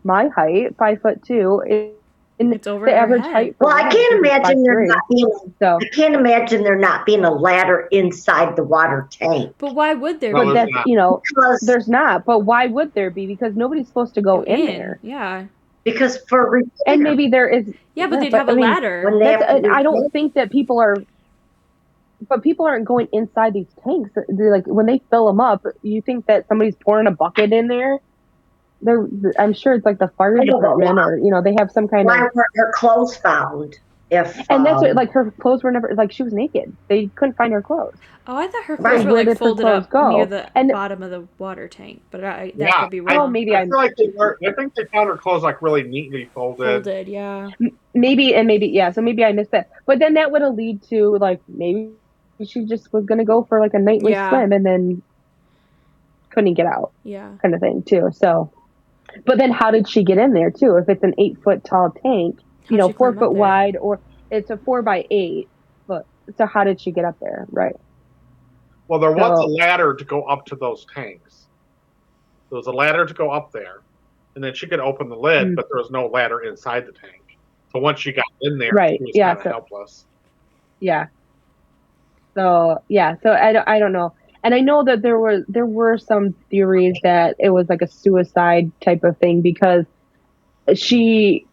my 0.03 0.27
height, 0.35 0.75
five 0.77 1.01
foot 1.01 1.23
two, 1.25 1.61
it, 1.65 1.93
in 2.39 2.53
It's 2.53 2.67
over 2.67 2.85
the 2.85 2.93
average 2.95 3.23
head. 3.23 3.33
height 3.33 3.55
Well, 3.59 3.75
I 3.75 3.89
can't 3.89 4.19
imagine 4.19 4.63
there 4.63 4.85
not 4.85 5.01
being. 5.09 5.29
So 5.59 5.79
I 5.81 5.85
can't 5.95 6.13
imagine 6.15 6.63
there 6.63 6.77
not 6.77 7.05
being 7.05 7.23
a 7.25 7.31
ladder 7.33 7.87
inside 7.91 8.55
the 8.55 8.63
water 8.63 9.07
tank 9.11 9.53
but 9.57 9.73
why 9.73 9.93
would 9.93 10.19
there 10.19 10.33
Well, 10.33 10.45
but 10.45 10.65
be? 10.65 10.71
that's 10.73 10.87
you 10.87 10.95
know, 10.95 11.21
because 11.27 11.59
there's 11.65 11.87
not. 11.87 12.25
But 12.25 12.39
why 12.39 12.67
would 12.67 12.93
there 12.93 13.09
be? 13.09 13.25
Because 13.25 13.55
nobody's 13.55 13.87
supposed 13.87 14.13
to 14.15 14.21
go 14.21 14.43
in 14.43 14.65
there. 14.65 14.99
Yeah. 15.01 15.45
Because 15.91 16.17
for 16.27 16.49
repair, 16.49 16.71
And 16.85 17.01
maybe 17.01 17.29
there 17.29 17.47
is 17.47 17.73
Yeah, 17.95 18.07
but 18.07 18.19
they'd 18.19 18.31
but, 18.31 18.39
have 18.39 18.49
a 18.49 18.51
I 18.51 18.55
mean, 18.55 18.65
ladder. 18.65 19.19
That's, 19.21 19.43
have 19.43 19.63
to 19.63 19.69
I 19.69 19.83
don't 19.83 20.09
think 20.11 20.33
that 20.33 20.51
people 20.51 20.79
are, 20.81 20.97
but 22.27 22.43
people 22.43 22.65
aren't 22.65 22.85
going 22.85 23.07
inside 23.13 23.53
these 23.53 23.67
tanks. 23.83 24.11
They're 24.27 24.51
like 24.51 24.67
when 24.67 24.85
they 24.85 25.01
fill 25.09 25.27
them 25.27 25.39
up, 25.39 25.65
you 25.83 26.01
think 26.01 26.25
that 26.25 26.47
somebody's 26.47 26.75
pouring 26.75 27.07
a 27.07 27.11
bucket 27.11 27.53
in 27.53 27.67
there. 27.67 27.99
They're, 28.81 29.07
I'm 29.39 29.53
sure 29.53 29.73
it's 29.73 29.85
like 29.85 29.97
the 29.97 30.09
fire 30.09 30.39
I 30.39 30.45
don't 30.45 30.61
know 30.61 30.77
department, 30.77 30.99
or 30.99 31.17
you 31.17 31.31
know, 31.31 31.41
they 31.41 31.55
have 31.57 31.71
some 31.71 31.87
kind 31.87 32.05
Why 32.05 32.25
of. 32.25 32.31
were 32.35 32.45
her 32.55 32.71
clothes 32.75 33.15
found? 33.15 33.79
If 34.09 34.37
And 34.49 34.65
that's 34.65 34.77
um, 34.81 34.87
what, 34.87 34.95
like 34.95 35.11
her 35.11 35.31
clothes 35.31 35.63
were 35.63 35.71
never 35.71 35.93
like 35.95 36.11
she 36.13 36.23
was 36.23 36.31
naked. 36.33 36.75
They 36.87 37.07
couldn't 37.07 37.35
find 37.35 37.51
her 37.51 37.61
clothes. 37.61 37.95
Oh, 38.25 38.35
I 38.37 38.47
thought 38.47 38.63
her 38.65 38.75
Right, 38.77 39.01
clothes 39.01 39.05
were 39.05 39.23
like 39.25 39.37
folded 39.37 39.65
up 39.65 39.89
go? 39.89 40.09
near 40.15 40.25
the 40.25 40.49
And- 40.57 40.69
bottom 40.71 41.03
of 41.03 41.11
the 41.11 41.25
water 41.37 41.67
tank, 41.67 42.01
but 42.11 42.23
I, 42.23 42.47
that 42.55 42.57
Yeah, 42.57 42.81
could 42.83 42.89
be 42.91 43.01
I- 43.05 43.17
Oh, 43.17 43.27
maybe 43.27 43.53
I 43.55 43.61
I'm 43.61 43.67
feel 43.69 43.77
like 43.77 43.95
they 43.97 44.07
were, 44.15 44.37
I 44.45 44.51
think 44.53 44.75
they 44.75 44.85
found 44.85 45.09
her 45.09 45.17
clothes 45.17 45.43
like 45.43 45.61
really 45.61 45.83
neatly 45.83 46.25
folded. 46.33 46.83
folded. 46.85 47.07
Yeah. 47.09 47.49
maybe 47.93 48.33
and 48.33 48.47
maybe 48.47 48.67
yeah. 48.67 48.91
So 48.91 49.01
maybe 49.01 49.25
I 49.25 49.31
missed 49.33 49.51
that. 49.51 49.69
But 49.85 49.99
then 49.99 50.13
that 50.15 50.31
would 50.31 50.41
have 50.41 50.55
lead 50.55 50.83
to 50.83 51.17
like 51.17 51.41
maybe 51.49 51.91
she 52.45 52.63
just 52.65 52.93
was 52.93 53.05
gonna 53.05 53.25
go 53.25 53.43
for 53.43 53.59
like 53.59 53.73
a 53.73 53.79
nightly 53.79 54.11
Yeah. 54.13 54.29
swim 54.29 54.51
and 54.53 54.65
then 54.65 55.01
couldn't 56.29 56.53
get 56.53 56.65
out. 56.65 56.91
Yeah. 57.03 57.31
kind 57.41 57.53
of 57.53 57.59
thing 57.61 57.83
too. 57.83 58.09
So, 58.13 58.51
but 59.25 59.37
then 59.37 59.51
how 59.51 59.71
did 59.71 59.87
she 59.89 60.03
get 60.03 60.17
in 60.17 60.33
there 60.33 60.51
too? 60.51 60.75
If 60.77 60.87
it's 60.89 61.03
an 61.03 61.13
eight 61.17 61.37
foot 61.43 61.63
tall 61.65 61.91
tank, 61.91 62.39
you 62.69 62.77
know, 62.77 62.91
four 62.91 63.13
foot 63.13 63.33
wide, 63.33 63.77
or 63.77 63.99
it's 64.31 64.49
a 64.49 64.57
four 64.57 64.81
by 64.81 65.05
eight 65.11 65.47
foot. 65.87 66.05
So 66.37 66.45
how 66.45 66.63
did 66.63 66.79
she 66.81 66.91
get 66.91 67.05
up 67.05 67.19
there? 67.19 67.45
Right. 67.51 67.75
Well, 68.87 68.99
there 68.99 69.11
was 69.11 69.39
So- 69.39 69.45
a 69.45 69.49
ladder 69.49 69.93
to 69.93 70.05
go 70.05 70.23
up 70.23 70.45
to 70.47 70.55
those 70.55 70.85
tanks. 70.93 71.47
There 72.49 72.57
was 72.57 72.67
a 72.67 72.71
ladder 72.71 73.05
to 73.05 73.13
go 73.13 73.31
up 73.31 73.51
there, 73.51 73.81
and 74.35 74.43
then 74.43 74.53
she 74.53 74.67
could 74.67 74.79
open 74.79 75.09
the 75.09 75.17
lid, 75.17 75.47
Mm. 75.49 75.55
but 75.55 75.67
there 75.69 75.77
was 75.81 75.91
no 75.91 76.07
ladder 76.07 76.41
inside 76.43 76.85
the 76.85 76.93
tank. 76.93 77.37
So 77.73 77.79
once 77.79 77.99
she 77.99 78.13
got 78.13 78.25
in 78.41 78.57
there, 78.57 78.71
Right, 78.71 78.97
she 78.97 79.03
was 79.03 79.11
yeah, 79.15 79.35
so- 79.35 79.49
helpless. 79.49 80.05
Yeah. 80.79 81.07
So 82.35 82.81
yeah. 82.87 83.15
So 83.23 83.31
I 83.31 83.51
don't. 83.51 83.67
I 83.67 83.79
don't 83.79 83.91
know. 83.91 84.13
And 84.43 84.53
I 84.53 84.59
know 84.61 84.83
that 84.83 85.01
there 85.01 85.19
were 85.19 85.43
there 85.49 85.65
were 85.65 85.97
some 85.97 86.33
theories 86.49 86.95
that 87.03 87.35
it 87.39 87.49
was 87.49 87.67
like 87.67 87.81
a 87.81 87.87
suicide 87.87 88.71
type 88.79 89.03
of 89.03 89.17
thing 89.17 89.41
because 89.41 89.85
she, 90.75 91.45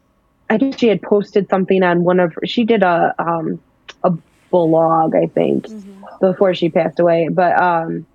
I 0.51 0.59
think 0.59 0.79
she 0.79 0.89
had 0.89 1.03
posted 1.03 1.49
something 1.49 1.83
on 1.83 2.05
one 2.05 2.21
of 2.21 2.35
she 2.45 2.65
did 2.65 2.83
a 2.83 3.15
um 3.19 3.61
a 4.03 4.13
blog 4.51 5.15
I 5.17 5.27
think 5.35 5.67
Mhm. 5.67 6.03
before 6.21 6.55
she 6.55 6.69
passed 6.69 7.01
away. 7.01 7.29
But 7.33 7.61
um, 7.61 8.07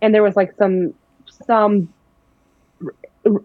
and 0.00 0.14
there 0.14 0.22
was 0.22 0.36
like 0.36 0.52
some 0.58 0.94
some 1.46 1.88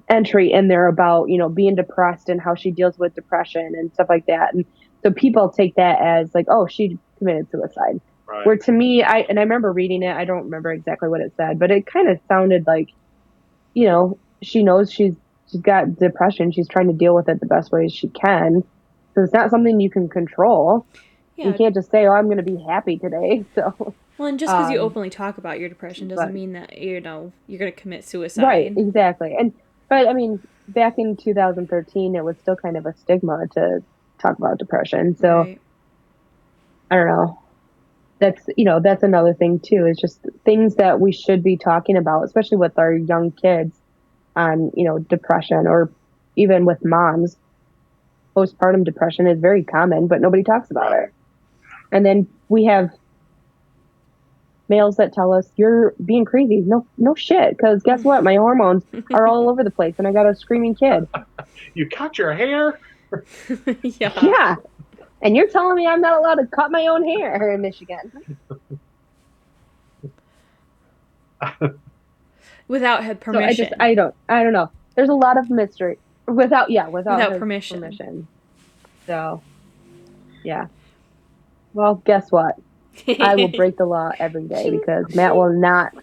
entry 0.10 0.51
in 0.51 0.68
there 0.68 0.88
about 0.88 1.30
you 1.30 1.38
know 1.38 1.49
being 1.49 1.76
depressed 1.76 2.30
and 2.30 2.39
how 2.39 2.55
she 2.55 2.72
deals 2.72 2.97
with 2.97 3.14
depression 3.15 3.73
and 3.76 3.91
stuff 3.93 4.07
like 4.10 4.26
that. 4.27 4.53
And 4.53 4.65
so 5.03 5.11
people 5.11 5.49
take 5.49 5.76
that 5.76 5.99
as 6.01 6.34
like, 6.34 6.45
oh, 6.49 6.68
she 6.68 6.97
committed 7.18 7.49
suicide. 7.51 7.99
Right. 8.27 8.45
Where 8.45 8.57
to 8.57 8.72
me, 8.72 9.03
I 9.03 9.19
and 9.30 9.39
I 9.39 9.43
remember 9.43 9.72
reading 9.72 10.03
it. 10.03 10.15
I 10.15 10.26
don't 10.26 10.45
remember 10.45 10.72
exactly 10.72 11.10
what 11.10 11.22
it 11.22 11.34
said, 11.35 11.60
but 11.60 11.72
it 11.72 11.85
kind 11.85 12.10
of 12.10 12.19
sounded 12.27 12.64
like, 12.65 12.89
you 13.73 13.85
know, 13.88 14.19
she 14.41 14.64
knows 14.64 14.91
she's 14.91 15.15
she's 15.54 15.62
got 15.62 15.98
depression. 15.98 16.52
She's 16.52 16.68
trying 16.68 16.88
to 16.88 16.94
deal 16.94 17.16
with 17.16 17.30
it 17.30 17.40
the 17.40 17.46
best 17.46 17.72
way 17.72 17.88
she 17.88 18.10
can. 18.10 18.64
So 19.16 19.22
it's 19.24 19.32
not 19.34 19.50
something 19.52 19.80
you 19.80 19.90
can 19.90 20.10
control. 20.10 20.86
Yeah. 21.38 21.48
You 21.48 21.54
can't 21.54 21.74
just 21.74 21.90
say, 21.92 22.06
"Oh, 22.06 22.12
I'm 22.12 22.26
going 22.26 22.38
to 22.38 22.44
be 22.44 22.58
happy 22.58 22.98
today." 22.98 23.46
So 23.56 23.94
Well, 24.18 24.28
and 24.28 24.38
just 24.40 24.52
because 24.52 24.70
you 24.72 24.80
Um, 24.80 24.86
openly 24.86 25.10
talk 25.10 25.38
about 25.38 25.60
your 25.60 25.70
depression 25.70 26.08
doesn't 26.08 26.28
but- 26.28 26.34
mean 26.34 26.54
that 26.54 26.78
you 26.78 27.00
know 27.00 27.32
you're 27.48 27.60
gonna 27.60 27.72
commit 27.72 28.04
suicide. 28.04 28.44
Right, 28.44 28.78
exactly. 28.78 29.36
And 29.40 29.54
but 29.90 30.08
I 30.08 30.14
mean, 30.14 30.40
back 30.68 30.98
in 30.98 31.16
2013, 31.16 32.16
it 32.16 32.24
was 32.24 32.38
still 32.38 32.56
kind 32.56 32.78
of 32.78 32.86
a 32.86 32.94
stigma 32.96 33.48
to 33.54 33.82
talk 34.20 34.38
about 34.38 34.58
depression. 34.60 35.16
So 35.18 35.40
Right. 35.40 35.62
I 36.92 36.96
don't 36.96 37.08
know. 37.08 37.40
That's 38.20 38.48
you 38.56 38.66
know 38.66 38.80
that's 38.80 39.04
another 39.04 39.34
thing 39.34 39.60
too. 39.60 39.86
Is 39.88 39.98
just 39.98 40.20
things 40.46 40.76
that 40.76 41.00
we 41.00 41.12
should 41.12 41.44
be 41.44 41.58
talking 41.58 41.98
about, 41.98 42.24
especially 42.24 42.58
with 42.58 42.78
our 42.78 42.94
young 42.94 43.32
kids, 43.32 43.76
on 44.35 44.72
you 44.76 44.84
know 44.84 44.99
depression 44.99 45.68
or 45.68 45.89
even 46.35 46.65
with 46.65 46.84
moms. 46.84 47.38
Postpartum 48.35 48.84
depression 48.84 49.27
is 49.27 49.39
very 49.39 49.64
common, 49.64 50.07
but 50.07 50.19
nobody 50.19 50.43
talks 50.43 50.72
about 50.72 50.91
it. 50.93 51.14
And 51.91 52.03
then 52.03 52.27
we 52.49 52.65
have 52.65 52.89
males 54.69 54.95
that 54.97 55.14
tell 55.14 55.31
us 55.34 55.47
you're 55.55 55.93
being 56.03 56.26
crazy. 56.26 56.61
No, 56.61 56.85
no 56.97 57.14
shit. 57.14 57.55
Because 57.55 57.84
guess 57.84 58.03
what? 58.03 58.23
My 58.23 58.35
hormones 58.35 58.84
are 59.14 59.27
all 59.27 59.49
over 59.49 59.64
the 59.64 59.69
place, 59.69 59.95
and 59.99 60.07
I 60.07 60.11
got 60.11 60.26
a 60.26 60.35
screaming 60.35 60.76
kid. 60.76 61.07
You 61.76 61.89
cut 61.89 62.18
your 62.19 62.34
hair? 62.34 62.80
yeah. 63.84 64.11
Yeah. 64.22 64.55
And 65.23 65.35
you're 65.35 65.47
telling 65.47 65.76
me 65.76 65.88
I'm 65.88 66.01
not 66.01 66.18
allowed 66.18 66.35
to 66.35 66.45
cut 66.45 66.72
my 66.72 66.85
own 66.88 67.03
hair 67.03 67.39
here 67.39 67.51
in 67.51 67.61
Michigan? 67.61 68.38
Without 72.68 73.03
had 73.03 73.18
So 73.19 73.23
permission. 73.26 73.44
I 73.49 73.53
just 73.69 73.73
I 73.81 73.95
don't 73.95 74.15
I 74.30 74.44
don't 74.44 74.53
know. 74.53 74.69
There's 74.95 75.10
a 75.10 75.14
lot 75.14 75.38
of 75.38 75.49
mystery 75.49 75.98
without 76.27 76.69
yeah 76.69 76.88
without, 76.88 77.18
Without 77.19 77.40
permission. 77.40 77.81
permission. 77.81 78.27
So 79.07 79.41
yeah. 80.44 80.68
Well, 81.73 81.95
guess 82.06 82.31
what? 82.31 82.60
I 83.19 83.35
will 83.35 83.48
break 83.57 83.77
the 83.77 83.85
law 83.85 84.11
every 84.19 84.44
day 84.44 84.69
because 84.69 85.14
Matt 85.15 85.35
will 85.35 85.52
not 85.53 85.94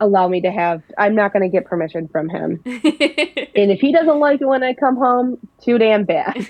allow 0.00 0.26
me 0.28 0.40
to 0.40 0.50
have. 0.50 0.82
I'm 0.98 1.14
not 1.14 1.32
going 1.32 1.42
to 1.42 1.48
get 1.48 1.66
permission 1.66 2.08
from 2.08 2.28
him. 2.28 2.62
And 3.56 3.70
if 3.70 3.78
he 3.80 3.92
doesn't 3.92 4.18
like 4.18 4.40
it 4.40 4.46
when 4.46 4.64
I 4.64 4.74
come 4.74 4.96
home, 4.96 5.38
too 5.62 5.78
damn 5.78 6.04
bad. 6.04 6.34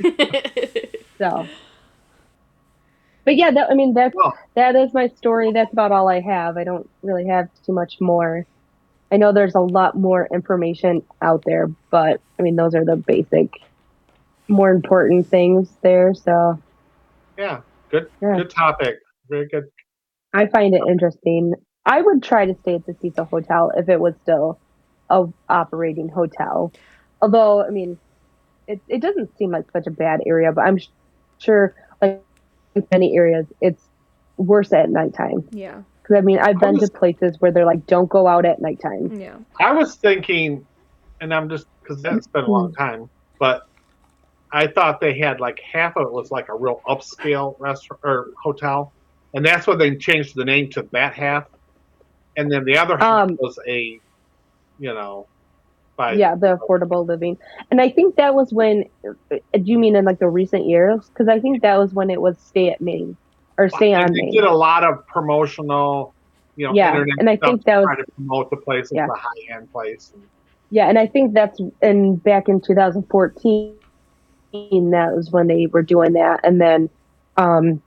So. 1.19 1.47
But 3.25 3.37
yeah, 3.37 3.51
that 3.53 3.71
I 3.71 3.75
mean 3.75 3.95
that's 3.95 4.15
Well- 4.15 4.37
that 4.55 4.75
is 4.77 4.93
my 4.95 5.09
story. 5.09 5.53
That's 5.53 5.73
about 5.73 5.93
all 5.93 6.09
I 6.09 6.21
have. 6.21 6.57
I 6.57 6.65
don't 6.65 6.89
really 7.03 7.27
have 7.27 7.49
too 7.65 7.73
much 7.73 8.01
more. 8.01 8.47
I 9.15 9.17
know 9.17 9.33
there's 9.33 9.55
a 9.55 9.61
lot 9.61 9.97
more 9.97 10.29
information 10.35 11.03
out 11.23 11.45
there, 11.47 11.69
but 11.93 12.21
I 12.39 12.43
mean 12.43 12.57
those 12.57 12.75
are 12.75 12.85
the 12.85 12.97
basic, 12.97 13.49
more 14.49 14.71
important 14.71 15.29
things 15.29 15.71
there. 15.85 16.15
So 16.15 16.59
Yeah, 17.39 17.61
good, 17.93 18.09
Yeah. 18.21 18.39
good 18.39 18.51
topic. 18.51 18.97
Very 19.31 19.47
good. 19.47 19.65
I 20.33 20.47
find 20.47 20.75
it 20.75 20.83
interesting. 20.89 21.55
I 21.87 22.03
would 22.03 22.25
try 22.25 22.47
to 22.47 22.55
stay 22.63 22.75
at 22.75 22.87
the 22.87 22.95
Cecil 23.01 23.27
Hotel 23.27 23.71
if 23.77 23.89
it 23.89 24.01
was 24.01 24.15
still 24.23 24.61
a 25.11 25.27
operating 25.49 26.09
hotel. 26.09 26.73
Although, 27.23 27.65
I 27.65 27.71
mean, 27.71 28.01
it 28.67 28.81
it 28.89 29.01
doesn't 29.01 29.37
seem 29.39 29.53
like 29.53 29.71
such 29.73 29.87
a 29.87 29.93
bad 29.93 30.21
area, 30.27 30.51
but 30.53 30.63
I'm 30.63 30.79
sh- 30.79 30.89
sure, 31.39 31.75
like 32.03 32.25
in 32.75 32.85
many 32.91 33.17
areas, 33.17 33.47
it's 33.61 33.89
worse 34.39 34.73
at 34.73 34.91
nighttime. 34.91 35.49
yeah. 35.53 35.83
Because 36.05 36.19
I 36.19 36.21
mean, 36.23 36.39
I've 36.39 36.61
been 36.61 36.79
to 36.79 36.89
places 36.89 37.37
where 37.41 37.51
they're 37.51 37.65
like, 37.67 37.87
"Don't 37.87 38.11
go 38.11 38.27
out 38.27 38.45
at 38.45 38.61
nighttime." 38.61 39.19
Yeah. 39.19 39.39
I 39.61 39.73
was 39.73 39.97
thinking, 39.97 40.67
and 41.21 41.33
I'm 41.33 41.49
just 41.49 41.67
because 41.83 42.03
that's 42.03 42.27
been 42.29 42.45
a 42.45 42.51
long 42.51 42.73
Mm. 42.73 42.79
time, 42.79 43.07
but 43.41 43.63
I 44.53 44.67
thought 44.69 45.01
they 45.01 45.19
had 45.19 45.41
like 45.41 45.59
half 45.73 45.97
of 45.97 46.07
it 46.07 46.13
was 46.13 46.31
like 46.31 46.49
a 46.49 46.55
real 46.55 46.81
upscale 46.87 47.55
restaurant 47.59 48.01
or 48.05 48.27
hotel, 48.43 48.93
and 49.33 49.45
that's 49.45 49.67
when 49.67 49.79
they 49.79 49.97
changed 49.97 50.33
the 50.37 50.45
name 50.45 50.71
to 50.73 50.87
that 50.93 51.15
half, 51.15 51.45
and 52.37 52.53
then 52.53 52.65
the 52.65 52.79
other 52.79 52.97
half 52.99 53.31
Um, 53.31 53.37
was 53.41 53.59
a, 53.67 54.01
you 54.79 54.93
know, 54.95 55.29
by 55.97 56.13
yeah, 56.15 56.35
the 56.35 56.59
affordable 56.59 57.07
living, 57.07 57.37
and 57.71 57.81
I 57.81 57.89
think 57.91 58.17
that 58.17 58.35
was 58.35 58.53
when. 58.53 58.85
uh, 59.09 59.37
Do 59.55 59.63
you 59.65 59.79
mean 59.79 59.97
in 59.97 60.05
like 60.05 60.19
the 60.19 60.29
recent 60.29 60.67
years? 60.67 61.09
Because 61.09 61.29
I 61.29 61.41
think 61.41 61.63
that 61.63 61.79
was 61.79 61.95
when 61.95 62.11
it 62.11 62.21
was 62.21 62.39
stay 62.41 62.71
at 62.71 62.81
Main 62.81 63.17
or 63.59 63.69
stay 63.69 63.95
on 63.95 64.13
they 64.13 64.23
Main. 64.23 64.33
did 64.33 64.45
a 64.45 64.53
lot 64.53 64.85
of 64.85 65.07
promotional, 65.07 66.15
you 66.57 66.67
know, 66.67 66.75
Yeah, 66.75 66.91
internet 66.93 67.15
and 67.19 67.31
I 67.31 67.37
stuff 67.37 67.49
think 67.51 67.61
to 67.61 67.65
that 67.67 67.77
was- 67.79 67.85
try 67.87 67.97
to 67.97 68.05
promote 68.17 68.51
the 68.51 68.57
place 68.57 68.85
as 68.87 68.93
Yeah. 68.93 69.07
a 69.07 69.15
high 69.15 69.55
end 69.57 69.71
place. 69.73 70.13
And, 70.15 70.23
Yeah, 70.71 70.89
and 70.89 70.99
I 70.99 71.07
think 71.07 71.35
that's 71.35 71.61
in 71.83 72.17
back 72.17 72.49
in 72.49 72.61
2014. 72.61 73.75
That 74.53 75.13
was 75.15 75.31
when 75.33 75.47
they 75.49 75.67
were 75.67 75.83
doing 75.83 76.13
that, 76.15 76.41
and 76.45 76.61
then 76.61 76.89
um, 77.37 77.83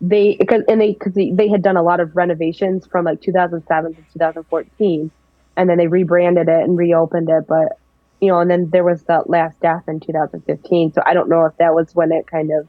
they 0.00 0.36
because 0.38 0.62
and 0.68 0.80
they 0.80 0.92
because 0.92 1.12
they, 1.14 1.30
they 1.32 1.48
had 1.48 1.62
done 1.62 1.76
a 1.76 1.82
lot 1.82 1.98
of 2.00 2.14
renovations 2.14 2.86
from 2.86 3.04
like 3.04 3.20
2007 3.20 3.94
to 3.94 4.02
2014, 4.12 5.10
and 5.56 5.68
then 5.68 5.76
they 5.78 5.88
rebranded 5.88 6.48
it 6.48 6.62
and 6.62 6.76
reopened 6.78 7.28
it. 7.30 7.46
But 7.48 7.78
you 8.20 8.28
know, 8.28 8.38
and 8.40 8.48
then 8.50 8.70
there 8.70 8.84
was 8.84 9.02
the 9.04 9.22
last 9.26 9.58
death 9.60 9.82
in 9.88 9.98
2015. 10.00 10.92
So 10.92 11.02
I 11.04 11.14
don't 11.14 11.28
know 11.28 11.44
if 11.46 11.56
that 11.58 11.74
was 11.74 11.94
when 11.94 12.12
it 12.12 12.26
kind 12.28 12.50
of, 12.52 12.68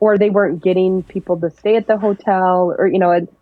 or 0.00 0.18
they 0.18 0.30
weren't 0.30 0.62
getting 0.62 1.02
people 1.04 1.38
to 1.40 1.50
stay 1.50 1.76
at 1.76 1.86
the 1.86 1.96
hotel, 1.98 2.74
or 2.78 2.86
you 2.86 2.98
know, 2.98 3.10
it, 3.12 3.32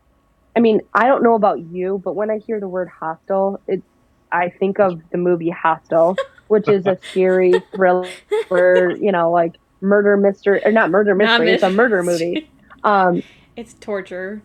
I 0.57 0.61
mean, 0.61 0.81
I 0.95 1.07
don't 1.07 1.23
know 1.23 1.35
about 1.35 1.61
you, 1.61 2.01
but 2.05 2.15
when 2.15 2.31
I 2.31 2.39
hear 2.39 2.61
the 2.61 2.69
word 2.69 2.89
hostel, 2.89 3.61
it 3.67 3.83
I 4.31 4.49
think 4.49 4.79
of 4.81 5.01
the 5.11 5.19
movie 5.19 5.51
Hostel, 5.51 6.17
which 6.49 6.67
is 6.69 6.87
a 6.87 6.99
scary 7.11 7.53
thriller, 7.75 8.09
where, 8.49 8.91
you 8.97 9.13
know, 9.13 9.31
like 9.31 9.55
murder 9.83 10.17
mystery 10.17 10.63
or 10.65 10.73
not 10.73 10.91
murder 10.91 11.15
Not 11.15 11.41
mystery, 11.41 11.53
it's 11.53 11.63
a 11.63 11.71
murder 11.71 12.03
movie. 12.03 12.49
Um, 12.85 13.23
It's 13.57 13.75
torture. 13.75 14.43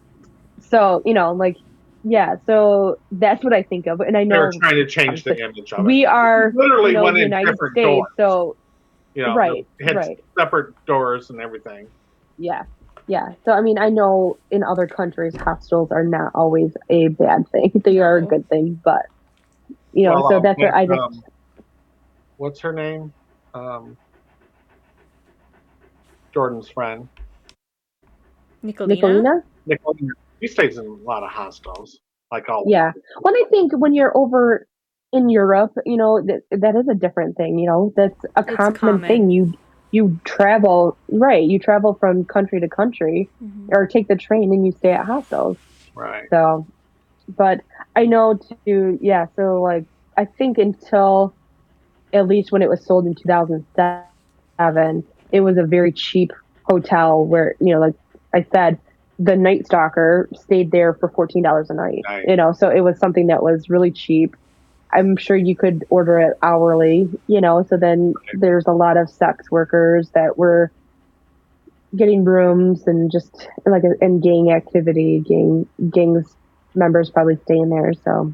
so 0.59 1.01
you 1.05 1.13
know, 1.13 1.31
like 1.33 1.57
yeah, 2.03 2.35
so 2.45 2.99
that's 3.11 3.43
what 3.43 3.53
I 3.53 3.63
think 3.63 3.87
of, 3.87 3.99
and 4.01 4.15
I 4.17 4.23
know 4.23 4.35
they 4.35 4.39
know 4.39 4.45
were 4.45 4.51
trying 4.61 4.75
to 4.75 4.85
change 4.85 5.23
the 5.23 5.37
image 5.43 5.73
of 5.73 5.79
it. 5.79 5.83
we 5.85 6.05
are 6.05 6.51
literally 6.55 6.91
you 6.91 6.97
know, 6.97 7.03
went 7.03 7.15
the 7.15 7.21
in 7.23 7.27
United 7.29 7.51
different 7.51 7.73
States, 7.73 7.85
doors. 7.85 8.07
so 8.17 8.55
You 9.13 9.23
know, 9.23 9.35
right, 9.35 9.65
had 9.81 9.95
right. 9.95 10.23
separate 10.37 10.73
doors 10.85 11.29
and 11.29 11.39
everything. 11.41 11.87
Yeah, 12.37 12.63
yeah. 13.07 13.33
So 13.45 13.51
I 13.51 13.61
mean, 13.61 13.77
I 13.77 13.89
know 13.89 14.37
in 14.51 14.63
other 14.63 14.87
countries, 14.87 15.35
hostels 15.35 15.91
are 15.91 16.03
not 16.03 16.31
always 16.35 16.71
a 16.89 17.09
bad 17.09 17.43
thing; 17.51 17.71
they 17.85 17.99
are 17.99 18.17
a 18.17 18.25
good 18.25 18.47
thing, 18.49 18.79
but 18.83 19.03
you 19.93 20.05
know, 20.05 20.15
Well, 20.15 20.29
so 20.29 20.35
um, 20.37 20.43
that's 20.43 20.59
what 20.59 20.73
I 20.73 20.85
but, 20.85 20.97
just 20.97 21.01
um, 21.01 21.23
what's 22.37 22.61
her 22.61 22.73
name? 22.73 23.13
Um, 23.53 23.97
Jordan's 26.33 26.69
friend, 26.69 27.09
Nicolina. 28.63 29.01
Nicolina. 29.01 29.41
Nicole. 29.65 29.95
He 30.39 30.47
stays 30.47 30.77
in 30.77 30.85
a 30.85 30.89
lot 30.89 31.23
of 31.23 31.31
hostels, 31.31 31.99
like 32.31 32.47
all. 32.49 32.63
Yeah. 32.67 32.91
Well, 33.21 33.33
I 33.35 33.45
think 33.49 33.71
when 33.75 33.93
you're 33.93 34.15
over 34.15 34.67
in 35.13 35.29
Europe, 35.29 35.71
you 35.85 35.97
know, 35.97 36.21
that 36.21 36.41
that 36.51 36.75
is 36.75 36.87
a 36.89 36.93
different 36.95 37.37
thing. 37.37 37.57
You 37.57 37.67
know, 37.67 37.93
that's 37.95 38.23
a 38.35 38.43
It's 38.43 38.55
common, 38.55 38.73
common. 38.75 39.01
thing. 39.01 39.29
You 39.31 39.51
you 39.91 40.19
travel 40.25 40.97
right. 41.11 41.43
You 41.43 41.59
travel 41.59 41.93
from 41.93 42.25
country 42.25 42.59
to 42.59 42.67
country, 42.67 43.29
Mhm. 43.43 43.69
or 43.69 43.85
take 43.87 44.07
the 44.07 44.15
train 44.15 44.51
and 44.53 44.65
you 44.65 44.71
stay 44.71 44.91
at 44.91 45.05
hostels. 45.05 45.57
Right. 45.95 46.29
So, 46.29 46.65
but 47.37 47.61
I 47.95 48.05
know 48.05 48.39
to 48.65 48.97
yeah. 49.01 49.27
So 49.35 49.61
like, 49.61 49.85
I 50.17 50.25
think 50.25 50.57
until 50.57 51.33
at 52.13 52.27
least 52.27 52.51
when 52.51 52.61
it 52.61 52.69
was 52.69 52.83
sold 52.85 53.05
in 53.05 53.15
2007, 53.15 55.03
it 55.31 55.41
was 55.41 55.57
a 55.57 55.63
very 55.63 55.91
cheap 55.91 56.31
hotel 56.69 57.25
where 57.25 57.55
you 57.59 57.73
know, 57.73 57.79
like 57.79 57.95
I 58.33 58.45
said, 58.53 58.77
the 59.19 59.35
Night 59.35 59.65
Stalker 59.65 60.29
stayed 60.33 60.71
there 60.71 60.93
for 60.93 61.09
fourteen 61.09 61.43
dollars 61.43 61.69
a 61.69 61.73
night. 61.73 62.03
Right. 62.07 62.25
You 62.27 62.35
know, 62.35 62.51
so 62.51 62.69
it 62.69 62.81
was 62.81 62.97
something 62.99 63.27
that 63.27 63.41
was 63.43 63.69
really 63.69 63.91
cheap. 63.91 64.35
I'm 64.91 65.17
sure 65.17 65.35
you 65.35 65.55
could 65.55 65.85
order 65.89 66.19
it 66.19 66.37
hourly. 66.41 67.09
You 67.27 67.41
know, 67.41 67.65
so 67.67 67.77
then 67.77 68.13
there's 68.33 68.65
a 68.67 68.71
lot 68.71 68.97
of 68.97 69.09
sex 69.09 69.51
workers 69.51 70.09
that 70.11 70.37
were 70.37 70.71
getting 71.95 72.25
rooms 72.25 72.85
and 72.85 73.11
just 73.11 73.47
like 73.65 73.83
a, 73.83 73.93
and 74.03 74.21
gang 74.21 74.51
activity, 74.51 75.19
gang 75.19 75.67
gangs 75.89 76.35
members 76.75 77.09
probably 77.09 77.37
staying 77.43 77.69
there. 77.69 77.93
So 78.03 78.33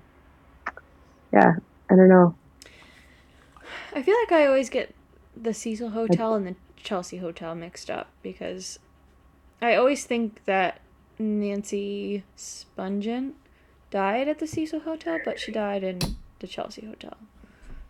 yeah, 1.32 1.56
I 1.90 1.96
don't 1.96 2.10
know. 2.10 2.36
I 3.96 4.02
feel 4.02 4.16
like 4.20 4.32
I 4.32 4.48
always 4.48 4.70
get 4.70 4.94
the 5.36 5.54
Cecil 5.54 5.92
Hotel 5.92 6.34
and 6.36 6.48
the 6.48 6.56
Chelsea 6.76 7.18
Hotel 7.18 7.56
mixed 7.56 7.90
up 7.90 8.10
because 8.22 8.80
I 9.62 9.76
always 9.76 10.06
think 10.06 10.44
that 10.46 10.82
Nancy 11.20 12.24
Spungen 12.38 13.34
died 13.92 14.28
at 14.28 14.40
the 14.40 14.48
Cecil 14.48 14.82
Hotel, 14.82 15.20
but 15.24 15.40
she 15.40 15.52
died 15.52 15.84
in 15.84 16.00
the 16.44 16.48
Chelsea 16.48 16.86
Hotel, 16.86 17.16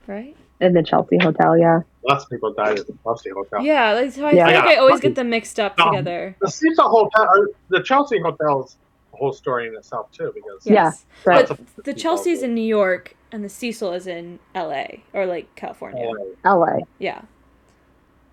right? 0.05 0.35
In 0.61 0.73
the 0.73 0.83
Chelsea 0.83 1.17
Hotel, 1.17 1.57
yeah. 1.57 1.79
Lots 2.07 2.23
of 2.25 2.29
people 2.29 2.53
died 2.53 2.77
at 2.77 2.85
the 2.85 2.93
Chelsea 3.03 3.31
Hotel. 3.31 3.63
Yeah, 3.63 3.93
like, 3.93 4.11
so 4.11 4.27
I 4.27 4.31
Yeah. 4.33 4.45
feel 4.47 4.55
like 4.59 4.69
I 4.69 4.75
always 4.75 4.99
get 4.99 5.15
them 5.15 5.31
mixed 5.31 5.59
up 5.59 5.79
Um, 5.79 5.89
together. 5.89 6.35
The 6.39 6.51
Cecil 6.51 6.87
Hotel, 6.87 7.47
the 7.69 7.81
Chelsea 7.81 8.19
Hotel 8.19 8.63
is 8.63 8.77
a 9.11 9.17
whole 9.17 9.33
story 9.33 9.67
in 9.67 9.75
itself 9.75 10.11
too, 10.11 10.31
because 10.35 10.65
Yeah. 10.67 10.73
Yes. 10.73 11.05
Right. 11.25 11.47
But 11.47 11.59
the 11.83 11.93
Chelsea's 11.95 12.43
in 12.43 12.53
New 12.53 12.61
York 12.79 13.15
and 13.31 13.43
the 13.43 13.49
Cecil 13.49 13.91
is 13.93 14.05
in 14.05 14.37
LA 14.53 14.85
or 15.13 15.25
like 15.25 15.53
California. 15.55 16.07
LA. 16.45 16.77
Yeah. 16.99 17.21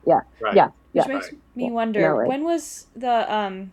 Right. 0.04 0.54
Yeah. 0.54 0.66
Which 0.92 1.06
Yeah. 1.06 1.06
makes 1.06 1.30
me 1.54 1.70
wonder 1.70 2.00
LA. 2.00 2.26
when 2.28 2.44
was 2.44 2.88
the 2.94 3.32
um 3.34 3.72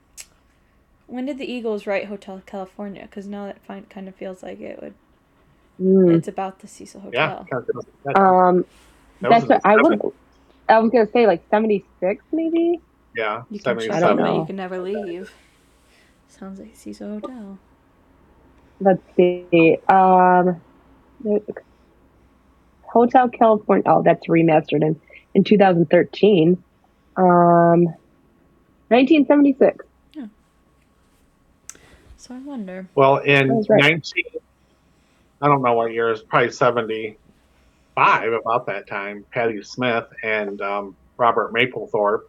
when 1.08 1.26
did 1.26 1.38
the 1.38 1.50
Eagles 1.52 1.86
write 1.88 2.06
Hotel 2.06 2.42
California? 2.46 3.02
Because 3.04 3.28
now 3.28 3.46
that 3.46 3.60
fin- 3.60 3.86
kind 3.90 4.08
of 4.08 4.16
feels 4.16 4.42
like 4.44 4.60
it 4.62 4.82
would. 4.82 4.94
Mm. 5.82 6.16
It's 6.18 6.28
about 6.28 6.60
the 6.60 6.68
Cecil 6.68 7.02
Hotel. 7.02 7.46
kind 7.50 7.66
of- 7.70 8.16
Um, 8.16 8.66
that 9.22 9.30
that's 9.30 9.46
what 9.48 9.62
I 9.66 9.76
would. 9.78 10.02
I 10.70 10.80
was 10.80 10.92
gonna 10.92 11.08
say 11.12 11.28
like 11.28 11.44
seventy 11.50 11.86
six, 12.00 12.24
maybe. 12.32 12.82
Yeah. 13.16 13.44
You 13.50 13.60
can 13.60 13.78
70s, 13.78 13.92
I 13.92 14.00
don't 14.00 14.18
know. 14.18 14.40
you 14.42 14.46
can 14.46 14.56
never 14.56 14.80
leave. 14.80 15.32
Sounds 16.28 16.60
like 16.60 16.76
Cecil 16.76 17.20
Hotel. 17.20 17.58
Let's 18.80 19.02
see. 19.16 19.78
Um, 19.90 20.62
Hotel 22.84 23.30
California. 23.30 23.84
Oh, 23.88 24.02
that's 24.04 24.28
remastered 24.28 24.82
in 24.84 25.00
in 25.34 25.44
2013. 25.44 26.62
Um, 27.18 27.86
1976. 28.90 29.86
Yeah. 30.14 30.28
So 32.18 32.36
I 32.36 32.40
wonder. 32.40 32.88
Well, 32.96 33.18
in 33.18 33.48
That 33.48 33.54
was 33.56 33.70
right. 33.70 33.82
19, 33.82 34.24
I 35.42 35.48
don't 35.48 35.62
know 35.62 35.74
what 35.74 35.92
year, 35.94 36.10
it's 36.10 36.24
probably 36.24 36.52
75, 36.52 38.34
about 38.34 38.66
that 38.68 38.88
time, 38.88 39.26
Patti 39.32 39.62
Smith 39.64 40.06
and 40.24 40.62
um, 40.62 40.96
Robert 41.18 41.54
Mapplethorpe 41.54 42.22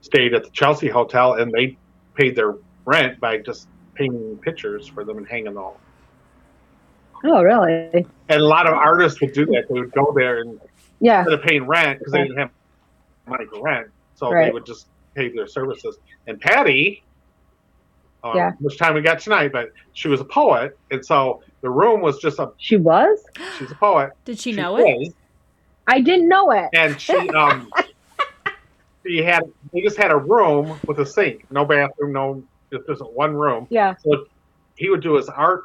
stayed 0.00 0.34
at 0.34 0.44
the 0.44 0.50
Chelsea 0.50 0.88
Hotel 0.88 1.34
and 1.34 1.52
they 1.52 1.76
paid 2.14 2.36
their 2.36 2.54
rent 2.84 3.18
by 3.20 3.38
just 3.38 3.66
painting 3.94 4.38
pictures 4.42 4.86
for 4.86 5.04
them 5.04 5.18
and 5.18 5.26
hanging 5.26 5.46
them. 5.46 5.58
all. 5.58 5.80
Oh, 7.24 7.42
really? 7.42 8.06
And 8.28 8.40
a 8.40 8.44
lot 8.44 8.66
of 8.66 8.74
artists 8.74 9.20
would 9.20 9.32
do 9.32 9.46
that. 9.46 9.64
They 9.68 9.80
would 9.80 9.92
go 9.92 10.12
there 10.14 10.40
and 10.40 10.60
Yeah. 11.00 11.20
instead 11.20 11.38
of 11.38 11.42
paying 11.44 11.66
rent 11.66 11.98
because 11.98 12.12
they 12.12 12.22
didn't 12.22 12.38
have 12.38 12.50
money 13.26 13.46
for 13.46 13.62
rent, 13.62 13.88
so 14.14 14.30
they 14.30 14.50
would 14.50 14.66
just 14.66 14.88
pay 15.14 15.28
their 15.30 15.46
services. 15.46 15.96
And 16.26 16.38
Patti, 16.40 17.02
uh, 18.24 18.32
Yeah. 18.34 18.52
much 18.60 18.78
time 18.78 18.94
we 18.94 19.02
got 19.02 19.20
tonight, 19.20 19.52
but 19.52 19.68
she 19.92 20.08
was 20.08 20.20
a 20.20 20.24
poet, 20.24 20.72
and 20.90 21.04
so 21.04 21.40
the 21.62 21.70
room 21.70 22.00
was 22.00 22.18
just 22.18 22.38
a. 22.38 22.48
She 22.58 22.76
was. 22.76 23.22
She's 23.58 23.70
a 23.70 23.76
poet. 23.76 24.10
Did 24.24 24.38
she 24.38 24.52
She 24.52 24.56
know 24.56 24.76
it? 24.78 25.14
I 25.86 26.00
didn't 26.00 26.28
know 26.28 26.50
it. 26.50 26.70
and 26.72 27.00
she 27.00 27.28
um, 27.36 27.68
she 29.06 29.18
had 29.18 29.42
they 29.72 29.82
just 29.82 29.96
had 29.98 30.10
a 30.10 30.16
room 30.16 30.80
with 30.86 30.98
a 30.98 31.06
sink, 31.06 31.42
no 31.50 31.64
bathroom, 31.64 32.12
no 32.12 32.42
just 32.72 32.84
just 32.88 33.02
one 33.12 33.34
room. 33.34 33.66
Yeah. 33.70 33.94
So 33.98 34.24
he 34.76 34.88
would 34.88 35.02
do 35.02 35.14
his 35.14 35.28
art 35.28 35.64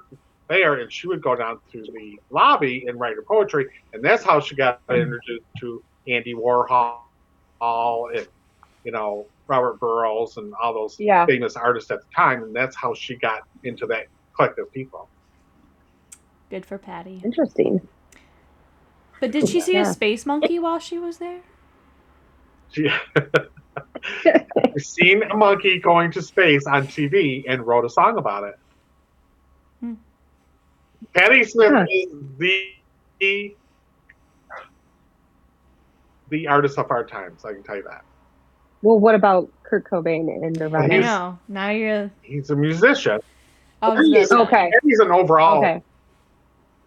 there, 0.49 0.75
and 0.75 0.91
she 0.91 1.07
would 1.07 1.21
go 1.23 1.35
down 1.35 1.57
to 1.71 1.81
the 1.81 2.19
lobby 2.29 2.83
and 2.87 2.99
write 2.99 3.15
her 3.15 3.23
poetry, 3.27 3.65
and 3.93 4.03
that's 4.03 4.23
how 4.23 4.39
she 4.39 4.55
got 4.55 4.79
introduced 4.89 5.45
to 5.61 5.81
Andy 6.07 6.33
Warhol, 6.35 6.97
and 7.61 8.27
you 8.83 8.91
know 8.91 9.27
Robert 9.49 9.79
Burroughs, 9.79 10.37
and 10.37 10.53
all 10.61 10.73
those 10.73 10.95
Yeah. 10.99 11.25
famous 11.25 11.55
artists 11.55 11.91
at 11.91 11.99
the 11.99 12.05
time, 12.15 12.43
and 12.43 12.55
that's 12.55 12.75
how 12.75 12.93
she 12.93 13.17
got 13.17 13.41
into 13.63 13.85
that 13.87 14.05
collective 14.35 14.65
of 14.65 14.71
people. 14.71 15.09
Good 16.49 16.65
for 16.65 16.77
Patti. 16.77 17.21
Interesting. 17.25 17.79
But 19.19 19.31
did 19.31 19.49
she 19.49 19.59
see 19.59 19.73
Yeah. 19.73 19.81
a 19.89 19.93
space 19.93 20.25
monkey 20.25 20.59
while 20.59 20.79
she 20.79 20.97
was 20.97 21.17
there? 21.17 21.41
She 22.71 22.89
seen 24.77 25.23
a 25.23 25.35
monkey 25.35 25.79
going 25.79 26.11
to 26.11 26.21
space 26.21 26.65
on 26.67 26.87
TV 26.87 27.43
and 27.47 27.65
wrote 27.65 27.83
a 27.85 27.89
song 27.89 28.17
about 28.17 28.43
it. 28.43 28.53
Hmm. 29.79 29.93
Patti 31.15 31.43
Smith 31.43 31.71
Huh. 31.73 31.85
is 31.89 32.13
the, 32.37 32.63
the 33.19 33.55
the 36.29 36.47
artist 36.47 36.77
of 36.77 36.91
our 36.91 37.05
times. 37.05 37.43
I 37.43 37.53
can 37.53 37.63
tell 37.63 37.77
you 37.77 37.83
that. 37.89 38.01
Well, 38.81 38.99
what 38.99 39.15
about 39.15 39.49
Kurt 39.63 39.83
Cobain 39.89 40.29
and 40.43 40.57
Nirvana? 40.57 40.93
He's- 40.93 41.05
know. 41.05 41.37
Now 41.47 41.69
you're. 41.69 42.09
He's 42.21 42.49
a 42.49 42.55
musician. 42.55 43.19
I 43.81 43.89
was 43.89 44.05
He's- 44.07 44.31
Okay. 44.31 44.65
And 44.65 44.73
he's 44.83 44.99
an 44.99 45.11
overall 45.11 45.59
Okay. 45.59 45.81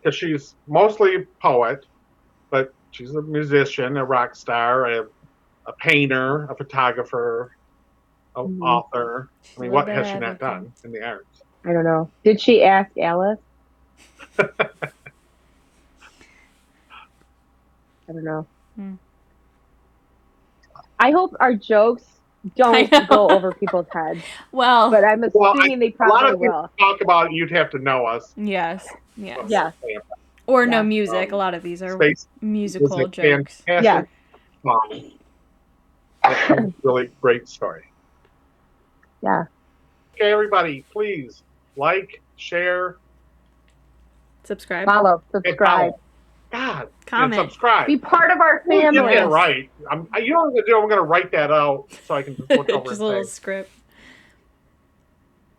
because 0.01 0.15
she's 0.15 0.55
mostly 0.67 1.17
a 1.17 1.21
poet, 1.41 1.87
but 2.51 2.73
she's 2.91 3.15
a 3.15 3.23
musician, 3.23 3.97
a 3.97 4.05
rock 4.05 4.35
star, 4.35 4.87
a, 4.87 5.07
a 5.67 5.73
painter, 5.81 6.45
a 6.51 6.55
photographer, 6.55 7.53
an 8.37 8.59
Mhm. 8.59 8.67
author. 8.67 9.29
She's 9.43 9.59
I 9.59 9.61
mean, 9.63 9.71
what 9.73 9.89
has 9.89 10.07
she 10.09 10.19
not 10.19 10.39
done 10.39 10.73
in 10.85 10.93
the 10.93 11.03
arts? 11.07 11.43
I 11.65 11.73
don't 11.73 11.85
know. 11.85 12.11
Did 12.25 12.41
she 12.41 12.63
ask 12.63 12.91
Alice? 12.99 13.39
I 14.39 14.47
don't 18.09 18.25
know. 18.25 18.47
Hmm. 18.77 18.95
I 21.03 21.11
hope 21.11 21.35
our 21.41 21.53
jokes 21.55 22.05
don't 22.57 22.89
go 23.09 23.29
over 23.29 23.53
people's 23.53 23.87
heads, 23.93 24.21
Well, 24.53 24.89
but 24.91 25.05
I'm 25.05 25.25
Well, 25.35 25.53
assuming 25.59 25.81
they 25.81 25.95
A 26.01 26.09
lot 26.09 26.21
probably 26.21 26.33
of 26.33 26.55
will. 26.55 26.71
talk 26.79 27.01
about 27.01 27.33
you'd 27.33 27.51
have 27.51 27.71
to 27.71 27.79
know 27.81 28.07
us. 28.07 28.33
yes, 28.37 28.87
yes. 29.17 29.45
Yeah. 29.49 29.73
Or 30.47 30.63
Yeah. 30.65 30.71
no 30.71 30.83
music. 30.85 31.29
Um, 31.29 31.35
a 31.35 31.37
lot 31.39 31.55
of 31.55 31.63
these 31.65 31.83
are 31.83 31.93
Space 31.97 32.29
musical 32.41 32.97
was 32.99 33.07
a 33.07 33.11
jokes. 33.11 33.63
Yeah. 33.67 34.05
song. 34.63 35.13
Really 36.85 37.11
great 37.21 37.49
story. 37.49 37.85
Yeah. 39.23 39.45
Okay, 40.15 40.31
everybody, 40.31 40.85
please 40.93 41.43
like, 41.77 42.21
share, 42.37 42.97
Subscribe. 44.45 44.87
Follow, 44.87 45.23
and 45.33 45.45
subscribe, 45.45 45.69
follow. 45.93 46.01
God, 46.53 46.89
Comment. 47.07 47.41
and 47.41 47.51
subscribe. 47.51 47.87
be 47.87 47.97
part 47.97 48.31
of 48.31 48.41
our 48.41 48.63
You 48.69 48.83
Get 48.83 48.95
family. 48.95 49.15
that 49.15 49.29
right. 49.29 49.71
I'm, 49.91 50.07
you 50.21 50.31
know 50.35 50.41
what 50.43 50.49
I'm 50.49 50.51
gonna 50.55 50.67
do? 50.67 50.79
I'm 50.81 50.89
gonna 50.89 51.03
write 51.03 51.33
that 51.33 51.51
out 51.51 51.87
so 52.07 52.15
I 52.15 52.23
can 52.23 52.37
just 52.37 52.51
look 52.51 52.69
over 52.71 52.85
Just 52.85 52.93
and 52.93 53.01
a 53.01 53.05
little 53.07 53.25
say, 53.25 53.31
script. 53.31 53.71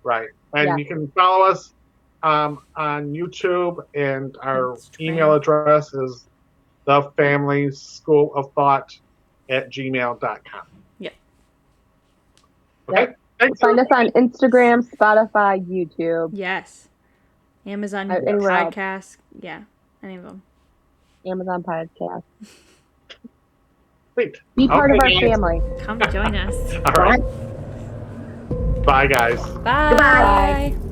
right. 0.03 0.29
And 0.53 0.67
Yeah. 0.69 0.75
you 0.77 0.85
can 0.85 1.07
follow 1.09 1.45
us 1.45 1.73
um, 2.21 2.59
on 2.77 3.11
YouTube, 3.11 3.83
and 3.95 4.37
our 4.41 4.75
Instagram. 4.77 4.99
email 5.01 5.33
address 5.33 5.93
is 5.93 6.25
the 6.85 7.01
family 7.17 7.69
school 7.71 8.33
of 8.35 8.53
thought 8.53 8.97
at 9.49 9.69
gmail.com. 9.69 10.61
Yeah. 10.99 11.09
Okay. 12.87 12.99
Yep. 13.01 13.17
Thanks. 13.39 13.59
Find 13.59 13.77
us 13.79 13.87
on 13.91 14.07
Instagram, 14.11 14.83
Spotify, 14.95 15.65
YouTube, 15.67 16.29
Yes. 16.33 16.87
Amazon 17.65 18.09
Uh, 18.11 18.15
anywhere 18.25 18.51
podcast. 18.71 19.17
Yeah. 19.41 19.63
Any 20.01 20.15
of 20.15 20.23
them. 20.23 20.43
Amazon 21.25 21.63
Podcast. 21.63 22.23
Sweet. 24.13 24.37
Be 24.55 24.67
part 24.67 24.91
of 24.91 24.99
our 25.01 25.09
guys. 25.09 25.19
family. 25.19 25.61
Come 25.79 25.99
join 26.11 26.35
us. 26.35 26.75
All 26.85 27.03
right. 27.03 27.21
Bye, 28.85 29.07
guys. 29.07 29.39
Bye. 29.59 29.89
Goodbye. 29.89 30.82